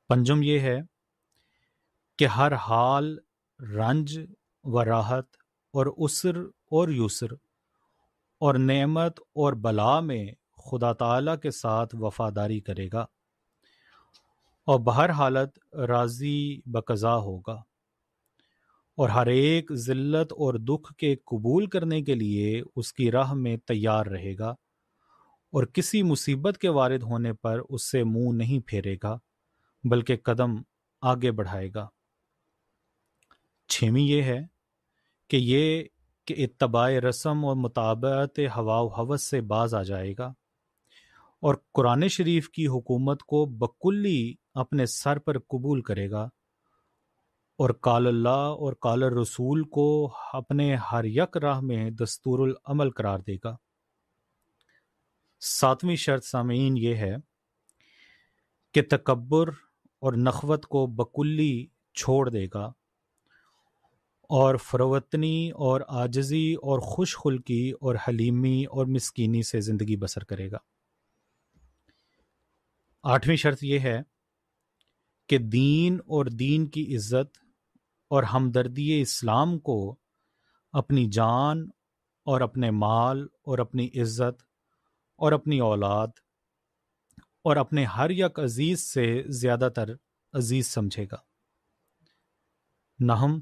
پنجم 0.08 0.42
یہ 0.42 0.60
ہے 0.60 0.80
کہ 2.18 2.26
ہر 2.26 2.54
حال، 2.54 3.18
رنج 3.60 4.20
و 4.64 4.84
راحت 4.84 5.26
اور 5.74 5.86
اسر 5.96 6.36
اور 6.44 6.88
یسر 6.88 7.32
اور 8.38 8.54
نعمت 8.54 9.20
اور 9.20 9.52
بلا 9.52 10.00
میں 10.00 10.26
خدا 10.70 10.92
تعالی 10.92 11.32
کے 11.42 11.50
ساتھ 11.50 11.94
وفاداری 11.98 12.60
کرے 12.60 12.88
گا 12.92 13.06
اور 14.66 14.80
بہر 14.80 15.10
حالت 15.10 15.74
راضی 15.74 16.60
بقضا 16.66 17.16
ہوگا۔ 17.16 17.62
اور 18.96 19.08
ہر 19.08 19.26
ایک 19.26 19.72
ذلت 19.72 20.32
اور 20.32 20.54
دکھ 20.54 20.94
کے 20.94 21.14
قبول 21.14 21.66
کرنے 21.66 22.02
کے 22.02 22.14
لیے 22.14 22.62
اس 22.76 22.92
کی 22.92 23.10
راہ 23.10 23.34
میں 23.34 23.56
تیار 23.56 24.06
رہے 24.06 24.34
گا 24.38 24.54
اور 25.52 25.64
کسی 25.64 26.02
مصیبت 26.02 26.58
کے 26.58 26.68
وارد 26.68 27.02
ہونے 27.02 27.32
پر 27.32 27.60
اس 27.68 27.90
سے 27.90 28.04
منہ 28.04 28.32
نہیں 28.32 28.60
پھیرے 28.66 28.96
گا، 29.02 29.18
بلکہ 29.84 30.16
قدم 30.16 30.56
آگے 31.02 31.30
بڑھائے 31.30 31.70
گا۔ 31.74 31.88
چھویں 33.68 34.02
یہ 34.02 34.22
ہے 34.22 34.40
کہ 35.28 35.36
یہ 35.36 35.84
کہ 36.24 36.34
اتباع 36.38 36.90
رسم 36.90 37.44
اور 37.44 37.56
مطابعت 37.56 38.38
ہوا 38.38 38.80
و 38.80 38.86
حوث 38.86 39.22
سے 39.22 39.40
باز 39.40 39.74
آ 39.74 39.82
جائے 39.82 40.14
گا 40.18 40.26
اور 41.40 41.54
قرآن 41.72 42.08
شریف 42.08 42.50
کی 42.50 42.66
حکومت 42.66 43.22
کو 43.22 43.44
بکلی 43.44 44.34
اپنے 44.54 44.86
سر 44.86 45.18
پر 45.18 45.38
قبول 45.38 45.82
کرے 45.82 46.10
گا۔ 46.10 46.28
اور 47.56 47.70
کال 47.70 48.06
اللہ 48.06 48.28
اور 48.28 48.72
کال 48.72 49.02
رسول 49.02 49.62
کو 49.64 50.12
اپنے 50.32 50.74
ہر 50.74 51.04
یک 51.04 51.36
راہ 51.36 51.60
میں 51.60 51.90
دستور 51.90 52.48
العمل 52.48 52.90
قرار 52.90 53.18
دے 53.18 53.36
گا۔ 53.44 53.56
ساتویں 55.40 55.96
شرط 55.96 56.24
سامعین 56.24 56.76
یہ 56.76 56.94
ہے 56.94 57.16
کہ 58.74 58.82
تکبر 58.90 59.48
اور 60.00 60.12
نخوت 60.12 60.66
کو 60.66 60.86
بکلی 60.86 61.66
چھوڑ 61.94 62.30
دے 62.30 62.46
گا 62.54 62.72
اور 64.28 64.56
فروتنی 64.56 65.50
اور 65.50 65.80
آجزی 65.88 66.54
اور 66.54 66.78
خوش 66.78 67.16
خلکی 67.16 67.72
اور 67.80 67.94
حلیمی 68.08 68.64
اور 68.64 68.86
مسکینی 68.86 69.42
سے 69.42 69.60
زندگی 69.60 69.96
بسر 69.96 70.24
کرے 70.24 70.50
گا۔ 70.50 70.58
آٹھویں 73.02 73.36
شرط 73.36 73.62
یہ 73.62 73.78
ہے 73.78 74.02
کہ 75.28 75.38
دین 75.38 75.94
اور 75.94 76.26
دین 76.26 76.66
کی 76.66 76.96
عزت 76.96 77.43
اور 78.10 78.22
ہمدردی 78.22 79.00
اسلام 79.00 79.58
کو 79.58 79.96
اپنی 80.72 81.10
جان 81.10 81.68
اور 82.24 82.40
اپنے 82.40 82.70
مال 82.70 83.26
اور 83.42 83.58
اپنی 83.58 83.88
عزت 84.00 84.42
اور 85.16 85.32
اپنی 85.32 85.58
اولاد 85.58 86.08
اور 87.44 87.56
اپنے 87.56 87.84
ہر 87.84 88.10
یک 88.10 88.40
عزیز 88.40 88.80
سے 88.80 89.22
زیادہ 89.26 89.68
تر 89.74 89.94
عزیز 90.32 90.66
سمجھے 90.66 91.04
گا۔ 91.04 91.16
نہم 92.98 93.40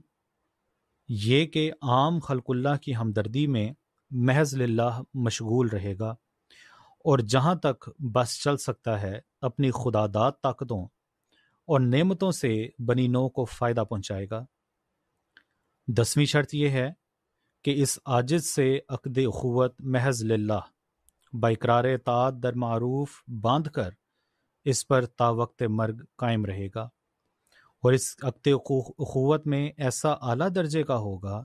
یہ 1.08 1.46
کہ 1.46 1.72
عام 1.82 2.18
خلق 2.18 2.44
اللہ 2.48 2.76
کی 2.82 2.96
ہمدردی 2.96 3.46
میں 3.46 3.72
محض 4.10 4.54
للہ 4.54 5.02
مشغول 5.14 5.68
رہے 5.68 5.94
گا 5.98 6.10
اور 6.98 7.18
جہاں 7.18 7.54
تک 7.54 7.88
بس 7.98 8.42
چل 8.42 8.56
سکتا 8.56 9.02
ہے 9.02 9.20
اپنی 9.40 9.70
خدا 9.70 10.06
داد 10.06 10.32
طاقتوں 10.42 10.86
اور 11.66 11.80
نعمتوں 11.80 12.30
سے 12.30 12.68
بنی 12.78 13.08
نو 13.08 13.28
کو 13.28 13.44
فائدہ 13.44 13.80
پہنچائے 13.80 14.26
گا۔ 14.30 14.44
دسویں 15.86 16.26
شرط 16.26 16.54
یہ 16.54 16.68
ہے 16.68 16.90
کہ 17.64 17.82
اس 17.82 17.98
عاجز 18.06 18.46
سے 18.46 18.78
عقد 18.88 19.18
اخوت 19.18 19.74
محض 19.78 20.24
للہ 20.24 20.60
بائکرار 21.32 21.84
اطاعت 21.84 22.34
در 22.42 22.52
معروف 22.52 23.10
باندھ 23.28 23.68
کر 23.68 23.90
اس 24.64 24.88
پر 24.88 25.04
تا 25.04 25.28
وقت 25.28 25.62
مرگ 25.62 25.96
قائم 26.16 26.44
رہے 26.44 26.68
گا۔ 26.74 26.82
اور 27.82 27.92
اس 27.92 28.16
عقد 28.22 28.48
اخوت 28.48 29.46
میں 29.46 29.70
ایسا 29.76 30.12
اعلیٰ 30.12 30.48
درجے 30.54 30.82
کا 30.82 30.96
ہوگا 30.96 31.44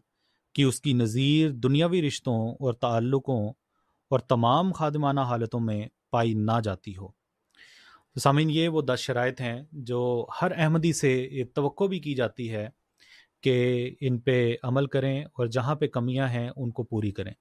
کہ 0.55 0.61
اس 0.61 0.81
کی 0.81 0.93
نظیر 0.93 1.51
دنیاوی 1.51 2.07
رشتوں 2.07 2.51
اور 2.51 2.73
تعلقوں 2.73 3.49
اور 4.09 4.19
تمام 4.19 4.71
خادمانہ 4.71 5.19
حالتوں 5.19 5.59
میں 5.59 5.87
پائی 6.11 6.33
نہ 6.33 6.59
جاتی 6.63 6.97
ہو۔ 6.97 7.07
تو 8.13 8.19
سامعین، 8.19 8.49
یہ 8.49 8.69
وہ 8.69 8.81
دس 8.81 8.99
شرائط 8.99 9.41
ہیں 9.41 9.61
جو 9.71 10.25
ہر 10.41 10.51
احمدی 10.57 10.93
سے 10.93 11.11
یہ 11.31 11.43
توقع 11.55 11.83
بھی 11.83 11.99
کی 11.99 12.13
جاتی 12.15 12.51
ہے 12.51 12.67
کہ 13.43 13.55
ان 14.01 14.19
پہ 14.19 14.55
عمل 14.63 14.87
کریں 14.87 15.23
اور 15.23 15.47
جہاں 15.47 15.75
پہ 15.75 15.87
کمیاں 15.87 16.27
ہیں 16.27 16.49
ان 16.55 16.71
کو 16.71 16.83
پوری 16.83 17.11
کریں۔ 17.11 17.33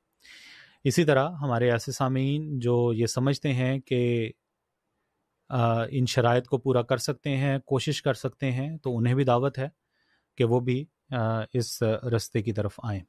اسی 0.84 1.04
طرح 1.04 1.30
ہمارے 1.42 1.70
ایسے 1.70 1.92
سامعین 1.92 2.58
جو 2.60 2.92
یہ 2.92 3.06
سمجھتے 3.06 3.52
ہیں 3.52 3.78
کہ 3.80 4.30
ان 5.90 6.06
شرائط 6.06 6.46
کو 6.46 6.58
پورا 6.58 6.82
کر 6.82 6.96
سکتے 6.96 7.36
ہیں، 7.36 7.58
کوشش 7.58 8.02
کر 8.02 8.14
سکتے 8.14 8.50
ہیں، 8.52 8.76
تو 8.78 8.96
انہیں 8.98 9.14
بھی 9.14 9.24
دعوت 9.24 9.58
ہے 9.58 9.68
کہ 10.38 10.44
وہ 10.44 10.60
بھی 10.60 10.84
اس 11.52 11.82
رستے 12.16 12.42
کی 12.42 12.52
طرف 12.52 12.80
آئیں۔ 12.82 13.00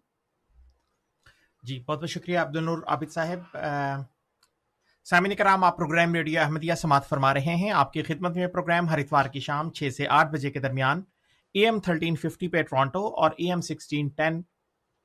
جی 1.64 1.80
بہت 1.80 2.00
بہت 2.00 2.10
شکریہ 2.10 2.40
عبد 2.40 2.58
النور 2.58 2.80
عابد 2.88 3.12
صاحب۔ 3.12 3.58
سامعین 5.08 5.36
کرام، 5.36 5.64
آپ 5.64 5.78
پروگرام 5.78 6.14
ریڈیو 6.16 6.40
احمدیہ 6.42 6.74
سماعت 6.74 7.08
فرما 7.10 7.34
رہے 7.34 7.54
ہیں۔ 7.56 7.70
آپ 7.72 7.94
کی 7.94 8.02
خدمت 8.04 8.36
میں 8.36 8.48
پروگرام 8.48 8.90
ہر 8.90 9.00
اتوار 9.00 9.26
کی 9.34 9.40
شام 9.40 9.72
چھ 9.72 9.90
سے 9.98 10.08
آٹھ 10.10 10.32
بجے 10.32 10.50
کے 10.52 10.60
درمیان 10.60 11.02
اے 11.56 11.64
ایم 11.66 11.80
تھرٹین 11.80 12.16
ففٹی 12.16 12.48
پہ 12.48 12.62
ٹورانٹو 12.62 13.06
اور 13.22 13.32
اے 13.38 13.48
ایم 13.50 13.62
سکسٹین 13.62 14.08
ٹین 14.18 14.42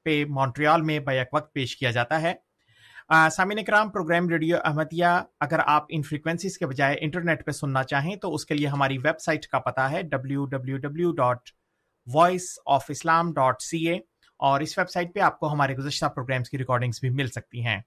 پہ 0.07 0.25
مونٹریال 0.31 0.83
میں 0.83 0.99
بیک 0.99 1.29
وقت 1.35 1.53
پیش 1.55 1.77
کیا 1.77 1.91
جاتا 1.91 2.21
ہے۔ 2.23 2.35
سامعین 3.33 3.65
کرام، 3.65 3.91
پروگرام 3.91 4.29
ریڈیو 4.29 4.57
احمدیہ 4.65 5.15
اگر 5.41 5.61
آپ 5.67 5.87
ان 5.89 6.03
فریکوینسیز 6.03 6.59
کے 6.59 6.67
بجائے 6.67 6.97
انٹرنیٹ 7.01 7.47
پہ 7.47 7.51
سننا 7.51 7.83
چاہیں 7.85 8.15
تو 8.17 8.35
اس 8.35 8.47
کے 8.47 8.55
لیے 8.55 8.67
ہماری 8.67 8.99
ویب 8.99 9.21
سائٹ 9.21 9.47
کا 9.47 9.59
پتہ 9.61 9.89
ہے 9.91 10.03
W 10.03 10.45
W 10.47 10.79
W 10.79 11.13
dot 11.13 11.51
Voice 12.07 12.59
of 12.67 12.85
Islam 12.89 13.33
dot 13.33 13.63
C 13.63 13.87
A 13.89 13.99
اور 14.43 14.61
اس 14.61 14.79
ویب 14.79 14.91
سائٹ 14.91 15.15
پہ 15.15 15.21
آپ 15.21 15.39
کو 15.39 15.53
ہمارے 15.53 15.77
گزشتہ 15.77 16.07
پروگرامس 16.07 16.51
کی 16.51 16.59
ریکارڈنگس 16.59 17.01
بھی 17.01 17.11
مل 17.11 17.27
سکتی 17.27 17.67
ہیں۔ 17.67 17.81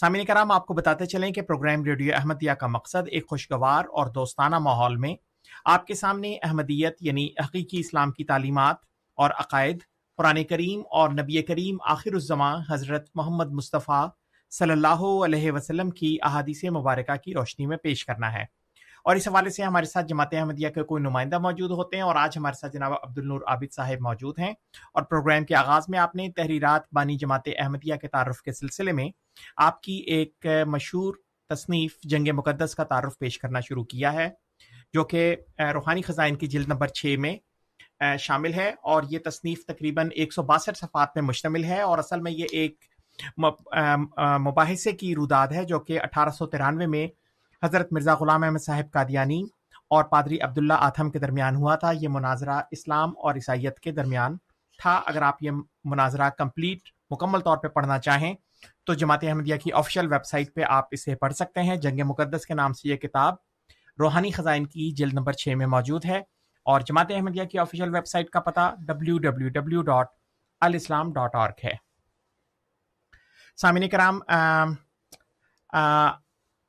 سامعین 0.00 0.24
کرام، 0.24 0.50
آپ 0.50 0.66
کو 0.66 0.74
بتاتے 0.74 1.06
چلیں 1.06 1.30
کہ 1.30 1.42
پروگرام 1.42 1.84
ریڈیو 1.84 2.14
احمدیہ 2.14 2.52
کا 2.52 2.66
مقصد 2.66 3.08
ایک 3.10 3.28
خوشگوار 3.28 3.84
اور 3.84 4.06
دوستانہ 4.06 4.58
ماحول 4.58 4.96
میں 4.96 5.14
آپ 5.64 5.86
کے 5.86 5.94
سامنے 5.94 6.36
احمدیت 6.42 6.96
یعنی 7.00 7.28
حقیقی 7.44 7.80
اسلام 7.80 8.10
کی 8.10 8.24
تعلیمات 8.24 8.76
اور 9.16 9.30
عقائد، 9.30 9.78
قرآن 10.16 10.44
کریم 10.44 10.82
اور 10.90 11.10
نبی 11.10 11.42
کریم 11.42 11.76
آخر 11.84 12.12
الزماں 12.12 12.56
حضرت 12.70 13.10
محمد 13.14 13.52
مصطفیٰ 13.52 14.06
صلی 14.50 14.72
اللہ 14.72 15.02
علیہ 15.24 15.52
وسلم 15.52 15.90
کی 15.90 16.16
احادیث 16.22 16.64
مبارکہ 16.64 17.16
کی 17.16 17.34
روشنی 17.34 17.66
میں 17.66 17.76
پیش 17.76 18.04
کرنا 18.04 18.32
ہے۔ 18.32 18.44
اور 19.06 19.16
اس 19.16 19.28
حوالے 19.28 19.50
سے 19.50 19.62
ہمارے 19.62 19.84
ساتھ 19.84 20.06
جماعت 20.06 20.34
احمدیہ 20.34 20.68
کے 20.68 20.82
کوئی 20.82 21.02
نمائندہ 21.02 21.38
موجود 21.38 21.70
ہوتے 21.70 21.96
ہیں 21.96 22.02
اور 22.02 22.16
آج 22.16 22.38
ہمارے 22.38 22.58
ساتھ 22.60 22.72
جناب 22.72 22.92
عبد 22.92 23.18
النور 23.18 23.40
عابد 23.46 23.72
صاحب 23.72 24.00
موجود 24.00 24.38
ہیں 24.38 24.50
اور 24.94 25.02
پروگرام 25.02 25.44
کے 25.44 25.54
آغاز 25.54 25.88
میں 25.88 25.98
آپ 25.98 26.16
نے 26.16 26.28
تحریرات 26.30 26.82
بانی 26.92 27.16
جماعت 27.16 27.48
احمدیہ 27.58 27.94
کے 27.94 28.08
تعارف 28.08 28.42
کے 28.42 28.52
سلسلے 28.52 28.92
میں 28.92 29.08
آپ 29.56 29.80
کی 29.82 29.92
ایک 29.92 30.46
مشہور 30.66 31.14
تصنیف 31.50 31.98
جنگ 32.02 32.28
مقدس 32.34 32.74
کا 32.74 32.84
تعارف 32.84 33.18
پیش 33.18 33.38
کرنا 33.38 33.60
شروع 33.60 33.84
کیا 33.84 34.12
ہے، 34.12 34.28
جو 34.94 35.04
کہ 35.04 35.34
روحانی 35.58 36.02
خزائن 36.02 36.36
کی 36.36 36.46
جلد 36.46 36.68
نمبر 36.68 36.86
چھ 36.86 37.14
میں 37.18 37.36
شامل 38.18 38.54
ہے 38.54 38.68
اور 38.82 39.02
یہ 39.10 39.18
تصنیف 39.24 39.64
تقریباً 39.66 40.08
ایک 40.14 40.32
سو 40.32 40.42
باسٹھ 40.42 40.78
صفحات 40.78 41.08
میں 41.14 41.22
مشتمل 41.22 41.64
ہے 41.64 41.80
اور 41.80 41.98
اصل 41.98 42.20
میں 42.20 42.32
یہ 42.32 42.46
ایک 42.52 42.84
مباحثے 44.38 44.92
کی 44.92 45.14
روداد 45.14 45.48
ہے 45.48 45.64
جو 45.64 45.78
کہ 45.78 46.00
اٹھارہ 46.00 46.30
سو 46.30 46.46
ترانوے 46.46 46.86
میں 46.86 47.06
حضرت 47.64 47.92
مرزا 47.92 48.14
غلام 48.14 48.42
احمد 48.42 48.58
صاحب 48.58 48.92
قادیانی 48.92 49.42
اور 49.90 50.04
پادری 50.04 50.40
عبداللہ 50.40 50.74
آتھم 50.78 51.10
کے 51.10 51.18
درمیان 51.18 51.56
ہوا 51.56 51.74
تھا۔ 51.76 51.90
یہ 51.90 52.08
مناظرہ 52.08 52.60
اسلام 52.70 53.12
اور 53.18 53.34
عیسائیت 53.34 53.80
کے 53.80 53.92
درمیان 53.92 54.36
تھا۔ 54.78 55.00
اگر 55.06 55.22
آپ 55.22 55.42
یہ 55.42 55.50
مناظرہ 55.84 56.28
کمپلیٹ، 56.30 56.78
مکمل 57.10 57.40
طور 57.40 57.56
پہ 57.56 57.68
پڑھنا 57.68 57.98
چاہیں 57.98 58.34
تو 58.84 58.94
جماعت 58.94 59.24
احمدیہ 59.24 59.56
کی 59.56 59.72
آفیشیل 59.72 60.12
ویب 60.12 60.24
سائٹ 60.24 60.54
پہ 60.54 60.62
آپ 60.68 60.88
اسے 60.90 61.14
پڑھ 61.14 61.34
سکتے 61.34 61.62
ہیں۔ 61.62 61.76
جنگ 61.76 62.00
مقدس 62.04 62.46
کے 62.46 62.54
نام 62.54 62.72
سے 62.72 62.88
یہ 62.88 62.96
کتاب 62.96 63.34
روحانی 63.98 64.30
خزائن 64.30 64.66
کی 64.66 64.90
جلد 64.90 65.12
نمبر 65.12 65.32
چھ 65.32 65.54
میں 65.56 65.66
موجود 65.66 66.04
ہے 66.04 66.18
اور 66.66 66.80
جماعت 66.80 67.10
احمدیہ 67.10 67.44
کی 67.44 67.58
آفیشیل 67.58 67.94
ویب 67.94 68.06
سائٹ 68.06 68.30
کا 68.30 68.40
پتہ 68.40 68.74
ڈبلیو 68.78 69.18
ڈبلیو 69.18 69.48
ڈبلیو 69.48 69.82
ڈاٹ 69.82 70.06
الاسلام 70.60 71.12
ڈاٹ 71.12 71.34
آرک 71.34 71.64
ہے۔ 71.64 71.74
سامعین 73.56 73.88
کرام 73.88 74.20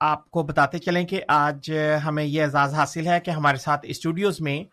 آپ 0.02 0.30
کو 0.32 0.42
بتاتے 0.44 0.78
چلیں 0.78 1.06
کہ 1.08 1.22
آج 1.28 1.72
ہمیں 2.06 2.24
یہ 2.24 2.42
اعزاز 2.44 2.74
حاصل 2.74 3.08
ہے 3.08 3.20
کہ 3.20 3.32
ہمارے 3.32 3.58
ساتھ 3.58 3.86
اسٹوڈیوز 3.90 4.40
میں 4.42 4.64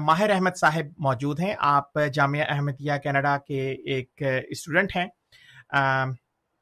ماہر 0.00 0.30
احمد 0.30 0.56
صاحب 0.56 0.92
موجود 0.98 1.40
ہیں۔ 1.40 1.54
آپ 1.58 1.98
جامعہ 2.14 2.44
احمدیہ 2.48 2.92
کینیڈا 3.02 3.36
کے 3.46 3.70
ایک 3.94 4.22
اسٹوڈنٹ 4.48 4.96
ہیں۔ 4.96 5.06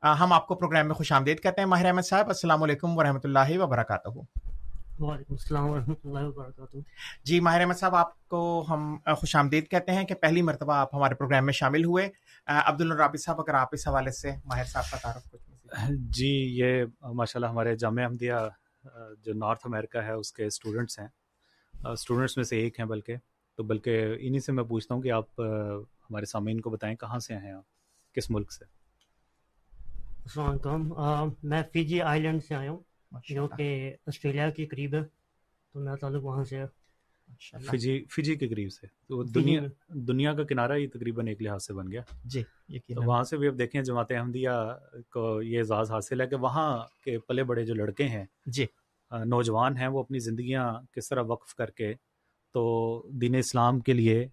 ہم 0.03 0.33
آپ 0.33 0.47
کو 0.47 0.55
پروگرام 0.55 0.87
میں 0.87 0.95
خوش 0.95 1.13
آمدید 1.13 1.41
کہتے 1.43 1.61
ہیں۔ 1.61 1.69
ماہر 1.69 1.87
احمد 1.87 2.07
صاحب 2.09 2.29
السلام 2.29 2.63
علیکم 2.63 2.97
ورحمۃ 2.99 3.25
اللہ 3.25 3.59
وبرکاتہ۔ 3.59 4.09
وعلیکم 4.09 5.35
السلام 5.35 5.71
ورحمۃ 5.71 6.05
اللہ 6.05 6.27
وبرکاتہ۔ 6.29 6.79
جی 7.25 7.41
ماہر 7.41 7.61
احمد 7.61 7.79
صاحب 7.79 7.95
آپ 7.95 8.29
کو 8.29 8.65
ہم 8.69 8.97
خوش 9.17 9.37
آمدید 9.37 9.69
کہتے 9.69 9.93
ہیں 9.93 10.05
کہ 10.05 10.15
پہلی 10.15 10.43
مرتبہ 10.43 10.75
آپ 10.75 10.95
ہمارے 10.95 11.15
پروگرام 11.15 11.45
میں 11.45 11.53
شامل 11.53 11.85
ہوئے۔ 11.85 12.09
عبد 12.47 12.81
الرابی 12.81 13.19
صاحب 13.19 13.41
اگر 13.41 13.55
آپ 13.55 13.69
اس 13.73 13.89
حوالے 13.89 14.11
سے 14.13 14.33
ماہر 14.45 14.65
صاحب 14.65 14.91
کا 14.91 14.97
تعارف 15.03 15.31
کچھ 15.31 15.43
جی 15.91 16.59
یہ 16.59 16.85
ماشاء 17.01 17.39
اللہ 17.39 17.47
ہمارے 17.47 17.77
جامعہ 17.77 18.05
احمدیہ 18.05 18.33
جو 19.23 19.35
نارتھ 19.35 19.67
امریکہ 19.67 19.99
ہے 19.99 20.13
اس 20.13 20.33
کے 20.33 20.47
اسٹوڈنٹس 20.47 20.99
ہیں۔ 20.99 21.09
اسٹوڈنٹس 21.85 22.37
میں 22.37 22.45
سے 22.45 22.57
ایک 22.57 22.81
ہیں 22.81 22.87
بلکہ۔ 22.87 23.17
تو 23.57 23.63
بلکہ 23.63 24.17
انہی 24.21 24.41
سے 24.41 24.53
میں 24.53 24.65
پوچھتا 24.65 24.95
ہوں 24.95 25.03
کہ 25.03 25.11
آپ 25.11 25.41
ہمارے 26.11 26.25
سامعین 26.25 26.61
کو 26.61 26.71
بتائیں 26.71 26.97
کہاں 26.97 27.19
سے 27.19 27.35
ہیں 27.35 27.53
آپ؟ 27.53 27.63
کس 28.15 28.31
ملک 28.31 28.53
سے؟ 28.53 28.65
السلام 30.25 30.49
علیکم۔ 30.49 30.89
میں 31.43 31.63
فیجی 31.73 32.01
آئی 32.01 32.21
لینڈ 32.21 32.45
سے 32.45 32.55
آیا 32.55 32.71
ہوں 32.71 32.81
جو 33.29 33.49
کہ 33.49 33.95
آسٹریلیا 34.07 34.51
کے 34.51 34.67
قریب 34.67 34.95
ہے 34.95 35.05
تو 35.73 35.81
میرا 35.81 35.97
تعلق 35.97 36.25
وہاں 36.25 36.45
سے 36.45 36.59
ہے۔ 36.59 36.67
فجی 37.41 38.05
فجی 38.05 38.35
کے 38.35 38.49
قریب 38.49 38.73
سے۔ 38.73 38.87
تو 38.87 39.23
دنیا۔ 39.23 39.61
دنیا 39.89 40.35
کا 40.35 40.45
کنارہ 40.45 40.73
ہی 40.73 40.87
تقریباً 40.87 41.27
ایک 41.29 41.43
لحاظ 41.43 41.67
سے 41.67 41.73
بن 41.75 41.91
گیا۔ 41.91 42.01
جی 42.25 42.43
تو 42.95 43.03
وہاں 43.05 43.25
سے 43.25 43.37
بھی 43.37 43.49
اب 43.49 43.59
دیکھیں 43.59 43.83
جماعت 43.83 44.13
احمدیہ 44.13 44.51
کو 45.11 45.43
یہ 45.43 45.59
اعزاز 45.59 45.91
حاصل 45.91 46.21
ہے 46.21 46.27
کہ 46.27 46.37
وہاں 46.37 46.85
کے 47.05 47.19
پلے 47.19 47.45
بڑے 47.45 47.65
جو 47.65 47.75
لڑکے 47.75 48.09
ہیں 48.09 48.25
جی۔ 48.47 48.67
نوجوان 49.25 49.77
ہیں 49.77 49.89
وہ 49.89 50.01
اپنی 50.01 50.19
زندگیاں 50.19 50.73
کس 50.93 51.09
طرح 51.09 51.23
وقف 51.27 51.55
کر 51.55 51.71
کے 51.71 51.95
تو 52.53 53.03
دین 53.13 53.35
اسلام 53.35 53.81
کے 53.81 53.93
لیے 53.93 54.27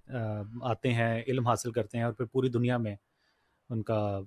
آتے 0.62 0.94
ہیں 0.94 1.22
علم 1.28 1.48
حاصل 1.48 1.72
کرتے 1.72 1.98
ہیں 1.98 2.06
اور 2.06 2.14
پھر 2.14 2.26
پوری 2.26 2.50
دنیا 2.50 2.78
میں 2.78 2.96
ان 3.70 3.84
کا 3.84 4.20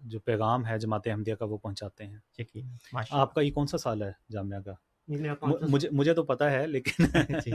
جو 0.00 0.18
پیغام 0.18 0.66
ہے 0.66 0.78
جماعت 0.78 1.06
احمدیہ 1.06 1.34
کا 1.34 1.44
وہ 1.44 1.56
پہنچاتے 1.56 2.06
ہیں۔ 2.06 2.18
آپ 3.10 3.34
کا 3.34 3.40
یہ 3.40 3.50
کون 3.50 3.66
سا 3.66 3.78
سال 3.78 4.02
ہے 4.02 4.12
جامعہ 4.30 4.60
کا؟ 4.60 4.74
مجھے 5.68 5.88
مجھے 5.92 6.14
تو 6.14 6.22
پتہ 6.22 6.44
ہے 6.44 6.66
لیکن 6.66 7.04
جی۔ 7.46 7.50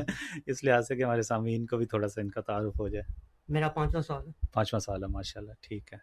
اس 0.45 0.63
لحاظ 0.63 0.87
سے 0.87 0.95
کہ 0.95 1.03
ہمارے 1.03 1.21
سامعین 1.21 1.65
کو 1.65 1.77
بھی 1.77 1.85
تھوڑا 1.85 2.07
سا 2.07 2.21
ان 2.21 2.29
کا 2.29 2.41
تعارف 2.41 2.79
ہو 2.79 2.87
جائے۔ 2.87 3.13
میرا 3.49 3.69
پانچواں 3.69 4.01
سال 4.01 4.27
ہے۔ 4.27 4.31
پانچواں 4.53 4.79
سال 4.79 5.03
ہے 5.03 5.07
ماشاء 5.07 5.41
اللہ 5.41 5.53
ٹھیک 5.61 5.93
ہے۔ 5.93 5.97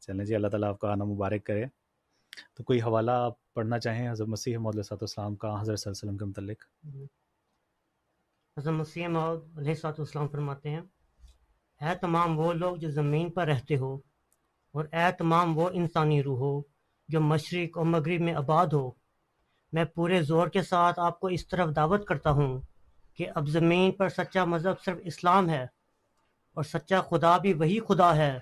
چلیں 0.00 0.24
جی 0.24 0.34
اللہ 0.34 0.48
تعالیٰ 0.48 0.68
آپ 0.68 0.78
کا 0.78 0.92
آنا 0.92 1.04
مبارک 1.04 1.44
کرے۔ 1.44 1.64
تو 2.54 2.64
کوئی 2.64 2.80
حوالہ 2.82 3.10
آپ 3.10 3.54
پڑھنا 3.54 3.78
چاہیں 3.78 4.10
حضرت 4.10 4.28
مسیح 4.28 4.58
محمد 4.58 4.82
صلی 4.82 4.96
السلام 5.00 5.36
کا 5.36 5.60
حضرت 5.60 5.78
صلی 5.78 5.90
اللہ 5.90 5.98
علیہ 5.98 6.14
وسلم 6.14 6.16
کے 6.16 6.24
متعلق؟ 6.24 6.64
حضرت 8.56 8.72
مسیح 8.72 9.08
موعود 9.08 9.58
علیہ 9.58 9.70
الصلوۃ 9.70 9.98
والسلام 9.98 10.28
فرماتے 10.28 10.70
ہیں 10.70 10.80
اے 11.80 11.94
تمام 12.00 12.38
وہ 12.38 12.52
لوگ 12.52 12.76
جو 12.76 12.90
زمین 12.90 13.30
پر 13.30 13.46
رہتے 13.46 13.76
ہو 13.76 13.94
اور 14.74 14.84
اے 14.92 15.12
تمام 15.18 15.58
وہ 15.58 15.68
انسانی 15.72 16.22
روح 16.22 16.38
ہو 16.38 16.62
جو 17.08 17.20
مشرق 17.20 17.78
اور 17.78 17.86
مغرب 17.86 18.20
میں 18.20 18.34
آباد 18.34 18.66
ہو 18.66 18.90
میں 19.72 19.84
پورے 19.84 20.22
زور 20.22 20.48
کے 20.48 20.62
ساتھ 20.62 21.00
آپ 21.00 21.20
کو 21.20 21.26
اس 21.26 21.48
طرف 21.48 21.76
دعوت 21.76 22.06
کرتا 22.06 22.30
ہوں 22.30 22.60
کہ 23.14 23.26
اب 23.34 23.48
زمین 23.48 23.92
پر 23.92 24.08
سچا 24.08 24.44
مذہب 24.44 24.80
صرف 24.84 24.98
اسلام 25.04 25.50
ہے 25.50 25.66
اور 26.54 26.64
سچا 26.64 27.00
خدا 27.00 27.38
بھی 27.38 27.52
وہی 27.52 27.80
خدا 27.88 28.16
ہے 28.16 28.38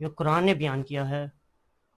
جو 0.00 0.10
قرآن 0.10 0.46
نے 0.46 0.54
بیان 0.54 0.82
کیا 0.82 1.08
ہے 1.08 1.28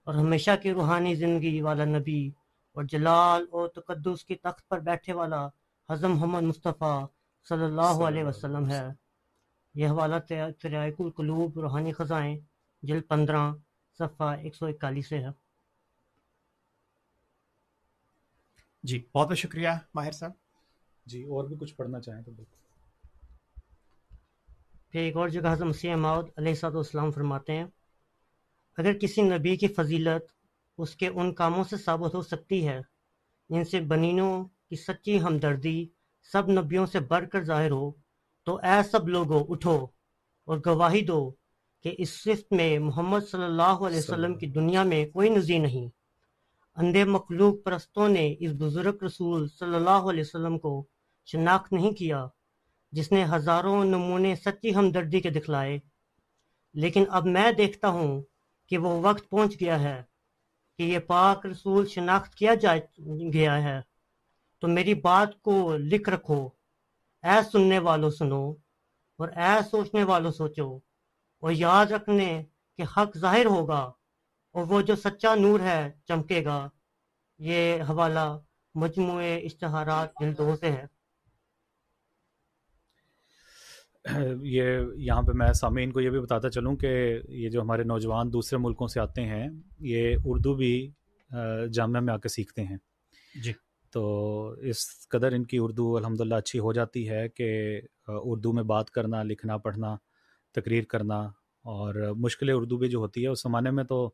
اور 0.04 0.14
ہمیشہ 0.14 0.50
کی 0.62 0.72
روحانی 0.72 1.14
زندگی 1.14 1.60
والا 1.60 1.84
نبی 1.84 2.30
اور 2.72 2.84
جلال 2.84 3.46
اور 3.50 3.68
تقدس 3.68 4.24
کی 4.24 4.34
تخت 4.34 4.68
پر 4.68 4.78
بیٹھے 4.78 5.12
والا 5.12 5.48
حضرت 5.90 6.10
محمد 6.10 6.42
مصطفیٰ 6.42 7.06
صلی 7.48 7.64
اللہ 7.64 8.02
علیہ 8.06 8.24
وسلم 8.24 8.70
ہے۔ 8.70 8.88
یہ 9.74 9.88
حوالہ 9.88 10.16
تریائق 10.62 10.94
القلوب 10.98 11.58
روحانی 11.60 11.92
خزائیں 11.92 12.38
جلد 12.82 13.02
پندرہ 13.08 13.52
صفحہ 13.98 14.26
ایک 14.26 14.56
سو 14.56 14.66
اکالیس 14.66 15.08
سے 15.08 15.18
ہے۔ 15.18 15.45
جی 18.86 18.98
بہت 19.14 19.28
بہت 19.28 19.38
شکریہ 19.38 19.68
ماہر 19.94 20.12
صاحب۔ 20.12 20.32
جی 21.06 21.22
اور 21.22 21.44
بھی 21.44 21.56
کچھ 21.60 21.74
پڑھنا 21.74 22.00
چاہیں 22.00 22.22
تو 22.22 22.32
بالکل 22.32 22.54
پھر 24.90 25.00
ایک 25.00 25.16
اور 25.16 25.28
جگہ 25.28 25.52
حضرت 25.52 25.66
مسیح 25.66 25.94
ماؤد 25.94 26.28
علیہ 26.36 26.54
صاحب 26.54 26.74
والسلام 26.74 27.10
فرماتے 27.10 27.52
ہیں 27.52 27.64
اگر 28.78 28.92
کسی 28.92 29.22
نبی 29.22 29.56
کی 29.56 29.68
فضیلت 29.68 30.32
اس 30.78 30.96
کے 30.96 31.06
ان 31.06 31.34
کاموں 31.34 31.64
سے 31.64 31.76
ثابت 31.76 32.14
ہو 32.14 32.22
سکتی 32.22 32.68
ہے 32.68 32.80
جن 33.50 33.64
سے 33.64 33.80
بنینوں 33.80 34.44
کی 34.68 34.76
سچی 34.76 35.20
ہمدردی 35.20 35.86
سب 36.32 36.48
نبیوں 36.50 36.86
سے 36.86 37.00
بڑھ 37.00 37.28
کر 37.28 37.44
ظاہر 37.44 37.70
ہو 37.70 37.90
تو 38.46 38.56
اے 38.56 38.82
سب 38.90 39.08
لوگوں 39.08 39.44
اٹھو 39.48 39.86
اور 40.48 40.58
گواہی 40.66 41.00
دو 41.00 41.30
کہ 41.84 41.94
اس 41.98 42.10
صفت 42.10 42.52
میں 42.52 42.78
محمد 42.78 43.20
صلی 43.30 43.44
اللہ 43.44 43.84
علیہ 43.86 43.98
وسلم 43.98 44.34
کی 44.34 44.46
دنیا 44.46 44.82
میں 44.82 45.06
کوئی 45.06 45.28
نظیر 45.28 45.60
نہیں۔ 45.60 45.88
اندھے 46.76 47.04
مخلوق 47.04 47.64
پرستوں 47.64 48.08
نے 48.08 48.34
اس 48.38 48.52
بزرگ 48.52 49.02
رسول 49.02 49.48
صلی 49.48 49.74
اللہ 49.74 49.90
علیہ 49.90 50.20
وسلم 50.20 50.58
کو 50.58 50.86
شناخت 51.24 51.72
نہیں 51.72 51.92
کیا، 51.92 52.26
جس 52.92 53.12
نے 53.12 53.24
ہزاروں 53.24 53.84
نمونے 53.84 54.36
سچی 54.36 54.74
ہمدردی 54.74 55.20
کے 55.20 55.30
دکھلائے۔ 55.30 55.78
لیکن 56.74 57.04
اب 57.10 57.26
میں 57.26 57.52
دیکھتا 57.52 57.88
ہوں 57.88 58.22
کہ 58.68 58.78
وہ 58.78 59.00
وقت 59.02 59.30
پہنچ 59.30 59.60
گیا 59.60 59.80
ہے 59.80 60.02
کہ 60.78 60.82
یہ 60.82 60.98
پاک 60.98 61.46
رسول 61.46 61.86
شناخت 61.86 62.34
کیا 62.34 62.54
جائے، 62.54 62.80
گیا 63.32 63.62
ہے۔ 63.62 63.80
تو 64.60 64.68
میری 64.68 64.94
بات 64.94 65.42
کو 65.42 65.76
لکھ 65.76 66.10
رکھو، 66.10 66.48
اے 67.22 67.50
سننے 67.52 67.78
والوں 67.78 68.10
سنو 68.10 68.50
اور 69.18 69.28
اے 69.28 69.62
سوچنے 69.70 70.04
والوں 70.04 70.30
سوچو۔ 70.30 70.76
اور 71.40 71.52
یاد 71.52 71.86
رکھنے 71.86 72.44
کہ 72.76 72.82
حق 72.82 73.18
ظاہر 73.18 73.46
ہوگا۔ 73.46 73.92
اور 74.56 74.64
وہ 74.68 74.80
جو 74.82 74.96
سچا 74.96 75.34
نور 75.34 75.60
ہے 75.60 75.90
چمکے 76.08 76.44
گا 76.44 76.68
یہ 77.38 77.82
حوالہ 77.82 78.38
مجموعے 78.74 79.36
اشتہارات 79.36 80.08
جلد 80.20 80.38
دو 80.38 80.56
سے 80.56 80.70
ہے۔ 80.72 80.84
یہ 84.42 84.80
یہاں 84.96 85.22
پہ 85.22 85.32
میں 85.32 85.52
سامعین 85.52 85.92
کو 85.92 86.00
یہ 86.00 86.10
بھی 86.10 86.20
بتاتا 86.20 86.50
چلوں 86.50 86.76
کہ 86.76 87.20
یہ 87.28 87.48
جو 87.48 87.60
ہمارے 87.62 87.82
نوجوان 87.82 88.32
دوسرے 88.32 88.58
ملکوں 88.58 88.86
سے 88.86 89.00
آتے 89.00 89.22
ہیں 89.22 89.46
یہ 89.80 90.16
اردو 90.24 90.54
بھی 90.54 90.90
جامعہ 91.74 92.00
میں 92.00 92.14
آ 92.14 92.16
کے 92.16 92.28
سیکھتے 92.28 92.62
ہیں۔ 92.62 92.76
جی۔ 93.42 93.52
تو 93.92 94.48
اس 94.50 95.08
قدر 95.08 95.32
ان 95.32 95.44
کی 95.44 95.58
اردو 95.60 95.96
الحمدللہ 95.96 96.34
اچھی 96.34 96.58
ہو 96.58 96.72
جاتی 96.72 97.08
ہے 97.08 97.28
کہ 97.28 97.80
اردو 98.08 98.52
میں 98.52 98.62
بات 98.62 98.90
کرنا 98.90 99.22
لکھنا 99.22 99.56
پڑھنا 99.56 99.96
تقریر 100.54 100.84
کرنا 100.84 101.18
اور 101.64 101.94
مشکل 102.16 102.50
اردو 102.54 102.76
بھی 102.76 102.88
جو 102.88 102.98
ہوتی 102.98 103.22
ہے 103.22 103.28
اس 103.28 103.42
زمانے 103.42 103.70
میں 103.70 103.84
تو 103.84 104.12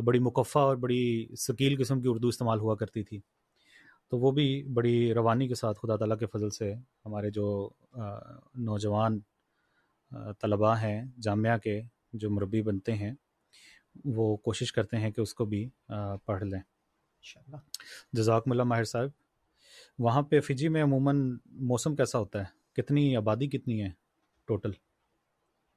بڑی 0.00 0.18
مکفہ 0.18 0.58
اور 0.58 0.76
بڑی 0.76 1.26
ثقیل 1.38 1.82
قسم 1.82 2.00
کی 2.00 2.08
اردو 2.08 2.28
استعمال 2.28 2.58
ہوا 2.58 2.74
کرتی 2.74 3.02
تھی۔ 3.02 3.20
تو 4.08 4.18
وہ 4.18 4.30
بھی 4.30 4.62
بڑی 4.62 5.14
روانی 5.14 5.48
کے 5.48 5.54
ساتھ 5.54 5.78
خدا 5.82 5.96
تعالیٰ 5.96 6.18
کے 6.18 6.26
فضل 6.26 6.50
سے 6.50 6.74
ہمارے 7.06 7.30
جو 7.30 7.70
نوجوان 8.54 9.18
طلباء 10.40 10.74
ہیں 10.74 11.04
جامعہ 11.22 11.58
کے 11.58 11.80
جو 12.12 12.30
مربی 12.30 12.62
بنتے 12.62 12.94
ہیں 12.94 13.12
وہ 14.04 14.36
کوشش 14.36 14.72
کرتے 14.72 14.96
ہیں 14.96 15.10
کہ 15.10 15.20
اس 15.20 15.34
کو 15.34 15.44
بھی 15.44 15.68
پڑھ 16.24 16.44
لیں۔ 16.44 16.60
جزاکم 18.12 18.50
اللہ 18.50 18.62
ماہر 18.62 18.84
صاحب 18.84 19.08
وہاں 19.98 20.22
پہ 20.22 20.40
فجی 20.40 20.68
میں 20.68 20.82
عموماً 20.82 21.38
موسم 21.46 21.96
کیسا 21.96 22.18
ہوتا 22.18 22.38
ہے؟ 22.38 22.82
کتنی 22.82 23.16
آبادی 23.16 23.46
کتنی 23.46 23.82
ہے 23.82 23.90
ٹوٹل؟ 24.44 24.72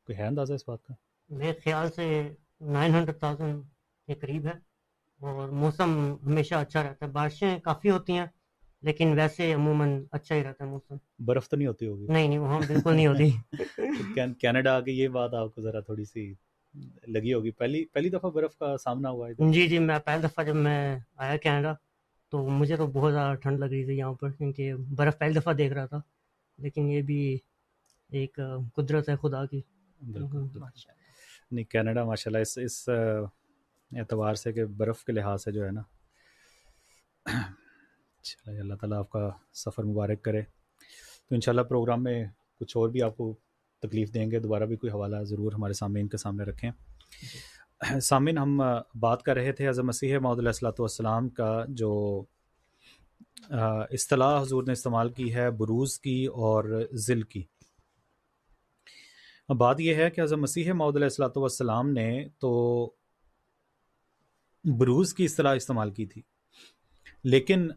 کوئی 0.06 0.18
ہے 0.18 0.28
اندازہ 0.28 0.54
اس 0.54 0.64
بات 0.68 0.84
کا؟ 0.84 0.94
میرے 1.30 1.54
خیال 1.64 1.92
سے 1.92 2.30
نائن 2.62 2.96
ہنڈریڈ 2.96 3.20
تھاؤزینڈ 3.20 3.64
کے 4.08 4.14
قریب 4.14 4.46
ہے 4.46 4.54
اور 5.20 5.50
موسم 5.50 6.16
ہمیشہ 6.26 6.56
اچھا 6.56 6.84
رہتا 6.84 7.06
ہے۔ 7.06 7.12
بارشیں 7.12 7.60
کافی 7.60 7.90
ہوتی 7.90 8.14
ہیں 8.14 8.26
لیکن 8.82 9.14
ویسے 9.14 9.54
عموماً 9.54 10.04
اچھا 10.12 10.36
ہی 10.36 10.44
رہتا 10.44 10.66
ہے 10.66 10.70
موسم۔ 10.70 10.96
برف 11.20 11.50
تو 11.50 11.58
نہیں 11.58 11.68
ہوتی 11.68 11.88
ہوگی؟ 11.88 12.06
نہیں 12.08 12.28
نہیں 12.28 12.38
وہاں 12.38 12.60
بالکل 12.68 12.96
نہیں 12.96 13.08
ہوتی۔ 13.08 13.32
کین- 14.16 14.34
کینیڈا 14.34 14.76
آ 14.76 14.80
کے 14.80 14.92
یہ 14.92 15.08
بات 15.08 15.34
آپ 15.34 15.56
کو 15.56 15.62
ذرا 15.62 15.80
تھوڑی 15.80 16.06
سی 16.06 16.34
لگی 17.08 17.34
ہوگی۔ 17.34 17.52
پہلی 17.52 17.86
پہلی 17.86 18.10
دفعہ 18.10 18.30
برف 18.30 18.58
کا 18.58 18.78
سامنا 18.78 19.10
ہوا 19.10 19.30
ہے؟ 19.30 19.52
جی 19.52 19.68
جی 19.68 19.80
میں 19.80 20.00
پہلی 20.06 20.28
دفعہ 20.28 20.44
جب 20.44 20.56
میں 20.56 21.00
آیا 21.16 21.38
کینیڈا 21.38 21.74
تو 22.30 22.50
مجھے 22.50 22.76
تو 22.76 22.88
بہت 22.88 23.14
زیادہ 23.14 23.38
ٹھنڈ 23.38 23.60
لگ 23.60 23.66
رہی 23.66 23.86
تھی 23.86 23.98
یہاں 23.98 24.14
پر 24.14 24.32
کیونکہ 24.32 24.74
برف 24.76 25.18
پہلی 25.18 25.34
دفعہ 25.34 25.54
دیکھ 25.54 25.74
رہا 25.74 25.86
تھا۔ 25.86 26.02
لیکن 26.58 26.90
یہ 26.90 27.02
بھی 27.02 27.38
ایک 28.12 28.40
قدرت 28.76 29.10
ہے 29.10 29.16
خدا 29.16 29.46
کی۔ 29.46 29.62
نہیں 31.52 31.64
کینیڈا 31.64 32.04
ماشاء 32.04 32.32
اللہ 32.32 32.42
اس 32.42 32.58
اس 32.58 32.90
اعتبار 33.92 34.36
سے 34.36 34.54
کہ 34.54 34.66
برف 34.78 35.04
کے 35.04 35.12
لحاظ 35.12 35.44
سے 35.44 35.52
جو 35.52 35.66
ہے 35.66 35.72
نا 35.72 35.82
چلے 38.24 38.60
اللہ 38.60 38.74
تعالیٰ 38.74 38.98
آپ 39.00 39.10
کا 39.10 39.30
سفر 39.54 39.84
مبارک 39.84 40.22
کرے۔ 40.22 40.42
تو 41.28 41.36
انشاءاللہ 41.36 41.62
پروگرام 41.62 42.04
میں 42.04 42.24
کچھ 42.60 42.78
اور 42.78 42.90
بھی 42.90 43.02
آپ 43.02 43.18
کو 43.18 43.34
تکلیف 43.84 44.14
دیں 44.14 44.30
گے، 44.32 44.40
دوبارہ 44.40 44.66
بھی 44.66 44.76
کوئی 44.76 44.92
حوالہ 44.92 45.24
ضرور 45.24 45.54
ہمارے 45.54 45.74
سامعین 45.74 46.08
کے 46.08 46.18
سامنے 46.18 46.44
رکھیں۔ 46.44 46.72
سامعین، 48.02 48.38
ہم 48.38 48.62
بات 49.00 49.24
کر 49.24 49.36
رہے 49.36 49.52
تھے 49.52 49.70
حضرت 49.70 49.86
مسیح 49.86 50.18
معود 50.18 50.40
علیہ 50.40 50.50
السلاۃ 50.50 50.80
والسلام 50.80 51.30
کا 51.30 51.64
جو 51.70 52.24
اصطلاح 53.50 54.42
حضور 54.42 54.64
نے 54.64 54.72
استعمال 54.72 55.10
کی 55.10 55.34
ہے 55.36 55.50
بروز 55.52 56.00
کی 56.00 56.26
اور 56.26 56.64
ذل 56.96 57.22
کی۔ 57.22 57.44
بات 59.50 59.80
یہ 59.80 59.96
ہے 59.96 60.10
کہ 60.10 60.22
حضرت 60.22 60.40
مسیح 60.40 60.72
معود 60.74 60.96
علیہ 60.96 61.06
السلاۃ 61.06 61.38
والسلام 61.38 61.92
نے 61.92 62.28
تو 62.40 62.50
بروز 64.64 65.14
کی 65.14 65.26
اصطلاح 65.26 65.56
استعمال 65.56 65.92
کی 65.92 66.06
تھی۔ 66.06 66.22
لیکن 67.24 67.70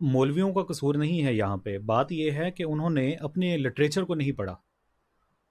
مولویوں 0.00 0.52
کا 0.52 0.72
قصور 0.72 0.94
نہیں 0.94 1.24
ہے 1.24 1.34
یہاں 1.34 1.56
پہ۔ 1.56 1.78
بات 1.78 2.12
یہ 2.12 2.30
ہے 2.30 2.50
کہ 2.50 2.62
انہوں 2.62 2.90
نے 2.90 3.12
اپنے 3.12 3.56
لٹریچر 3.56 4.02
کو 4.02 4.14
نہیں 4.14 4.32
پڑھا۔ 4.32 4.56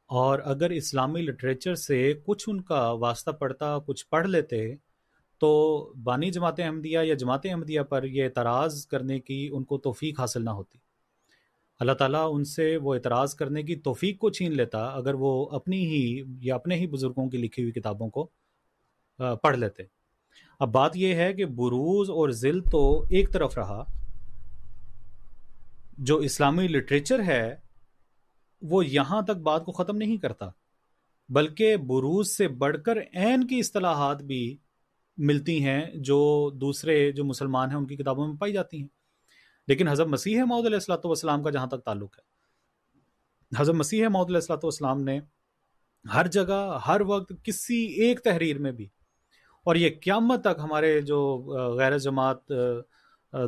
اور 0.07 0.39
اگر 0.43 0.69
اسلامی 0.69 1.21
لٹریچر 1.21 1.75
سے 1.75 2.13
کچھ 2.25 2.49
ان 2.49 2.61
کا 2.61 2.91
واسطہ 2.91 3.31
پڑتا 3.31 3.77
کچھ 3.79 4.07
پڑھ 4.07 4.27
لیتے، 4.27 4.75
تو 5.37 5.79
بانی 6.03 6.31
جماعت 6.31 6.59
احمدیہ 6.59 6.99
یا 7.03 7.13
جماعت 7.13 7.41
احمدیہ 7.43 7.81
پر 7.81 8.03
یہ 8.03 8.23
اعتراض 8.23 8.87
کرنے 8.87 9.19
کی 9.19 9.49
ان 9.51 9.63
کو 9.63 9.77
توفیق 9.77 10.19
حاصل 10.19 10.45
نہ 10.45 10.49
ہوتی۔ 10.49 10.77
اللہ 11.79 11.91
تعالیٰ 11.91 12.29
ان 12.33 12.43
سے 12.43 12.77
وہ 12.77 12.95
اعتراض 12.95 13.35
کرنے 13.35 13.63
کی 13.63 13.75
توفیق 13.75 14.19
کو 14.19 14.29
چھین 14.29 14.51
لیتا، 14.51 14.85
اگر 14.85 15.13
وہ 15.13 15.49
اپنی 15.49 15.85
ہی 15.85 16.23
یا 16.41 16.55
اپنے 16.55 16.75
ہی 16.75 16.87
بزرگوں 16.87 17.29
کی 17.29 17.37
لکھی 17.37 17.63
ہوئی 17.63 17.71
کتابوں 17.71 18.09
کو 18.09 18.29
پڑھ 19.17 19.57
لیتے۔ 19.57 19.98
اب 20.59 20.71
بات 20.71 20.97
یہ 20.97 21.13
ہے 21.13 21.33
کہ 21.33 21.45
بروز 21.45 22.09
اور 22.09 22.29
ذل 22.29 22.61
تو 22.61 23.05
ایک 23.09 23.33
طرف 23.33 23.57
رہا۔ 23.57 23.83
جو 25.97 26.17
اسلامی 26.17 26.67
لٹریچر 26.67 27.23
ہے، 27.23 27.55
وہ 28.61 28.85
یہاں 28.85 29.21
تک 29.21 29.37
بات 29.41 29.65
کو 29.65 29.71
ختم 29.71 29.97
نہیں 29.97 30.17
کرتا، 30.17 30.49
بلکہ 31.29 31.77
بروز 31.77 32.37
سے 32.37 32.47
بڑھ 32.47 32.77
کر 32.85 32.97
عین 33.13 33.47
کی 33.47 33.59
اصطلاحات 33.59 34.23
بھی 34.23 34.57
ملتی 35.17 35.63
ہیں، 35.65 35.85
جو 35.95 36.49
دوسرے 36.55 37.11
جو 37.11 37.25
مسلمان 37.25 37.69
ہیں، 37.69 37.77
ان 37.77 37.87
کی 37.87 37.95
کتابوں 37.95 38.27
میں 38.27 38.35
پائی 38.35 38.53
جاتی 38.53 38.79
ہیں۔ 38.79 38.87
لیکن 39.67 39.87
حضرت 39.87 40.07
مسیح 40.07 40.43
محدود 40.43 40.65
علیہ 40.65 40.75
السلاۃ 40.75 41.05
والسلام 41.05 41.43
کا 41.43 41.49
جہاں 41.49 41.67
تک 41.67 41.81
تعلق 41.85 42.19
ہے، 42.19 42.23
حضرت 43.57 43.75
مسیح 43.75 44.07
محدود 44.07 44.29
علیہ 44.29 44.37
السلاۃ 44.37 44.63
والسلام 44.63 45.01
نے 45.01 45.19
ہر 46.13 46.27
جگہ، 46.27 46.79
ہر 46.87 47.01
وقت، 47.01 47.33
کسی 47.43 47.85
ایک 47.85 48.23
تحریر 48.23 48.57
میں 48.57 48.71
بھی 48.71 48.87
اور 49.69 49.75
یہ 49.75 49.89
قیامت 50.03 50.41
تک 50.41 50.59
ہمارے 50.59 50.99
جو 51.01 51.17
غیر 51.77 51.97
جماعت 51.99 52.51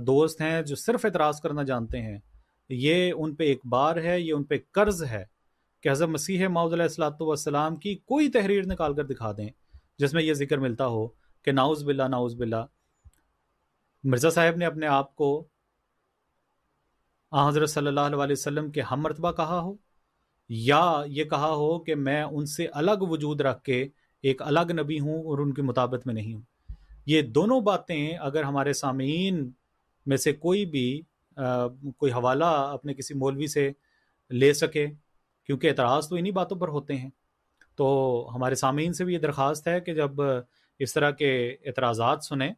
دوست 0.06 0.41
ہیں 0.41 0.61
جو 0.61 0.76
صرف 0.76 1.06
اعتراض 1.06 1.39
کرنا 1.41 1.64
جانتے 1.64 2.02
ہیں، 2.02 2.18
یہ 2.69 3.11
ان 3.14 3.34
پہ 3.35 3.43
ایک 3.43 3.61
بار 3.69 3.98
ہے، 4.03 4.19
یہ 4.19 4.34
ان 4.34 4.43
پہ 4.43 4.57
قرض 4.72 5.03
ہے 5.03 5.23
کہ 5.84 5.89
حضرت 5.89 6.10
مسیح 6.10 6.48
معود 6.48 6.73
علیہ 6.73 6.84
السلاۃ 6.84 7.22
والسلام 7.22 7.76
کی 7.77 7.95
کوئی 8.06 8.30
تحریر 8.31 8.65
نکال 8.68 8.93
کر 8.95 9.06
دکھا 9.06 9.31
دیں، 9.38 9.49
جس 9.99 10.14
میں 10.14 10.23
یہ 10.23 10.34
ذکر 10.34 10.57
ملتا 10.60 10.88
ہو 10.88 11.07
کہ 11.48 11.52
ناؤز 11.52 11.84
باللہ 11.84 12.07
ناؤز 12.10 12.35
باللہ۔ 12.35 12.65
مرزا 14.03 14.30
صاحب 14.30 14.56
نے 14.57 14.65
اپنے 14.65 14.88
آپ 14.89 15.15
کو 15.15 15.31
حضرت 17.31 17.69
صلی 17.69 17.88
اللہ 17.88 18.22
علیہ 18.23 18.31
وسلم 18.31 18.69
کے 18.72 18.81
ہم 18.81 19.02
مرتبہ 19.02 19.31
کہا 19.31 19.60
ہو، 19.60 19.73
یا 20.49 20.84
یہ 21.07 21.23
کہا 21.26 21.52
ہو 21.53 21.77
کہ 21.84 21.95
میں 21.98 22.22
ان 22.23 22.45
سے 22.45 22.68
الگ 22.73 23.07
وجود 23.10 23.41
رکھ 23.41 23.61
کے 23.64 23.88
ایک 24.22 24.41
الگ 24.41 24.72
نبی 24.81 24.99
ہوں 24.99 25.23
اور 25.23 25.38
ان 25.38 25.53
کی 25.53 25.61
مطابق 25.61 26.07
میں 26.07 26.14
نہیں 26.14 26.34
ہوں۔ 26.34 26.41
یہ 27.06 27.22
دونوں 27.22 27.61
باتیں 27.61 28.18
اگر 28.18 28.43
ہمارے 28.43 28.73
سامعین 28.73 29.49
میں 30.06 30.18
سے 30.18 30.34
کوئی 30.34 30.65
بھی 30.65 31.02
کوئی 31.98 32.11
حوالہ 32.11 32.45
اپنے 32.45 32.93
کسی 32.93 33.14
مولوی 33.14 33.48
سے 33.48 33.72
لے 34.30 34.53
سکے، 34.53 34.88
کیونکہ 35.45 35.69
اعتراض 35.69 36.10
تو 36.10 36.15
انہی 36.15 36.31
باتوں 36.31 36.57
پر 36.57 36.68
ہوتے 36.68 36.95
ہیں۔ 36.95 37.10
تو 37.76 38.30
ہمارے 38.35 38.56
سامعین 38.56 38.93
سے 38.93 39.06
بھی 39.06 39.14
یہ 39.14 39.19
درخواست 39.19 39.68
ہے 39.68 39.81
کہ 39.81 39.93
جب 39.93 40.11
اس 40.80 40.93
طرح 40.93 41.11
کے 41.11 41.56
اعتراضات 41.65 42.23
سنیں، 42.23 42.49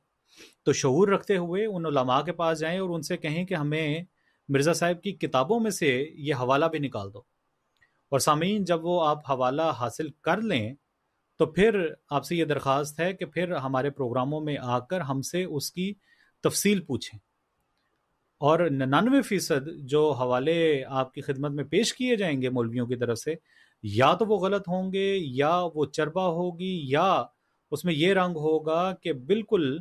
تو 0.64 0.73
شعور 0.73 1.07
رکھتے 1.07 1.38
ہوئے 1.38 1.65
ان 1.65 1.85
علماء 1.85 2.22
کے 2.22 2.31
پاس 2.31 2.60
جائیں 2.60 2.80
اور 2.80 2.90
ان 2.90 3.02
سے 3.02 3.18
کہیں 3.18 3.45
کہ 3.45 3.53
ہمیں 3.53 4.03
مرزا 4.49 4.73
صاحب 4.73 5.03
کی 5.03 5.11
کتابوں 5.11 5.60
میں 5.60 5.72
سے 5.72 6.10
یہ 6.14 6.34
حوالہ 6.34 6.65
بھی 6.65 6.80
نکال 6.80 7.14
دو۔ 7.14 7.19
اور 8.10 8.19
سامعین، 8.19 8.65
جب 8.65 8.85
وہ 8.85 9.07
آپ 9.07 9.31
حوالہ 9.31 9.61
حاصل 9.61 10.07
کر 10.22 10.41
لیں 10.41 10.73
تو 11.44 11.52
پھر 11.52 11.88
آپ 12.10 12.26
سے 12.26 12.36
یہ 12.36 12.45
درخواست 12.45 12.99
ہے 12.99 13.14
کہ 13.14 13.26
پھر 13.26 13.52
ہمارے 13.52 13.90
پروگراموں 13.90 14.41
میں 14.41 14.57
آ 14.61 14.80
کر 14.80 15.02
ہم 15.02 15.22
سے 15.22 15.44
اس 15.44 15.72
کی 15.72 15.94
تفصیل 16.44 16.82
پوچھیں۔ 16.82 17.20
اور 18.38 18.60
ننانوے 18.60 19.22
فیصد 19.22 19.70
جو 19.78 20.11
حوالے 20.11 20.84
آپ 20.88 21.14
کی 21.14 21.22
خدمت 21.22 21.52
میں 21.52 21.64
پیش 21.64 21.94
کیے 21.94 22.15
جائیں 22.15 22.41
گے 22.41 22.49
مولویوں 22.49 22.88
کی 22.88 22.95
طرف 22.95 23.18
سے، 23.18 23.36
یا 23.84 24.14
تو 24.14 24.26
وہ 24.26 24.38
غلط 24.38 24.68
ہوں 24.68 24.94
گے، 24.94 25.18
یا 25.18 25.65
وہ 25.76 25.86
چربا 25.86 26.28
ہوگی، 26.28 26.80
یا 26.84 27.24
اس 27.72 27.86
میں 27.86 27.94
یہ 27.94 28.14
رنگ 28.14 28.36
ہوگا 28.36 28.94
کہ 29.02 29.14
بالکل 29.14 29.78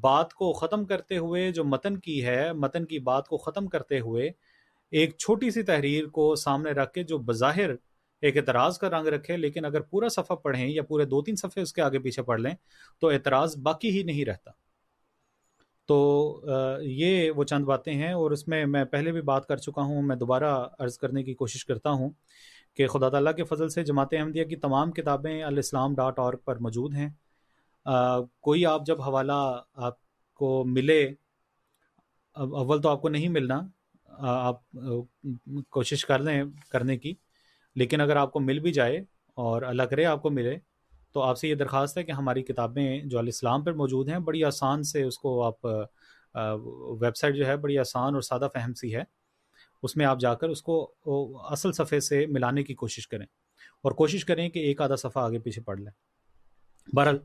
بات 0.00 0.34
کو 0.34 0.52
ختم 0.52 0.84
کرتے 0.84 1.18
ہوئے 1.18 1.52
جو 1.52 1.64
متن 1.64 1.96
کی 1.96 2.24
ہے، 2.24 2.52
متن 2.52 2.84
کی 2.84 2.98
بات 2.98 3.28
کو 3.28 3.36
ختم 3.36 3.66
کرتے 3.66 4.00
ہوئے 4.00 4.30
ایک 4.90 5.16
چھوٹی 5.18 5.50
سی 5.50 5.62
تحریر 5.62 6.06
کو 6.06 6.34
سامنے 6.34 6.70
رکھ 6.70 6.92
کے 6.92 7.02
جو 7.02 7.18
بظاہر 7.18 7.70
ایک 8.22 8.36
اعتراض 8.36 8.78
کا 8.78 8.88
رنگ 8.90 9.06
رکھے 9.06 9.36
لیکن 9.36 9.64
اگر 9.64 9.80
پورا 9.80 10.08
صفحہ 10.08 10.36
پڑھیں 10.36 10.66
یا 10.66 10.82
پورے 10.82 11.04
دو 11.04 11.22
تین 11.22 11.36
صفحے 11.36 11.62
اس 11.62 11.72
کے 11.72 11.82
آگے 11.82 11.98
پیچھے 11.98 12.22
پڑھ 12.22 12.40
لیں، 12.40 12.54
تو 13.00 13.08
اعتراض 13.08 13.56
باقی 13.56 13.90
ہی 13.90 14.02
نہیں 14.02 14.24
رہتا۔ 14.24 14.50
تو 15.88 15.98
یہ 16.82 17.30
وہ 17.30 17.44
چند 17.44 17.64
باتیں 17.64 17.92
ہیں 17.94 18.12
اور 18.12 18.30
اس 18.30 18.46
میں 18.48 18.64
میں 18.66 18.84
پہلے 18.84 19.12
بھی 19.12 19.20
بات 19.22 19.46
کر 19.46 19.56
چکا 19.56 19.82
ہوں، 19.82 20.02
میں 20.02 20.16
دوبارہ 20.16 20.52
عرض 20.78 20.98
کرنے 20.98 21.22
کی 21.22 21.34
کوشش 21.34 21.64
کرتا 21.64 21.90
ہوں 21.90 22.10
کہ 22.76 22.86
خدا 22.86 23.08
تعالیٰ 23.08 23.34
کے 23.34 23.44
فضل 23.44 23.68
سے 23.68 23.82
جماعت 23.84 24.12
احمدیہ 24.12 24.44
کی 24.44 24.56
تمام 24.56 24.92
کتابیں 24.92 25.42
الاسلام 25.42 25.94
ڈاٹ 25.94 26.18
اور 26.18 26.34
پر 26.34 26.56
موجود 26.56 26.94
ہیں۔ 26.94 27.08
کوئی 28.40 28.66
آپ 28.66 28.86
جب 28.86 29.00
حوالہ 29.02 29.62
آپ 29.74 29.96
کو 30.40 30.64
ملے، 30.66 31.02
اول 32.36 32.82
تو 32.82 32.88
آپ 32.88 33.02
کو 33.02 33.08
نہیں 33.08 33.28
ملنا 33.28 33.60
آپ 34.18 34.60
کوشش 35.70 36.04
کر 36.06 36.18
لیں 36.18 36.42
کرنے 36.70 36.96
کی۔ 36.98 37.14
لیکن 37.78 38.00
اگر 38.00 38.16
آپ 38.16 38.32
کو 38.32 38.40
مل 38.40 38.58
بھی 38.58 38.72
جائے 38.72 38.98
اور 39.34 39.62
اللہ 39.62 39.82
کرے 39.82 40.04
آپ 40.04 40.22
کو 40.22 40.30
ملے، 40.30 40.56
تو 41.12 41.22
آپ 41.22 41.38
سے 41.38 41.48
یہ 41.48 41.54
درخواست 41.54 41.98
ہے 41.98 42.02
کہ 42.02 42.12
ہماری 42.12 42.42
کتابیں 42.42 43.02
جو 43.04 43.18
الاسلام 43.18 43.64
پر 43.64 43.72
موجود 43.72 44.08
ہیں، 44.08 44.18
بڑی 44.18 44.44
آسان 44.44 44.82
سے 44.82 45.02
اس 45.02 45.18
کو 45.18 45.42
آپ 45.42 45.64
ویب 47.02 47.16
سائٹ 47.16 47.34
جو 47.34 47.46
ہے 47.46 47.56
بڑی 47.56 47.78
آسان 47.78 48.14
اور 48.14 48.22
سادہ 48.22 48.48
فہم 48.54 48.74
سی 48.74 48.94
ہے۔ 48.96 49.02
اس 49.82 49.96
میں 49.96 50.06
آپ 50.06 50.20
جا 50.20 50.34
کر 50.34 50.48
اس 50.48 50.62
کو 50.62 50.94
اصل 51.50 51.72
صفحے 51.72 52.00
سے 52.00 52.26
ملانے 52.26 52.62
کی 52.62 52.74
کوشش 52.74 53.08
کریں۔ 53.08 53.26
اور 53.82 53.92
کوشش 53.92 54.24
کریں 54.24 54.48
کہ 54.48 54.58
ایک 54.58 54.80
آدھا 54.80 54.96
صفحہ 54.96 55.22
آگے 55.22 55.38
پیچھے 55.38 55.62
پڑھ 55.62 55.80
لیں۔ 55.80 55.92
بہرحال 56.96 57.18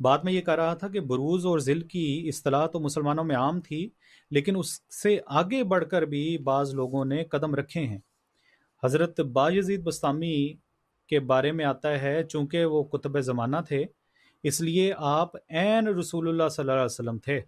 بات 0.00 0.24
میں 0.24 0.32
یہ 0.32 0.40
کہہ 0.40 0.54
رہا 0.54 0.74
تھا 0.74 0.88
کہ 0.88 1.00
بروز 1.00 1.46
اور 1.46 1.58
ذل 1.58 1.80
کی 1.80 2.24
اصطلاح 2.28 2.66
تو 2.66 2.80
مسلمانوں 2.80 3.24
میں 3.24 3.36
عام 3.36 3.60
تھی، 3.60 3.90
لیکن 4.30 4.56
اس 4.56 4.94
سے 5.02 5.20
آگے 5.26 5.64
بڑھ 5.64 5.84
کر 5.90 6.02
بھی 6.02 6.38
بعض 6.38 6.74
لوگوں 6.74 7.04
نے 7.04 7.24
قدم 7.24 7.54
رکھے 7.54 7.80
ہیں۔ 7.80 7.98
حضرت 8.84 9.20
باجید 9.20 9.82
بستامی 9.82 10.54
کے 11.06 11.20
بارے 11.20 11.52
میں 11.52 11.64
آتا 11.64 12.00
ہے، 12.00 12.24
چونکہ 12.24 12.64
وہ 12.64 12.84
کتب 12.84 13.20
زمانہ 13.20 13.56
تھے، 13.68 13.84
اس 14.42 14.60
لیے 14.60 14.92
آپ 14.96 15.36
عین 15.50 15.88
رسول 15.88 16.28
اللہ 16.28 16.48
صلی 16.48 16.62
اللہ 16.62 16.72
علیہ 16.72 16.84
وسلم 16.84 17.18
تھے۔ 17.18 17.40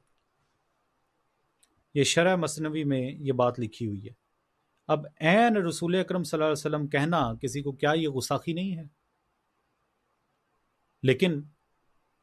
یہ 1.95 2.05
شرح 2.05 2.37
مصنوی 2.37 2.85
میں 2.85 3.13
یہ 3.19 3.33
بات 3.33 3.61
لکھی 3.61 3.87
ہوئی 3.87 4.05
ہے۔ 4.05 4.13
اب 4.89 5.07
عین 5.21 5.57
رسول 5.57 5.95
اکرم 5.95 6.23
صلی 6.23 6.37
اللہ 6.37 6.45
علیہ 6.45 6.53
وسلم 6.53 6.87
کہنا 6.89 7.35
کسی 7.35 7.63
کو 7.63 7.73
کیا 7.73 7.93
یہ 7.93 8.09
غساخی 8.09 8.53
نہیں 8.53 8.77
ہے؟ 8.77 8.83
لیکن 11.03 11.43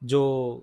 جو 0.01 0.61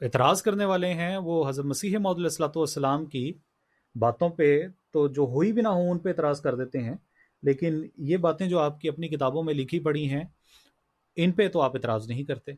اعتراض 0.00 0.42
کرنے 0.42 0.64
والے 0.64 0.94
ہیں، 0.94 1.16
وہ 1.16 1.48
حضرت 1.48 1.64
مسیح 1.64 1.98
محدود 1.98 2.22
السلاۃ 2.22 2.56
والسلام 2.56 3.06
کی 3.06 3.32
باتوں 3.94 4.28
پہ 4.28 4.66
تو 4.90 5.08
جو 5.08 5.22
ہوئی 5.22 5.52
بھی 5.52 5.62
نہ 5.62 5.68
ہوں 5.68 5.90
ان 5.90 5.98
پہ 5.98 6.08
اعتراض 6.08 6.40
کر 6.40 6.54
دیتے 6.54 6.78
ہیں۔ 6.78 6.94
لیکن 7.42 7.86
یہ 7.96 8.16
باتیں 8.16 8.48
جو 8.48 8.58
آپ 8.58 8.80
کی 8.80 8.88
اپنی 8.88 9.08
کتابوں 9.08 9.42
میں 9.42 9.54
لکھی 9.54 9.78
پڑی 9.80 10.08
ہیں، 10.10 10.24
ان 11.16 11.32
پہ 11.32 11.48
تو 11.48 11.60
آپ 11.60 11.76
اعتراض 11.76 12.08
نہیں 12.08 12.24
کرتے۔ 12.24 12.52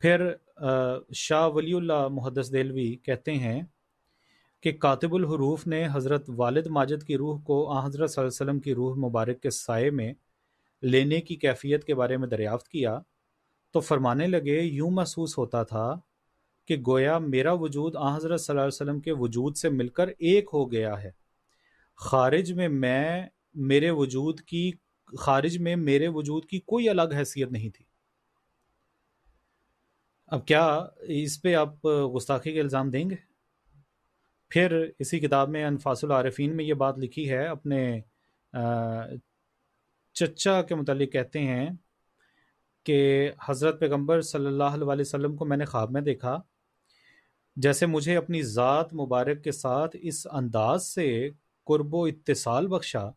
پھر 0.00 0.32
شاہ 1.14 1.48
ولی 1.48 1.72
اللہ 1.72 2.08
محدث 2.08 2.52
دلوی 2.52 2.96
کہتے 2.96 3.32
ہیں 3.32 3.62
کہ 4.60 4.72
کاتب 4.72 5.14
الحروف 5.14 5.66
نے 5.66 5.86
حضرت 5.92 6.30
والد 6.36 6.66
ماجد 6.66 7.02
کی 7.02 7.16
روح 7.16 7.40
کو 7.40 7.70
آ 7.70 7.86
حضرت 7.86 8.10
صلی 8.10 8.22
اللہ 8.22 8.28
علیہ 8.28 8.50
وسلم 8.50 8.60
کی 8.60 8.74
روح 8.74 8.96
مبارک 8.96 9.40
کے 9.40 9.50
سائے 9.50 9.90
میں 9.90 10.12
لینے 10.82 11.20
کی 11.20 11.36
کیفیت 11.36 11.84
کے 11.84 11.94
بارے 11.94 12.16
میں 12.16 12.28
دریافت 12.28 12.68
کیا 12.68 12.98
تو 13.70 13.80
فرمانے 13.80 14.26
لگے، 14.26 14.60
یوں 14.60 14.90
محسوس 14.90 15.38
ہوتا 15.38 15.62
تھا 15.62 15.98
کہ 16.66 16.76
گویا 16.86 17.18
میرا 17.18 17.52
وجود 17.52 17.96
آ 17.96 18.16
حضرت 18.16 18.40
صلی 18.40 18.52
اللہ 18.52 18.60
علیہ 18.60 18.82
وسلم 18.82 19.00
کے 19.00 19.12
وجود 19.12 19.56
سے 19.56 19.68
مل 19.68 19.88
کر 19.88 20.08
ایک 20.08 20.48
ہو 20.52 20.70
گیا 20.72 21.02
ہے۔ 21.02 21.10
خارج 21.96 22.52
میں 22.52 22.68
میں 22.68 23.26
میرے 23.54 23.90
وجود 23.90 24.40
کی، 24.40 24.70
خارج 25.18 25.58
میں 25.58 25.76
میرے 25.76 26.08
وجود 26.08 26.44
کی 26.44 26.60
کوئی 26.60 26.88
الگ 26.88 27.14
حیثیت 27.16 27.52
نہیں 27.52 27.70
تھی۔ 27.70 27.84
اب 30.26 30.46
کیا 30.46 30.64
اس 31.08 31.42
پہ 31.42 31.54
آپ 31.54 31.86
گستاخی 32.16 32.52
کے 32.52 32.60
الزام 32.60 32.90
دیں 32.90 33.10
گے؟ 33.10 33.16
پھر 34.50 34.86
اسی 34.98 35.20
کتاب 35.20 35.48
میں 35.48 35.64
انفاس 35.64 36.04
العارفین 36.04 36.56
میں 36.56 36.64
یہ 36.64 36.74
بات 36.74 36.98
لکھی 36.98 37.30
ہے، 37.30 37.46
اپنے 37.46 38.00
چچا 40.14 40.62
کے 40.62 40.74
متعلق 40.74 41.12
کہتے 41.12 41.38
ہیں 41.38 41.68
کہ 42.84 43.30
حضرت 43.44 43.80
پیغمبر 43.80 44.20
صلی 44.20 44.46
اللہ 44.46 44.64
علیہ 44.64 45.00
وسلم 45.00 45.36
کو 45.36 45.44
میں 45.44 45.56
نے 45.56 45.64
خواب 45.64 45.90
میں 45.90 46.00
دیکھا۔ 46.00 46.40
جیسے 47.56 47.86
مجھے 47.86 48.16
اپنی 48.16 48.42
ذات 48.42 48.94
مبارک 48.94 49.44
کے 49.44 49.52
ساتھ 49.52 49.96
اس 50.00 50.26
انداز 50.32 50.86
سے 50.86 51.30
قرب 51.64 51.94
و 51.94 52.04
اتصال 52.04 52.66
بخشا 52.66 53.10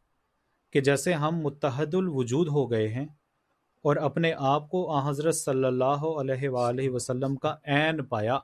کہ 0.73 0.81
جیسے 0.81 1.13
ہم 1.13 1.39
متحد 1.39 1.93
الوجود 1.93 2.47
ہو 2.47 2.71
گئے 2.71 2.87
ہیں 2.87 3.05
اور 3.81 3.95
اپنے 3.95 4.33
آپ 4.37 4.69
کو 4.69 4.91
آ 4.91 5.09
حضرت 5.09 5.35
صلی 5.35 5.65
اللہ 5.65 5.83
علیہ 5.83 6.49
وآلہ 6.49 6.89
وسلم 6.89 7.35
کا 7.35 7.55
عین 7.65 8.03
پایا۔ 8.03 8.39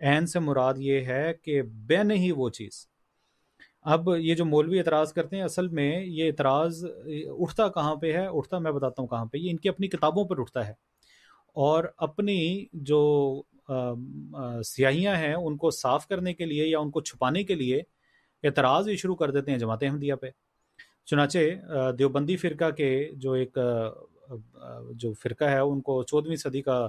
عین 0.00 0.26
سے 0.26 0.38
مراد 0.38 0.74
یہ 0.76 1.00
ہے 1.00 1.32
کہ 1.42 1.62
بے 1.62 2.02
نہیں 2.02 2.32
وہ 2.32 2.50
چیز۔ 2.50 2.86
اب 3.82 4.08
یہ 4.18 4.34
جو 4.34 4.44
مولوی 4.44 4.78
اعتراض 4.78 5.12
کرتے 5.12 5.36
ہیں، 5.36 5.42
اصل 5.42 5.68
میں 5.68 6.04
یہ 6.04 6.26
اعتراض 6.26 6.84
اٹھتا 7.26 7.68
کہاں 7.68 7.94
پہ 7.94 8.12
ہے؟ 8.12 8.26
اٹھتا، 8.26 8.58
میں 8.58 8.72
بتاتا 8.72 9.02
ہوں 9.02 9.08
کہاں 9.08 9.24
پہ۔ 9.24 9.38
یہ 9.38 9.50
ان 9.50 9.56
کی 9.56 9.68
اپنی 9.68 9.88
کتابوں 9.88 10.24
پر 10.24 10.40
اٹھتا 10.40 10.68
ہے۔ 10.68 10.72
اور 11.54 11.84
اپنی 11.96 12.66
جو 12.72 13.42
سیاہیاں 14.64 15.14
ہیں، 15.16 15.34
ان 15.34 15.56
کو 15.56 15.70
صاف 15.70 16.06
کرنے 16.08 16.34
کے 16.34 16.44
لیے 16.44 16.66
یا 16.66 16.78
ان 16.78 16.90
کو 16.90 17.00
چھپانے 17.00 17.42
کے 17.44 17.54
لیے 17.54 17.80
اعتراض 18.42 18.84
بھی 18.84 18.96
شروع 18.96 19.14
کر 19.16 19.30
دیتے 19.30 19.50
ہیں 19.50 19.58
جماعت 19.58 19.82
احمدیہ 19.82 20.14
پہ۔ 20.14 20.30
چنانچہ 21.06 21.38
دیوبندی 21.98 22.36
فرقہ 22.36 22.70
کے 22.70 23.10
جو 23.12 23.32
ایک 23.32 23.58
جو 24.90 25.12
فرقہ 25.12 25.44
ہے، 25.44 25.58
ان 25.58 25.80
کو 25.80 26.02
چودھویں 26.02 26.36
صدی 26.36 26.62
کا 26.62 26.88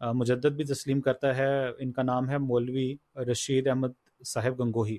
مجدد 0.00 0.52
بھی 0.56 0.64
تسلیم 0.64 1.00
کرتا 1.00 1.36
ہے۔ 1.36 1.68
ان 1.78 1.92
کا 1.92 2.02
نام 2.02 2.28
ہے 2.30 2.38
مولوی 2.38 2.94
رشید 3.30 3.66
احمد 3.66 3.92
صاحب 4.24 4.60
گنگوہی۔ 4.60 4.98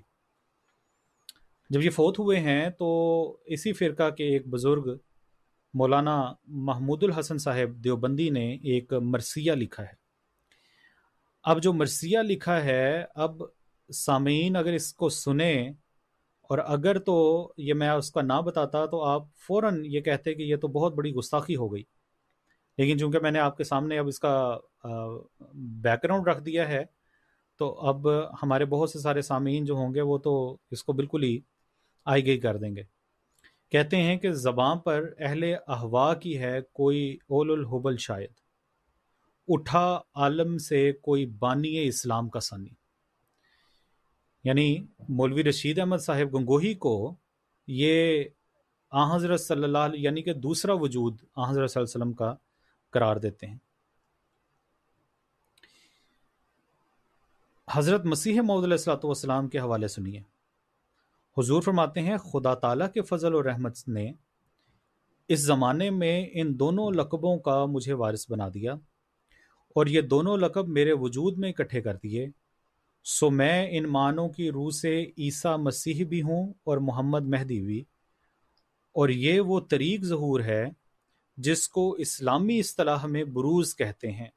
جب 1.70 1.82
یہ 1.82 1.90
فوت 1.90 2.20
ہوئے 2.20 2.40
ہیں 2.40 2.70
تو 2.70 2.88
اسی 3.46 3.74
فرقہ 3.74 4.10
کے 4.10 4.24
ایک 4.24 4.48
بزرگ 4.48 4.96
مولانا 5.74 6.34
محمود 6.48 7.04
الحسن 7.04 7.38
صاحب 7.38 7.84
دیوبندی 7.84 8.30
نے 8.30 8.46
ایک 8.54 8.94
مرثیہ 8.94 9.52
لکھا 9.52 9.84
ہے۔ 9.84 10.01
اب 11.44 11.62
جو 11.64 11.74
مرثیہ 11.74 12.20
لکھا 12.20 12.64
ہے، 12.64 13.06
اب 13.16 13.42
سامعین 13.90 14.56
اگر 14.56 14.74
اس 14.74 14.94
کو 14.94 15.10
سنیں، 15.10 15.70
اور 16.50 16.58
اگر 16.58 17.00
تو 17.00 17.16
یہ 17.58 17.74
میں 17.74 17.90
اس 17.90 18.12
کا 18.12 18.22
نہ 18.22 18.42
بتاتا 18.46 18.86
تو 18.86 19.04
آپ 19.04 19.24
فوراً 19.48 19.82
یہ 19.86 20.02
کہتے 20.02 20.34
کہ 20.34 20.42
یہ 20.42 20.56
تو 20.56 20.68
بہت 20.68 20.96
بڑی 20.96 21.14
گستاخی 21.14 21.56
ہو 21.56 21.74
گئی۔ 21.74 21.84
لیکن 22.78 23.00
چونکہ 23.00 23.20
میں 23.20 23.32
نے 23.32 23.40
آپ 23.40 23.58
کے 23.58 23.64
سامنے 23.64 24.00
اب 24.00 24.08
اس 24.08 24.20
کا 24.20 24.58
بیک 25.54 26.04
گراؤنڈ 26.04 26.28
رکھ 26.28 26.44
دیا 26.44 26.68
ہے، 26.68 26.84
تو 27.60 27.74
اب 27.80 28.08
ہمارے 28.44 28.66
بہت 28.66 28.90
سے 28.90 29.00
سارے 29.00 29.22
سامعین 29.22 29.66
جو 29.66 29.74
ہوں 29.74 29.94
گے 29.94 30.02
وہ 30.02 30.18
تو 30.18 30.58
اس 30.72 30.84
کو 30.84 30.94
بالکل 30.94 31.24
ہی 31.24 31.38
آئی 32.06 32.26
گئی 32.26 32.40
کر 32.40 32.58
دیں 32.58 32.76
گے۔ 32.76 32.84
کہتے 33.72 33.98
ہیں 33.98 34.18
کہ 34.18 34.32
زباں 34.32 34.76
پر 34.76 35.10
اہل 35.20 35.44
احوا 35.68 36.14
کی 36.14 36.38
ہے 36.40 36.60
کوئی 36.74 37.18
اول 37.28 37.52
الحبل 37.52 37.98
شاید۔ 37.98 38.32
اٹھا 39.48 40.02
عالم 40.16 40.58
سے 40.58 40.92
کوئی 40.92 41.26
بانی 41.26 41.88
اسلام 41.88 42.30
کا 42.30 42.40
ثانی۔ 42.40 42.70
یعنی 44.44 44.86
مولوی 45.10 45.44
رشید 45.44 45.80
احمد 45.80 45.98
صاحب 45.98 46.34
گنگوہی 46.34 46.74
کو 46.74 47.16
یہ 47.68 48.24
آ 48.90 49.16
حضرت 49.16 49.42
صلی 49.42 49.64
اللہ 49.64 49.78
علیہ 49.78 50.00
یعنی 50.00 50.24
کہ 50.24 50.34
دوسرا 50.34 50.74
وجود 50.74 51.22
آ 51.36 51.50
حضرت 51.50 51.72
صلی 51.72 51.82
اللہ 51.82 51.94
علیہ 51.94 52.04
وسلم 52.04 52.14
کا 52.14 52.36
قرار 52.90 53.16
دیتے 53.16 53.48
ہیں۔ 53.48 53.58
حضرت 57.72 58.06
مسیح 58.06 58.42
محدود 58.42 58.64
علیہ 58.64 58.74
السلاۃ 58.74 59.04
والسلام 59.04 59.48
کے 59.48 59.60
حوالے 59.60 59.88
سنیے۔ 59.88 60.22
حضور 61.38 61.62
فرماتے 61.62 62.00
ہیں، 62.00 62.18
خدا 62.18 62.54
تعالیٰ 62.54 62.92
کے 62.92 63.02
فضل 63.02 63.36
و 63.36 63.44
رحمت 63.44 63.88
نے 63.88 64.12
اس 65.28 65.40
زمانے 65.40 65.90
میں 65.90 66.28
ان 66.34 66.60
دونوں 66.60 66.92
لقبوں 66.92 67.40
کا 67.40 67.66
مجھے 67.66 67.94
وارث 67.94 68.32
بنا 68.32 68.50
دیا۔ 68.54 68.76
اور 69.76 69.86
یہ 69.86 70.02
دونوں 70.02 70.38
لقب 70.38 70.68
میرے 70.68 70.94
وجود 70.94 71.38
میں 71.38 71.50
اکٹھے 71.50 71.82
کر 71.82 71.96
دیے۔ 71.96 72.28
سو 73.04 73.30
میں 73.30 73.68
ان 73.72 73.84
معنوں 73.84 74.30
کی 74.30 74.52
روح 74.52 74.70
سے 74.70 75.06
عیسیٰ 75.18 75.58
مسیح 75.58 76.06
بھی 76.06 76.22
ہوں 76.22 76.54
اور 76.64 76.78
محمد 76.78 77.26
مہدی 77.26 77.62
بھی۔ 77.62 77.80
اور 78.94 79.10
یہ 79.10 79.40
وہ 79.40 79.60
طریق 79.60 80.04
ظہور 80.04 80.40
ہے 80.40 80.70
جس 81.38 81.70
کو 81.70 81.92
اسلامی 81.92 82.60
اصطلاح 82.60 83.06
میں 83.06 83.24
بروز 83.24 83.76
کہتے 83.76 84.12
ہیں۔ 84.12 84.28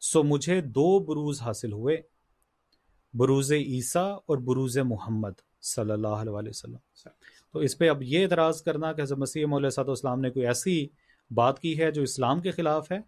سو 0.00 0.22
مجھے 0.22 0.60
دو 0.60 0.98
بروز 0.98 1.42
حاصل 1.42 1.72
ہوئے۔ 1.72 1.96
بروز 3.14 3.52
عیسیٰ 3.52 4.18
اور 4.26 4.36
بروز 4.36 4.78
محمد 4.78 5.62
صلی 5.62 5.92
اللہ 5.92 6.08
علیہ 6.08 6.50
وسلم۔ 6.50 6.76
تو 7.52 7.58
اس 7.58 7.78
پہ 7.78 7.88
اب 7.88 8.02
یہ 8.02 8.24
اعتراض 8.24 8.62
کرنا 8.62 8.92
کہ 8.92 9.02
حضرت 9.02 9.18
مسیح 9.18 9.46
مول 9.46 9.70
صاحب 9.70 9.90
اسلام 9.90 10.20
نے 10.20 10.30
کوئی 10.30 10.46
ایسی 10.46 10.88
بات 11.30 11.60
کی 11.60 11.80
ہے 11.80 11.90
جو 11.90 12.02
اسلام 12.02 12.40
کے 12.40 12.50
خلاف 12.50 12.92
ہے؟ 12.92 12.98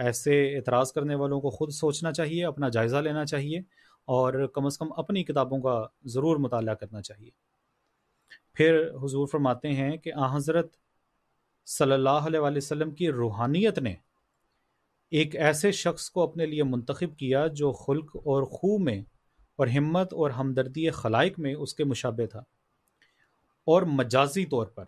ایسے 0.00 0.56
اعتراض 0.56 0.92
کرنے 0.92 1.14
والوں 1.14 1.40
کو 1.40 1.50
خود 1.50 1.70
سوچنا 1.70 2.12
چاہیے، 2.12 2.44
اپنا 2.44 2.68
جائزہ 2.68 2.96
لینا 2.96 3.24
چاہیے 3.24 3.58
اور 4.04 4.46
کم 4.46 4.66
از 4.66 4.78
کم 4.78 4.92
اپنی 4.96 5.24
کتابوں 5.24 5.60
کا 5.60 5.86
ضرور 6.04 6.36
مطالعہ 6.36 6.74
کرنا 6.74 7.02
چاہیے۔ 7.02 7.30
پھر 8.54 8.90
حضور 9.02 9.26
فرماتے 9.26 9.68
ہیں 9.68 9.96
کہ 9.96 10.12
آ 10.16 10.36
حضرت 10.36 10.76
صلی 11.66 11.92
اللہ 11.92 12.08
علیہ 12.10 12.40
وسلم 12.40 12.90
کی 12.90 13.10
روحانیت 13.10 13.78
نے 13.78 13.94
ایک 15.10 15.36
ایسے 15.36 15.72
شخص 15.72 16.10
کو 16.10 16.22
اپنے 16.22 16.46
لیے 16.46 16.62
منتخب 16.62 17.18
کیا 17.18 17.46
جو 17.46 17.72
خلق 17.72 18.16
اور 18.16 18.42
خو 18.42 18.78
میں 18.78 19.00
اور 19.56 19.66
ہمت 19.66 20.12
اور 20.12 20.30
ہمدردی 20.30 20.90
خلائق 20.90 21.38
میں 21.38 21.54
اس 21.54 21.74
کے 21.74 21.84
مشابہ 21.84 22.26
تھا۔ 22.26 22.38
اور 23.66 23.82
مجازی 23.82 24.46
طور 24.46 24.66
پر، 24.66 24.84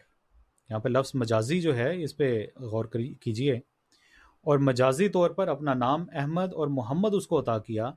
یہاں 0.70 0.80
پہ 0.80 0.88
لفظ 0.88 1.10
مجازی 1.14 1.60
جو 1.60 1.76
ہے 1.76 2.04
اس 2.04 2.16
پہ 2.16 2.46
غور 2.56 2.84
کیجیے 3.20 3.60
اور 4.42 4.58
مجازی 4.58 5.08
طور 5.08 5.30
پر 5.30 5.48
اپنا 5.48 5.74
نام 5.74 6.06
احمد 6.12 6.52
اور 6.54 6.66
محمد 6.66 7.10
اس 7.12 7.26
کو 7.26 7.40
عطا 7.40 7.58
کیا 7.58 7.90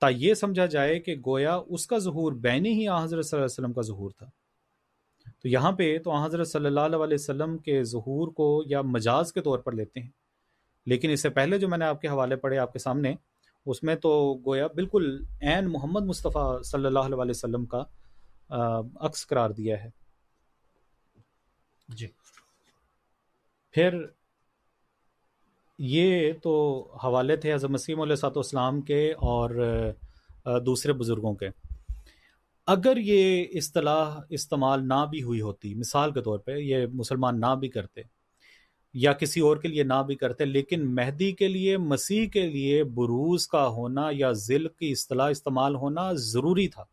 تا 0.00 0.08
یہ 0.08 0.34
سمجھا 0.34 0.66
جائے 0.66 1.00
کہ 1.00 1.14
گویا 1.26 1.60
اس 1.66 1.86
کا 1.86 1.98
ظہور 1.98 2.32
بین 2.32 2.66
ہی 2.66 2.88
آ 2.88 3.04
حضرت 3.04 3.26
صلی 3.26 3.36
اللہ 3.36 3.44
علیہ 3.44 3.64
وسلم 3.64 3.72
کا 3.72 3.82
ظہور 3.82 4.10
تھا۔ 4.10 4.26
تو 5.42 5.48
یہاں 5.48 5.72
پہ 5.72 5.98
تو 5.98 6.10
آ 6.10 6.26
حضرت 6.26 6.48
صلی 6.48 6.66
اللہ 6.66 6.80
علیہ 6.80 7.14
وسلم 7.14 7.58
کے 7.58 7.82
ظہور 7.82 8.28
کو 8.28 8.62
یا 8.66 8.82
مجاز 8.82 9.32
کے 9.32 9.40
طور 9.40 9.58
پر 9.58 9.72
لیتے 9.72 10.00
ہیں۔ 10.00 10.08
لیکن 10.86 11.10
اس 11.10 11.22
سے 11.22 11.30
پہلے 11.30 11.58
جو 11.58 11.68
میں 11.68 11.78
نے 11.78 11.84
آپ 11.84 12.00
کے 12.00 12.08
حوالے 12.08 12.36
پڑھے 12.36 12.58
آپ 12.58 12.72
کے 12.72 12.78
سامنے 12.78 13.14
اس 13.66 13.82
میں 13.82 13.94
تو 13.94 14.38
گویا 14.46 14.66
بالکل 14.66 15.24
عین 15.42 15.72
محمد 15.72 16.02
مصطفیٰ 16.02 16.62
صلی 16.62 16.86
اللہ 16.86 16.98
علیہ 16.98 17.30
وسلم 17.30 17.66
کا 17.66 17.84
عکس 19.00 19.26
قرار 19.26 19.50
دیا 19.50 19.84
ہے۔ 19.84 19.90
جی۔ 21.88 22.06
پھر 23.70 24.06
یہ 25.82 26.32
تو 26.42 26.52
حوالے 27.04 27.36
تھے 27.36 27.54
حضرت 27.54 27.70
مسیم 27.70 28.00
علیہ 28.00 28.14
سات 28.14 28.36
اسلام 28.36 28.80
کے 28.80 29.12
اور 29.12 29.50
دوسرے 30.66 30.92
بزرگوں 30.92 31.34
کے۔ 31.34 31.48
اگر 32.66 32.96
یہ 32.96 33.44
اصطلاح 33.54 34.20
استعمال 34.30 34.88
نہ 34.88 35.06
بھی 35.10 35.22
ہوئی 35.22 35.40
ہوتی، 35.40 35.74
مثال 35.74 36.12
کے 36.12 36.20
طور 36.20 36.38
پہ 36.38 36.56
یہ 36.56 36.86
مسلمان 36.92 37.40
نہ 37.40 37.54
بھی 37.60 37.68
کرتے 37.68 38.00
یا 38.94 39.12
کسی 39.12 39.40
اور 39.40 39.56
کے 39.56 39.68
لیے 39.68 39.82
نہ 39.82 40.02
بھی 40.06 40.14
کرتے، 40.14 40.44
لیکن 40.44 40.94
مہدی 40.94 41.32
کے 41.32 41.48
لیے، 41.48 41.76
مسیح 41.76 42.28
کے 42.28 42.46
لیے 42.46 42.84
بروز 42.84 43.48
کا 43.48 43.66
ہونا 43.68 44.08
یا 44.10 44.32
ذل 44.32 44.68
کی 44.68 44.90
اصطلاح 44.92 45.30
استعمال 45.30 45.74
ہونا 45.74 46.12
ضروری 46.12 46.68
تھا۔ 46.68 46.84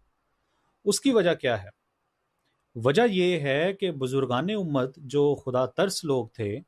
اس 0.85 1.01
کی 1.01 1.11
وجہ 1.11 1.33
کیا 1.33 1.63
ہے؟ 1.63 1.69
وجہ 2.75 3.01
یہ 3.11 3.39
ہے 3.39 3.73
کہ 3.73 3.91
بزرگان 3.91 4.49
امت 4.49 4.95
جو 4.97 5.35
خدا 5.35 5.65
ترس 5.65 6.03
لوگ 6.03 6.27
تھے 6.27 6.59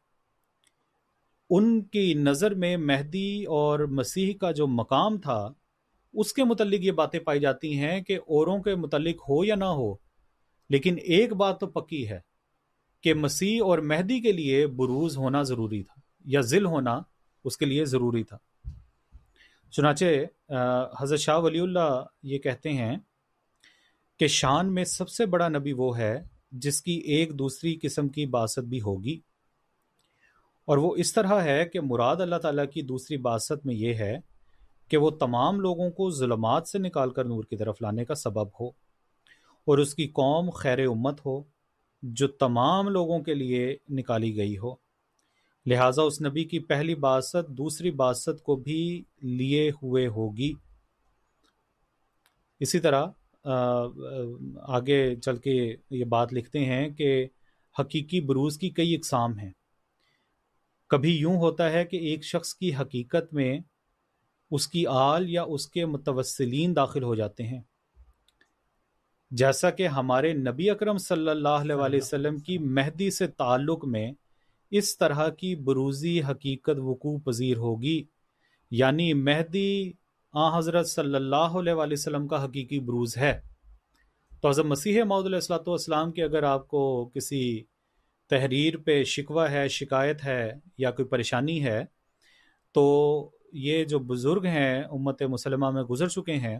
ان 1.49 1.81
کی 1.81 2.13
نظر 2.13 2.53
میں 2.53 2.77
مہدی 2.77 3.43
اور 3.43 3.79
مسیح 3.79 4.33
کا 4.33 4.51
جو 4.51 4.67
مقام 4.67 5.17
تھا، 5.17 5.49
اس 6.13 6.33
کے 6.33 6.43
متعلق 6.43 6.79
یہ 6.79 6.91
باتیں 6.91 7.19
پائی 7.19 7.39
جاتی 7.39 7.77
ہیں 7.77 8.01
کہ 8.01 8.17
اوروں 8.17 8.61
کے 8.61 8.75
متعلق 8.75 9.15
ہو 9.29 9.45
یا 9.45 9.55
نہ 9.55 9.65
ہو۔ 9.65 9.95
لیکن 10.69 10.95
ایک 11.03 11.33
بات 11.33 11.59
تو 11.59 11.67
پکی 11.67 12.09
ہے 12.09 12.19
کہ 13.01 13.13
مسیح 13.13 13.61
اور 13.63 13.79
مہدی 13.79 14.19
کے 14.19 14.31
لیے 14.31 14.67
بروز 14.67 15.17
ہونا 15.17 15.41
ضروری 15.41 15.83
تھا 15.83 16.01
یا 16.25 16.41
ذل 16.41 16.65
ہونا 16.65 17.01
اس 17.43 17.57
کے 17.57 17.65
لیے 17.65 17.85
ضروری 17.85 18.23
تھا۔ 18.23 18.37
چنانچہ 19.71 20.05
حضرت 20.99 21.19
شاہ 21.19 21.37
ولی 21.37 21.59
اللہ 21.59 22.03
یہ 22.23 22.37
کہتے 22.37 22.73
ہیں 22.73 22.97
کہ 24.19 24.27
شان 24.27 24.73
میں 24.73 24.83
سب 24.83 25.09
سے 25.09 25.25
بڑا 25.25 25.47
نبی 25.47 25.73
وہ 25.73 25.97
ہے 25.97 26.23
جس 26.51 26.81
کی 26.81 26.91
ایک 26.91 27.39
دوسری 27.39 27.79
قسم 27.81 28.07
کی 28.07 28.25
باست 28.25 28.59
بھی 28.59 28.81
ہوگی۔ 28.81 29.19
اور 30.69 30.77
وہ 30.77 30.95
اس 30.95 31.13
طرح 31.13 31.41
ہے 31.41 31.65
کہ 31.65 31.81
مراد 31.81 32.15
اللہ 32.15 32.35
تعالیٰ 32.35 32.65
کی 32.73 32.81
دوسری 32.81 33.17
باست 33.17 33.65
میں 33.65 33.75
یہ 33.75 33.93
ہے 33.93 34.17
کہ 34.89 34.97
وہ 34.97 35.09
تمام 35.09 35.59
لوگوں 35.59 35.89
کو 35.89 36.11
ظلمات 36.11 36.67
سے 36.67 36.79
نکال 36.79 37.09
کر 37.09 37.25
نور 37.25 37.43
کی 37.43 37.57
طرف 37.57 37.81
لانے 37.81 38.05
کا 38.05 38.15
سبب 38.15 38.47
ہو 38.61 38.67
اور 39.65 39.77
اس 39.77 39.95
کی 39.95 40.07
قوم 40.07 40.49
خیر 40.49 40.87
امت 40.87 41.25
ہو 41.25 41.43
جو 42.03 42.27
تمام 42.27 42.89
لوگوں 42.89 43.19
کے 43.19 43.33
لیے 43.33 43.77
نکالی 43.89 44.37
گئی 44.37 44.57
ہو۔ 44.57 44.75
لہٰذا 45.65 46.01
اس 46.01 46.21
نبی 46.21 46.43
کی 46.43 46.59
پہلی 46.59 46.95
باست 46.95 47.47
دوسری 47.47 47.91
باست 47.91 48.43
کو 48.43 48.55
بھی 48.55 49.03
لیے 49.21 49.69
ہوئے 49.69 50.07
ہوگی۔ 50.07 50.53
اسی 52.59 52.79
طرح 52.79 53.05
آگے 54.61 55.15
چل 55.15 55.37
کے 55.37 55.75
یہ 55.89 56.05
بات 56.05 56.33
لکھتے 56.33 56.65
ہیں 56.65 56.89
کہ 56.89 57.27
حقیقی 57.79 58.21
بروز 58.21 58.57
کی 58.57 58.69
کئی 58.69 58.95
اقسام 58.95 59.39
ہیں۔ 59.39 59.58
کبھی 60.89 61.17
یوں 61.17 61.35
ہوتا 61.37 61.71
ہے 61.71 61.85
کہ 61.85 61.97
ایک 61.97 62.23
شخص 62.23 62.55
کی 62.55 62.75
حقیقت 62.75 63.33
میں 63.33 63.59
اس 64.51 64.67
کی 64.67 64.87
آل 64.87 65.29
یا 65.29 65.43
اس 65.43 65.67
کے 65.67 65.85
متوسلین 65.85 66.75
داخل 66.75 67.03
ہو 67.03 67.15
جاتے 67.15 67.43
ہیں۔ 67.43 67.61
جیسا 69.31 69.69
کہ 69.69 69.87
ہمارے 69.87 70.33
نبی 70.33 70.69
اکرم 70.69 70.97
صلی 70.97 71.29
اللہ 71.29 71.49
علیہ 71.49 71.75
وسلم 71.75 72.37
کی 72.37 72.57
مہدی 72.57 73.11
سے 73.11 73.27
تعلق 73.27 73.85
میں 73.85 74.11
اس 74.71 74.97
طرح 74.97 75.29
کی 75.29 75.55
بروزی 75.55 76.21
حقیقت 76.21 76.79
وقوع 76.79 77.19
پذیر 77.19 77.57
ہوگی 77.57 78.03
یعنی 78.71 79.13
مہدی 79.13 79.91
آ 80.33 80.57
حضرت 80.57 80.87
صلی 80.87 81.15
اللہ 81.15 81.57
علیہ 81.59 81.73
وآلہ 81.73 81.93
وسلم 81.93 82.27
کا 82.27 82.45
حقیقی 82.45 82.79
بروز 82.79 83.17
ہے۔ 83.17 83.41
تو 84.41 84.49
حضرت 84.49 84.65
مسیح 84.65 85.03
محدود 85.03 85.25
علیہ 85.25 85.35
السلاۃ 85.35 85.67
والسلام 85.67 86.11
کی 86.11 86.23
اگر 86.23 86.43
آپ 86.43 86.67
کو 86.67 87.09
کسی 87.09 87.63
تحریر 88.29 88.77
پہ 88.77 89.03
شکوہ 89.03 89.49
ہے، 89.49 89.67
شکایت 89.67 90.23
ہے 90.25 90.53
یا 90.77 90.91
کوئی 90.91 91.07
پریشانی 91.07 91.63
ہے، 91.63 91.85
تو 92.71 93.31
یہ 93.53 93.83
جو 93.83 93.99
بزرگ 93.99 94.45
ہیں 94.45 94.83
امت 94.83 95.21
مسلمہ 95.21 95.69
میں 95.69 95.83
گزر 95.83 96.07
چکے 96.07 96.33
ہیں، 96.33 96.59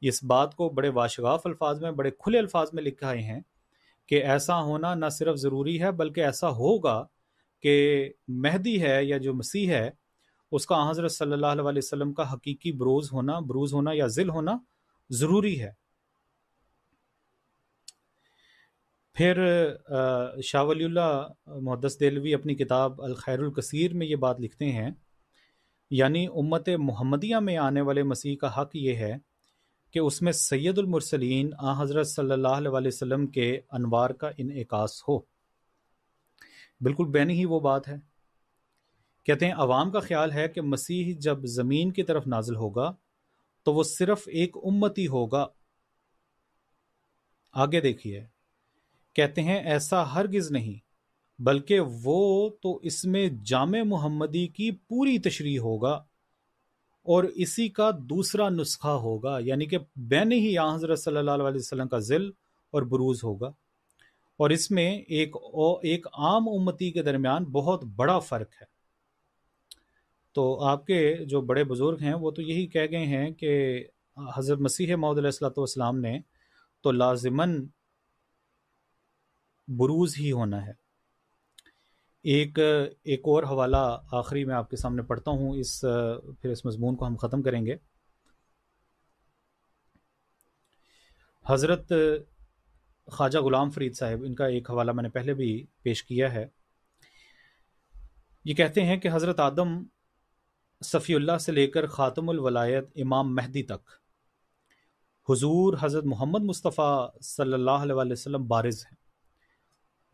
اس 0.00 0.24
بات 0.24 0.54
کو 0.54 0.68
بڑے 0.68 0.88
واشغاف 0.88 1.46
الفاظ 1.46 1.82
میں، 1.82 1.90
بڑے 1.90 2.10
کھلے 2.10 2.38
الفاظ 2.38 2.68
میں 2.72 2.82
لکھائے 2.82 3.22
ہیں 3.22 3.40
کہ 4.06 4.22
ایسا 4.24 4.62
ہونا 4.62 4.94
نہ 4.94 5.08
صرف 5.08 5.36
ضروری 5.36 5.82
ہے 5.82 5.92
بلکہ 5.92 6.20
ایسا 6.20 6.48
ہوگا 6.48 7.06
کہ 7.60 8.08
مہدی 8.28 8.82
ہے 8.82 9.04
یا 9.04 9.16
جو 9.16 9.34
مسیح 9.34 9.68
ہے، 9.68 9.90
اس 10.52 10.66
کا 10.66 10.90
حضرت 10.90 11.12
صلی 11.12 11.32
اللہ 11.32 11.46
علیہ 11.46 11.78
وسلم 11.78 12.12
کا 12.12 12.32
حقیقی 12.32 12.72
بروز 12.72 13.12
ہونا 13.12 13.38
بروز 13.38 13.74
ہونا 13.74 13.90
یا 13.94 14.06
ذل 14.06 14.28
ہونا 14.28 14.58
ضروری 15.10 15.60
ہے۔ 15.60 15.70
پھر 19.18 19.66
شاہ 20.42 20.62
ولی 20.62 20.84
اللہ 20.84 21.26
محدث 21.46 22.00
دلوی 22.00 22.34
اپنی 22.34 22.54
کتاب 22.54 23.02
الخیر 23.02 23.38
الکثیر 23.38 23.94
میں 23.94 24.06
یہ 24.06 24.16
بات 24.16 24.40
لکھتے 24.40 24.72
ہیں 24.72 24.90
یعنی 25.90 26.26
امت 26.26 26.68
محمدیہ 26.78 27.36
میں 27.36 27.56
آنے 27.56 27.80
والے 27.80 28.02
مسیح 28.02 28.36
کا 28.36 28.60
حق 28.60 28.76
یہ 28.76 28.94
ہے 28.94 29.16
کہ 29.90 29.98
اس 29.98 30.22
میں 30.22 30.32
سید 30.32 30.78
المرسلین 30.78 31.50
آ 31.58 31.82
حضرت 31.82 32.08
صلی 32.08 32.32
اللہ 32.32 32.48
علیہ 32.48 32.88
وسلم 32.88 33.26
کے 33.26 33.60
انوار 33.70 34.10
کا 34.10 34.30
انعکاس 34.38 35.02
ہو۔ 35.08 35.18
بالکل 36.80 37.04
بینی 37.04 37.38
ہی 37.38 37.44
وہ 37.44 37.60
بات 37.60 37.88
ہے۔ 37.88 37.96
کہتے 39.24 39.46
ہیں، 39.46 39.52
عوام 39.52 39.90
کا 39.90 40.00
خیال 40.00 40.32
ہے 40.32 40.48
کہ 40.48 40.60
مسیح 40.60 41.14
جب 41.18 41.38
زمین 41.44 41.92
کی 41.92 42.02
طرف 42.02 42.26
نازل 42.26 42.56
ہوگا 42.56 42.94
تو 43.62 43.74
وہ 43.74 43.82
صرف 43.82 44.22
ایک 44.26 44.56
امتی 44.64 45.06
ہوگا۔ 45.06 45.46
آگے 47.52 47.80
دیکھیے۔ 47.80 48.37
کہتے 49.18 49.42
ہیں، 49.42 49.58
ایسا 49.58 50.14
ہرگز 50.14 50.50
نہیں، 50.50 50.78
بلکہ 51.42 51.80
وہ 51.80 52.48
تو 52.62 52.76
اس 52.76 53.04
میں 53.04 53.28
جامع 53.44 53.82
محمدی 53.82 54.46
کی 54.46 54.70
پوری 54.70 55.18
تشریح 55.18 55.58
ہوگا 55.60 55.92
اور 57.06 57.24
اسی 57.24 57.68
کا 57.68 57.90
دوسرا 58.00 58.48
نسخہ 58.48 58.88
ہوگا 58.88 59.38
یعنی 59.38 59.66
کہ 59.66 59.78
بین 59.96 60.32
ہی 60.32 60.58
حضرت 60.58 60.98
صلی 60.98 61.16
اللہ 61.16 61.30
علیہ 61.30 61.60
وسلم 61.60 61.88
کا 61.88 61.98
ذل 61.98 62.30
اور 62.70 62.82
بروز 62.82 63.24
ہوگا۔ 63.24 63.48
اور 64.36 64.50
اس 64.50 64.70
میں 64.70 64.98
ایک 65.08 65.36
ایک 65.82 66.06
عام 66.06 66.48
امتی 66.48 66.90
کے 66.90 67.02
درمیان 67.02 67.44
بہت 67.44 67.84
بڑا 67.84 68.18
فرق 68.18 68.50
ہے۔ 68.60 68.66
تو 70.34 70.64
آپ 70.64 70.86
کے 70.86 71.16
جو 71.24 71.40
بڑے 71.40 71.64
بزرگ 71.64 71.96
ہیں، 72.00 72.14
وہ 72.14 72.30
تو 72.30 72.42
یہی 72.42 72.66
کہہ 72.66 72.90
گئے 72.90 73.06
ہیں 73.06 73.30
کہ 73.30 73.84
حضرت 74.36 74.58
مسیح 74.58 74.94
محدود 74.94 75.18
علیہ 75.18 75.28
السلۃ 75.28 75.56
والسلام 75.56 75.98
نے 75.98 76.18
تو 76.82 76.90
لازماً 76.92 77.66
بروز 79.68 80.14
ہی 80.18 80.32
ہونا 80.32 80.66
ہے۔ 80.66 80.72
ایک 82.22 82.58
ایک 83.02 83.20
اور 83.24 83.42
حوالہ 83.42 84.00
آخری 84.12 84.44
میں 84.44 84.54
آپ 84.54 84.70
کے 84.70 84.76
سامنے 84.76 85.02
پڑھتا 85.02 85.30
ہوں۔ 85.30 85.56
اس، 85.56 85.80
پھر 86.40 86.50
اس 86.50 86.64
مضمون 86.64 86.96
کو 86.96 87.06
ہم 87.06 87.16
ختم 87.16 87.42
کریں 87.42 87.66
گے۔ 87.66 87.76
حضرت 91.46 91.92
خواجہ 93.06 93.38
غلام 93.38 93.70
فرید 93.70 93.96
صاحب، 93.96 94.22
ان 94.24 94.34
کا 94.34 94.46
ایک 94.46 94.70
حوالہ 94.70 94.92
میں 94.92 95.02
نے 95.02 95.08
پہلے 95.08 95.34
بھی 95.34 95.66
پیش 95.82 96.04
کیا 96.04 96.32
ہے۔ 96.32 96.46
یہ 98.44 98.54
کہتے 98.54 98.84
ہیں 98.84 98.96
کہ 98.96 99.08
حضرت 99.12 99.40
آدم 99.40 99.82
صفی 100.84 101.14
اللہ 101.14 101.38
سے 101.38 101.52
لے 101.52 101.66
کر 101.66 101.86
خاتم 101.86 102.28
الولایت 102.28 102.84
امام 102.96 103.34
مہدی 103.34 103.62
تک 103.62 103.90
حضور 105.30 105.76
حضرت 105.80 106.04
محمد 106.04 106.40
مصطفیٰ 106.40 107.08
صلی 107.20 107.52
اللہ 107.52 107.70
علیہ 107.70 107.94
وسلم 107.94 108.46
بارز 108.46 108.86
ہیں۔ 108.86 109.07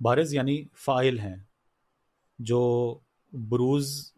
بارز 0.00 0.34
یعنی 0.34 0.64
فائل 0.74 1.18
ہیں۔ 1.18 1.36
جو 2.38 2.98
بروز 3.32 4.12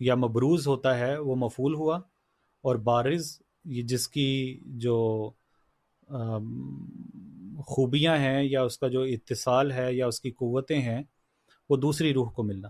یا 0.00 0.14
مبروز 0.14 0.66
ہوتا 0.66 0.98
ہے 0.98 1.18
وہ 1.18 1.36
مفول 1.36 1.74
ہوا 1.74 1.96
اور 2.62 2.76
بارز 2.76 3.42
یہ 3.64 3.82
جس 3.82 4.08
کی 4.08 4.60
جو 4.66 5.30
خوبیاں 7.66 8.16
ہیں 8.16 8.42
یا 8.42 8.62
اس 8.62 8.78
کا 8.78 8.88
جو 8.88 9.02
اتصال 9.02 9.72
ہے 9.72 9.94
یا 9.94 10.06
اس 10.06 10.20
کی 10.20 10.30
قوتیں 10.30 10.80
ہیں، 10.80 11.02
وہ 11.70 11.76
دوسری 11.76 12.14
روح 12.14 12.30
کو 12.30 12.42
ملنا۔ 12.42 12.68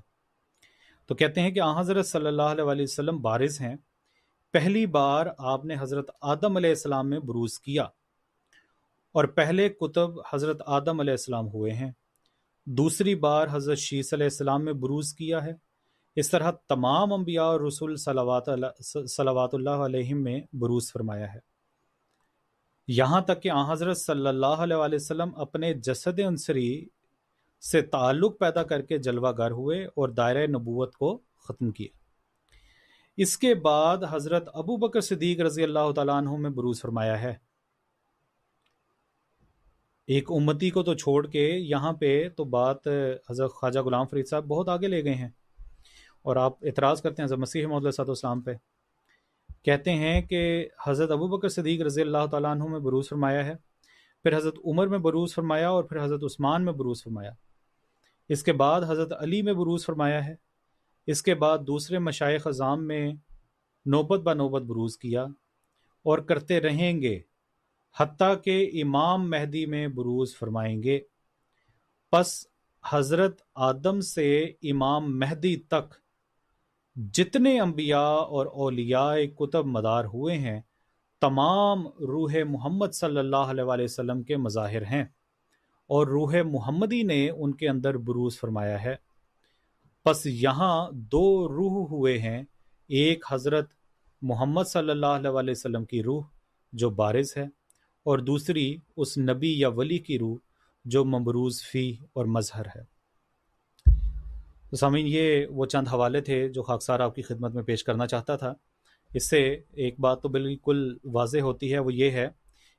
تو 1.07 1.15
کہتے 1.15 1.41
ہیں 1.41 1.51
کہ 1.51 1.61
آ 1.61 1.81
حضرت 1.81 2.07
صلی 2.07 2.27
اللہ 2.27 2.43
علیہ 2.43 2.83
وسلم 2.83 3.21
بارز 3.21 3.61
ہیں۔ 3.61 3.77
پہلی 4.53 4.87
بار 4.87 5.27
آپ 5.39 5.65
نے 5.65 5.75
حضرت 5.81 6.11
آدم 6.21 6.57
علیہ 6.57 6.71
السلام 6.71 7.11
میں 7.11 7.19
بروز 7.19 7.61
کیا 7.61 7.83
اور 9.13 9.25
پہلے 9.25 9.69
کتب 9.69 10.11
حضرت 10.33 10.63
آدم 10.67 11.01
علیہ 11.01 11.13
السلام 11.13 11.49
ہوئے 11.49 11.73
ہیں۔ 11.73 11.93
دوسری 12.67 13.15
بار 13.15 13.47
حضرت 13.51 13.79
شیس 13.79 14.15
علیہ 14.15 14.27
السلام 14.27 14.65
میں 14.65 14.73
بروز 14.73 15.15
کیا 15.15 15.45
ہے۔ 15.45 15.53
اس 16.17 16.31
طرح 16.31 16.51
تمام 16.69 17.13
انبیاء 17.13 17.45
اور 17.45 17.61
رسول 17.61 17.97
صلوات 17.97 19.55
اللہ 19.55 19.71
علیہ 19.71 20.15
میں 20.15 20.41
بروز 20.53 20.93
فرمایا 20.93 21.35
ہے۔ 21.35 21.39
یہاں 22.89 23.21
تک 23.21 23.43
کہ 23.43 23.51
آ 23.51 23.73
حضرت 23.73 23.99
صلی 23.99 24.27
اللہ 24.27 24.47
علیہ 24.47 24.77
وسلم 24.77 25.31
اپنے 25.37 25.75
جسد 25.75 26.21
عنصری 26.21 26.87
سے 27.71 27.83
تعلق 27.83 28.39
پیدا 28.39 28.63
کر 28.63 28.83
کے 28.83 28.99
جلوہ 28.99 29.33
گر 29.39 29.51
ہوئے 29.51 29.85
اور 29.85 30.09
دائرہ 30.09 30.47
نبوت 30.47 30.97
کو 30.97 31.21
ختم 31.49 31.71
کیا۔ 31.71 31.89
اس 33.17 33.39
کے 33.39 33.55
بعد 33.55 33.99
حضرت 34.11 34.49
ابو 34.55 34.77
بکر 34.77 35.01
صدیق 35.01 35.41
رضی 35.41 35.63
اللہ 35.63 35.93
تعالیٰ 35.93 36.15
عنہ 36.15 36.37
میں 36.37 36.51
بروز 36.51 36.81
فرمایا 36.81 37.21
ہے۔ 37.21 37.50
ایک 40.11 40.31
امتی 40.31 40.71
کو 40.71 40.83
تو 40.83 40.95
چھوڑ 40.95 41.27
کے 41.27 41.49
یہاں 41.49 41.93
پہ 41.93 42.29
تو 42.37 42.45
بات 42.45 42.87
حضرت 43.31 43.51
خواجہ 43.53 43.81
غلام 43.81 44.07
فرید 44.07 44.29
صاحب 44.29 44.45
بہت 44.45 44.69
آگے 44.69 44.89
لے 44.89 45.05
گئے 45.05 45.15
ہیں۔ 45.15 45.29
اور 46.23 46.37
آپ 46.37 46.53
اعتراض 46.63 47.03
کرتے 47.03 47.23
ہیں 47.23 47.25
حضرت 47.25 47.39
مسیح 47.39 47.67
محدود 47.67 47.95
صاحب 47.95 48.11
اسلام 48.11 48.41
پہ۔ 48.41 48.51
کہتے 49.63 49.93
ہیں 49.93 50.23
کہ 50.23 50.69
حضرت 50.87 51.11
ابو 51.11 51.29
بکر 51.29 51.49
صدیق 51.49 51.83
رضی 51.83 52.01
اللہ 52.01 52.27
تعالیٰ 52.31 52.51
عنہ 52.51 52.65
میں 52.65 52.81
بروز 52.81 53.09
فرمایا 53.09 53.45
ہے، 53.45 53.55
پھر 54.23 54.37
حضرت 54.37 54.55
عمر 54.65 54.87
میں 54.87 54.99
بروز 54.99 55.35
فرمایا 55.35 55.71
اور 55.71 55.85
پھر 55.85 56.05
حضرت 56.05 56.25
عثمان 56.25 56.65
میں 56.65 56.73
بروز 56.73 57.05
فرمایا۔ 57.05 57.31
اس 58.29 58.43
کے 58.43 58.53
بعد 58.53 58.81
حضرت 58.89 59.13
علی 59.21 59.43
میں 59.43 59.53
بروز 59.53 59.87
فرمایا 59.87 60.27
ہے۔ 60.27 60.35
اس 61.07 61.23
کے 61.23 61.35
بعد 61.35 61.59
دوسرے 61.59 61.99
مشائق 61.99 62.43
خزام 62.43 62.87
میں 62.87 63.13
نوبت 63.87 64.21
با 64.21 64.35
نوبت 64.35 64.63
بروز 64.63 64.99
کیا 64.99 65.23
اور 66.03 66.19
کرتے 66.19 66.61
رہیں 66.61 67.03
گے۔ 67.03 67.21
حتیٰ 67.99 68.35
کہ 68.45 68.71
امام 68.83 69.31
مہدی 69.31 69.67
میں 69.67 69.89
بروز 69.89 70.37
فرمائیں 70.39 70.83
گے، 70.83 71.01
پس 72.13 72.47
حضرت 72.93 73.43
آدم 73.55 74.01
سے 74.01 74.45
امام 74.45 75.19
مہدی 75.19 75.57
تک 75.57 75.95
جتنے 76.97 77.61
انبیاء 77.61 78.15
اور 78.15 78.47
اولیاء 78.47 79.15
کتب 79.39 79.67
مدار 79.67 80.05
ہوئے 80.05 80.39
ہیں، 80.39 80.61
تمام 81.21 81.87
روح 81.87 82.35
محمد 82.49 82.95
صلی 82.95 83.19
اللہ 83.19 83.51
علیہ 83.51 83.85
وسلم 83.85 84.23
کے 84.23 84.37
مظاہر 84.37 84.83
ہیں 84.83 85.05
اور 85.91 86.07
روح 86.07 86.35
محمدی 86.45 87.03
نے 87.03 87.31
ان 87.31 87.55
کے 87.55 87.69
اندر 87.69 87.97
بروز 87.97 88.39
فرمایا 88.41 88.83
ہے۔ 88.83 88.95
پس 90.05 90.27
یہاں 90.27 90.91
دو 90.93 91.49
روح 91.49 91.87
ہوئے 91.91 92.19
ہیں، 92.19 92.43
ایک 92.89 93.25
حضرت 93.31 93.71
محمد 94.23 94.69
صلی 94.69 94.91
اللہ 94.91 95.07
علیہ 95.07 95.51
وسلم 95.51 95.85
کی 95.85 96.03
روح 96.03 96.25
جو 96.73 96.91
بارز 96.91 97.37
ہے 97.37 97.60
اور 98.05 98.19
دوسری 98.19 98.77
اس 98.97 99.19
نبی 99.19 99.59
یا 99.59 99.69
ولی 99.69 99.99
کی 99.99 100.19
روح 100.19 100.37
جو 100.85 101.05
مبروز 101.05 101.63
فی 101.63 101.97
اور 102.13 102.27
مظہر 102.27 102.67
ہے۔ 102.67 102.83
تو 104.71 104.77
سامعین، 104.77 105.07
یہ 105.09 105.47
وہ 105.47 105.67
چند 105.67 105.89
حوالے 105.89 106.21
تھے 106.21 106.49
جو 106.49 106.63
خاکسار 106.63 107.01
آپ 107.01 107.15
کی 107.15 107.23
خدمت 107.23 107.55
میں 107.55 107.63
پیش 107.63 107.85
کرنا 107.85 108.07
چاہتا 108.07 108.37
تھا۔ 108.37 108.55
اس 109.15 109.31
سے 109.31 109.61
ایک 109.73 110.01
بات 110.01 110.23
تو 110.23 110.29
بالکل 110.29 110.97
واضح 111.05 111.39
ہوتی 111.39 111.73
ہے، 111.73 111.79
وہ 111.79 111.95
یہ 111.95 112.11
ہے 112.11 112.29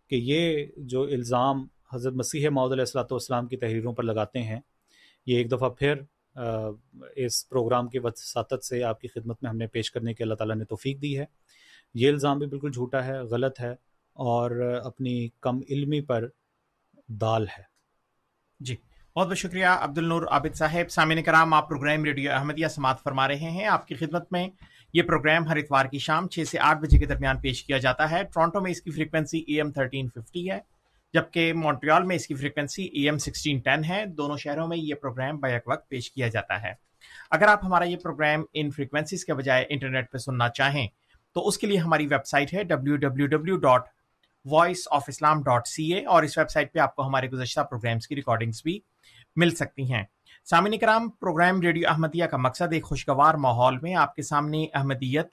کہ 0.10 0.15
یہ 0.15 0.65
جو 0.77 1.03
الزام 1.03 1.68
حضرت 1.93 2.14
مسیح 2.14 2.49
معود 2.49 2.72
علیہ 2.72 2.81
السلاۃ 2.81 3.11
والسلام 3.11 3.48
کی 3.48 3.57
تحریروں 3.57 3.93
پر 3.93 4.03
لگاتے 4.03 4.41
ہیں، 4.41 4.60
یہ 5.26 5.38
ایک 5.38 5.52
دفعہ 5.52 5.69
پھر 5.69 5.93
اس 7.15 7.49
پروگرام 7.49 7.89
کی 7.89 7.99
وساطت 7.99 8.65
سے 8.65 8.84
آپ 8.84 9.02
کی 9.02 9.07
خدمت 9.07 9.43
میں 9.43 9.49
ہم 9.49 9.57
نے 9.57 9.68
پیش 9.68 9.91
کرنے 9.91 10.14
کے 10.14 10.23
اللہ 10.23 10.34
تعالیٰ 10.34 10.56
نے 10.56 10.65
توفیق 10.65 11.02
دی 11.02 11.19
ہے۔ 11.19 11.26
یہ 11.93 12.10
الزام 12.10 12.39
بھی 12.39 12.48
بالکل 12.48 12.72
جھوٹا 12.72 13.06
ہے، 13.06 13.19
غلط 13.19 13.60
ہے۔ 13.60 13.76
اور 14.22 14.52
اپنی 14.85 15.30
کم 15.41 15.60
علمی 15.69 16.02
پر 16.02 16.27
دال 17.07 17.48
ہے۔ 17.48 17.64
جی 18.60 18.76
بہت 19.15 19.27
بہت 19.27 19.38
شکریہ 19.38 19.65
عبد 19.65 19.98
النور 19.98 20.23
عابد 20.23 20.56
صاحب۔ 20.56 20.91
سامعین 20.91 21.23
کرام، 21.23 21.53
آپ 21.53 21.69
پروگرام 21.69 22.03
ریڈیو 22.03 22.31
احمدیہ 22.31 22.68
سماعت 22.68 23.02
فرما 23.03 23.27
رہے 23.27 23.49
ہیں۔ 23.49 23.65
آپ 23.65 23.88
کی 23.88 23.95
خدمت 23.95 24.31
میں 24.31 24.48
یہ 24.93 25.02
پروگرام 25.02 25.48
ہر 25.48 25.57
اتوار 25.57 25.85
کی 25.85 25.99
شام 25.99 26.27
چھ 26.27 26.43
سے 26.52 26.60
آٹھ 26.60 26.80
بجے 26.80 26.98
کے 26.98 27.06
درمیان 27.06 27.38
پیش 27.38 27.64
کیا 27.64 27.77
جاتا 27.77 28.11
ہے۔ 28.11 28.23
ٹورانٹو 28.23 28.61
میں 28.61 28.72
اس 28.72 28.81
کی 28.81 28.91
frequency 28.91 29.39
A 29.39 29.56
M 29.56 29.72
thirteen 29.72 30.10
fifty 30.10 30.52
ہے، 30.52 30.60
جبکہ 31.14 31.53
مونٹریال 31.53 32.03
میں 32.03 32.15
اس 32.15 32.27
کی 32.27 32.35
frequency 32.35 32.84
A 32.84 33.06
M 33.06 33.18
sixteen 33.18 33.60
ten 33.60 33.84
ہے۔ 33.84 34.06
دونوں 34.06 34.38
شہروں 34.38 34.68
میں 34.68 34.77
یہ 34.77 34.95
پروگرام 34.95 35.38
بیک 35.38 35.68
وقت 35.68 35.89
پیش 35.89 36.11
کیا 36.11 36.27
جاتا 36.27 36.61
ہے۔ 36.61 36.73
اگر 37.31 37.48
آپ 37.48 37.65
ہمارا 37.65 37.85
یہ 37.85 37.98
پروگرام 37.98 38.43
ان 38.53 38.72
فریکوینسیز 38.72 39.26
کے 39.26 39.34
بجائے 39.34 39.65
انٹرنیٹ 39.69 40.11
پہ 40.11 40.18
سننا 40.18 40.49
چاہیں، 40.49 40.88
تو 41.34 41.48
اس 41.48 41.57
کے 41.57 41.68
لیے 41.68 41.77
ہماری 41.77 42.07
ویب 42.07 42.26
سائٹ 42.26 42.53
ہے 42.53 42.64
W 42.64 42.95
W 42.95 43.27
W 43.27 43.57
dot 43.57 43.89
Voice 44.45 44.88
of 44.91 45.03
Islam 45.07 45.43
dot 45.43 45.68
C 45.68 45.93
A 45.93 46.05
اور 46.05 46.23
اس 46.23 46.38
ویب 46.38 46.49
سائٹ 46.49 46.73
پہ 46.73 46.80
آپ 46.80 46.95
کو 46.95 47.07
ہمارے 47.07 47.30
گزشتہ 47.30 47.61
پروگرامس 47.61 48.07
کی 48.07 48.15
ریکارڈنگس 48.15 48.63
بھی 48.63 48.80
مل 49.35 49.49
سکتی 49.49 49.93
ہیں۔ 49.93 50.03
سامعین 50.45 50.80
کرام 50.80 51.09
پروگرام 51.09 51.61
ریڈیو 51.61 51.89
احمدیہ 51.89 52.26
کا 52.26 52.38
مقصد 52.38 52.73
ایک 52.73 52.84
خوشگوار 52.84 53.34
ماحول 53.34 53.77
میں 53.81 53.95
آپ 53.95 54.15
کے 54.15 54.22
سامنے 54.22 54.65
احمدیت 54.73 55.27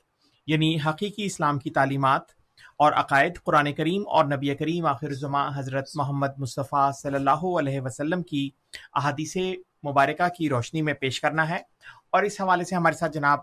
یعنی 0.46 0.78
حقیقی 0.86 1.24
اسلام 1.24 1.58
کی 1.58 1.70
تعلیمات 1.70 2.22
اور 2.78 2.92
عقائد، 2.92 3.32
قرآن 3.44 3.72
کریم 3.72 4.08
اور 4.08 4.24
نبی 4.24 4.54
کریم 4.54 4.86
آخر 4.86 5.10
زماں 5.10 5.50
حضرت 5.54 5.90
محمد 5.94 6.38
مصطفیٰ 6.38 6.92
صلی 6.92 7.14
اللہ 7.14 7.58
علیہ 7.58 7.80
وسلم 7.80 8.22
کی 8.22 8.50
احادیث 8.94 9.36
مبارکہ 9.88 10.28
کی 10.28 10.48
روشنی 10.48 10.82
میں 10.82 10.94
پیش 10.94 11.20
کرنا 11.20 11.48
ہے۔ 11.48 11.58
اور 12.12 12.22
اس 12.22 12.40
حوالے 12.40 12.64
سے 12.64 12.74
ہمارے 12.74 12.94
ساتھ 12.94 13.12
جناب 13.12 13.38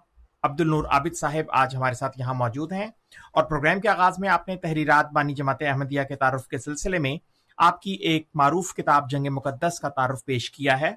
عبد 0.46 0.62
النور 0.62 0.86
عابد 0.86 1.16
صاحب 1.18 1.52
آج 1.52 1.76
ہمارے 1.76 1.94
ساتھ 1.94 2.20
یہاں 2.20 2.34
موجود 2.34 2.72
ہیں 2.72 2.88
اور 3.34 3.44
پروگرام 3.44 3.80
کے 3.80 3.90
آغاز 3.90 4.20
میں 4.20 4.30
آپ 4.30 4.48
نے 4.48 4.56
تحریرات 4.56 5.12
بانی 5.12 5.34
جماعت 5.34 5.62
احمدیہ 5.62 6.02
کے 6.04 6.16
تعارف 6.16 6.48
کے 6.48 6.58
سلسلے 6.58 7.00
میں 7.00 7.16
آپ 7.58 7.82
کی 7.82 7.92
ایک 7.92 8.28
معروف 8.34 8.74
کتاب 8.76 9.10
جنگ 9.10 9.28
مقدس 9.32 9.80
کا 9.80 9.90
تعارف 9.90 10.26
پیش 10.26 10.52
کیا 10.52 10.80
ہے، 10.82 10.92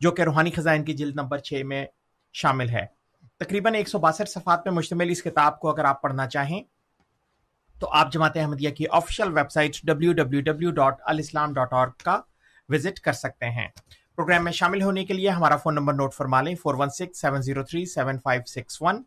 جو 0.00 0.10
کہ 0.10 0.22
روحانی 0.22 0.50
خزائن 0.50 0.84
کی 0.84 0.92
جلد 0.92 1.14
نمبر 1.14 1.38
چھ 1.38 1.62
میں 1.64 1.86
شامل 2.32 2.68
ہے۔ 2.68 2.86
تقریباً 3.38 3.74
ایک 3.74 3.88
سو 3.88 3.98
باسٹھ 3.98 4.30
صفحات 4.30 4.66
میں 4.66 4.74
مشتمل 4.74 5.10
اس 5.10 5.22
کتاب 5.22 5.60
کو 5.60 5.70
اگر 5.70 5.84
آپ 5.84 6.02
پڑھنا 6.02 6.26
چاہیں 6.26 6.62
تو 7.80 7.88
آپ 7.90 8.12
جماعت 8.12 8.36
احمدیہ 8.36 8.70
کی 8.70 8.84
official 8.90 9.32
website 9.50 9.76
W 9.82 10.12
W 10.12 10.40
W 10.40 10.70
dot 10.70 11.00
الاسلام 11.04 11.52
ڈاٹ 11.52 11.72
اور 11.72 11.88
کا 12.04 12.20
وزٹ 12.68 13.00
کر 13.00 13.12
سکتے 13.12 13.50
ہیں۔ 13.50 13.68
پروگرام 14.20 14.44
میں 14.44 14.52
شامل 14.52 14.82
ہونے 14.82 15.04
کے 15.04 15.14
لیے 15.14 15.28
ہمارا 15.30 15.56
فون 15.56 15.74
نمبر 15.74 15.92
نوٹ 15.94 16.14
فرما 16.14 16.40
لیں، 16.42 16.54
four 16.54 16.74
one 16.78 16.90
six 16.90 17.20
seven 17.20 17.42
zero 17.42 17.62
three 17.64 17.84
seven 17.86 18.18
five 18.24 18.42
six 18.46 18.80
one, 18.82 19.02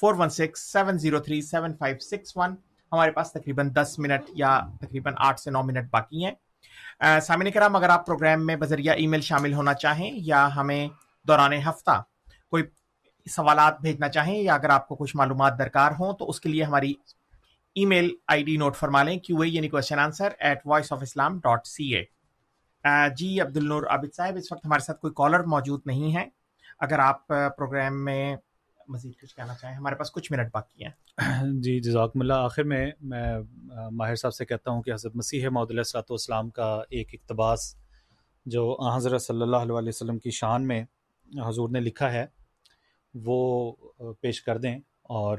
four 0.00 0.14
one 0.18 0.28
six 0.28 0.60
seven 0.72 0.98
zero 0.98 1.18
three 1.18 1.40
seven 1.40 1.74
five 1.78 1.98
six 1.98 2.36
one. 2.36 2.54
ہمارے 2.92 3.10
پاس 3.10 3.32
تقریباً 3.32 3.70
دس 3.74 3.98
منٹ 3.98 4.30
یا 4.34 4.58
تقریباً 4.80 5.14
آٹھ 5.16 5.40
سے 5.40 5.50
نو 5.50 5.62
منٹ 5.62 5.90
باقی 5.90 6.24
ہیں۔ 6.24 7.20
سامعین 7.20 7.52
کرام، 7.52 7.76
اگر 7.76 7.88
آپ 7.88 8.06
پروگرام 8.06 8.46
میں 8.46 8.56
بذریعہ 8.56 8.94
ای 8.94 9.06
میل 9.06 9.20
شامل 9.20 9.54
ہونا 9.54 9.74
چاہیں 9.74 10.10
یا 10.14 10.48
ہمیں 10.56 10.88
دوران 11.28 11.52
ہفتہ 11.68 12.02
کوئی 12.50 12.62
سوالات 13.26 13.80
بھیجنا 13.80 14.08
چاہیں 14.08 14.38
یا 14.38 14.54
اگر 14.54 14.70
آپ 14.70 14.88
کو 14.88 14.96
کچھ 14.96 15.16
معلومات 15.16 15.58
درکار 15.58 15.92
ہوں 16.00 16.12
تو 16.12 16.28
اس 16.28 16.40
کے 16.40 16.48
لیے 16.48 16.64
ہماری 16.64 16.92
ای 17.76 17.84
میل 17.84 18.10
آئی 18.28 18.44
ڈی 18.44 18.56
نوٹ 18.56 18.76
فرما 18.76 19.02
لیں، 19.02 19.18
کیو 19.18 19.40
اے 19.40 19.48
یعنی 19.48 19.68
question 19.68 19.98
answer 19.98 20.32
at 20.38 20.66
Voice 20.66 20.92
of 20.92 21.02
Islam 21.02 21.38
dot 21.38 21.66
C 21.66 21.94
A 21.94 22.04
جی 23.16 23.40
عبد 23.40 23.56
النور 23.56 23.82
عابد 23.82 24.14
صاحب 24.16 24.36
اس 24.36 24.52
وقت 24.52 24.66
ہمارے 24.66 24.84
ساتھ 24.84 25.00
کوئی 25.00 25.12
کالر 25.16 25.40
موجود 25.40 25.80
نہیں 25.86 26.16
ہے۔ 26.16 26.28
اگر 26.78 26.98
آپ 26.98 27.26
پروگرام 27.26 28.04
میں 28.04 28.36
مزید 28.88 29.12
کچھ 29.22 29.36
کہنا 29.36 29.54
چاہیں 29.54 29.76
ہمارے 29.76 29.94
پاس 29.94 30.12
کچھ 30.12 30.32
منٹ 30.32 30.48
باقی 30.52 30.84
ہیں۔ 30.84 30.92
جی 31.62 31.80
جزاکم 31.80 32.20
اللہ۔ 32.20 32.32
آخر 32.32 32.62
میں 32.62 32.90
میں 33.00 33.38
ماہر 33.90 34.14
صاحب 34.14 34.34
سے 34.34 34.44
کہتا 34.44 34.70
ہوں 34.70 34.82
کہ 34.82 34.92
حضرت 34.92 35.16
مسیح 35.16 35.48
محدود 35.48 35.70
علیہ 35.70 35.80
السلاۃ 35.80 36.10
والسلام 36.10 36.50
کا 36.50 36.82
ایک 36.90 37.08
اقتباس 37.12 37.76
جو 38.46 38.76
حضرت 38.94 39.22
صلی 39.22 39.42
اللہ 39.42 39.56
علیہ 39.56 39.88
وسلم 39.88 40.18
کی 40.18 40.30
شان 40.30 40.66
میں 40.66 40.84
حضور 41.46 41.68
نے 41.68 41.80
لکھا 41.80 42.12
ہے 42.12 42.26
وہ 43.14 43.72
پیش 44.20 44.42
کر 44.42 44.58
دیں 44.58 44.78
اور 45.02 45.38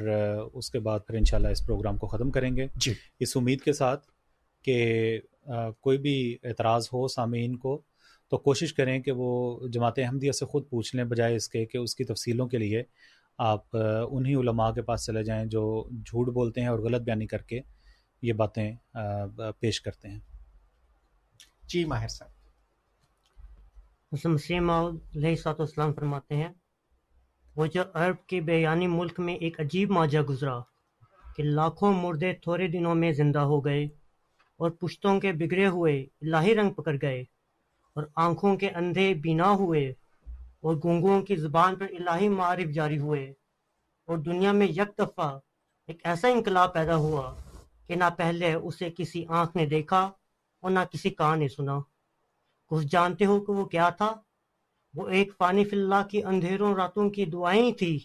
اس 0.53 0.69
کے 0.69 0.79
بعد 0.79 0.99
پھر 1.07 1.15
انشاءاللہ 1.15 1.47
اس 1.47 1.65
پروگرام 1.65 1.97
کو 1.97 2.07
ختم 2.07 2.31
کریں 2.31 2.55
گے۔ 2.55 2.67
جی۔ 2.75 2.93
اس 3.19 3.37
امید 3.37 3.61
کے 3.61 3.73
ساتھ 3.73 4.07
کہ 4.63 5.19
کوئی 5.81 5.97
بھی 5.97 6.37
اعتراض 6.43 6.87
ہو 6.93 7.07
سامعین 7.07 7.55
کو 7.57 7.81
تو 8.31 8.37
کوشش 8.37 8.73
کریں 8.73 8.99
کہ 8.99 9.11
وہ 9.11 9.67
جماعت 9.67 9.99
احمدیہ 9.99 10.31
سے 10.31 10.45
خود 10.45 10.69
پوچھ 10.69 10.95
لیں 10.95 11.03
بجائے 11.03 11.35
اس 11.35 11.49
کے 11.49 11.65
کہ 11.65 11.77
اس 11.77 11.95
کی 11.95 12.03
تفصیلوں 12.03 12.47
کے 12.47 12.57
لیے 12.57 12.83
آپ 13.37 13.77
انہی 14.11 14.35
علماء 14.35 14.71
کے 14.71 14.81
پاس 14.81 15.05
چلے 15.05 15.23
جائیں 15.23 15.45
جو 15.45 15.89
جھوٹ 16.05 16.27
بولتے 16.33 16.61
ہیں 16.61 16.67
اور 16.67 16.79
غلط 16.79 17.01
بیانی 17.01 17.27
کر 17.27 17.41
کے 17.41 17.61
یہ 18.21 18.33
باتیں 18.33 18.75
پیش 19.59 19.81
کرتے 19.81 20.09
ہیں۔ 20.09 20.19
جی 21.63 21.85
ماہر 21.85 22.07
صاحب۔ 22.07 22.31
مسیم 24.25 24.69
علیہ 24.69 25.35
سات 25.35 25.59
اسلام 25.59 25.93
فرماتے 25.93 26.35
ہیں 26.35 26.49
وہ 27.55 27.65
جو 27.65 27.81
عرب 27.93 28.25
کے 28.27 28.41
بیانی 28.41 28.87
ملک 28.87 29.19
میں 29.19 29.35
ایک 29.35 29.59
عجیب 29.59 29.91
ماجہ 29.91 30.19
گزرا 30.19 30.59
کہ 31.35 31.43
لاکھوں 31.43 31.93
مردے 31.93 32.33
تھوڑے 32.33 32.67
دنوں 32.67 32.95
میں 32.95 33.11
زندہ 33.11 33.39
ہو 33.39 33.65
گئے۔ 33.65 33.85
اور 34.57 34.71
پشتوں 34.71 35.19
کے 35.19 35.31
بگڑے 35.31 35.67
ہوئے 35.67 36.05
الہی 36.21 36.55
رنگ 36.55 36.69
پکڑ 36.69 36.95
گئے 37.01 37.21
اور 37.93 38.03
آنکھوں 38.15 38.57
کے 38.57 38.69
اندھے 38.69 39.13
بینا 39.13 39.51
ہوئے 39.51 39.93
اور 40.61 40.75
گونگوں 40.83 41.21
کی 41.21 41.35
زبان 41.35 41.75
پر 41.75 41.85
الہی 41.99 42.29
معارف 42.29 42.73
جاری 42.73 42.97
ہوئے 42.97 43.33
اور 44.05 44.17
دنیا 44.17 44.51
میں 44.51 44.67
یک 44.67 44.97
دفعہ 44.99 45.39
ایک 45.87 46.01
ایسا 46.03 46.27
انقلاب 46.27 46.73
پیدا 46.73 46.95
ہوا 46.95 47.33
کہ 47.87 47.95
نہ 47.95 48.03
پہلے 48.17 48.53
اسے 48.53 48.89
کسی 48.97 49.25
آنکھ 49.29 49.57
نے 49.57 49.65
دیکھا 49.65 50.11
اور 50.59 50.71
نہ 50.71 50.79
کسی 50.91 51.09
کان 51.09 51.39
نے 51.39 51.47
سنا۔ 51.47 51.79
کچھ 52.67 52.85
جانتے 52.85 53.25
ہو 53.25 53.39
کہ 53.39 53.51
وہ 53.53 53.65
کیا 53.65 53.89
تھا؟ 53.89 54.15
وہ 54.93 55.09
ایک 55.09 55.31
فانی 55.37 55.65
فی 55.65 55.75
اللہ 55.75 56.07
کی 56.11 56.23
اندھیروں 56.23 56.75
راتوں 56.75 57.09
کی 57.09 57.25
دعائیں 57.25 57.71
تھی 57.71 57.99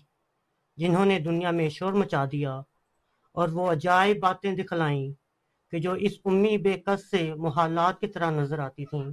جنہوں 0.76 1.06
نے 1.06 1.18
دنیا 1.18 1.50
میں 1.50 1.68
شور 1.68 1.92
مچا 1.92 2.24
دیا 2.32 2.60
اور 3.32 3.48
وہ 3.48 3.72
عجائب 3.72 4.18
باتیں 4.18 4.52
دکھلائیں۔ 4.52 5.21
کہ 5.72 5.78
جو 5.78 5.92
اس 6.06 6.12
امی 6.24 6.56
بے 6.58 6.72
کس 6.86 7.10
سے 7.10 7.22
محالات 7.34 8.00
کی 8.00 8.06
طرح 8.06 8.30
نظر 8.30 8.58
آتی 8.58 8.84
تھیں۔ 8.86 9.10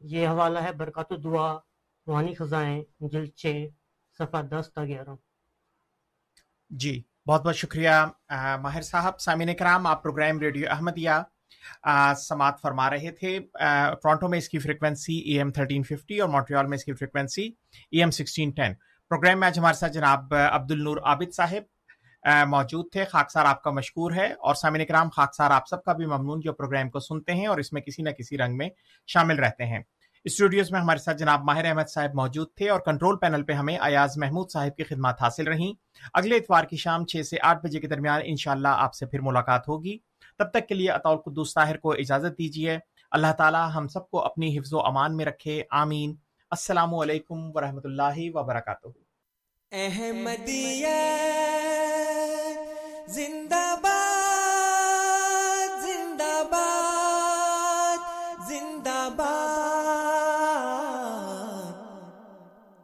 یہ 0.00 0.26
حوالہ 0.28 0.58
ہے 0.58 0.72
برکات 0.72 1.10
دعا 1.24 1.52
روحانی 2.06 2.34
خزائیں 2.34 2.82
جلد 3.12 3.30
چھ، 3.34 3.66
صفحہ 4.18 4.42
دس 4.42 4.70
تا 4.74 4.84
گیارہ۔ 4.84 5.14
جی 6.70 7.02
بہت 7.26 7.44
بہت 7.44 7.56
شکریہ 7.56 7.90
ماہر 8.62 8.82
صاحب، 8.82 9.20
سامعین 9.20 9.54
کرام، 9.54 9.86
آپ 9.86 10.02
پروگرام 10.02 10.38
ریڈیو 10.40 10.70
احمدیہ 10.70 11.10
سماعت 12.18 12.60
فرما 12.62 12.88
رہے 12.90 13.10
تھے۔ 13.10 13.38
ٹورانٹو 13.52 14.28
میں 14.28 14.38
اس 14.38 14.48
کی 14.48 14.58
frequency 14.58 15.18
A 15.18 15.38
M 15.38 15.50
thirteen 15.52 15.82
fifty 15.82 16.20
اور 16.20 16.28
مونٹریال 16.28 16.66
میں 16.66 16.78
اس 16.78 16.84
کی 16.84 16.92
frequency 16.92 17.46
A 17.90 17.98
M 17.98 18.10
sixteen 18.10 18.50
ten. 18.50 18.74
Programme 19.10 19.40
میں 19.40 19.48
آج 19.48 19.58
ہمارے 19.58 19.74
ساتھ 19.74 19.92
جناب 19.92 20.34
عبد 20.34 20.70
النور 20.72 20.96
عابد 21.04 21.34
صاحب 21.34 21.75
موجود 22.26 22.90
تھے 22.92 23.04
خاکسار 23.04 23.44
آپ 23.44 23.62
کا 23.62 23.70
مشکور 23.70 24.12
ہے، 24.12 24.26
اور 24.32 24.54
سامعین 24.54 24.86
کرام 24.86 25.08
خاکسار 25.08 25.50
آپ 25.50 25.68
سب 25.68 25.82
کا 25.84 25.92
بھی 25.92 26.06
ممنون 26.06 26.40
جو 26.40 26.52
پروگرام 26.52 26.90
کو 26.90 27.00
سنتے 27.00 27.34
ہیں 27.34 27.46
اور 27.46 27.58
اس 27.58 27.72
میں 27.72 27.82
کسی 27.82 28.02
نہ 28.02 28.10
کسی 28.10 28.38
رنگ 28.38 28.56
میں 28.56 28.68
شامل 29.06 29.38
رہتے 29.38 29.66
ہیں۔ 29.66 29.82
اسٹوڈیوز 30.24 30.70
میں 30.70 30.80
ہمارے 30.80 30.98
ساتھ 30.98 31.16
جناب 31.16 31.44
ماہر 31.44 31.64
احمد 31.64 31.88
صاحب 31.88 32.14
موجود 32.14 32.48
تھے 32.56 32.70
اور 32.70 32.80
کنٹرول 32.80 33.18
پینل 33.18 33.42
پہ 33.42 33.52
ہمیں 33.52 33.76
ایاز 33.76 34.16
محمود 34.18 34.50
صاحب 34.50 34.76
کی 34.76 34.84
خدمات 34.84 35.22
حاصل 35.22 35.46
رہیں۔ 35.46 35.72
اگلے 36.14 36.36
اتوار 36.36 36.64
کی 36.64 36.76
شام 36.76 37.06
چھ 37.06 37.26
سے 37.26 37.36
آٹھ 37.42 37.64
بجے 37.66 37.80
کے 37.80 37.86
درمیان 37.86 38.20
انشاءاللہ 38.24 38.68
آپ 38.68 38.94
سے 38.94 39.06
پھر 39.06 39.20
ملاقات 39.20 39.68
ہوگی۔ 39.68 39.96
تب 40.38 40.50
تک 40.50 40.68
کے 40.68 40.74
لیے 40.74 40.90
اطول 40.90 41.16
قدوس 41.16 41.54
طاہر 41.54 41.76
کو 41.76 41.92
اجازت 41.92 42.38
دیجیے۔ 42.38 42.78
اللہ 43.10 43.32
تعالی 43.38 43.58
ہم 43.74 43.88
سب 43.88 44.10
کو 44.10 44.24
اپنی 44.24 44.58
حفظ 44.58 44.72
و 44.72 44.80
امان 44.80 45.16
میں 45.16 45.24
رکھے۔ 45.24 45.62
آمین۔ 45.70 46.14
السلام 46.50 46.94
علیکم 46.94 47.50
ورحمۃ 47.54 47.84
اللہ 47.84 48.18
وبرکاتہ۔ 48.34 48.88
احمدیہ 49.72 50.96
زندہ 53.14 53.64
باد 53.82 55.82
زندہ 55.82 56.42
باد 56.50 58.00
زندہ 58.48 59.08
باد 59.16 59.34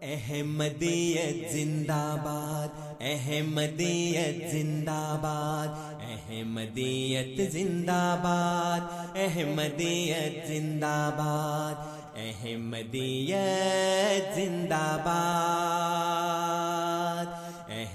احمدیت 0.02 1.50
زندہ 1.52 2.04
باد 2.24 3.02
احمدیت 3.02 4.50
زندہ 4.52 5.18
باد 5.22 6.02
احمدیت 6.02 7.40
زندہ 7.52 8.02
باد 8.22 9.16
احمدیت 9.16 10.46
زندہ 10.48 11.10
باد 11.18 12.16
احمدیت 12.16 14.34
زندہ 14.36 14.86
باد 15.04 15.42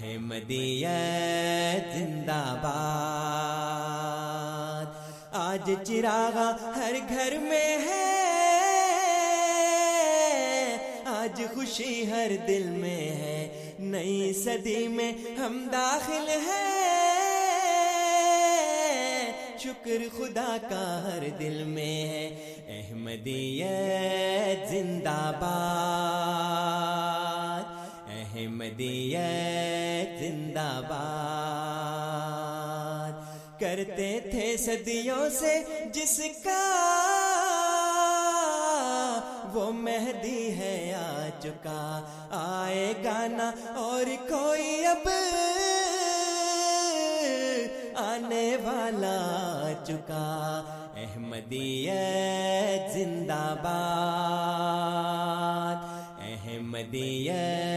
احمدیت 0.07 1.97
زندہ 1.97 2.59
باد 2.61 4.85
آج 5.31 5.71
چراغا 5.83 6.51
ہر 6.75 6.95
گھر 7.09 7.37
میں 7.41 7.77
ہے۔ 7.77 8.15
آج 11.05 11.41
خوشی 11.55 12.11
ہر 12.11 12.31
دل 12.47 12.63
میں 12.63 12.95
ہے۔ 12.95 13.73
نئی 13.79 14.33
صدی 14.33 14.87
میں 14.87 15.37
ہم 15.37 15.67
داخل 15.71 16.29
ہیں۔ 16.29 16.65
شکر 19.59 20.17
خدا 20.17 20.57
کا 20.69 21.03
ہر 21.03 21.29
دل 21.39 21.63
میں 21.63 22.09
ہے۔ 22.09 22.53
احمدیت 22.67 24.69
زندہ 24.69 25.31
باد 25.39 27.16
احمدیت 28.67 30.19
زندہ 30.19 30.81
باد۔ 30.89 31.27
کرتے 33.59 34.19
تھے 34.31 34.57
صدیوں 34.57 35.29
سے 35.29 35.63
جس 35.93 36.21
کا 36.43 36.73
وہ 39.53 39.71
مہدی 39.71 40.51
ہے 40.51 40.93
آ 40.93 41.29
چکا۔ 41.39 42.03
آئے 42.31 42.93
گانا 43.03 43.51
اور 43.75 44.29
کوئی 44.29 44.85
اب 44.85 45.07
آنے 47.95 48.57
والا 48.63 49.17
آ 49.69 49.83
چکا۔ 49.83 50.63
احمدیت 50.95 52.93
زندہ 52.93 53.55
باد۔ 53.63 54.07
احمدیت 56.19 57.76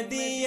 احمدیت 0.00 0.39